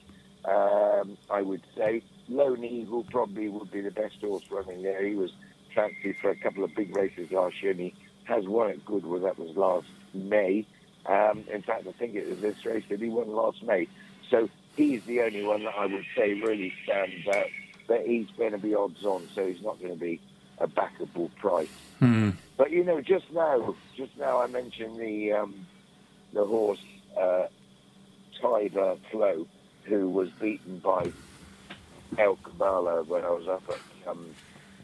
Um, 0.45 1.17
I 1.29 1.41
would 1.41 1.63
say 1.75 2.03
Lone 2.27 2.63
Eagle 2.63 3.05
probably 3.09 3.49
would 3.49 3.71
be 3.71 3.81
the 3.81 3.91
best 3.91 4.15
horse 4.21 4.43
running 4.51 4.83
there. 4.83 5.05
He 5.05 5.15
was 5.15 5.31
fancied 5.73 6.15
for 6.21 6.29
a 6.29 6.35
couple 6.35 6.63
of 6.63 6.75
big 6.75 6.95
races 6.95 7.31
last 7.31 7.61
year, 7.61 7.71
and 7.71 7.79
he 7.79 7.93
has 8.25 8.47
won 8.47 8.69
at 8.69 8.85
Goodwood. 8.85 9.23
That 9.23 9.39
was 9.39 9.55
last 9.55 9.87
May. 10.13 10.65
Um, 11.05 11.43
in 11.51 11.61
fact, 11.61 11.85
I 11.87 11.91
think 11.93 12.15
it 12.15 12.29
was 12.29 12.39
this 12.39 12.65
race 12.65 12.83
that 12.89 13.01
he 13.01 13.09
won 13.09 13.29
last 13.29 13.63
May. 13.63 13.87
So 14.29 14.49
he's 14.75 15.03
the 15.05 15.21
only 15.21 15.43
one 15.43 15.63
that 15.63 15.75
I 15.77 15.85
would 15.85 16.05
say 16.15 16.33
really 16.33 16.73
stands 16.83 17.27
out. 17.27 17.47
But 17.87 18.05
he's 18.05 18.27
going 18.37 18.51
to 18.51 18.57
be 18.57 18.73
odds 18.75 19.03
on, 19.03 19.27
so 19.35 19.45
he's 19.45 19.61
not 19.61 19.79
going 19.79 19.93
to 19.93 19.99
be 19.99 20.21
a 20.59 20.67
backable 20.67 21.33
price. 21.35 21.67
Hmm. 21.99 22.31
But 22.57 22.71
you 22.71 22.83
know, 22.83 23.01
just 23.01 23.31
now, 23.33 23.75
just 23.95 24.17
now, 24.17 24.41
I 24.41 24.47
mentioned 24.47 24.97
the 24.97 25.33
um, 25.33 25.65
the 26.31 26.45
horse 26.45 26.83
uh, 27.19 27.47
Tiber 28.41 28.95
Flow, 29.11 29.47
who 29.83 30.09
was 30.09 30.29
beaten 30.39 30.79
by 30.79 31.11
El 32.17 32.37
Caballo 32.37 33.03
when 33.03 33.23
I 33.25 33.29
was 33.29 33.47
up 33.47 33.63
at 33.69 34.09
um, 34.09 34.33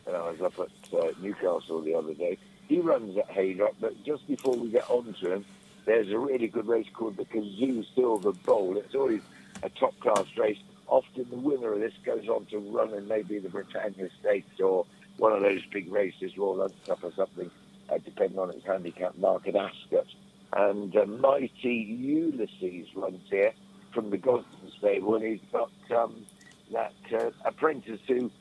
when 0.04 0.16
I 0.16 0.30
was 0.30 0.42
up 0.42 0.60
at 0.60 1.00
uh, 1.00 1.12
Newcastle 1.22 1.82
the 1.82 1.96
other 1.96 2.14
day. 2.14 2.38
He 2.68 2.80
runs 2.80 3.18
at 3.18 3.30
Haydock, 3.30 3.76
but 3.80 4.04
just 4.04 4.28
before 4.28 4.56
we 4.56 4.70
get 4.70 4.88
on 4.90 5.16
to 5.22 5.34
him, 5.34 5.46
there's 5.86 6.12
a 6.12 6.20
really 6.20 6.48
good 6.48 6.68
race 6.68 6.88
called 6.94 7.18
the 7.18 7.26
Cazoo 7.26 7.84
Silver 7.96 8.32
Bowl. 8.32 8.78
It's 8.78 8.94
always 8.94 9.22
a 9.64 9.70
top 9.70 10.00
class 10.00 10.26
race. 10.38 10.58
Often 10.88 11.28
the 11.30 11.38
winner 11.38 11.74
of 11.74 11.80
this 11.80 11.94
goes 12.04 12.28
on 12.28 12.46
to 12.48 12.58
run 12.58 12.94
in 12.94 13.08
maybe 13.08 13.40
the 13.40 13.50
Britannia 13.50 14.10
Stakes 14.20 14.60
or 14.60 14.86
one 15.18 15.34
of 15.34 15.42
those 15.42 15.62
big 15.72 15.92
races, 15.92 16.38
Royal 16.38 16.70
Cup 16.86 17.04
or 17.04 17.12
something, 17.14 17.52
uh, 17.90 17.98
depending 18.04 18.40
on 18.40 18.50
its 18.50 18.66
handicap 18.66 19.18
mark 19.18 19.46
market 19.46 19.56
Ascot. 19.56 20.08
And 20.54 20.96
uh, 20.96 21.06
Mighty 21.06 21.76
Ulysses 22.00 22.88
runs 22.96 23.22
here 23.30 23.54
from 23.94 24.10
the 24.10 24.18
Gosden 24.18 24.72
stable, 24.78 25.16
and 25.16 25.26
he's 25.26 25.40
got 25.52 25.72
um, 25.96 26.26
that 26.72 26.94
uh, 27.14 27.30
apprentice 27.46 28.00
who 28.08 28.32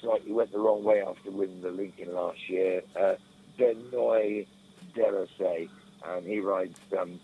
slightly 0.00 0.32
went 0.32 0.52
the 0.52 0.58
wrong 0.58 0.82
way 0.82 1.02
after 1.02 1.30
winning 1.30 1.60
the 1.60 1.70
Lincoln 1.70 2.14
last 2.14 2.48
year, 2.48 2.82
uh, 3.00 3.14
Benoit 3.56 4.46
de 4.94 5.10
la 5.10 5.26
Sayette, 5.38 5.68
and 6.04 6.26
he 6.26 6.40
rides 6.40 6.78
um, 6.98 7.20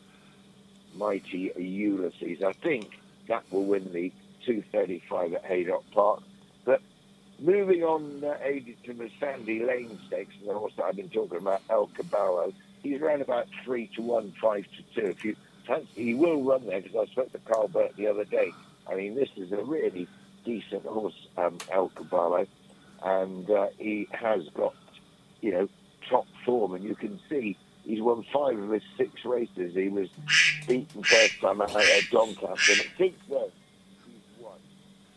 Mighty 0.95 1.53
Ulysses. 1.57 2.43
I 2.43 2.53
think 2.53 2.91
that 3.29 3.45
will 3.51 3.65
win 3.65 3.93
the 3.93 4.13
235 4.45 5.35
at 5.35 5.45
Haydock 5.45 5.85
Park. 5.93 6.23
But 6.65 6.81
moving 7.39 7.83
on, 7.83 8.25
uh, 8.25 8.37
to 8.85 8.93
the 8.93 9.11
Sandy 9.21 9.65
Lane 9.65 9.99
Stakes, 10.07 10.35
and 10.41 10.51
the 10.51 10.55
horse 10.55 10.73
that 10.77 10.85
I've 10.85 10.97
been 10.97 11.11
talking 11.11 11.39
about, 11.39 11.63
El 11.71 11.87
Caballo, 11.89 12.53
he's 12.83 13.01
around 13.01 13.23
about 13.23 13.47
3 13.65 13.89
to 13.97 14.03
1, 14.03 14.33
5 14.41 14.65
to 14.65 15.01
2. 15.01 15.07
If 15.09 15.25
you 15.25 15.37
he 15.95 16.15
will 16.15 16.43
run 16.43 16.67
there 16.67 16.81
because 16.81 17.09
I 17.09 17.13
spoke 17.13 17.33
to 17.33 17.39
Karl 17.39 17.69
Burke 17.69 17.97
the 17.97 18.09
other 18.09 18.25
day. 18.25 18.53
I 18.89 18.95
mean, 18.95 19.15
this 19.15 19.29
is 19.37 19.53
a 19.53 19.63
really 19.63 20.09
decent 20.45 20.85
horse, 20.85 21.29
um, 21.37 21.59
El 21.71 21.89
Caballo, 21.91 22.47
and 23.05 23.49
uh, 23.49 23.69
he 23.79 24.09
has 24.11 24.49
got, 24.55 24.75
you 25.41 25.53
know, 25.53 25.69
top 26.09 26.27
form, 26.45 26.75
and 26.75 26.85
you 26.85 26.95
can 26.95 27.21
see 27.29 27.57
he's 27.85 28.01
won 28.01 28.25
five 28.33 28.59
of 28.59 28.71
his 28.71 28.83
six 28.97 29.25
races. 29.25 29.75
He 29.75 29.89
was 29.89 30.09
beaten 30.67 31.03
first 31.03 31.41
time 31.41 31.61
out 31.61 31.75
at 31.75 32.11
Doncaster, 32.11 32.73
and 32.73 32.91
since 32.97 33.17
then 33.29 33.51
he's 34.07 34.41
won. 34.41 34.59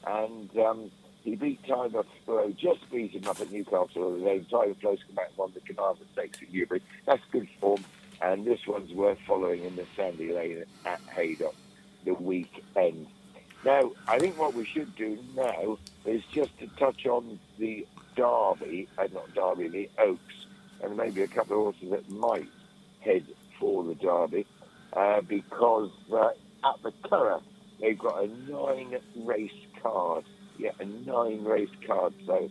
And 0.07 0.57
um, 0.59 0.91
he 1.23 1.35
beat 1.35 1.65
Tiber 1.65 2.03
Flow, 2.25 2.51
just 2.57 2.89
beat 2.91 3.11
him 3.11 3.27
up 3.27 3.41
at 3.41 3.51
Newcastle 3.51 3.87
the 3.95 4.01
other 4.01 4.19
day. 4.19 4.45
Tiber 4.49 4.73
Flow's 4.75 4.99
come 5.05 5.15
back 5.15 5.29
and 5.29 5.37
won 5.37 5.51
the 5.53 5.73
Carnarvon 5.73 6.07
Stakes 6.13 6.41
at 6.41 6.53
Newbury. 6.53 6.81
That's 7.05 7.23
good 7.31 7.47
form, 7.59 7.83
and 8.21 8.45
this 8.45 8.65
one's 8.67 8.93
worth 8.93 9.19
following 9.27 9.63
in 9.63 9.75
the 9.75 9.85
Sandy 9.95 10.31
Lane 10.33 10.63
at 10.85 11.01
Haydock 11.15 11.55
the 12.05 12.13
weekend. 12.13 13.07
Now, 13.65 13.91
I 14.07 14.19
think 14.19 14.37
what 14.39 14.53
we 14.53 14.63
should 14.63 14.95
do 14.95 15.17
now 15.35 15.79
is 16.05 16.23
just 16.31 16.57
to 16.59 16.67
touch 16.77 17.07
on 17.07 17.39
the 17.57 17.87
Derby, 18.15 18.87
uh, 18.97 19.07
not 19.11 19.33
Derby, 19.33 19.67
the 19.67 19.89
Oaks, 19.97 20.45
and 20.83 20.95
maybe 20.95 21.23
a 21.23 21.27
couple 21.27 21.57
of 21.57 21.75
horses 21.75 21.89
that 21.89 22.09
might 22.09 22.47
head 23.05 23.25
for 23.59 23.83
the 23.83 23.95
Derby, 23.95 24.45
uh, 24.93 25.21
because 25.21 25.91
uh, 26.11 26.29
at 26.63 26.83
the 26.83 26.91
Curragh 27.07 27.43
they've 27.79 27.97
got 27.97 28.23
a 28.23 28.27
nine 28.27 28.97
race 29.15 29.51
card. 29.81 30.25
Yeah, 30.57 30.71
a 30.79 30.85
nine 30.85 31.43
race 31.43 31.69
card. 31.85 32.13
So 32.25 32.49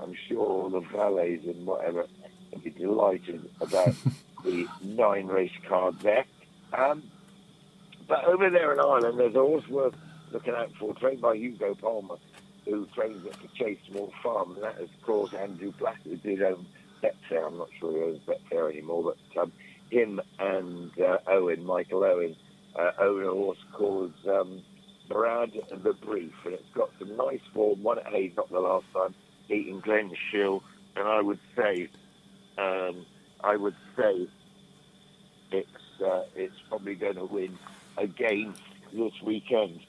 I'm 0.00 0.14
sure 0.28 0.46
all 0.46 0.70
the 0.70 0.80
valets 0.80 1.44
and 1.46 1.66
whatever 1.66 2.06
will 2.52 2.60
be 2.60 2.70
delighted 2.70 3.48
about 3.60 3.94
the 4.44 4.66
nine 4.82 5.26
race 5.26 5.52
card 5.68 5.98
there. 6.00 6.24
Um, 6.72 7.02
but 8.06 8.24
over 8.24 8.50
there 8.50 8.72
in 8.72 8.80
Ireland, 8.80 9.18
there's 9.18 9.34
a 9.34 9.38
horse 9.38 9.66
worth 9.68 9.94
looking 10.32 10.54
out 10.54 10.70
for, 10.78 10.94
trained 10.94 11.20
by 11.20 11.36
Hugo 11.36 11.74
Palmer, 11.74 12.16
who 12.64 12.86
trains 12.94 13.24
at 13.26 13.40
the 13.40 13.48
Chase 13.56 13.78
Small 13.90 14.12
Farm, 14.22 14.54
and 14.54 14.62
that 14.64 14.80
is, 14.80 14.90
of 14.90 15.06
course, 15.06 15.32
Andrew 15.32 15.72
Black, 15.78 16.02
who 16.02 16.16
did 16.16 16.42
own 16.42 16.66
Betfair. 17.02 17.46
I'm 17.46 17.58
not 17.58 17.68
sure 17.78 17.92
he 17.92 18.02
owns 18.02 18.20
Betfair 18.26 18.70
anymore, 18.70 19.14
but 19.14 19.42
um, 19.42 19.52
him 19.90 20.20
and 20.38 20.90
uh, 21.00 21.18
Owen, 21.26 21.64
Michael 21.64 22.04
Owen, 22.04 22.36
uh, 22.76 22.92
own 22.98 23.24
a 23.24 23.30
horse 23.30 23.58
called 23.72 24.12
um, 24.28 24.62
Brad 25.08 25.52
the 25.70 25.92
Brief, 25.92 26.32
and 26.44 26.54
it's 26.54 26.62
got 26.74 26.90
some 26.98 27.16
nice 27.16 27.40
form. 27.52 27.82
One 27.82 27.98
at 27.98 28.06
Haydock 28.06 28.48
the 28.50 28.60
last 28.60 28.86
time, 28.92 29.14
beating 29.48 29.80
Glen 29.80 30.12
Shill, 30.30 30.62
and 30.96 31.06
I 31.06 31.20
would 31.20 31.38
say, 31.56 31.88
um, 32.58 33.04
I 33.42 33.56
would 33.56 33.76
say, 33.96 34.28
it's 35.52 36.02
uh, 36.04 36.24
it's 36.34 36.56
probably 36.68 36.94
going 36.94 37.16
to 37.16 37.26
win 37.26 37.58
again 37.96 38.54
this 38.92 39.12
weekend. 39.22 39.80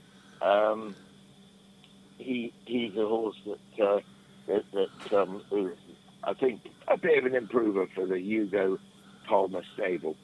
Um, 0.41 0.95
he 2.17 2.53
he's 2.65 2.95
a 2.97 3.07
horse 3.07 3.39
that 3.45 3.85
uh, 3.85 3.99
that, 4.47 4.63
that 4.73 5.17
um, 5.17 5.41
is, 5.51 5.77
I 6.23 6.33
think 6.33 6.61
a 6.87 6.97
bit 6.97 7.17
of 7.17 7.25
an 7.25 7.35
improver 7.35 7.87
for 7.95 8.05
the 8.05 8.19
Hugo 8.19 8.77
Palmer 9.27 9.63
stable. 9.73 10.15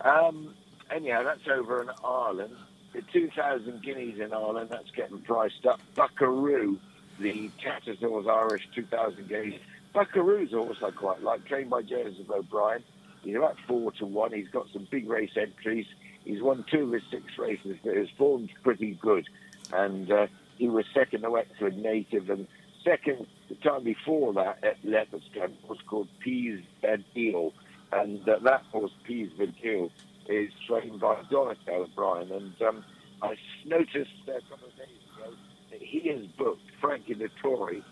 Um, 0.00 0.54
anyhow, 0.90 1.22
that's 1.24 1.46
over 1.48 1.82
in 1.82 1.90
Ireland. 2.04 2.54
The 2.92 3.02
2,000 3.12 3.82
guineas 3.82 4.20
in 4.20 4.32
Ireland, 4.32 4.70
that's 4.70 4.90
getting 4.92 5.20
priced 5.20 5.66
up. 5.66 5.80
Buckaroo, 5.94 6.78
the 7.18 7.50
Tattersalls 7.62 8.26
Irish 8.26 8.68
2,000 8.74 9.28
guineas. 9.28 9.60
Buckaroo's 9.92 10.52
a 10.52 10.56
horse 10.56 10.78
I 10.82 10.90
quite 10.90 11.22
like, 11.22 11.44
trained 11.46 11.70
by 11.70 11.82
Joseph 11.82 12.30
O'Brien. 12.30 12.82
He's 13.22 13.36
about 13.36 13.56
four 13.66 13.92
to 13.92 14.06
one. 14.06 14.32
He's 14.32 14.48
got 14.48 14.66
some 14.72 14.86
big 14.90 15.08
race 15.08 15.36
entries. 15.36 15.86
He's 16.24 16.42
won 16.42 16.64
two 16.70 16.84
of 16.84 16.92
his 16.92 17.02
six 17.10 17.24
races, 17.38 17.76
but 17.84 17.96
his 17.96 18.08
form's 18.16 18.50
pretty 18.62 18.94
good. 19.00 19.26
And 19.72 20.10
uh, 20.10 20.26
he 20.56 20.68
was 20.68 20.84
second 20.94 21.22
to 21.22 21.30
Wexford 21.30 21.76
native, 21.76 22.30
and 22.30 22.46
second 22.84 23.26
the 23.48 23.54
time 23.56 23.84
before 23.84 24.32
that 24.34 24.62
at 24.62 24.82
Leopardstown 24.82 25.52
was 25.68 25.78
called 25.86 26.08
Piz 26.20 26.60
Badile, 26.82 27.52
and 27.92 28.28
uh, 28.28 28.38
that 28.42 28.62
horse 28.70 28.92
Piz 29.04 29.30
Badile 29.38 29.90
is 30.28 30.52
trained 30.66 31.00
by 31.00 31.16
Donnacha 31.30 31.70
O'Brien, 31.70 32.30
and 32.32 32.62
um, 32.62 32.84
I 33.22 33.36
noticed 33.64 34.10
a 34.26 34.40
couple 34.48 34.68
of 34.68 34.76
days 34.76 34.88
ago 35.16 35.34
that 35.70 35.82
he 35.82 36.08
has 36.08 36.26
booked 36.36 36.70
Frankie 36.80 37.14
Dettori 37.14 37.82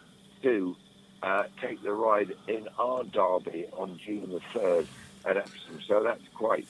to 0.43 0.77
uh, 1.23 1.45
take 1.61 1.83
the 1.83 1.93
ride 1.93 2.35
in 2.47 2.69
our 2.79 3.05
derby 3.05 3.67
on 3.73 3.99
June 4.05 4.31
the 4.31 4.41
third 4.53 4.87
at 5.25 5.37
Epsom. 5.37 5.81
So 5.87 6.03
that's 6.03 6.23
quite 6.35 6.67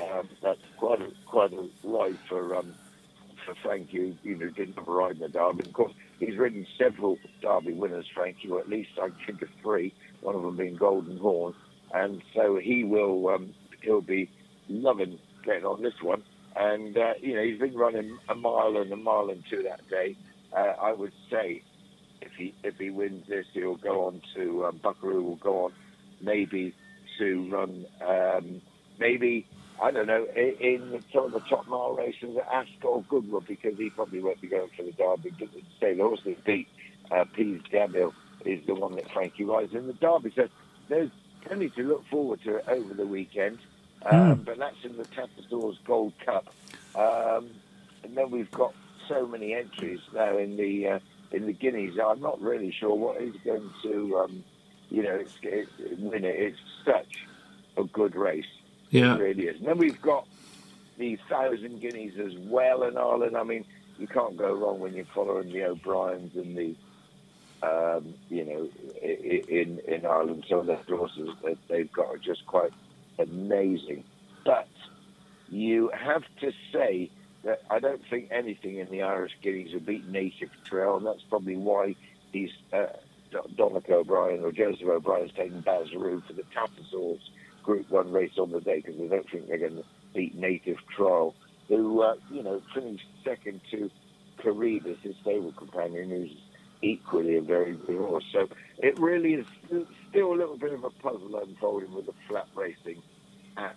um, 0.00 0.28
that's 0.42 0.60
quite 0.76 1.00
a 1.00 1.12
quite 1.26 1.52
a 1.52 1.68
ride 1.84 2.18
for 2.28 2.56
um, 2.56 2.74
for 3.44 3.54
Frankie. 3.56 4.16
You 4.22 4.36
know, 4.36 4.48
didn't 4.48 4.74
have 4.74 4.88
a 4.88 4.92
ride 4.92 5.12
in 5.12 5.18
the 5.20 5.28
derby. 5.28 5.64
Of 5.64 5.72
course, 5.72 5.92
he's 6.18 6.36
ridden 6.36 6.66
several 6.76 7.18
derby 7.40 7.72
winners, 7.72 8.06
Frankie, 8.12 8.48
or 8.48 8.60
at 8.60 8.68
least 8.68 8.90
I 9.00 9.10
think 9.24 9.42
of 9.42 9.48
three. 9.62 9.94
One 10.20 10.34
of 10.34 10.42
them 10.42 10.56
being 10.56 10.76
Golden 10.76 11.18
Horn, 11.18 11.54
and 11.94 12.22
so 12.34 12.58
he 12.58 12.84
will 12.84 13.28
um, 13.28 13.54
he'll 13.82 14.00
be 14.00 14.28
loving 14.68 15.18
getting 15.44 15.64
on 15.64 15.82
this 15.82 16.02
one. 16.02 16.22
And 16.56 16.96
uh, 16.96 17.14
you 17.20 17.34
know, 17.34 17.42
he's 17.42 17.58
been 17.58 17.74
running 17.74 18.18
a 18.28 18.34
mile 18.34 18.76
and 18.76 18.92
a 18.92 18.96
mile 18.96 19.30
and 19.30 19.42
two 19.48 19.62
that 19.62 19.88
day. 19.88 20.16
Uh, 20.52 20.74
I 20.80 20.92
would 20.92 21.12
say 21.30 21.62
if 22.20 22.32
he 22.36 22.54
if 22.62 22.76
he 22.76 22.90
wins 22.90 23.26
this, 23.28 23.46
he'll 23.52 23.76
go 23.76 24.06
on 24.06 24.20
to 24.34 24.66
um, 24.66 24.80
Buckaroo. 24.82 25.22
Will 25.22 25.36
go 25.36 25.64
on 25.66 25.72
maybe 26.20 26.74
to 27.18 27.50
run 27.50 27.86
um, 28.04 28.60
maybe 28.98 29.46
I 29.82 29.90
don't 29.90 30.06
know 30.06 30.26
in, 30.34 31.02
some 31.12 31.26
of 31.26 31.32
the 31.32 31.40
top 31.40 31.66
mile 31.68 31.94
races 31.94 32.36
at 32.36 32.46
Ascot 32.52 32.84
or 32.84 33.04
Goodwood 33.08 33.46
because 33.46 33.76
he 33.76 33.90
probably 33.90 34.20
won't 34.20 34.40
be 34.40 34.48
going 34.48 34.70
for 34.76 34.82
the 34.82 34.92
Derby. 34.92 35.32
Say 35.80 35.94
the 35.94 36.02
horse 36.02 36.20
that 36.24 36.44
beat 36.44 36.68
uh, 37.10 37.24
Pease 37.34 37.62
is 38.44 38.66
the 38.66 38.74
one 38.74 38.96
that 38.96 39.10
Frankie 39.12 39.44
rides 39.44 39.74
in 39.74 39.86
the 39.86 39.92
Derby. 39.94 40.32
So 40.34 40.48
there's 40.88 41.10
plenty 41.44 41.70
to 41.70 41.82
look 41.82 42.06
forward 42.06 42.42
to 42.44 42.56
it 42.56 42.64
over 42.68 42.94
the 42.94 43.06
weekend. 43.06 43.58
Um, 44.06 44.42
But 44.44 44.58
that's 44.58 44.84
in 44.84 44.96
the 44.96 45.04
Tattersalls 45.04 45.78
Gold 45.84 46.12
Cup, 46.24 46.52
um, 46.94 47.48
and 48.02 48.14
then 48.14 48.30
we've 48.30 48.50
got 48.50 48.74
so 49.08 49.26
many 49.26 49.54
entries 49.54 50.00
now 50.12 50.36
in 50.36 50.56
the 50.56 50.88
uh, 50.88 50.98
in 51.32 51.46
the 51.46 51.52
Guineas. 51.52 51.98
I'm 51.98 52.20
not 52.20 52.40
really 52.40 52.70
sure 52.70 52.94
what 52.94 53.20
is 53.20 53.34
going 53.44 53.70
to, 53.82 54.18
um, 54.18 54.44
you 54.90 55.02
know, 55.02 55.14
it's, 55.14 55.36
it, 55.42 55.68
win 55.98 56.24
it. 56.24 56.36
It's 56.38 56.58
such 56.84 57.26
a 57.76 57.84
good 57.84 58.14
race. 58.14 58.44
Yeah. 58.90 59.14
It 59.14 59.20
really 59.20 59.46
is. 59.46 59.58
And 59.58 59.66
then 59.66 59.78
we've 59.78 60.00
got 60.00 60.26
the 60.98 61.16
Thousand 61.28 61.80
Guineas 61.80 62.18
as 62.18 62.36
well 62.36 62.84
in 62.84 62.96
Ireland. 62.96 63.36
I 63.36 63.42
mean, 63.42 63.64
you 63.98 64.06
can't 64.06 64.36
go 64.36 64.52
wrong 64.52 64.78
when 64.80 64.94
you're 64.94 65.06
following 65.06 65.50
the 65.52 65.64
O'Briens 65.64 66.36
and 66.36 66.56
the, 66.56 66.74
um, 67.64 68.14
you 68.28 68.44
know, 68.44 68.68
in 69.02 69.80
in 69.86 70.06
Ireland. 70.06 70.44
Some 70.48 70.60
of 70.60 70.66
the 70.66 70.76
horses 70.76 71.30
that 71.42 71.56
they've 71.68 71.92
got 71.92 72.06
are 72.06 72.18
just 72.18 72.46
quite 72.46 72.72
amazing. 73.18 74.04
But 74.44 74.68
you 75.48 75.90
have 75.94 76.24
to 76.40 76.52
say 76.72 77.10
that 77.44 77.62
I 77.70 77.78
don't 77.78 78.02
think 78.08 78.28
anything 78.30 78.78
in 78.78 78.90
the 78.90 79.02
Irish 79.02 79.32
Guineas 79.42 79.72
will 79.72 79.80
beat 79.80 80.06
Native 80.08 80.50
Trail, 80.64 80.96
and 80.96 81.06
that's 81.06 81.22
probably 81.28 81.56
why 81.56 81.94
he's 82.32 82.50
uh, 82.72 82.86
O'Brien 83.88 84.44
or 84.44 84.52
Joseph 84.52 84.86
O'Brien 84.88 84.96
O'Brien's 84.96 85.32
taking 85.36 85.62
Bazaru 85.62 86.24
for 86.26 86.32
the 86.32 86.44
Tattersalls 86.54 87.20
Group 87.62 87.90
One 87.90 88.12
race 88.12 88.38
on 88.38 88.50
the 88.50 88.60
day 88.60 88.76
because 88.76 88.98
they 88.98 89.08
don't 89.08 89.28
think 89.30 89.48
they're 89.48 89.58
going 89.58 89.76
to 89.76 89.84
beat 90.14 90.34
Native 90.34 90.78
Trail, 90.94 91.34
who 91.68 92.02
uh, 92.02 92.16
you 92.30 92.42
know 92.42 92.62
finished 92.74 93.06
second 93.24 93.60
to 93.70 93.90
Coroebus, 94.38 95.00
his 95.00 95.16
stable 95.22 95.52
companion, 95.52 96.10
who's 96.10 96.36
equally 96.84 97.36
a 97.36 97.40
very 97.42 97.72
good 97.74 97.96
horse. 97.98 98.24
So 98.32 98.48
it 98.78 98.98
really 98.98 99.34
is 99.34 99.46
still 100.10 100.32
a 100.32 100.36
little 100.36 100.56
bit 100.56 100.72
of 100.72 100.84
a 100.84 100.90
puzzle 100.90 101.36
unfolding 101.42 101.92
with 101.94 102.06
the 102.06 102.12
flat 102.28 102.46
racing 102.54 103.02
at 103.56 103.76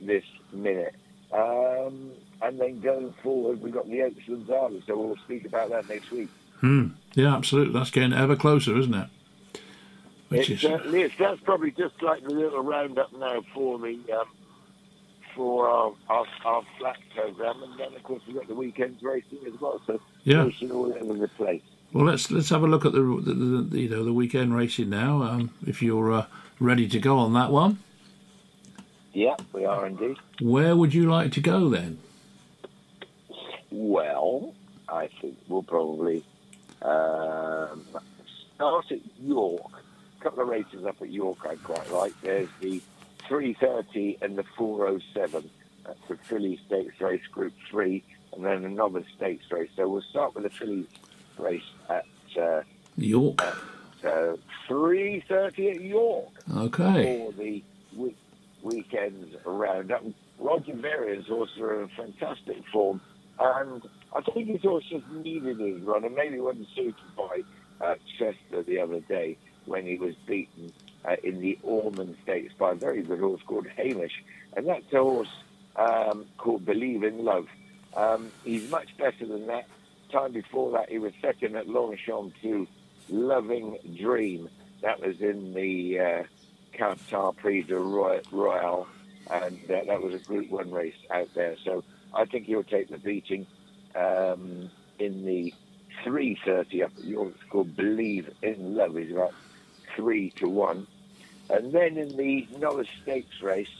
this 0.00 0.24
minute. 0.52 0.94
Um, 1.32 2.10
and 2.42 2.58
then 2.60 2.80
going 2.80 3.14
forward, 3.22 3.62
we've 3.62 3.72
got 3.72 3.88
the 3.88 4.02
Oaks 4.02 4.26
and 4.26 4.46
Derby, 4.46 4.82
so 4.86 4.98
we'll 4.98 5.16
speak 5.24 5.44
about 5.44 5.70
that 5.70 5.88
next 5.88 6.10
week. 6.10 6.28
Hmm. 6.60 6.88
Yeah, 7.14 7.36
absolutely. 7.36 7.72
That's 7.72 7.90
getting 7.90 8.12
ever 8.12 8.36
closer, 8.36 8.76
isn't 8.76 8.94
it? 8.94 9.08
Which 10.28 10.50
It 10.50 10.54
is 10.54 10.60
certainly 10.60 11.02
is. 11.02 11.12
That's 11.18 11.40
probably 11.40 11.70
just 11.72 12.00
like 12.02 12.22
the 12.22 12.30
little 12.30 12.62
roundup 12.62 13.12
now 13.16 13.42
for 13.52 13.78
the 13.78 13.98
um, 14.12 14.28
for 15.34 15.68
our, 15.68 15.92
our, 16.08 16.26
our 16.44 16.62
flat 16.78 16.96
program, 17.14 17.62
and 17.62 17.78
then 17.78 17.94
of 17.94 18.02
course 18.02 18.22
we've 18.26 18.36
got 18.36 18.48
the 18.48 18.54
weekends 18.54 19.02
racing 19.02 19.38
as 19.46 19.60
well. 19.60 19.80
So 19.86 20.00
Yeah. 20.24 20.48
all 20.72 20.92
over 20.92 21.14
the 21.14 21.28
place. 21.28 21.62
Well. 21.92 22.04
Let's 22.06 22.30
let's 22.30 22.48
have 22.50 22.62
a 22.62 22.66
look 22.66 22.84
at 22.84 22.92
the, 22.92 23.00
the, 23.00 23.34
the 23.68 23.80
you 23.80 23.88
know 23.88 24.04
the 24.04 24.12
weekend 24.12 24.54
racing 24.54 24.90
now. 24.90 25.22
Um, 25.22 25.50
if 25.66 25.82
you're 25.82 26.12
uh, 26.12 26.26
ready 26.60 26.86
to 26.88 26.98
go 27.00 27.18
on 27.18 27.32
that 27.34 27.50
one, 27.50 27.78
Yeah, 29.12 29.36
we 29.52 29.64
are 29.64 29.86
indeed. 29.86 30.16
where 30.40 30.76
would 30.76 30.94
you 30.94 31.10
like 31.10 31.32
to 31.32 31.40
go 31.40 31.68
then? 31.68 31.98
Well, 33.70 34.54
I 34.88 35.08
think 35.20 35.36
we'll 35.48 35.62
probably 35.62 36.24
um, 36.82 37.84
start 38.54 38.90
at 38.90 39.00
York. 39.22 39.70
A 40.18 40.22
couple 40.22 40.42
of 40.42 40.48
races 40.48 40.84
up 40.84 41.00
at 41.00 41.10
York 41.10 41.38
I 41.48 41.54
quite 41.56 41.90
like. 41.92 42.12
There's 42.20 42.48
the 42.60 42.80
330 43.28 44.18
and 44.22 44.36
the 44.36 44.44
407. 44.56 45.48
That's 45.86 45.98
the 46.08 46.16
Filly 46.16 46.60
Stakes 46.66 47.00
Race 47.00 47.26
Group 47.32 47.54
3, 47.70 48.02
and 48.34 48.44
then 48.44 48.64
another 48.64 49.02
Stakes 49.16 49.44
race. 49.50 49.70
So 49.76 49.88
we'll 49.88 50.02
start 50.02 50.34
with 50.34 50.44
the 50.44 50.50
Filly 50.50 50.86
race 51.40 51.62
at 51.88 52.04
uh, 52.40 52.62
York. 52.96 53.40
uh, 54.04 54.36
3.30 54.68 55.74
at 55.76 55.80
York 55.80 56.28
Okay. 56.56 57.02
for 57.26 57.32
the 57.32 57.62
week, 57.96 58.16
weekend's 58.62 59.34
roundup. 59.44 60.02
Roger 60.38 60.74
Varian's 60.74 61.26
horse 61.26 61.50
are 61.60 61.82
in 61.82 61.88
fantastic 61.88 62.62
form, 62.72 63.00
and 63.38 63.82
I 64.14 64.20
think 64.22 64.48
his 64.48 64.62
horse 64.62 64.84
just 64.88 65.06
needed 65.10 65.58
his 65.58 65.80
run, 65.82 66.04
and 66.04 66.14
maybe 66.14 66.40
wasn't 66.40 66.68
suited 66.74 66.94
by 67.16 67.42
uh, 67.80 67.94
Chester 68.18 68.62
the 68.62 68.78
other 68.80 69.00
day 69.00 69.36
when 69.66 69.84
he 69.86 69.96
was 69.96 70.14
beaten 70.26 70.72
uh, 71.04 71.16
in 71.22 71.40
the 71.40 71.58
Ormonde 71.62 72.16
Stakes 72.22 72.54
by 72.58 72.72
a 72.72 72.74
very 72.74 73.02
good 73.02 73.20
horse 73.20 73.40
called 73.46 73.66
Hamish, 73.76 74.22
and 74.56 74.66
that's 74.66 74.90
a 74.92 74.98
horse 74.98 75.28
um, 75.76 76.24
called 76.38 76.64
Believe 76.64 77.02
in 77.04 77.24
Love. 77.24 77.48
Um, 77.96 78.30
he's 78.44 78.70
much 78.70 78.96
better 78.96 79.26
than 79.26 79.46
that. 79.48 79.66
Time 80.12 80.32
before 80.32 80.72
that, 80.72 80.90
he 80.90 80.98
was 80.98 81.12
second 81.22 81.56
at 81.56 81.68
Longchamp 81.68 82.34
to 82.42 82.66
Loving 83.08 83.78
Dream. 84.00 84.48
That 84.82 85.00
was 85.00 85.20
in 85.20 85.54
the 85.54 86.00
uh, 86.00 86.22
Qatar 86.74 87.36
Prix 87.36 87.62
de 87.62 87.78
Roy- 87.78 88.22
Royale, 88.32 88.88
and 89.30 89.58
uh, 89.70 89.84
that 89.86 90.02
was 90.02 90.14
a 90.14 90.18
Group 90.18 90.50
One 90.50 90.70
race 90.72 90.96
out 91.10 91.28
there. 91.34 91.56
So 91.64 91.84
I 92.12 92.24
think 92.24 92.46
he'll 92.46 92.64
take 92.64 92.88
the 92.88 92.98
beating 92.98 93.46
um, 93.94 94.70
in 94.98 95.24
the 95.24 95.54
3:30 96.04 96.84
up 96.84 96.92
at 96.96 97.04
York. 97.04 97.32
It's 97.34 97.50
called 97.50 97.76
Believe 97.76 98.34
in 98.42 98.74
Love. 98.74 98.96
He's 98.96 99.12
about 99.12 99.34
three 99.94 100.30
to 100.36 100.48
one, 100.48 100.88
and 101.50 101.72
then 101.72 101.96
in 101.98 102.16
the 102.16 102.48
Norris 102.58 102.88
Stakes 103.02 103.40
race, 103.42 103.70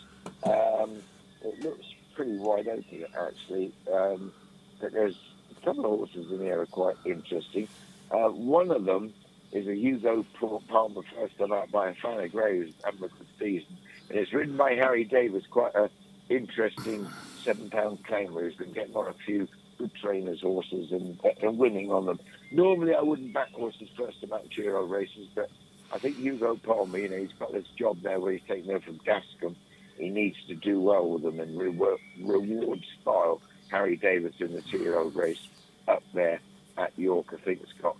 um, 0.44 1.02
it 1.42 1.60
looks 1.64 1.86
pretty 2.14 2.36
wide 2.36 2.68
open 2.68 3.04
actually. 3.18 3.72
Um, 3.92 4.32
but 4.80 4.92
there's 4.92 5.18
couple 5.64 5.84
of 5.84 5.98
horses 5.98 6.30
in 6.30 6.38
that 6.38 6.58
are 6.58 6.66
quite 6.66 6.96
interesting. 7.04 7.68
Uh, 8.10 8.28
one 8.28 8.70
of 8.70 8.84
them 8.84 9.12
is 9.52 9.66
a 9.66 9.74
Hugo 9.74 10.24
Palmer 10.68 11.02
first 11.14 11.40
out 11.40 11.70
by 11.70 11.92
Havana 11.92 12.28
Grey 12.28 12.58
who's 12.58 12.74
having 12.84 13.02
season. 13.38 13.76
And 14.08 14.18
it's 14.18 14.32
ridden 14.32 14.56
by 14.56 14.74
Harry 14.74 15.04
Davies, 15.04 15.44
quite 15.50 15.74
a 15.74 15.90
interesting 16.28 17.06
seven 17.42 17.70
pound 17.70 18.04
claimer 18.04 18.42
who's 18.42 18.54
been 18.54 18.72
getting 18.72 18.94
on 18.94 19.08
a 19.08 19.12
few 19.12 19.48
good 19.78 19.92
trainers' 19.94 20.42
horses 20.42 20.92
and, 20.92 21.18
and 21.42 21.58
winning 21.58 21.90
on 21.90 22.06
them. 22.06 22.20
Normally 22.52 22.94
I 22.94 23.00
wouldn't 23.00 23.32
back 23.32 23.50
horses 23.50 23.88
first 23.96 24.24
match 24.28 24.54
hero 24.54 24.84
races, 24.84 25.28
but 25.34 25.50
I 25.92 25.98
think 25.98 26.16
Hugo 26.16 26.56
Palmer, 26.56 26.98
you 26.98 27.08
know, 27.08 27.16
he's 27.16 27.32
got 27.38 27.52
this 27.52 27.66
job 27.76 28.00
there 28.02 28.20
where 28.20 28.32
he's 28.32 28.42
taking 28.46 28.70
over 28.70 28.80
from 28.80 28.98
Dascombe. 28.98 29.56
He 29.98 30.08
needs 30.08 30.36
to 30.48 30.54
do 30.54 30.80
well 30.80 31.08
with 31.10 31.22
them 31.22 31.40
and 31.40 31.58
reward, 31.58 31.98
reward 32.20 32.84
style 33.00 33.42
Harry 33.70 33.96
Davies 33.96 34.34
in 34.40 34.52
the 34.52 34.62
two-year-old 34.62 35.14
race 35.14 35.48
up 35.86 36.02
there 36.12 36.40
at 36.76 36.92
York. 36.98 37.26
I 37.32 37.36
think 37.36 37.60
it's 37.62 37.72
got 37.80 37.96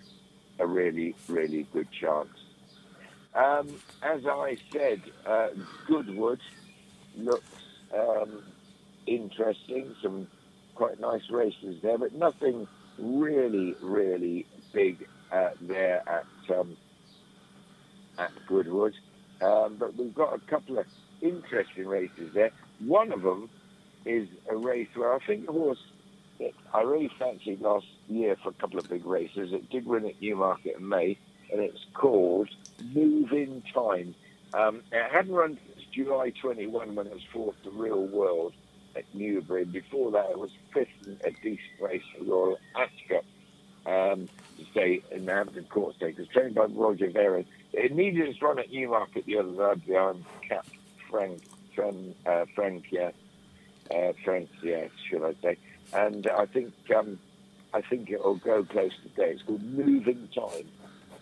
a 0.59 0.66
really, 0.66 1.14
really 1.28 1.66
good 1.72 1.88
chance. 1.92 2.28
Um, 3.34 3.68
as 4.02 4.26
I 4.26 4.59
said, 4.72 5.01
uh, 5.24 5.48
Goodwood 5.86 6.40
looks 7.16 7.44
um, 7.97 8.42
interesting. 9.06 9.94
Some 10.02 10.26
quite 10.74 10.98
nice 10.98 11.30
races 11.30 11.80
there, 11.82 11.98
but 11.98 12.12
nothing 12.14 12.66
really, 12.98 13.76
really 13.80 14.47
big 14.72 15.06
uh, 15.30 15.51
there 15.60 16.02
at 16.09 16.56
um, 16.56 16.76
at 18.18 18.32
Goodwood. 18.48 18.94
Um, 19.40 19.76
but 19.78 19.94
we've 19.97 20.14
got 20.14 20.34
a 20.34 20.40
couple 20.40 20.78
of 20.78 20.86
interesting 21.22 21.86
races 21.86 22.34
there. 22.34 22.51
One 22.80 23.12
of 23.12 23.22
them 23.22 23.48
is 24.05 24.28
a 24.48 24.56
race 24.56 24.89
where 24.94 25.12
I 25.12 25.18
think 25.20 25.47
the 25.47 25.52
horse 25.52 25.82
that 26.39 26.52
I 26.72 26.82
really 26.82 27.10
fancied 27.18 27.60
last 27.60 27.86
year 28.09 28.36
for 28.43 28.51
a 28.51 28.55
couple 28.55 28.78
of 28.78 28.89
big 28.89 29.05
races. 29.05 29.52
It 29.52 29.68
did 29.70 29.86
win 29.86 30.06
at 30.06 30.20
Newmarket 30.20 30.77
in 30.77 30.89
May, 30.89 31.18
and 31.52 31.60
it's 31.60 31.85
called 31.94 32.48
Movin 32.94 33.62
Time. 33.72 34.14
Um, 34.55 34.82
it 34.90 35.10
hadn't 35.10 35.32
run 35.32 35.59
since 35.66 35.86
July 35.93 36.31
21 36.31 36.94
when 36.94 37.06
it 37.06 37.12
was 37.12 37.22
fourth 37.32 37.56
the 37.62 37.70
Real 37.70 38.06
World, 38.06 38.55
at 38.97 39.05
Newbury. 39.14 39.64
Before 39.64 40.10
that, 40.12 40.31
it 40.31 40.39
was 40.39 40.51
fifth 40.72 40.89
in 41.06 41.18
a 41.24 41.31
decent 41.31 41.81
race 41.81 42.02
for 42.16 42.24
Royal 42.24 42.59
Ascot. 42.74 43.24
Um, 43.86 44.28
to 44.59 44.64
stay 44.72 45.02
in 45.10 45.24
the 45.24 45.32
Hampton 45.32 45.64
Court 45.64 45.97
Stakes. 45.97 46.20
Trained 46.28 46.55
by 46.55 46.66
Roger 46.66 47.09
Varian. 47.09 47.47
It 47.72 47.94
needed 47.94 48.28
its 48.28 48.43
run 48.43 48.59
at 48.59 48.70
Newmarket 48.70 49.24
the 49.24 49.39
other 49.39 49.74
day 49.74 49.82
behind 49.86 50.24
Cap 50.47 50.66
Frank, 51.09 51.43
Frank, 51.74 52.16
uh, 52.27 52.44
Frank, 52.55 52.85
yeah, 52.90 53.10
uh, 53.91 54.12
Frank, 54.25 54.49
yeah, 54.62 54.87
should 55.09 55.25
I 55.25 55.35
say? 55.43 55.57
And 55.93 56.27
I 56.27 56.47
think 56.47 56.73
um, 56.97 57.19
I 57.73 57.81
think 57.81 58.11
it'll 58.11 58.37
go 58.37 58.65
close 58.65 58.93
today. 59.03 59.33
It's 59.33 59.43
called 59.43 59.62
Movin 59.62 60.29
Time 60.35 60.69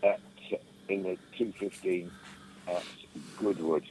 at 0.03 0.20
in 0.89 1.03
the 1.03 1.19
two 1.36 1.53
fifteen 1.59 2.11
at 2.66 2.82
Goodwood. 3.39 3.85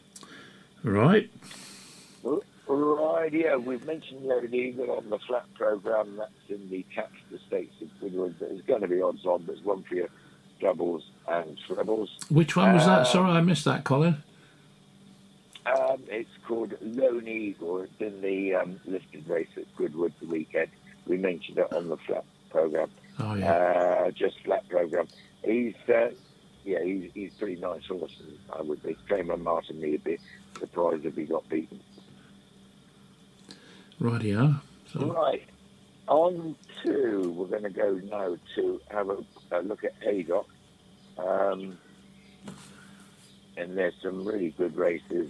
Right. 0.84 1.30
Right, 2.70 3.32
yeah, 3.32 3.56
we've 3.56 3.86
mentioned 3.86 4.26
Lone 4.26 4.54
Eagle 4.54 4.92
on 4.92 5.10
the 5.10 5.20
flat 5.20 5.46
program. 5.54 6.18
That's 6.18 6.32
in 6.50 6.70
the 6.70 6.86
Tapster 6.94 7.40
Stakes 7.48 7.82
of 7.82 7.88
Goodwood. 8.02 8.36
There's 8.40 8.62
going 8.64 8.82
to 8.82 8.90
be 8.90 9.02
odds 9.02 9.26
on. 9.26 9.46
There's 9.46 9.62
one 9.62 9.84
for 9.84 9.96
your 9.96 10.10
doubles 10.60 11.06
and 11.30 11.58
trebles. 11.66 12.10
Which 12.30 12.58
one 12.58 12.74
was 12.74 12.86
that? 12.86 13.00
Um, 13.00 13.06
Sorry, 13.06 13.32
I 13.32 13.42
missed 13.42 13.64
that, 13.66 13.86
Colin. 13.86 14.22
Um, 15.68 16.04
it's 16.08 16.30
called 16.48 16.74
Lone 16.82 17.28
Eagle. 17.28 17.82
It's 17.82 18.00
in 18.00 18.22
the 18.22 18.56
um, 18.56 18.80
listed 18.86 19.28
race 19.28 19.48
at 19.58 19.64
Goodwood 19.76 20.14
the 20.22 20.28
weekend. 20.28 20.70
We 21.06 21.18
mentioned 21.18 21.58
it 21.58 21.72
on 21.74 21.90
the 21.90 21.98
flat 21.98 22.26
program. 22.50 22.90
Oh, 23.20 23.36
yeah. 23.36 23.52
Uh, 23.52 24.12
just 24.12 24.40
flat 24.44 24.68
program. 24.70 25.08
He's 25.44 25.76
uh, 25.90 26.12
yeah, 26.64 26.84
he's 26.84 27.12
he's 27.14 27.34
pretty 27.34 27.60
nice 27.60 27.86
horse. 27.86 28.16
I 28.54 28.62
would 28.62 28.84
be. 28.84 28.96
By 29.10 29.22
Martin 29.22 29.82
Lee 29.82 29.96
a 29.96 30.00
bit. 30.00 30.20
Surprised 30.60 31.06
if 31.06 31.16
he 31.16 31.24
got 31.24 31.48
beaten. 31.50 31.80
Rightio. 34.00 34.62
So, 34.92 35.12
Right. 35.12 35.44
On 36.08 36.56
to, 36.84 37.34
we're 37.36 37.48
going 37.48 37.64
to 37.64 37.70
go 37.70 38.00
now 38.06 38.38
to 38.56 38.82
have 38.90 39.10
a, 39.10 39.18
a 39.52 39.60
look 39.62 39.84
at 39.84 39.94
Haydock. 40.02 40.48
Um, 41.18 41.78
and 43.58 43.78
there's 43.78 43.94
some 44.02 44.24
really 44.24 44.52
good 44.52 44.78
races 44.78 45.30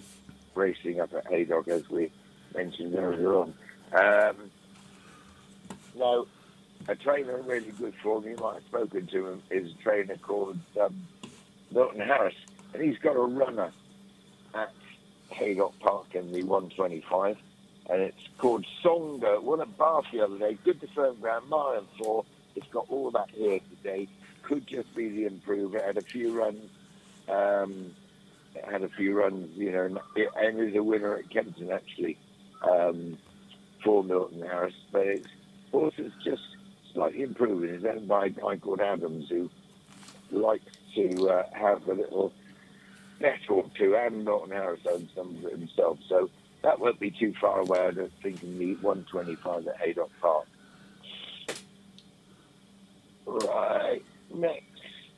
racing 0.58 1.00
up 1.00 1.14
at 1.14 1.28
Haydock, 1.28 1.68
as 1.68 1.90
we 1.90 2.12
mentioned 2.56 2.96
earlier 2.96 3.36
on. 3.36 3.54
Um, 3.94 4.52
now, 5.98 6.26
a 6.88 6.96
trainer 6.96 7.42
really 7.42 7.72
good 7.72 7.94
for 8.02 8.22
me, 8.22 8.36
I've 8.44 8.64
spoken 8.64 9.08
to 9.08 9.28
him, 9.28 9.44
is 9.50 9.72
a 9.72 9.84
trainer 9.84 10.18
called 10.18 10.60
um, 10.80 11.08
Milton 11.72 12.02
Harris. 12.02 12.36
And 12.74 12.84
he's 12.84 12.98
got 13.00 13.16
a 13.16 13.22
runner 13.22 13.72
at 14.54 14.74
Haydock 15.30 15.80
Park 15.80 16.16
in 16.16 16.32
the 16.32 16.44
125 16.44 17.38
and 17.90 18.02
it's 18.02 18.28
called 18.38 18.66
Songa. 18.82 19.40
Won 19.42 19.62
at 19.62 19.78
Bath 19.78 20.06
the 20.12 20.22
other 20.22 20.38
day. 20.38 20.58
Good 20.64 20.82
to 20.82 20.88
firm 20.88 21.16
ground, 21.20 21.50
mile 21.50 21.86
four. 22.02 22.26
It's 22.56 22.68
got 22.68 22.86
all 22.90 23.12
that 23.12 23.30
here 23.32 23.60
today. 23.70 24.08
Could 24.44 24.68
just 24.68 24.94
be 24.96 25.10
the 25.10 25.26
improver. 25.26 25.80
Had 25.80 25.98
a 25.98 26.02
few 26.02 26.38
runs. 26.38 26.70
Um, 27.30 27.94
had 28.70 28.84
a 28.84 28.90
few 28.90 29.18
runs, 29.18 29.56
you 29.58 29.72
know, 29.72 29.84
and, 29.84 30.00
and 30.36 30.60
is 30.60 30.76
a 30.76 30.84
winner 30.84 31.18
at 31.18 31.30
Kempton 31.30 31.72
actually 31.72 32.18
um, 32.62 33.18
for 33.84 34.04
Milton 34.04 34.42
Harris. 34.42 34.74
But 34.92 35.08
it's 35.08 35.28
horse 35.72 35.96
is 35.98 36.12
just 36.24 36.44
slightly 36.94 37.24
improving. 37.24 37.70
It's 37.70 37.86
owned 37.86 38.08
by 38.08 38.28
a 38.28 38.30
guy 38.30 38.58
called 38.58 38.82
Adams 38.82 39.30
who 39.30 39.50
likes 40.32 40.74
to 40.96 41.30
uh, 41.30 41.44
have 41.54 41.88
a 41.88 41.94
little 41.94 42.34
bet 43.20 43.40
or 43.50 43.66
two, 43.78 43.96
and 43.96 44.26
Milton 44.26 44.52
Harris 44.52 44.82
owns 44.90 45.10
some 45.16 45.36
of 45.38 45.46
it 45.46 45.52
himself. 45.52 46.00
So 46.08 46.30
that 46.64 46.80
won't 46.80 47.00
be 47.00 47.12
too 47.12 47.34
far 47.40 47.60
away. 47.60 47.80
I 47.80 47.92
don't 47.92 48.12
think 48.22 48.44
in 48.44 48.58
the 48.58 48.76
125 48.76 49.68
at 49.68 49.78
Haydock 49.78 50.12
Park. 50.22 50.48
Right. 53.26 54.02
Next, 54.34 54.77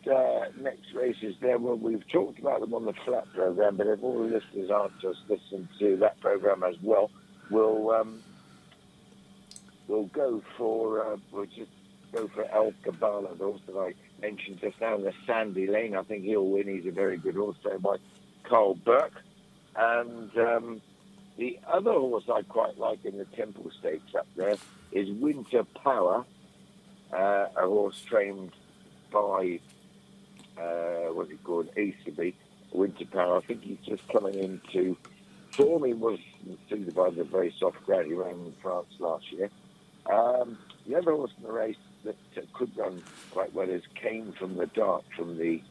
uh, 0.10 0.46
next 0.60 0.94
races 0.94 1.36
there. 1.42 1.58
Well, 1.58 1.78
we've 1.78 2.08
talked 2.10 2.40
about 2.40 2.62
them 2.62 2.74
on 2.74 2.86
the 2.86 2.94
flat 3.06 3.26
program, 3.34 3.78
but 3.78 3.88
if 3.88 4.04
all 4.04 4.20
the 4.20 4.36
listeners 4.36 4.70
aren't 4.70 5.00
just 5.00 5.20
listening 5.28 5.68
to 5.80 5.98
that 5.98 6.20
program 6.20 6.64
as 6.64 6.76
well, 6.82 7.12
we'll 7.50 7.92
um, 7.92 8.22
we'll 9.88 10.06
go 10.06 10.42
for 10.58 11.06
uh, 11.06 11.18
we'll 11.32 11.46
just 11.46 11.72
go 12.12 12.28
for 12.28 12.50
El 12.52 12.74
Cabala, 12.84 13.38
the 13.38 13.46
horse 13.46 13.62
that 13.68 13.76
I 13.76 13.94
mentioned 14.22 14.60
just 14.60 14.80
now 14.82 14.96
in 14.96 15.04
the 15.04 15.14
Sandy 15.26 15.68
Lane. 15.68 15.96
I 15.96 16.04
think 16.04 16.24
he'll 16.24 16.48
win. 16.48 16.68
He's 16.68 16.86
a 16.86 16.92
very 16.92 17.18
good 17.18 17.36
horse, 17.36 17.58
trained 17.62 17.82
by 17.82 17.98
Karl 18.44 18.76
Burke. 18.76 19.22
And 19.76 20.36
um, 20.38 20.82
the 21.38 21.60
other 21.68 21.94
horse 21.94 22.26
I 22.32 22.42
quite 22.42 22.78
like 22.78 23.06
in 23.06 23.18
the 23.18 23.26
Temple 23.26 23.72
Stakes 23.80 24.16
up 24.16 24.28
there 24.36 24.58
is 24.92 25.10
Winter 25.12 25.64
Power, 25.64 26.26
uh, 27.14 27.48
a 27.56 27.68
horse 27.68 28.02
trained 28.02 28.52
by, 29.12 29.60
uh, 30.60 31.14
what's 31.14 31.32
it 31.32 31.44
called, 31.44 31.70
Easterby, 31.78 32.36
Winter 32.72 33.06
Power. 33.06 33.38
I 33.38 33.42
think 33.42 33.64
he's 33.64 33.80
just 33.86 34.08
coming 34.10 34.36
into 34.36 34.98
form. 35.52 35.86
He 35.86 35.94
was 35.94 36.20
suited 36.70 36.96
by 36.96 37.10
the 37.10 37.24
very 37.24 37.54
soft 37.58 37.84
ground 37.86 38.08
he 38.08 38.14
ran 38.14 38.32
in 38.32 38.54
France 38.62 38.88
last 39.00 39.32
year. 39.32 39.50
Um, 40.10 40.58
the 40.88 40.96
other 40.96 41.12
horse 41.12 41.32
in 41.38 41.44
the 41.44 41.52
race 41.52 41.78
that 42.04 42.18
uh, 42.38 42.42
could 42.54 42.76
run 42.78 43.04
quite 43.32 43.54
well 43.54 43.70
is 43.70 43.84
Came 43.96 44.32
from 44.34 44.56
the 44.56 44.68
Dark 44.68 45.04
from 45.16 45.38
the 45.38 45.62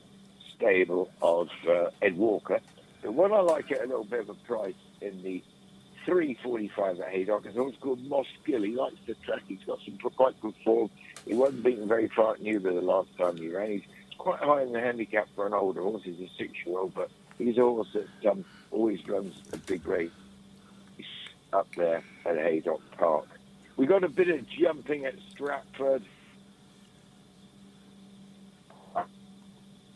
stable 0.54 1.10
of 1.22 1.48
uh, 1.68 1.90
Ed 2.02 2.16
Walker. 2.16 2.60
The 3.02 3.12
one 3.12 3.32
I 3.32 3.40
like 3.40 3.70
at 3.72 3.78
a 3.78 3.86
little 3.86 4.04
bit 4.04 4.20
of 4.20 4.30
a 4.30 4.34
price 4.34 4.74
in 5.00 5.22
the 5.22 5.42
345 6.04 7.00
at 7.00 7.08
Haydock 7.10 7.46
is 7.46 7.56
a 7.56 7.58
horse 7.58 7.76
called 7.80 8.00
Moss 8.08 8.26
Gill. 8.44 8.62
He 8.62 8.74
likes 8.74 8.96
the 9.06 9.14
track. 9.14 9.42
He's 9.46 9.62
got 9.66 9.78
some 9.84 9.98
quite 9.98 10.40
good 10.40 10.54
form. 10.64 10.90
He 11.26 11.34
wasn't 11.34 11.64
beaten 11.64 11.86
very 11.86 12.08
far 12.08 12.34
at 12.34 12.42
Newbury 12.42 12.74
the 12.74 12.80
last 12.80 13.08
time 13.18 13.36
he 13.36 13.48
ran. 13.48 13.72
He's 13.72 13.82
quite 14.18 14.40
high 14.40 14.62
in 14.62 14.72
the 14.72 14.80
handicap 14.80 15.28
for 15.34 15.46
an 15.46 15.54
older 15.54 15.80
horse. 15.80 16.02
He's 16.04 16.20
a 16.20 16.28
six-year-old, 16.36 16.94
but 16.94 17.10
he's 17.38 17.56
a 17.56 17.62
horse 17.62 17.88
that 17.94 18.30
um, 18.30 18.44
always 18.70 19.06
runs 19.08 19.34
a 19.52 19.56
big 19.56 19.86
race 19.86 20.10
up 21.52 21.68
there 21.76 22.02
at 22.26 22.36
Haydock 22.36 22.82
Park. 22.98 23.26
We 23.76 23.86
got 23.86 24.04
a 24.04 24.08
bit 24.08 24.28
of 24.28 24.46
jumping 24.48 25.06
at 25.06 25.14
Stratford. 25.30 26.02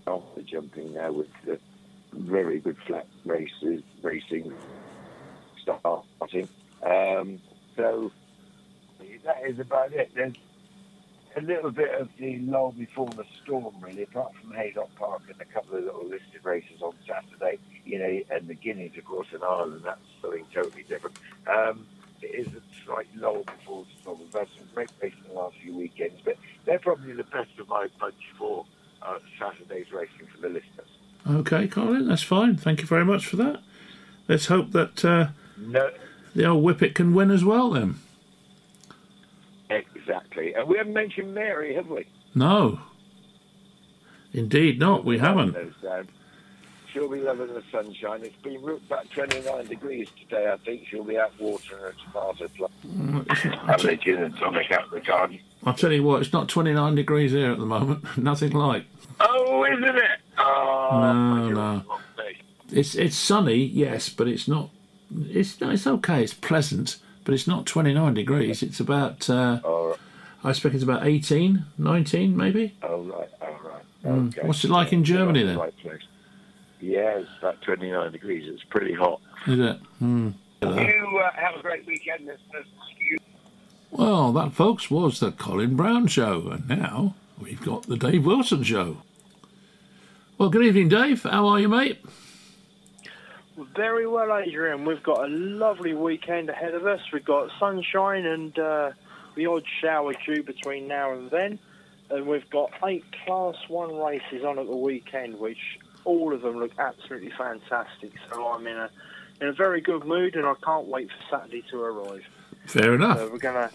Off 0.06 0.34
the 0.34 0.42
jumping 0.42 0.94
now 0.94 1.12
with 1.12 1.28
the 1.44 1.58
very 2.12 2.58
good 2.58 2.76
flat 2.86 3.06
races, 3.24 3.82
racing 4.02 4.52
starting. 5.60 6.48
Um, 6.82 7.38
so 7.76 8.10
that 9.24 9.42
is 9.46 9.60
about 9.60 9.92
it. 9.92 10.10
There's 10.14 10.34
a 11.36 11.40
little 11.40 11.70
bit 11.70 11.94
of 12.00 12.08
the 12.18 12.38
lull 12.40 12.72
before 12.72 13.08
the 13.08 13.24
storm, 13.42 13.74
really, 13.80 14.02
apart 14.02 14.32
from 14.40 14.52
Haydock 14.52 14.94
Park 14.96 15.22
and 15.30 15.40
a 15.40 15.44
couple 15.44 15.78
of 15.78 15.84
little 15.84 16.04
listed 16.04 16.44
races 16.44 16.82
on 16.82 16.94
Saturday. 17.06 17.58
You 17.84 17.98
know, 17.98 18.20
and 18.30 18.48
the 18.48 18.54
Guineas, 18.54 18.96
of 18.98 19.04
course, 19.04 19.28
in 19.34 19.42
Ireland, 19.42 19.82
that's 19.84 20.00
something 20.20 20.44
totally 20.52 20.84
different. 20.84 21.16
Um, 21.46 21.86
it 22.20 22.34
is 22.34 22.46
a 22.48 22.60
slight 22.84 23.08
lull 23.16 23.42
before 23.44 23.84
the 23.84 24.00
storm. 24.00 24.18
We've 24.20 24.32
had 24.32 24.48
some 24.56 24.66
great 24.74 24.90
racing 25.02 25.22
the 25.28 25.34
last 25.34 25.56
few 25.62 25.76
weekends, 25.76 26.20
but 26.24 26.36
they're 26.64 26.78
probably 26.78 27.12
the 27.14 27.24
best 27.24 27.50
of 27.58 27.68
my 27.68 27.88
bunch 27.98 28.14
for 28.38 28.64
uh, 29.02 29.18
Saturday's 29.38 29.90
racing 29.92 30.26
for 30.32 30.40
the 30.40 30.48
listeners. 30.48 30.88
okay, 31.28 31.66
Colin, 31.66 32.08
that's 32.08 32.22
fine. 32.22 32.56
Thank 32.56 32.80
you 32.80 32.86
very 32.86 33.04
much 33.04 33.26
for 33.26 33.36
that. 33.36 33.60
Let's 34.28 34.46
hope 34.46 34.70
that 34.72 35.04
uh, 35.04 35.28
No, 35.56 35.90
the 36.34 36.46
old 36.46 36.62
Whippet 36.64 36.94
can 36.94 37.12
win 37.14 37.30
as 37.32 37.44
well 37.44 37.70
then. 37.70 37.96
Exactly. 40.06 40.54
And 40.54 40.68
we 40.68 40.76
haven't 40.78 40.92
mentioned 40.94 41.34
Mary, 41.34 41.74
have 41.74 41.88
we? 41.88 42.06
No. 42.34 42.80
Indeed 44.32 44.78
not. 44.78 45.04
We 45.04 45.18
haven't. 45.18 45.56
She'll 46.92 47.08
be 47.08 47.20
loving 47.20 47.48
the 47.48 47.62
sunshine. 47.72 48.20
It's 48.22 48.36
been 48.42 48.62
about 48.68 49.10
29 49.10 49.66
degrees 49.66 50.08
today, 50.20 50.50
I 50.52 50.56
think. 50.58 50.86
She'll 50.90 51.04
be 51.04 51.18
out 51.18 51.32
watering 51.40 51.80
her 51.80 51.94
tomato 52.04 52.48
plant. 52.48 52.72
Mm, 52.86 53.66
Having 53.66 53.90
a 53.90 53.96
gin 53.96 54.22
and 54.22 54.36
tonic 54.36 54.70
out 54.72 54.90
the 54.90 55.00
garden. 55.00 55.38
I'll 55.64 55.72
tell 55.74 55.92
you 55.92 56.02
what, 56.02 56.20
it's 56.20 56.32
not 56.34 56.48
29 56.50 56.94
degrees 56.94 57.32
here 57.32 57.50
at 57.52 57.58
the 57.58 57.64
moment. 57.66 58.04
Nothing 58.18 58.52
like. 58.52 58.84
Oh, 59.20 59.64
isn't 59.64 59.84
it? 59.84 60.02
Oh, 60.36 60.88
No, 60.92 61.12
no. 61.12 61.12
on 61.12 61.48
the 61.48 61.54
wrong 61.88 62.00
day. 62.16 62.36
It's 62.72 62.94
it's 62.94 63.16
sunny, 63.16 63.56
yes, 63.56 64.08
but 64.08 64.28
it's 64.28 64.48
not. 64.48 64.70
It's 65.14 65.56
it's 65.60 65.86
okay. 65.86 66.22
It's 66.24 66.34
pleasant, 66.34 66.96
but 67.24 67.34
it's 67.34 67.46
not 67.46 67.66
29 67.66 68.14
degrees. 68.14 68.62
It's 68.62 68.80
about. 68.80 69.28
Uh, 69.28 69.60
I 70.44 70.50
expect 70.50 70.74
it's 70.74 70.82
about 70.82 71.06
18, 71.06 71.64
19 71.78 72.36
maybe. 72.36 72.74
oh, 72.82 73.02
right, 73.02 73.28
oh, 73.42 73.56
right. 73.64 73.84
Mm. 74.04 74.44
What's 74.44 74.64
it 74.64 74.70
like 74.70 74.92
in 74.92 75.04
Germany 75.04 75.44
then? 75.44 75.58
right. 75.58 75.74
Yeah, 76.80 77.18
it's 77.18 77.30
about 77.38 77.62
29 77.62 78.10
degrees. 78.10 78.52
It's 78.52 78.64
pretty 78.64 78.92
hot. 78.92 79.20
Is 79.46 79.60
it? 79.60 79.76
Hmm. 80.00 80.30
You 80.62 80.68
uh, 80.68 81.30
have 81.34 81.54
a 81.56 81.62
great 81.62 81.86
weekend, 81.86 82.26
listeners. 82.26 82.66
Well, 83.92 84.32
that, 84.32 84.52
folks, 84.52 84.90
was 84.90 85.20
the 85.20 85.32
Colin 85.32 85.76
Brown 85.76 86.06
Show, 86.08 86.48
and 86.48 86.68
now 86.68 87.14
we've 87.38 87.60
got 87.60 87.84
the 87.84 87.96
Dave 87.96 88.24
Wilson 88.24 88.62
Show. 88.62 88.98
Well, 90.38 90.48
good 90.48 90.64
evening, 90.64 90.88
Dave. 90.88 91.22
How 91.22 91.46
are 91.46 91.60
you, 91.60 91.68
mate? 91.68 91.98
Very 93.56 94.06
well, 94.06 94.36
Adrian. 94.36 94.84
We've 94.84 95.02
got 95.02 95.24
a 95.24 95.28
lovely 95.28 95.94
weekend 95.94 96.48
ahead 96.48 96.74
of 96.74 96.86
us. 96.86 97.00
We've 97.12 97.24
got 97.24 97.50
sunshine 97.58 98.24
and 98.24 98.58
uh, 98.58 98.92
the 99.34 99.46
odd 99.46 99.64
shower 99.80 100.14
due 100.24 100.42
between 100.42 100.88
now 100.88 101.12
and 101.12 101.30
then. 101.30 101.58
And 102.10 102.26
we've 102.26 102.48
got 102.50 102.70
eight 102.84 103.04
Class 103.24 103.56
1 103.68 103.96
races 103.96 104.44
on 104.44 104.58
at 104.58 104.66
the 104.66 104.76
weekend, 104.76 105.38
which 105.38 105.78
all 106.04 106.32
of 106.32 106.42
them 106.42 106.58
look 106.58 106.72
absolutely 106.78 107.30
fantastic. 107.36 108.12
So 108.30 108.46
I'm 108.48 108.66
in 108.66 108.76
a, 108.76 108.90
in 109.40 109.48
a 109.48 109.52
very 109.52 109.80
good 109.80 110.04
mood 110.04 110.34
and 110.34 110.46
I 110.46 110.54
can't 110.62 110.86
wait 110.86 111.08
for 111.10 111.36
Saturday 111.36 111.62
to 111.70 111.80
arrive. 111.80 112.24
Fair 112.66 112.94
enough. 112.94 113.18
So 113.18 113.28
we're 113.28 113.38
going 113.38 113.68
to 113.68 113.74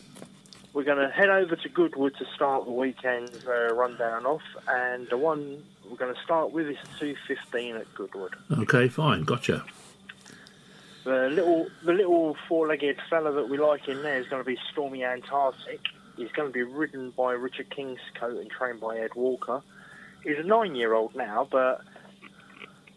we're 0.74 0.84
going 0.84 1.00
to 1.00 1.10
head 1.10 1.30
over 1.30 1.56
to 1.56 1.70
Goodwood 1.70 2.16
to 2.20 2.26
start 2.36 2.66
the 2.66 2.72
weekend 2.72 3.32
uh, 3.48 3.74
rundown 3.74 4.28
off, 4.28 4.44
and 4.68 5.08
the 5.10 5.18
one 5.18 5.64
we're 5.90 5.98
going 5.98 6.14
to 6.14 6.22
start 6.22 6.52
with 6.52 6.68
is 6.68 6.78
215 7.00 7.76
at 7.76 7.94
Goodwood. 7.94 8.36
Okay, 8.52 8.88
fine, 8.88 9.24
gotcha. 9.24 9.64
The 11.04 11.30
little 11.30 11.68
the 11.84 11.94
little 11.94 12.36
four-legged 12.50 12.98
fella 13.10 13.32
that 13.32 13.48
we 13.48 13.58
like 13.58 13.88
in 13.88 14.04
there 14.04 14.20
is 14.20 14.28
going 14.28 14.44
to 14.44 14.46
be 14.46 14.58
Stormy 14.72 15.06
Antarctic. 15.06 15.80
He's 16.18 16.32
going 16.32 16.50
to 16.50 16.54
be 16.54 16.64
ridden 16.64 17.12
by 17.12 17.32
Richard 17.32 17.70
Kingscote 17.70 18.42
and 18.42 18.50
trained 18.50 18.82
by 18.82 18.98
Ed 18.98 19.16
Walker. 19.16 19.62
He's 20.24 20.38
a 20.38 20.44
nine-year-old 20.44 21.16
now, 21.16 21.48
but 21.50 21.82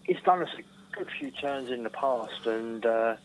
he's 0.04 0.20
done 0.24 0.42
us 0.42 0.48
a 0.58 0.96
good 0.96 1.08
few 1.18 1.30
turns 1.30 1.70
in 1.70 1.84
the 1.84 1.90
past, 1.90 2.46
and 2.46 2.84
uh, 2.84 3.16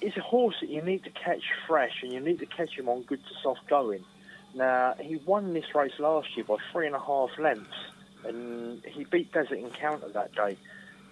it's 0.00 0.16
a 0.16 0.22
horse 0.22 0.56
that 0.60 0.70
you 0.70 0.80
need 0.80 1.04
to 1.04 1.10
catch 1.10 1.42
fresh, 1.66 2.02
and 2.02 2.12
you 2.12 2.20
need 2.20 2.38
to 2.38 2.46
catch 2.46 2.70
him 2.70 2.88
on 2.88 3.02
good 3.02 3.22
to 3.22 3.34
soft 3.42 3.66
going. 3.68 4.04
Now 4.54 4.94
he 5.00 5.16
won 5.16 5.52
this 5.52 5.74
race 5.74 5.98
last 5.98 6.28
year 6.36 6.44
by 6.44 6.56
three 6.72 6.86
and 6.86 6.94
a 6.94 7.00
half 7.00 7.30
lengths, 7.38 7.76
and 8.26 8.82
he 8.84 9.04
beat 9.04 9.32
Desert 9.32 9.58
Encounter 9.58 10.08
that 10.08 10.34
day. 10.34 10.56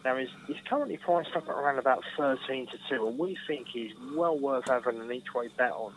Now 0.04 0.16
he's, 0.16 0.30
he's 0.46 0.56
currently 0.68 0.96
priced 0.96 1.36
up 1.36 1.48
at 1.48 1.54
around 1.54 1.78
about 1.78 2.02
thirteen 2.16 2.66
to 2.66 2.78
two, 2.88 3.06
and 3.06 3.18
we 3.18 3.38
think 3.46 3.68
he's 3.68 3.92
well 4.14 4.36
worth 4.36 4.66
having 4.66 5.00
an 5.00 5.12
each 5.12 5.32
way 5.34 5.48
bet 5.56 5.72
on. 5.72 5.92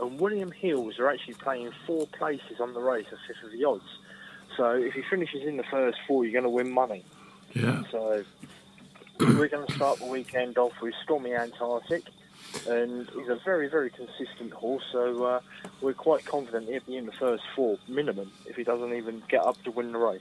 And 0.00 0.20
William 0.20 0.52
Hills 0.52 1.00
are 1.00 1.10
actually 1.10 1.34
playing 1.34 1.72
four 1.84 2.06
places 2.06 2.60
on 2.60 2.72
the 2.72 2.80
race 2.80 3.06
at 3.10 3.18
fifth 3.26 3.42
of 3.44 3.50
the 3.50 3.64
odds. 3.64 3.98
So 4.56 4.70
if 4.70 4.94
he 4.94 5.02
finishes 5.02 5.42
in 5.42 5.56
the 5.56 5.64
first 5.64 5.98
four, 6.06 6.24
you're 6.24 6.32
going 6.32 6.44
to 6.44 6.50
win 6.50 6.70
money. 6.70 7.04
Yeah. 7.52 7.82
So 7.90 8.24
we're 9.18 9.48
going 9.48 9.66
to 9.66 9.72
start 9.74 9.98
the 9.98 10.06
weekend 10.06 10.56
off 10.56 10.80
with 10.80 10.94
Stormy 11.02 11.34
Antarctic, 11.34 12.04
and 12.68 13.10
he's 13.10 13.28
a 13.28 13.40
very, 13.44 13.68
very 13.68 13.90
consistent 13.90 14.52
horse. 14.52 14.84
So 14.92 15.24
uh, 15.24 15.40
we're 15.80 15.94
quite 15.94 16.24
confident 16.24 16.68
he'll 16.68 16.80
be 16.86 16.96
in 16.96 17.06
the 17.06 17.12
first 17.12 17.42
four 17.56 17.78
minimum 17.88 18.30
if 18.46 18.54
he 18.54 18.62
doesn't 18.62 18.94
even 18.94 19.22
get 19.28 19.42
up 19.44 19.60
to 19.64 19.72
win 19.72 19.90
the 19.90 19.98
race. 19.98 20.20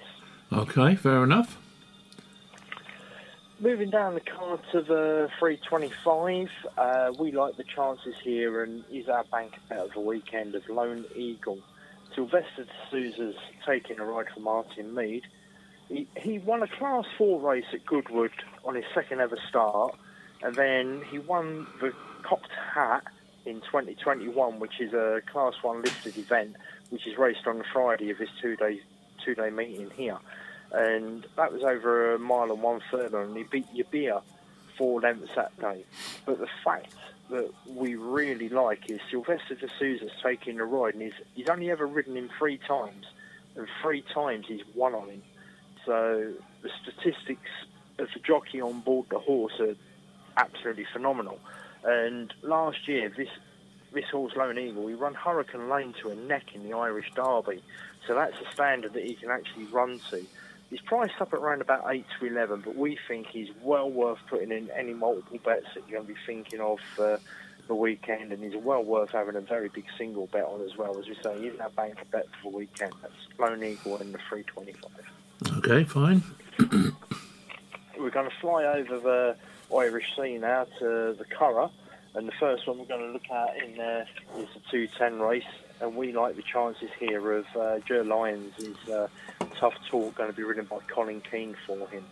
Okay, 0.52 0.95
fair 0.95 1.24
enough. 1.24 1.57
Moving 3.60 3.90
down 3.90 4.14
the 4.14 4.22
card 4.22 4.61
to 4.72 4.82
the 4.82 5.30
325, 5.40 6.49
uh, 6.78 7.11
we 7.19 7.32
like 7.32 7.57
the 7.57 7.64
chances 7.64 8.15
here, 8.24 8.64
and 8.64 8.84
is 8.91 9.10
our 9.10 9.26
bank 9.26 9.53
bet 9.68 9.80
of 9.80 9.91
the 9.94 9.99
weekend 9.99 10.56
of 10.56 10.68
Lone 10.69 11.06
Eagle. 11.15 11.60
Silvestre 12.15 12.65
Sousa's 12.90 13.36
taking 13.65 13.99
a 13.99 14.06
ride 14.06 14.28
for 14.34 14.40
Martyn 14.40 14.94
Meade. 14.94 15.26
He, 15.90 16.07
he 16.15 16.40
won 16.40 16.64
a 16.64 16.68
Class 16.68 17.06
4 17.18 17.41
race 17.41 17.65
at 17.74 17.86
Goodwood 17.86 18.32
on 18.64 18.76
his 18.76 18.86
second 18.94 19.22
ever 19.22 19.38
start, 19.49 19.95
and 20.44 20.56
then 20.56 21.03
he 21.10 21.19
won 21.19 21.68
the 21.82 21.91
Cocked 22.24 22.52
Hat 22.74 23.03
in 23.45 23.61
2021, 23.61 24.60
which 24.60 24.80
is 24.80 24.94
a 24.94 25.22
Class 25.32 25.56
1 25.61 25.82
listed 25.82 26.18
event, 26.18 26.56
which 26.90 27.06
is 27.06 27.18
raced 27.18 27.48
on 27.48 27.57
the 27.57 27.65
Friday 27.74 28.11
of 28.11 28.18
his 28.18 28.30
two-day 28.41 28.82
two-day 29.36 29.49
meeting 29.49 29.91
here 29.95 30.18
and 30.72 31.26
that 31.36 31.54
was 31.54 31.64
over 31.64 32.14
a 32.16 32.20
mile 32.20 32.52
and 32.52 32.62
one 32.62 32.82
furlong, 32.91 33.28
and 33.28 33.38
he 33.38 33.44
beat 33.44 33.68
Yabia 33.74 34.22
four 34.78 35.02
lengths 35.02 35.32
that 35.36 35.58
day. 35.60 35.84
But 36.26 36.40
the 36.40 36.48
fact 36.64 36.94
that 37.30 37.49
we 37.66 37.95
really 37.95 38.49
like 38.49 38.90
is 38.90 38.99
Sylvester 39.10 39.56
de 39.56 39.68
Sousa's 39.80 40.12
taking 40.22 40.58
the 40.58 40.66
ride, 40.66 40.94
and 40.94 41.04
he's, 41.04 41.14
he's 41.36 41.49
only 41.49 41.72
ever 41.72 41.86
ridden 41.86 42.16
him 42.16 42.30
three 42.38 42.58
times, 42.58 43.06
and 43.56 43.68
three 43.82 44.04
times 44.14 44.45
he's 44.48 44.64
won 44.76 44.94
on 44.94 45.10
him. 45.10 45.24
So 45.86 46.34
the 46.62 46.70
statistics 46.82 47.49
of 47.98 48.10
the 48.14 48.20
jockey 48.20 48.62
on 48.62 48.82
board 48.82 49.08
the 49.10 49.20
horse 49.20 49.60
are 49.60 49.76
absolutely 50.36 50.86
phenomenal. 50.91 51.40
And 51.84 52.34
last 52.44 52.88
year, 52.88 53.10
this 53.16 53.30
this 53.94 54.06
horse, 54.12 54.36
Lone 54.36 54.60
Eagle, 54.60 54.86
he 54.88 54.94
run 54.94 55.14
Hurricane 55.14 55.70
Lane 55.70 55.94
to 56.02 56.10
a 56.10 56.16
neck 56.16 56.54
in 56.54 56.70
the 56.70 56.76
Irish 56.76 57.10
Derby. 57.16 57.64
So 58.08 58.16
that's 58.16 58.40
a 58.40 58.52
standard 58.54 58.94
that 58.94 59.04
he 59.04 59.14
can 59.14 59.30
actually 59.30 59.66
run 59.66 60.00
to. 60.10 60.26
He's 60.70 60.82
priced 60.82 61.22
up 61.22 61.34
at 61.34 61.40
around 61.40 61.62
about 61.62 61.86
8 61.88 62.06
to 62.20 62.26
11, 62.26 62.62
but 62.66 62.76
we 62.76 62.98
think 63.08 63.28
he's 63.28 63.50
well 63.62 63.90
worth 63.90 64.20
putting 64.30 64.52
in 64.52 64.70
any 64.72 64.94
multiple 64.94 65.40
bets 65.44 65.68
that 65.76 65.84
you're 65.88 66.00
going 66.00 66.08
to 66.08 66.14
be 66.14 66.20
thinking 66.26 66.60
of 66.60 66.80
uh, 67.00 67.18
the 67.68 67.76
weekend, 67.76 68.34
and 68.34 68.44
he's 68.44 68.56
well 68.56 68.84
worth 68.84 69.12
having 69.12 69.36
a 69.36 69.42
very 69.42 69.70
big 69.70 69.86
single 69.98 70.28
bet 70.28 70.44
on 70.44 70.62
as 70.62 70.76
well. 70.78 70.98
As 70.98 71.08
we 71.08 71.16
say, 71.24 71.40
he's 71.40 71.60
our 71.60 71.70
bank 71.70 72.00
for 72.00 72.06
bet 72.06 72.26
for 72.42 72.52
the 72.52 72.58
weekend. 72.58 72.94
That's 73.02 73.14
Lone 73.38 73.64
Eagle 73.64 73.98
in 73.98 74.12
the 74.12 74.20
325. 74.30 75.58
Okay, 75.60 75.84
fine. 75.84 76.22
we're 77.98 78.10
going 78.10 78.30
to 78.30 78.36
fly 78.42 78.66
over 78.66 79.00
the 79.00 79.36
Irish 79.76 80.16
Sea 80.16 80.38
now 80.38 80.66
to 80.80 81.16
the 81.18 81.26
Curragh, 81.38 81.72
and 82.16 82.28
the 82.28 82.34
first 82.40 82.68
one 82.68 82.80
we're 82.80 82.86
going 82.86 83.02
to 83.02 83.12
look 83.12 83.30
at 83.30 83.64
in 83.64 83.78
there 83.78 84.08
is 84.38 84.48
the 84.54 84.62
210 84.72 85.20
race, 85.20 85.44
and 85.82 85.95
we 85.95 86.12
like 86.12 86.36
the 86.36 86.41
chances 86.41 86.90
here 86.99 87.32
of 87.34 87.45
uh, 87.56 87.80
Ger 87.80 88.04
Lyons 88.04 88.58
is 88.58 88.90
uh, 88.90 89.08
tough 89.56 89.76
talk 89.90 90.16
going 90.16 90.30
to 90.30 90.36
be 90.36 90.44
ridden 90.44 90.66
by 90.66 90.80
Colin 90.88 91.22
Keane 91.22 91.56
for 91.66 91.88
him. 91.88 92.04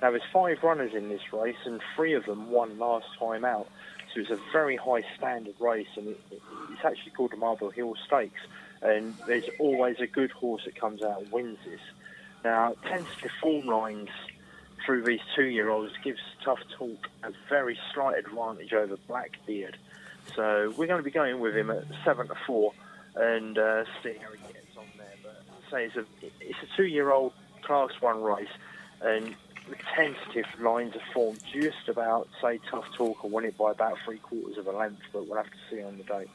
Now 0.00 0.10
there's 0.10 0.22
five 0.32 0.62
runners 0.62 0.94
in 0.94 1.08
this 1.08 1.32
race, 1.32 1.56
and 1.64 1.80
three 1.94 2.14
of 2.14 2.26
them 2.26 2.50
won 2.50 2.78
last 2.78 3.06
time 3.18 3.44
out, 3.44 3.68
so 4.12 4.20
it's 4.20 4.30
a 4.30 4.38
very 4.52 4.76
high 4.76 5.02
standard 5.16 5.54
race, 5.60 5.88
and 5.96 6.08
it, 6.08 6.20
it's 6.30 6.84
actually 6.84 7.12
called 7.12 7.32
the 7.32 7.36
Marble 7.36 7.70
Hill 7.70 7.94
Stakes, 8.06 8.40
and 8.80 9.14
there's 9.26 9.48
always 9.60 10.00
a 10.00 10.06
good 10.06 10.30
horse 10.32 10.64
that 10.64 10.74
comes 10.74 11.02
out 11.02 11.22
and 11.22 11.30
wins 11.30 11.58
this. 11.64 11.80
Now 12.44 12.74
tentative 12.82 13.30
form 13.40 13.66
lines 13.66 14.08
through 14.84 15.04
these 15.04 15.20
two-year-olds 15.36 15.92
gives 16.02 16.18
Tough 16.44 16.58
Talk 16.76 17.08
a 17.22 17.32
very 17.48 17.78
slight 17.94 18.18
advantage 18.18 18.72
over 18.72 18.96
Blackbeard. 19.06 19.76
So 20.34 20.72
we're 20.76 20.86
going 20.86 20.98
to 20.98 21.04
be 21.04 21.10
going 21.10 21.40
with 21.40 21.56
him 21.56 21.70
at 21.70 21.84
seven 22.04 22.26
to 22.28 22.34
four 22.46 22.72
and 23.16 23.58
uh, 23.58 23.84
see 24.02 24.14
how 24.20 24.32
he 24.32 24.52
gets 24.52 24.76
on 24.76 24.84
there. 24.96 25.06
But 25.22 25.44
say 25.70 25.84
it's 25.86 25.96
a 25.96 26.04
it's 26.40 26.58
a 26.62 26.76
two-year-old 26.76 27.32
Class 27.62 27.90
One 28.00 28.22
race, 28.22 28.48
and 29.00 29.34
the 29.68 29.76
tentative 29.94 30.46
lines 30.60 30.94
are 30.96 31.12
formed 31.12 31.40
just 31.52 31.88
about 31.88 32.28
say 32.40 32.58
Tough 32.70 32.86
Talk 32.96 33.22
and 33.22 33.32
win 33.32 33.44
it 33.44 33.56
by 33.56 33.70
about 33.70 33.98
three 34.04 34.18
quarters 34.18 34.58
of 34.58 34.66
a 34.66 34.72
length, 34.72 35.02
but 35.12 35.26
we'll 35.26 35.36
have 35.36 35.50
to 35.50 35.58
see 35.70 35.82
on 35.82 35.98
the 35.98 36.04
day. 36.04 36.26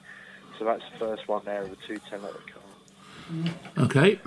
So 0.57 0.65
that's 0.65 0.83
the 0.91 0.97
first 0.97 1.27
one 1.27 1.43
there 1.45 1.63
of 1.63 1.69
the 1.69 1.77
two 1.87 1.97
ten 2.09 2.23
at 2.23 2.33
the 2.33 2.39
Curragh. 2.39 3.83
Okay. 3.85 4.19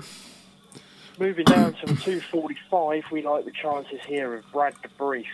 Moving 1.19 1.45
down 1.45 1.73
to 1.73 1.85
the 1.85 1.95
245, 1.95 3.03
we 3.11 3.21
like 3.21 3.45
the 3.45 3.51
chances 3.51 3.99
here 4.07 4.33
of 4.33 4.49
Brad 4.51 4.73
the 4.81 4.89
Brief, 4.97 5.27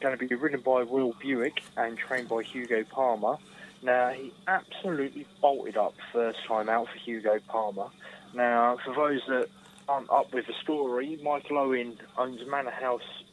going 0.00 0.16
to 0.16 0.28
be 0.28 0.32
ridden 0.34 0.60
by 0.60 0.82
Will 0.82 1.14
Buick 1.20 1.62
and 1.76 1.96
trained 1.96 2.28
by 2.28 2.42
Hugo 2.42 2.84
Palmer. 2.84 3.38
Now, 3.82 4.10
he 4.10 4.32
absolutely 4.46 5.26
bolted 5.40 5.76
up 5.76 5.94
first 6.12 6.38
time 6.46 6.68
out 6.68 6.88
for 6.88 6.98
Hugo 6.98 7.40
Palmer. 7.48 7.88
Now, 8.32 8.78
for 8.84 8.94
those 8.94 9.20
that 9.28 9.48
aren't 9.88 10.10
up 10.10 10.32
with 10.32 10.46
the 10.46 10.54
story, 10.62 11.18
Michael 11.22 11.58
Owen 11.58 11.98
owns 12.16 12.40
Manor 12.48 12.70
House 12.70 13.24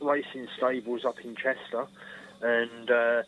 Racing 0.00 0.46
Stables 0.56 1.04
up 1.04 1.20
in 1.24 1.34
Chester, 1.34 1.86
and 2.42 2.90
uh, 2.90 3.22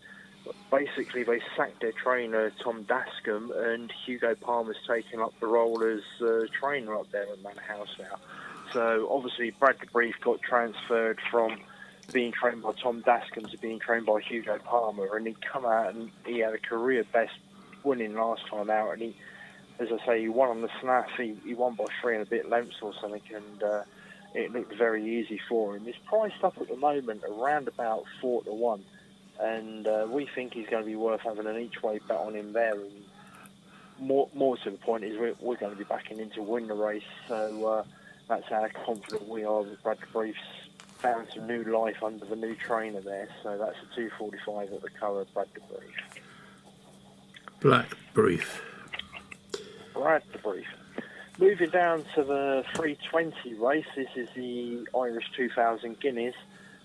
basically 0.71 1.23
they 1.23 1.41
sacked 1.57 1.81
their 1.81 1.93
trainer 1.93 2.53
Tom 2.63 2.83
Dascombe, 2.83 3.53
and 3.57 3.91
Hugo 4.05 4.35
Palmer's 4.35 4.77
taken 4.87 5.21
up 5.21 5.33
the 5.41 5.47
role 5.47 5.83
as 5.83 6.03
uh, 6.21 6.47
trainer 6.61 6.95
up 6.95 7.11
there 7.11 7.27
at 7.33 7.43
Manor 7.43 7.63
House 7.63 7.95
now. 7.99 8.19
So 8.73 9.09
obviously 9.11 9.51
Brad 9.51 9.77
Brief 9.93 10.17
got 10.21 10.43
transferred 10.43 11.21
from 11.31 11.59
being 12.13 12.33
trained 12.33 12.63
by 12.63 12.73
Tom 12.73 13.01
Dascombe 13.01 13.47
to 13.47 13.59
being 13.59 13.79
trained 13.79 14.07
by 14.07 14.21
Hugo 14.21 14.59
Palmer, 14.59 15.17
and 15.17 15.27
he'd 15.27 15.41
come 15.45 15.65
out 15.65 15.95
and 15.95 16.11
he 16.25 16.39
had 16.39 16.55
a 16.55 16.59
career 16.59 17.05
best 17.13 17.35
winning 17.83 18.15
last 18.15 18.47
time 18.49 18.71
out, 18.71 18.93
and 18.93 19.03
he, 19.03 19.17
as 19.79 19.89
I 19.93 20.05
say, 20.07 20.21
he 20.21 20.29
won 20.29 20.51
on 20.51 20.63
the 20.63 20.71
snaff. 20.81 21.09
He, 21.17 21.37
he 21.45 21.55
won 21.55 21.75
by 21.75 21.87
three 22.01 22.15
and 22.15 22.23
a 22.23 22.27
bit 22.27 22.49
lengths 22.49 22.77
or 22.83 22.93
something, 23.01 23.23
and 23.35 23.63
uh, 23.63 23.83
it 24.35 24.53
looked 24.53 24.75
very 24.75 25.19
easy 25.19 25.41
for 25.49 25.77
him. 25.77 25.85
He's 25.85 25.95
priced 26.05 26.43
up 26.45 26.59
at 26.61 26.69
the 26.69 26.77
moment 26.77 27.23
around 27.25 27.69
about 27.69 28.05
four 28.21 28.43
to 28.45 28.53
one, 28.53 28.85
and 29.41 29.87
uh, 29.87 30.07
we 30.09 30.27
think 30.35 30.55
he's 30.55 30.69
going 30.69 30.83
to 30.83 30.87
be 30.87 30.97
worth 30.97 31.21
having 31.21 31.47
an 31.47 31.59
each 31.59 31.83
way 31.83 32.01
bet 32.07 32.19
on 32.19 32.35
him 32.35 32.53
there. 32.53 32.75
And 32.75 33.05
more, 33.99 34.29
more 34.35 34.57
to 34.59 34.71
the 34.71 34.79
point 34.79 35.05
is 35.05 35.19
we're, 35.19 35.35
we're 35.41 35.57
going 35.57 35.73
to 35.73 35.79
be 35.79 35.85
backing 35.85 36.19
him 36.19 36.25
into 36.25 36.43
win 36.43 36.69
the 36.69 36.75
race, 36.75 37.03
so 37.29 37.67
uh, 37.67 37.85
that's 38.29 38.49
how 38.49 38.67
confident 38.85 39.29
we 39.29 39.45
are 39.45 39.63
with 39.63 39.83
Brad 39.83 39.99
Brief's 40.13 40.39
found 40.99 41.29
some 41.35 41.47
new 41.47 41.65
life 41.65 42.03
under 42.03 42.25
the 42.25 42.37
new 42.37 42.55
trainer 42.55 43.01
there. 43.01 43.29
So 43.43 43.57
that's 43.59 43.77
a 43.77 43.97
245 43.97 44.73
at 44.73 44.83
the 44.83 44.91
Curragh 44.91 45.27
Brad 45.35 45.49
the 45.55 45.61
Brief. 45.61 46.23
Black 47.61 47.97
Brief. 48.15 48.63
Brad 49.95 50.23
the 50.33 50.39
Brief. 50.39 50.67
Moving 51.39 51.71
down 51.71 52.05
to 52.15 52.25
the 52.25 52.65
320 52.75 53.55
race, 53.55 53.85
this 53.95 54.09
is 54.17 54.29
the 54.35 54.87
Irish 54.99 55.31
2000 55.37 56.01
Guineas. 56.01 56.35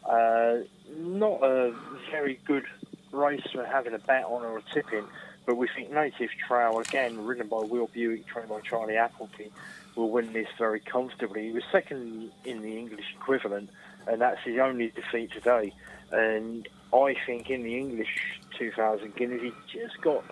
Uh, 0.05 0.57
not 0.97 1.41
a 1.43 1.73
very 2.09 2.39
good 2.45 2.65
race 3.11 3.45
for 3.53 3.65
having 3.65 3.93
a 3.93 3.99
bet 3.99 4.25
on 4.25 4.43
or 4.43 4.57
a 4.57 4.61
tip 4.73 4.91
in, 4.91 5.05
but 5.45 5.55
we 5.55 5.67
think 5.73 5.91
Native 5.91 6.31
Trail, 6.47 6.79
again, 6.79 7.23
ridden 7.25 7.47
by 7.47 7.59
Will 7.59 7.87
Buick, 7.87 8.27
trained 8.27 8.49
by 8.49 8.59
Charlie 8.61 8.97
Appleby, 8.97 9.49
will 9.95 10.09
win 10.09 10.33
this 10.33 10.47
very 10.57 10.79
comfortably. 10.79 11.47
He 11.47 11.51
was 11.51 11.63
second 11.71 12.31
in 12.45 12.61
the 12.61 12.77
English 12.77 13.05
equivalent, 13.15 13.69
and 14.07 14.21
that's 14.21 14.41
his 14.43 14.57
only 14.59 14.89
defeat 14.89 15.31
today. 15.31 15.73
And 16.11 16.67
I 16.93 17.15
think 17.25 17.49
in 17.49 17.63
the 17.63 17.77
English 17.77 18.39
2000 18.57 19.15
Guineas, 19.15 19.41
he 19.41 19.79
just 19.79 19.99
got 20.01 20.23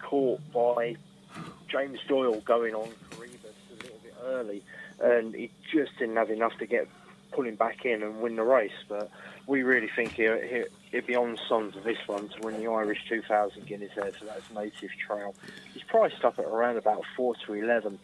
caught 0.00 0.40
by 0.52 0.96
James 1.68 1.98
Doyle 2.08 2.40
going 2.40 2.74
on 2.74 2.88
for 3.10 3.22
Rebus 3.22 3.44
a 3.44 3.82
little 3.82 3.98
bit 4.02 4.14
early, 4.24 4.62
and 5.00 5.34
he 5.34 5.50
just 5.72 5.92
didn't 5.98 6.16
have 6.16 6.30
enough 6.30 6.56
to 6.58 6.66
get 6.66 6.88
pulling 7.32 7.56
back 7.56 7.84
in 7.84 8.02
and 8.02 8.20
win 8.20 8.36
the 8.36 8.42
race. 8.42 8.72
But 8.88 9.10
we 9.46 9.62
really 9.62 9.90
think 9.94 10.12
he, 10.12 10.28
he, 10.90 11.00
be 11.00 11.16
on 11.16 11.38
sons 11.48 11.76
of 11.76 11.84
this 11.84 11.98
one 12.06 12.28
to 12.28 12.40
win 12.40 12.60
the 12.62 12.70
Irish 12.70 13.06
2000 13.08 13.66
Guineas 13.66 13.92
there, 13.96 14.12
so 14.18 14.26
that's 14.26 14.50
Native 14.54 14.90
Trail. 15.06 15.34
He's 15.72 15.82
priced 15.84 16.24
up 16.24 16.38
at 16.38 16.44
around 16.44 16.76
about 16.76 17.02
4 17.16 17.34
to 17.46 17.54
11. 17.54 17.98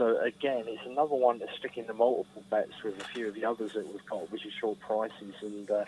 So 0.00 0.18
again, 0.22 0.64
it's 0.66 0.86
another 0.86 1.14
one 1.14 1.40
to 1.40 1.46
stick 1.58 1.76
in 1.76 1.86
the 1.86 1.92
multiple 1.92 2.42
bets 2.48 2.72
with 2.82 2.98
a 2.98 3.04
few 3.04 3.28
of 3.28 3.34
the 3.34 3.44
others 3.44 3.74
that 3.74 3.86
we've 3.86 4.06
got, 4.06 4.32
which 4.32 4.46
is 4.46 4.52
short 4.58 4.80
prices, 4.80 5.34
and 5.42 5.70
uh, 5.70 5.84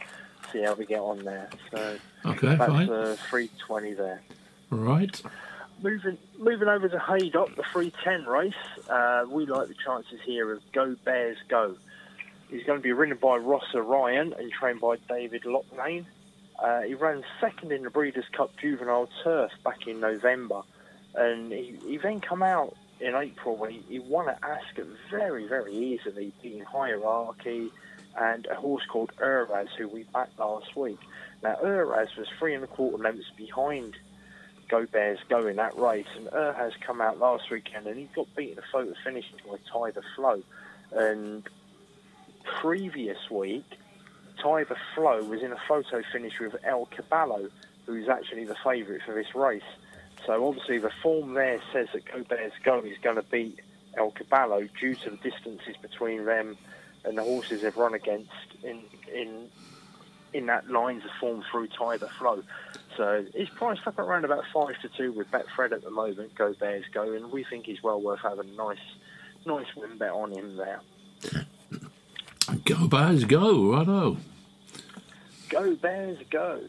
see 0.52 0.60
how 0.62 0.74
we 0.74 0.84
get 0.84 1.00
on 1.00 1.24
there. 1.24 1.48
So 1.70 1.96
Okay, 2.26 2.48
that's 2.48 2.70
fine. 2.70 2.90
uh, 2.90 3.16
320 3.30 3.94
there. 3.94 4.20
Right. 4.68 5.18
Moving 5.82 6.18
moving 6.38 6.68
over 6.68 6.90
to 6.90 6.98
Haydock, 6.98 7.56
the 7.56 7.62
310 7.72 8.26
race. 8.30 8.52
Uh, 8.86 9.24
we 9.30 9.46
like 9.46 9.68
the 9.68 9.74
chances 9.82 10.20
here 10.26 10.52
of 10.52 10.60
Go 10.72 10.94
Bears 11.06 11.38
Go. 11.48 11.74
He's 12.50 12.64
going 12.64 12.80
to 12.80 12.82
be 12.82 12.92
ridden 12.92 13.16
by 13.16 13.36
Rossa 13.38 13.80
Ryan 13.80 14.34
and 14.38 14.52
trained 14.52 14.82
by 14.82 14.96
David 15.08 15.44
Loughnane. 15.44 16.04
Uh, 16.62 16.82
he 16.82 16.92
ran 16.92 17.24
second 17.40 17.72
in 17.72 17.82
the 17.82 17.88
Breeders' 17.88 18.26
Cup 18.36 18.50
Juvenile 18.60 19.08
Turf 19.24 19.52
back 19.64 19.86
in 19.86 20.00
November, 20.00 20.60
and 21.14 21.50
he, 21.50 21.78
he 21.86 21.96
then 21.96 22.20
come 22.20 22.42
out 22.42 22.76
in 23.02 23.14
April 23.14 23.56
when 23.56 23.70
he, 23.70 23.82
he 23.88 23.98
won 23.98 24.28
at 24.28 24.38
Ascot 24.42 24.86
very, 25.10 25.46
very 25.46 25.74
easily, 25.74 26.32
beating 26.42 26.64
Hierarchy 26.64 27.70
and 28.18 28.46
a 28.46 28.54
horse 28.54 28.84
called 28.90 29.12
Uraz, 29.16 29.68
who 29.76 29.88
we 29.88 30.04
backed 30.04 30.38
last 30.38 30.76
week. 30.76 30.98
Now, 31.42 31.56
Uraz 31.62 32.16
was 32.16 32.28
three 32.38 32.54
and 32.54 32.62
a 32.62 32.66
quarter 32.66 33.02
lengths 33.02 33.30
behind 33.36 33.96
Go 34.68 34.86
Bears 34.86 35.18
Go 35.28 35.46
in 35.46 35.56
that 35.56 35.76
race, 35.76 36.06
and 36.16 36.28
Ur 36.32 36.52
has 36.52 36.72
come 36.80 37.00
out 37.00 37.18
last 37.18 37.50
weekend 37.50 37.86
and 37.86 37.98
he 37.98 38.08
got 38.14 38.34
beaten 38.34 38.58
a 38.58 38.72
photo 38.72 38.94
finish 39.04 39.26
by 39.46 39.56
Tiber 39.70 40.04
Flow. 40.16 40.42
And 40.92 41.46
previous 42.60 43.18
week, 43.30 43.64
Tiber 44.42 44.78
Flow 44.94 45.22
was 45.24 45.42
in 45.42 45.52
a 45.52 45.60
photo 45.68 46.02
finish 46.12 46.38
with 46.40 46.56
El 46.64 46.86
Caballo, 46.86 47.48
who's 47.86 48.08
actually 48.08 48.44
the 48.44 48.56
favourite 48.64 49.02
for 49.04 49.14
this 49.14 49.34
race. 49.34 49.62
So 50.26 50.46
obviously 50.46 50.78
the 50.78 50.90
form 51.02 51.34
there 51.34 51.60
says 51.72 51.88
that 51.92 52.04
Go 52.04 52.22
Bears 52.22 52.52
Go 52.62 52.80
is 52.80 52.98
going 53.02 53.16
to 53.16 53.22
beat 53.22 53.60
El 53.96 54.10
Caballo 54.12 54.68
due 54.80 54.94
to 54.94 55.10
the 55.10 55.16
distances 55.16 55.76
between 55.80 56.24
them 56.24 56.56
and 57.04 57.18
the 57.18 57.22
horses 57.22 57.62
they've 57.62 57.76
run 57.76 57.94
against 57.94 58.30
in 58.62 58.80
in 59.12 59.48
in 60.32 60.46
that 60.46 60.68
lines 60.70 61.04
of 61.04 61.10
form 61.20 61.44
through 61.50 61.68
Tiber 61.68 62.08
Flow. 62.18 62.42
So 62.96 63.24
he's 63.34 63.48
priced 63.50 63.86
up 63.86 63.98
at 63.98 64.02
around 64.02 64.24
about 64.24 64.44
five 64.52 64.80
to 64.82 64.88
two 64.88 65.12
with 65.12 65.30
Betfred 65.30 65.72
at 65.72 65.82
the 65.82 65.90
moment. 65.90 66.34
Go 66.34 66.54
Bears 66.54 66.84
Go, 66.92 67.12
and 67.12 67.30
we 67.30 67.44
think 67.44 67.66
he's 67.66 67.82
well 67.82 68.00
worth 68.00 68.20
having 68.20 68.48
a 68.48 68.56
nice 68.56 68.78
nice 69.44 69.66
win 69.76 69.98
bet 69.98 70.10
on 70.10 70.32
him 70.32 70.56
there. 70.56 70.80
Go 72.64 72.86
Bears, 72.86 73.24
go, 73.24 73.72
righto. 73.72 74.16
Go 75.48 75.74
Bears 75.76 76.18
Go. 76.30 76.60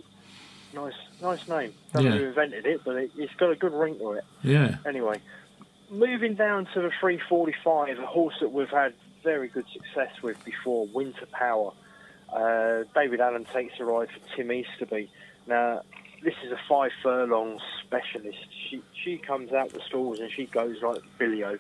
Nice, 0.73 0.93
nice 1.21 1.47
name. 1.47 1.73
Don't 1.93 2.05
know 2.05 2.11
who 2.11 2.25
invented 2.25 2.65
it, 2.65 2.81
but 2.83 2.95
it, 2.95 3.11
it's 3.17 3.33
got 3.35 3.51
a 3.51 3.55
good 3.55 3.73
ring 3.73 3.97
to 3.99 4.13
it. 4.13 4.23
Yeah. 4.41 4.77
Anyway, 4.85 5.19
moving 5.89 6.35
down 6.35 6.65
to 6.73 6.81
the 6.81 6.91
345, 6.99 7.99
a 7.99 8.05
horse 8.05 8.35
that 8.41 8.51
we've 8.51 8.69
had 8.69 8.93
very 9.23 9.47
good 9.47 9.65
success 9.71 10.11
with 10.21 10.43
before, 10.43 10.87
Winter 10.87 11.27
Power. 11.31 11.73
Uh, 12.31 12.83
David 12.95 13.21
Allan 13.21 13.45
takes 13.45 13.79
a 13.79 13.85
ride 13.85 14.09
for 14.09 14.35
Tim 14.35 14.51
Easterby. 14.51 15.09
Now, 15.47 15.81
this 16.23 16.33
is 16.43 16.51
a 16.51 16.59
five 16.67 16.91
furlong 17.01 17.59
specialist. 17.83 18.47
She 18.69 18.81
she 18.93 19.17
comes 19.17 19.51
out 19.51 19.69
the 19.69 19.81
stalls 19.81 20.19
and 20.19 20.31
she 20.31 20.45
goes 20.45 20.81
like 20.81 21.01
Billio, 21.19 21.59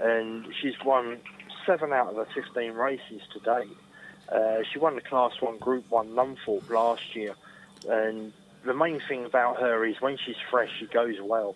and 0.00 0.46
she's 0.60 0.74
won 0.84 1.18
seven 1.66 1.92
out 1.92 2.08
of 2.08 2.16
the 2.16 2.26
15 2.34 2.72
races 2.72 3.22
to 3.32 3.40
date. 3.40 3.76
Uh, 4.30 4.62
she 4.72 4.78
won 4.78 4.94
the 4.94 5.00
Class 5.00 5.32
1 5.40 5.58
Group 5.58 5.84
1 5.90 6.10
Nunthorpe 6.10 6.70
last 6.70 7.14
year, 7.14 7.34
and 7.88 8.32
the 8.64 8.74
main 8.74 9.00
thing 9.00 9.24
about 9.24 9.60
her 9.60 9.84
is 9.84 10.00
when 10.00 10.16
she's 10.16 10.36
fresh, 10.50 10.70
she 10.78 10.86
goes 10.86 11.20
well. 11.20 11.54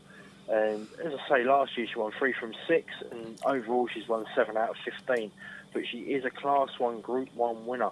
And 0.49 0.87
as 1.05 1.13
I 1.15 1.29
say, 1.29 1.45
last 1.45 1.77
year 1.77 1.87
she 1.87 1.99
won 1.99 2.13
three 2.19 2.33
from 2.33 2.55
six, 2.67 2.87
and 3.11 3.39
overall 3.45 3.87
she's 3.87 4.09
won 4.09 4.25
seven 4.35 4.57
out 4.57 4.71
of 4.71 4.77
15. 4.85 5.31
But 5.73 5.87
she 5.87 5.99
is 5.99 6.25
a 6.25 6.31
Class 6.31 6.71
1 6.79 7.01
Group 7.03 7.29
1 7.35 7.67
winner, 7.67 7.91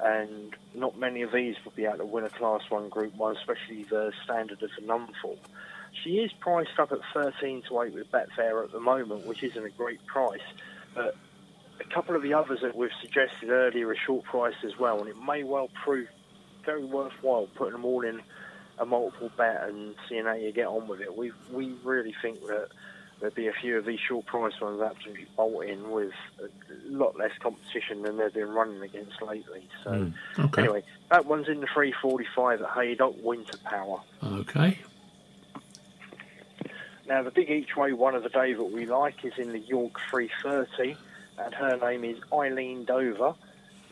and 0.00 0.54
not 0.74 0.98
many 0.98 1.22
of 1.22 1.32
these 1.32 1.56
will 1.64 1.72
be 1.72 1.84
able 1.84 1.98
to 1.98 2.04
win 2.04 2.24
a 2.24 2.30
Class 2.30 2.62
1 2.68 2.88
Group 2.88 3.16
1, 3.16 3.36
especially 3.36 3.84
the 3.84 4.12
standard 4.24 4.62
of 4.62 4.70
the 4.78 4.86
Numform. 4.86 5.38
She 6.04 6.18
is 6.18 6.32
priced 6.32 6.78
up 6.78 6.92
at 6.92 7.00
13 7.12 7.62
to 7.68 7.82
8 7.82 7.94
with 7.94 8.10
Betfair 8.12 8.62
at 8.62 8.70
the 8.70 8.80
moment, 8.80 9.26
which 9.26 9.42
isn't 9.42 9.64
a 9.64 9.70
great 9.70 10.04
price, 10.06 10.40
but 10.94 11.16
a 11.80 11.84
couple 11.94 12.14
of 12.14 12.22
the 12.22 12.34
others 12.34 12.60
that 12.62 12.76
we've 12.76 12.90
suggested 13.00 13.50
earlier 13.50 13.88
are 13.88 13.96
short 13.96 14.24
priced 14.24 14.62
as 14.64 14.78
well, 14.78 15.00
and 15.00 15.08
it 15.08 15.16
may 15.16 15.42
well 15.42 15.68
prove 15.84 16.08
very 16.64 16.84
worthwhile 16.84 17.48
putting 17.54 17.72
them 17.72 17.84
all 17.84 18.04
in 18.04 18.20
a 18.78 18.84
multiple 18.86 19.30
bet 19.36 19.68
and 19.68 19.94
seeing 20.08 20.24
how 20.24 20.34
you 20.34 20.52
get 20.52 20.66
on 20.66 20.86
with 20.88 21.00
it. 21.00 21.16
We 21.16 21.32
we 21.52 21.74
really 21.84 22.14
think 22.20 22.40
that 22.46 22.68
there'll 23.20 23.34
be 23.34 23.46
a 23.48 23.52
few 23.52 23.78
of 23.78 23.86
these 23.86 23.98
short 24.00 24.26
price 24.26 24.60
ones 24.60 24.80
absolutely 24.82 25.26
bolting 25.36 25.90
with 25.90 26.12
a 26.38 26.48
lot 26.90 27.16
less 27.18 27.32
competition 27.40 28.02
than 28.02 28.18
they've 28.18 28.34
been 28.34 28.50
running 28.50 28.82
against 28.82 29.22
lately. 29.22 29.66
So 29.82 29.90
Mm, 29.90 30.12
okay. 30.38 30.62
anyway, 30.62 30.82
that 31.10 31.24
one's 31.24 31.48
in 31.48 31.60
the 31.60 31.66
345 31.72 32.60
at 32.60 32.70
Haydock 32.72 33.14
Winter 33.22 33.56
Power. 33.64 34.00
Okay. 34.22 34.78
Now, 37.08 37.22
the 37.22 37.30
big 37.30 37.48
each 37.50 37.76
way 37.76 37.92
one 37.92 38.14
of 38.16 38.22
the 38.24 38.28
day 38.28 38.52
that 38.52 38.64
we 38.64 38.84
like 38.84 39.24
is 39.24 39.32
in 39.38 39.52
the 39.52 39.60
York 39.60 39.92
330, 40.10 40.96
and 41.38 41.54
her 41.54 41.76
name 41.76 42.04
is 42.04 42.18
Eileendover, 42.32 43.34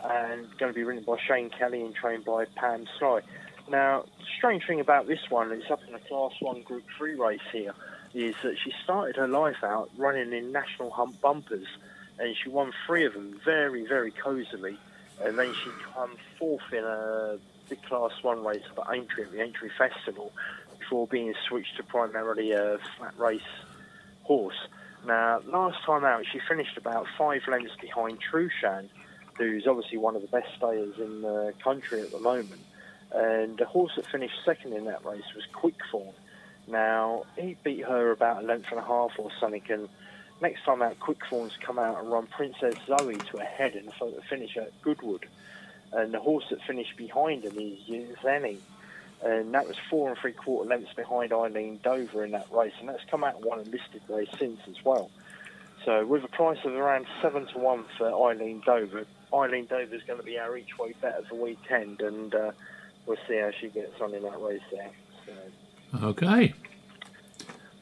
and 0.04 0.58
going 0.58 0.72
to 0.72 0.74
be 0.74 0.82
written 0.82 1.04
by 1.04 1.16
Shane 1.26 1.48
Kelly 1.48 1.80
and 1.82 1.94
trained 1.94 2.24
by 2.24 2.44
Pam 2.56 2.86
Sly. 2.98 3.20
Now, 3.68 4.04
strange 4.36 4.66
thing 4.66 4.80
about 4.80 5.06
this 5.06 5.30
one, 5.30 5.50
it's 5.52 5.70
up 5.70 5.80
in 5.88 5.94
a 5.94 5.98
Class 5.98 6.32
1 6.40 6.62
Group 6.62 6.84
3 6.98 7.14
race 7.14 7.40
here, 7.50 7.74
is 8.12 8.34
that 8.42 8.56
she 8.62 8.72
started 8.84 9.16
her 9.16 9.28
life 9.28 9.62
out 9.62 9.90
running 9.96 10.32
in 10.32 10.52
national 10.52 10.90
Hunt 10.90 11.20
bumpers, 11.20 11.66
and 12.18 12.36
she 12.36 12.50
won 12.50 12.72
three 12.86 13.06
of 13.06 13.14
them 13.14 13.40
very, 13.44 13.86
very 13.86 14.10
cosily, 14.10 14.76
and 15.24 15.38
then 15.38 15.54
she 15.54 15.70
came 15.70 16.16
fourth 16.38 16.72
in 16.72 16.84
a 16.84 17.38
big 17.68 17.82
Class 17.84 18.12
1 18.22 18.44
race 18.44 18.62
for 18.74 18.84
Aintree 18.92 19.24
at 19.24 19.32
the 19.32 19.40
Aintree 19.40 19.70
Festival, 19.78 20.30
before 20.78 21.06
being 21.06 21.32
switched 21.48 21.76
to 21.78 21.82
primarily 21.82 22.52
a 22.52 22.78
flat 22.98 23.18
race 23.18 23.40
horse. 24.24 24.68
Now, 25.06 25.40
last 25.46 25.78
time 25.86 26.04
out, 26.04 26.24
she 26.30 26.40
finished 26.48 26.76
about 26.76 27.06
five 27.16 27.42
lengths 27.48 27.74
behind 27.80 28.18
Trueshan, 28.20 28.88
who's 29.38 29.66
obviously 29.66 29.98
one 29.98 30.16
of 30.16 30.22
the 30.22 30.28
best 30.28 30.48
stayers 30.56 30.94
in 30.98 31.22
the 31.22 31.54
country 31.62 32.02
at 32.02 32.10
the 32.10 32.20
moment. 32.20 32.60
And 33.14 33.56
the 33.56 33.64
horse 33.64 33.92
that 33.96 34.06
finished 34.06 34.34
second 34.44 34.72
in 34.72 34.84
that 34.86 35.04
race 35.04 35.22
was 35.34 35.44
Quickform. 35.52 36.12
Now, 36.66 37.24
he 37.38 37.56
beat 37.62 37.84
her 37.84 38.10
about 38.10 38.42
a 38.42 38.46
length 38.46 38.68
and 38.70 38.80
a 38.80 38.84
half 38.84 39.12
or 39.18 39.30
something, 39.38 39.62
and 39.68 39.88
next 40.40 40.64
time 40.64 40.82
out, 40.82 40.98
Quickthorn's 40.98 41.56
come 41.60 41.78
out 41.78 42.00
and 42.00 42.10
run 42.10 42.26
Princess 42.26 42.74
Zoe 42.86 43.16
to 43.16 43.36
a 43.38 43.44
head 43.44 43.74
the 44.16 44.22
finish 44.28 44.56
at 44.56 44.80
Goodwood. 44.82 45.26
And 45.92 46.12
the 46.12 46.20
horse 46.20 46.46
that 46.50 46.60
finished 46.62 46.96
behind 46.96 47.44
him 47.44 47.56
is 47.56 47.78
Zenny 48.22 48.58
and 49.24 49.54
that 49.54 49.66
was 49.66 49.76
four 49.88 50.10
and 50.10 50.18
three 50.18 50.32
quarter 50.32 50.68
lengths 50.68 50.92
behind 50.94 51.30
Eileendover 51.30 52.24
in 52.24 52.32
that 52.32 52.46
race, 52.52 52.74
and 52.78 52.88
that's 52.88 53.04
come 53.10 53.24
out 53.24 53.36
and 53.36 53.44
won 53.44 53.58
a 53.58 53.62
listed 53.62 54.02
race 54.08 54.28
since 54.38 54.60
as 54.68 54.84
well. 54.84 55.10
So 55.84 56.04
with 56.04 56.24
a 56.24 56.28
price 56.28 56.58
of 56.64 56.74
around 56.74 57.06
seven 57.22 57.46
to 57.46 57.58
one 57.58 57.84
for 57.96 58.10
Eileendover, 58.10 59.06
Eileen 59.32 59.66
Dover 59.66 59.94
is 59.94 60.02
going 60.02 60.18
to 60.18 60.24
be 60.24 60.38
our 60.38 60.56
each 60.56 60.78
way 60.78 60.94
bet 61.00 61.18
of 61.18 61.28
the 61.28 61.34
weekend, 61.34 62.00
and 62.00 62.34
uh, 62.34 62.52
we'll 63.06 63.16
see 63.28 63.36
how 63.38 63.50
she 63.60 63.68
gets 63.68 64.00
on 64.00 64.14
in 64.14 64.22
that 64.22 64.40
race 64.40 64.60
there. 64.72 64.90
So 65.26 66.06
Okay. 66.08 66.54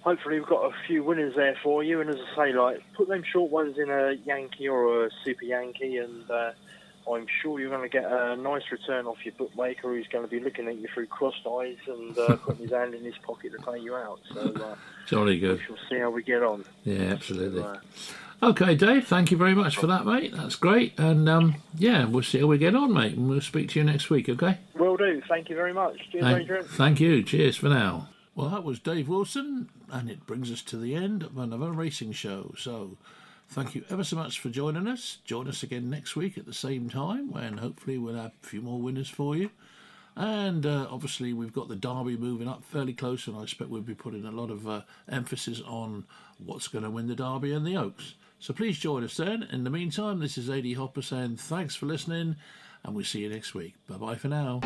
hopefully 0.03 0.39
we've 0.39 0.49
got 0.49 0.65
a 0.65 0.75
few 0.87 1.03
winners 1.05 1.35
there 1.37 1.57
for 1.63 1.83
you, 1.83 2.01
and 2.01 2.11
as 2.11 2.17
I 2.37 2.47
say, 2.47 2.53
like 2.53 2.83
put 2.97 3.09
them 3.09 3.23
short 3.31 3.51
ones 3.51 3.77
in 3.79 3.91
a 3.91 4.13
Yankee 4.25 4.69
or 4.69 5.07
a 5.07 5.11
Super 5.25 5.45
Yankee, 5.45 5.97
and 5.99 6.31
uh, 6.31 6.53
I'm 7.11 7.27
sure 7.41 7.59
you're 7.61 7.71
going 7.71 7.83
to 7.83 7.89
get 7.89 8.05
a 8.05 8.37
nice 8.37 8.63
return 8.71 9.07
off 9.07 9.17
your 9.25 9.35
bookmaker, 9.39 9.89
who's 9.95 10.07
going 10.09 10.25
to 10.25 10.31
be 10.31 10.41
looking 10.41 10.69
at 10.69 10.77
you 10.77 10.89
through 10.93 11.07
crossed 11.07 11.47
eyes 11.47 11.77
and 11.87 12.17
uh, 12.19 12.37
putting 12.45 12.63
his 12.63 12.73
hand 12.73 12.95
in 12.95 13.05
his 13.05 13.17
pocket 13.25 13.53
to 13.53 13.59
pay 13.73 13.79
you 13.79 13.95
out. 13.97 14.21
So 14.35 14.41
uh, 14.63 14.75
Jolly 15.07 15.35
we 15.35 15.41
good. 15.41 15.61
shall 15.67 15.79
see 15.89 15.99
how 15.99 16.11
we 16.11 16.23
get 16.23 16.43
on. 16.43 16.65
Yeah, 16.85 17.03
absolutely. 17.13 17.63
Uh, 17.63 17.77
Okay, 18.43 18.75
Dave, 18.75 19.07
thank 19.07 19.31
you 19.31 19.37
very 19.37 19.55
much 19.55 19.77
for 19.77 19.87
that, 19.87 20.05
mate. 20.05 20.33
That's 20.35 20.57
great. 20.57 20.99
And 20.99 21.29
um, 21.29 21.55
yeah, 21.77 22.07
we'll 22.07 22.25
see 22.25 22.41
how 22.41 22.49
we 22.49 22.59
get 22.59 22.75
on, 22.75 22.93
mate. 22.93 23.17
And 23.17 23.29
we'll 23.29 23.41
speak 23.41 23.69
to 23.71 23.79
you 23.79 23.85
next 23.85 24.11
week, 24.11 24.29
okay? 24.29 24.59
Will 24.75 24.97
do. 24.97 25.23
Thank 25.29 25.49
you 25.49 25.55
very 25.55 25.73
much. 25.73 25.97
Cheers, 26.11 26.25
Thank, 26.25 26.43
Adrian. 26.43 26.65
thank 26.65 27.01
you. 27.01 27.23
Cheers 27.23 27.57
for 27.57 27.69
now. 27.69 28.09
Well, 28.35 28.49
that 28.49 28.65
was 28.65 28.81
Dave 28.81 29.09
Wilson, 29.09 29.69
and 29.93 30.11
it 30.11 30.27
brings 30.27 30.51
us 30.51 30.61
to 30.63 30.77
the 30.77 30.97
end 30.97 31.23
of 31.23 31.39
another 31.39 31.71
racing 31.71 32.13
show. 32.13 32.53
So, 32.59 32.97
thank 33.49 33.77
you 33.77 33.85
ever 33.91 34.03
so 34.03 34.17
much 34.17 34.41
for 34.41 34.49
joining 34.49 34.89
us. 34.89 35.19
Join 35.25 35.47
us 35.47 35.63
again 35.63 35.89
next 35.89 36.17
week 36.17 36.37
at 36.37 36.47
the 36.47 36.55
same 36.55 36.91
time, 36.91 37.31
when 37.31 37.59
hopefully 37.59 37.97
we'll 37.97 38.17
have 38.17 38.33
a 38.43 38.47
few 38.47 38.61
more 38.61 38.81
winners 38.81 39.09
for 39.09 39.37
you. 39.37 39.51
And 40.17 40.67
uh, 40.67 40.89
obviously, 40.91 41.33
we've 41.33 41.53
got 41.53 41.69
the 41.69 41.77
Derby 41.77 42.17
moving 42.17 42.49
up 42.49 42.65
fairly 42.65 42.93
close, 42.93 43.29
and 43.29 43.37
I 43.37 43.43
expect 43.43 43.71
we'll 43.71 43.83
be 43.83 43.95
putting 43.95 44.25
a 44.25 44.33
lot 44.33 44.51
of 44.51 44.69
uh, 44.69 44.81
emphasis 45.09 45.61
on 45.65 46.07
what's 46.45 46.67
going 46.67 46.85
to 46.85 46.91
win 46.91 47.07
the 47.07 47.15
Derby 47.15 47.53
and 47.53 47.65
the 47.65 47.77
Oaks. 47.77 48.15
So 48.43 48.53
please 48.53 48.77
join 48.77 49.05
us 49.05 49.19
then. 49.19 49.45
In 49.45 49.63
the 49.63 49.71
meantime, 49.71 50.19
this 50.19 50.37
is 50.37 50.51
AD 50.51 50.73
Hopper 50.73 51.01
saying 51.01 51.37
thanks 51.37 51.77
for 51.77 51.87
listening, 51.87 52.35
and 52.83 52.93
we'll 52.93 53.05
see 53.05 53.21
you 53.21 53.29
next 53.29 53.55
week. 53.55 53.75
Bye 53.87 53.99
bye 53.99 54.17
for 54.17 54.27
now. 54.27 54.59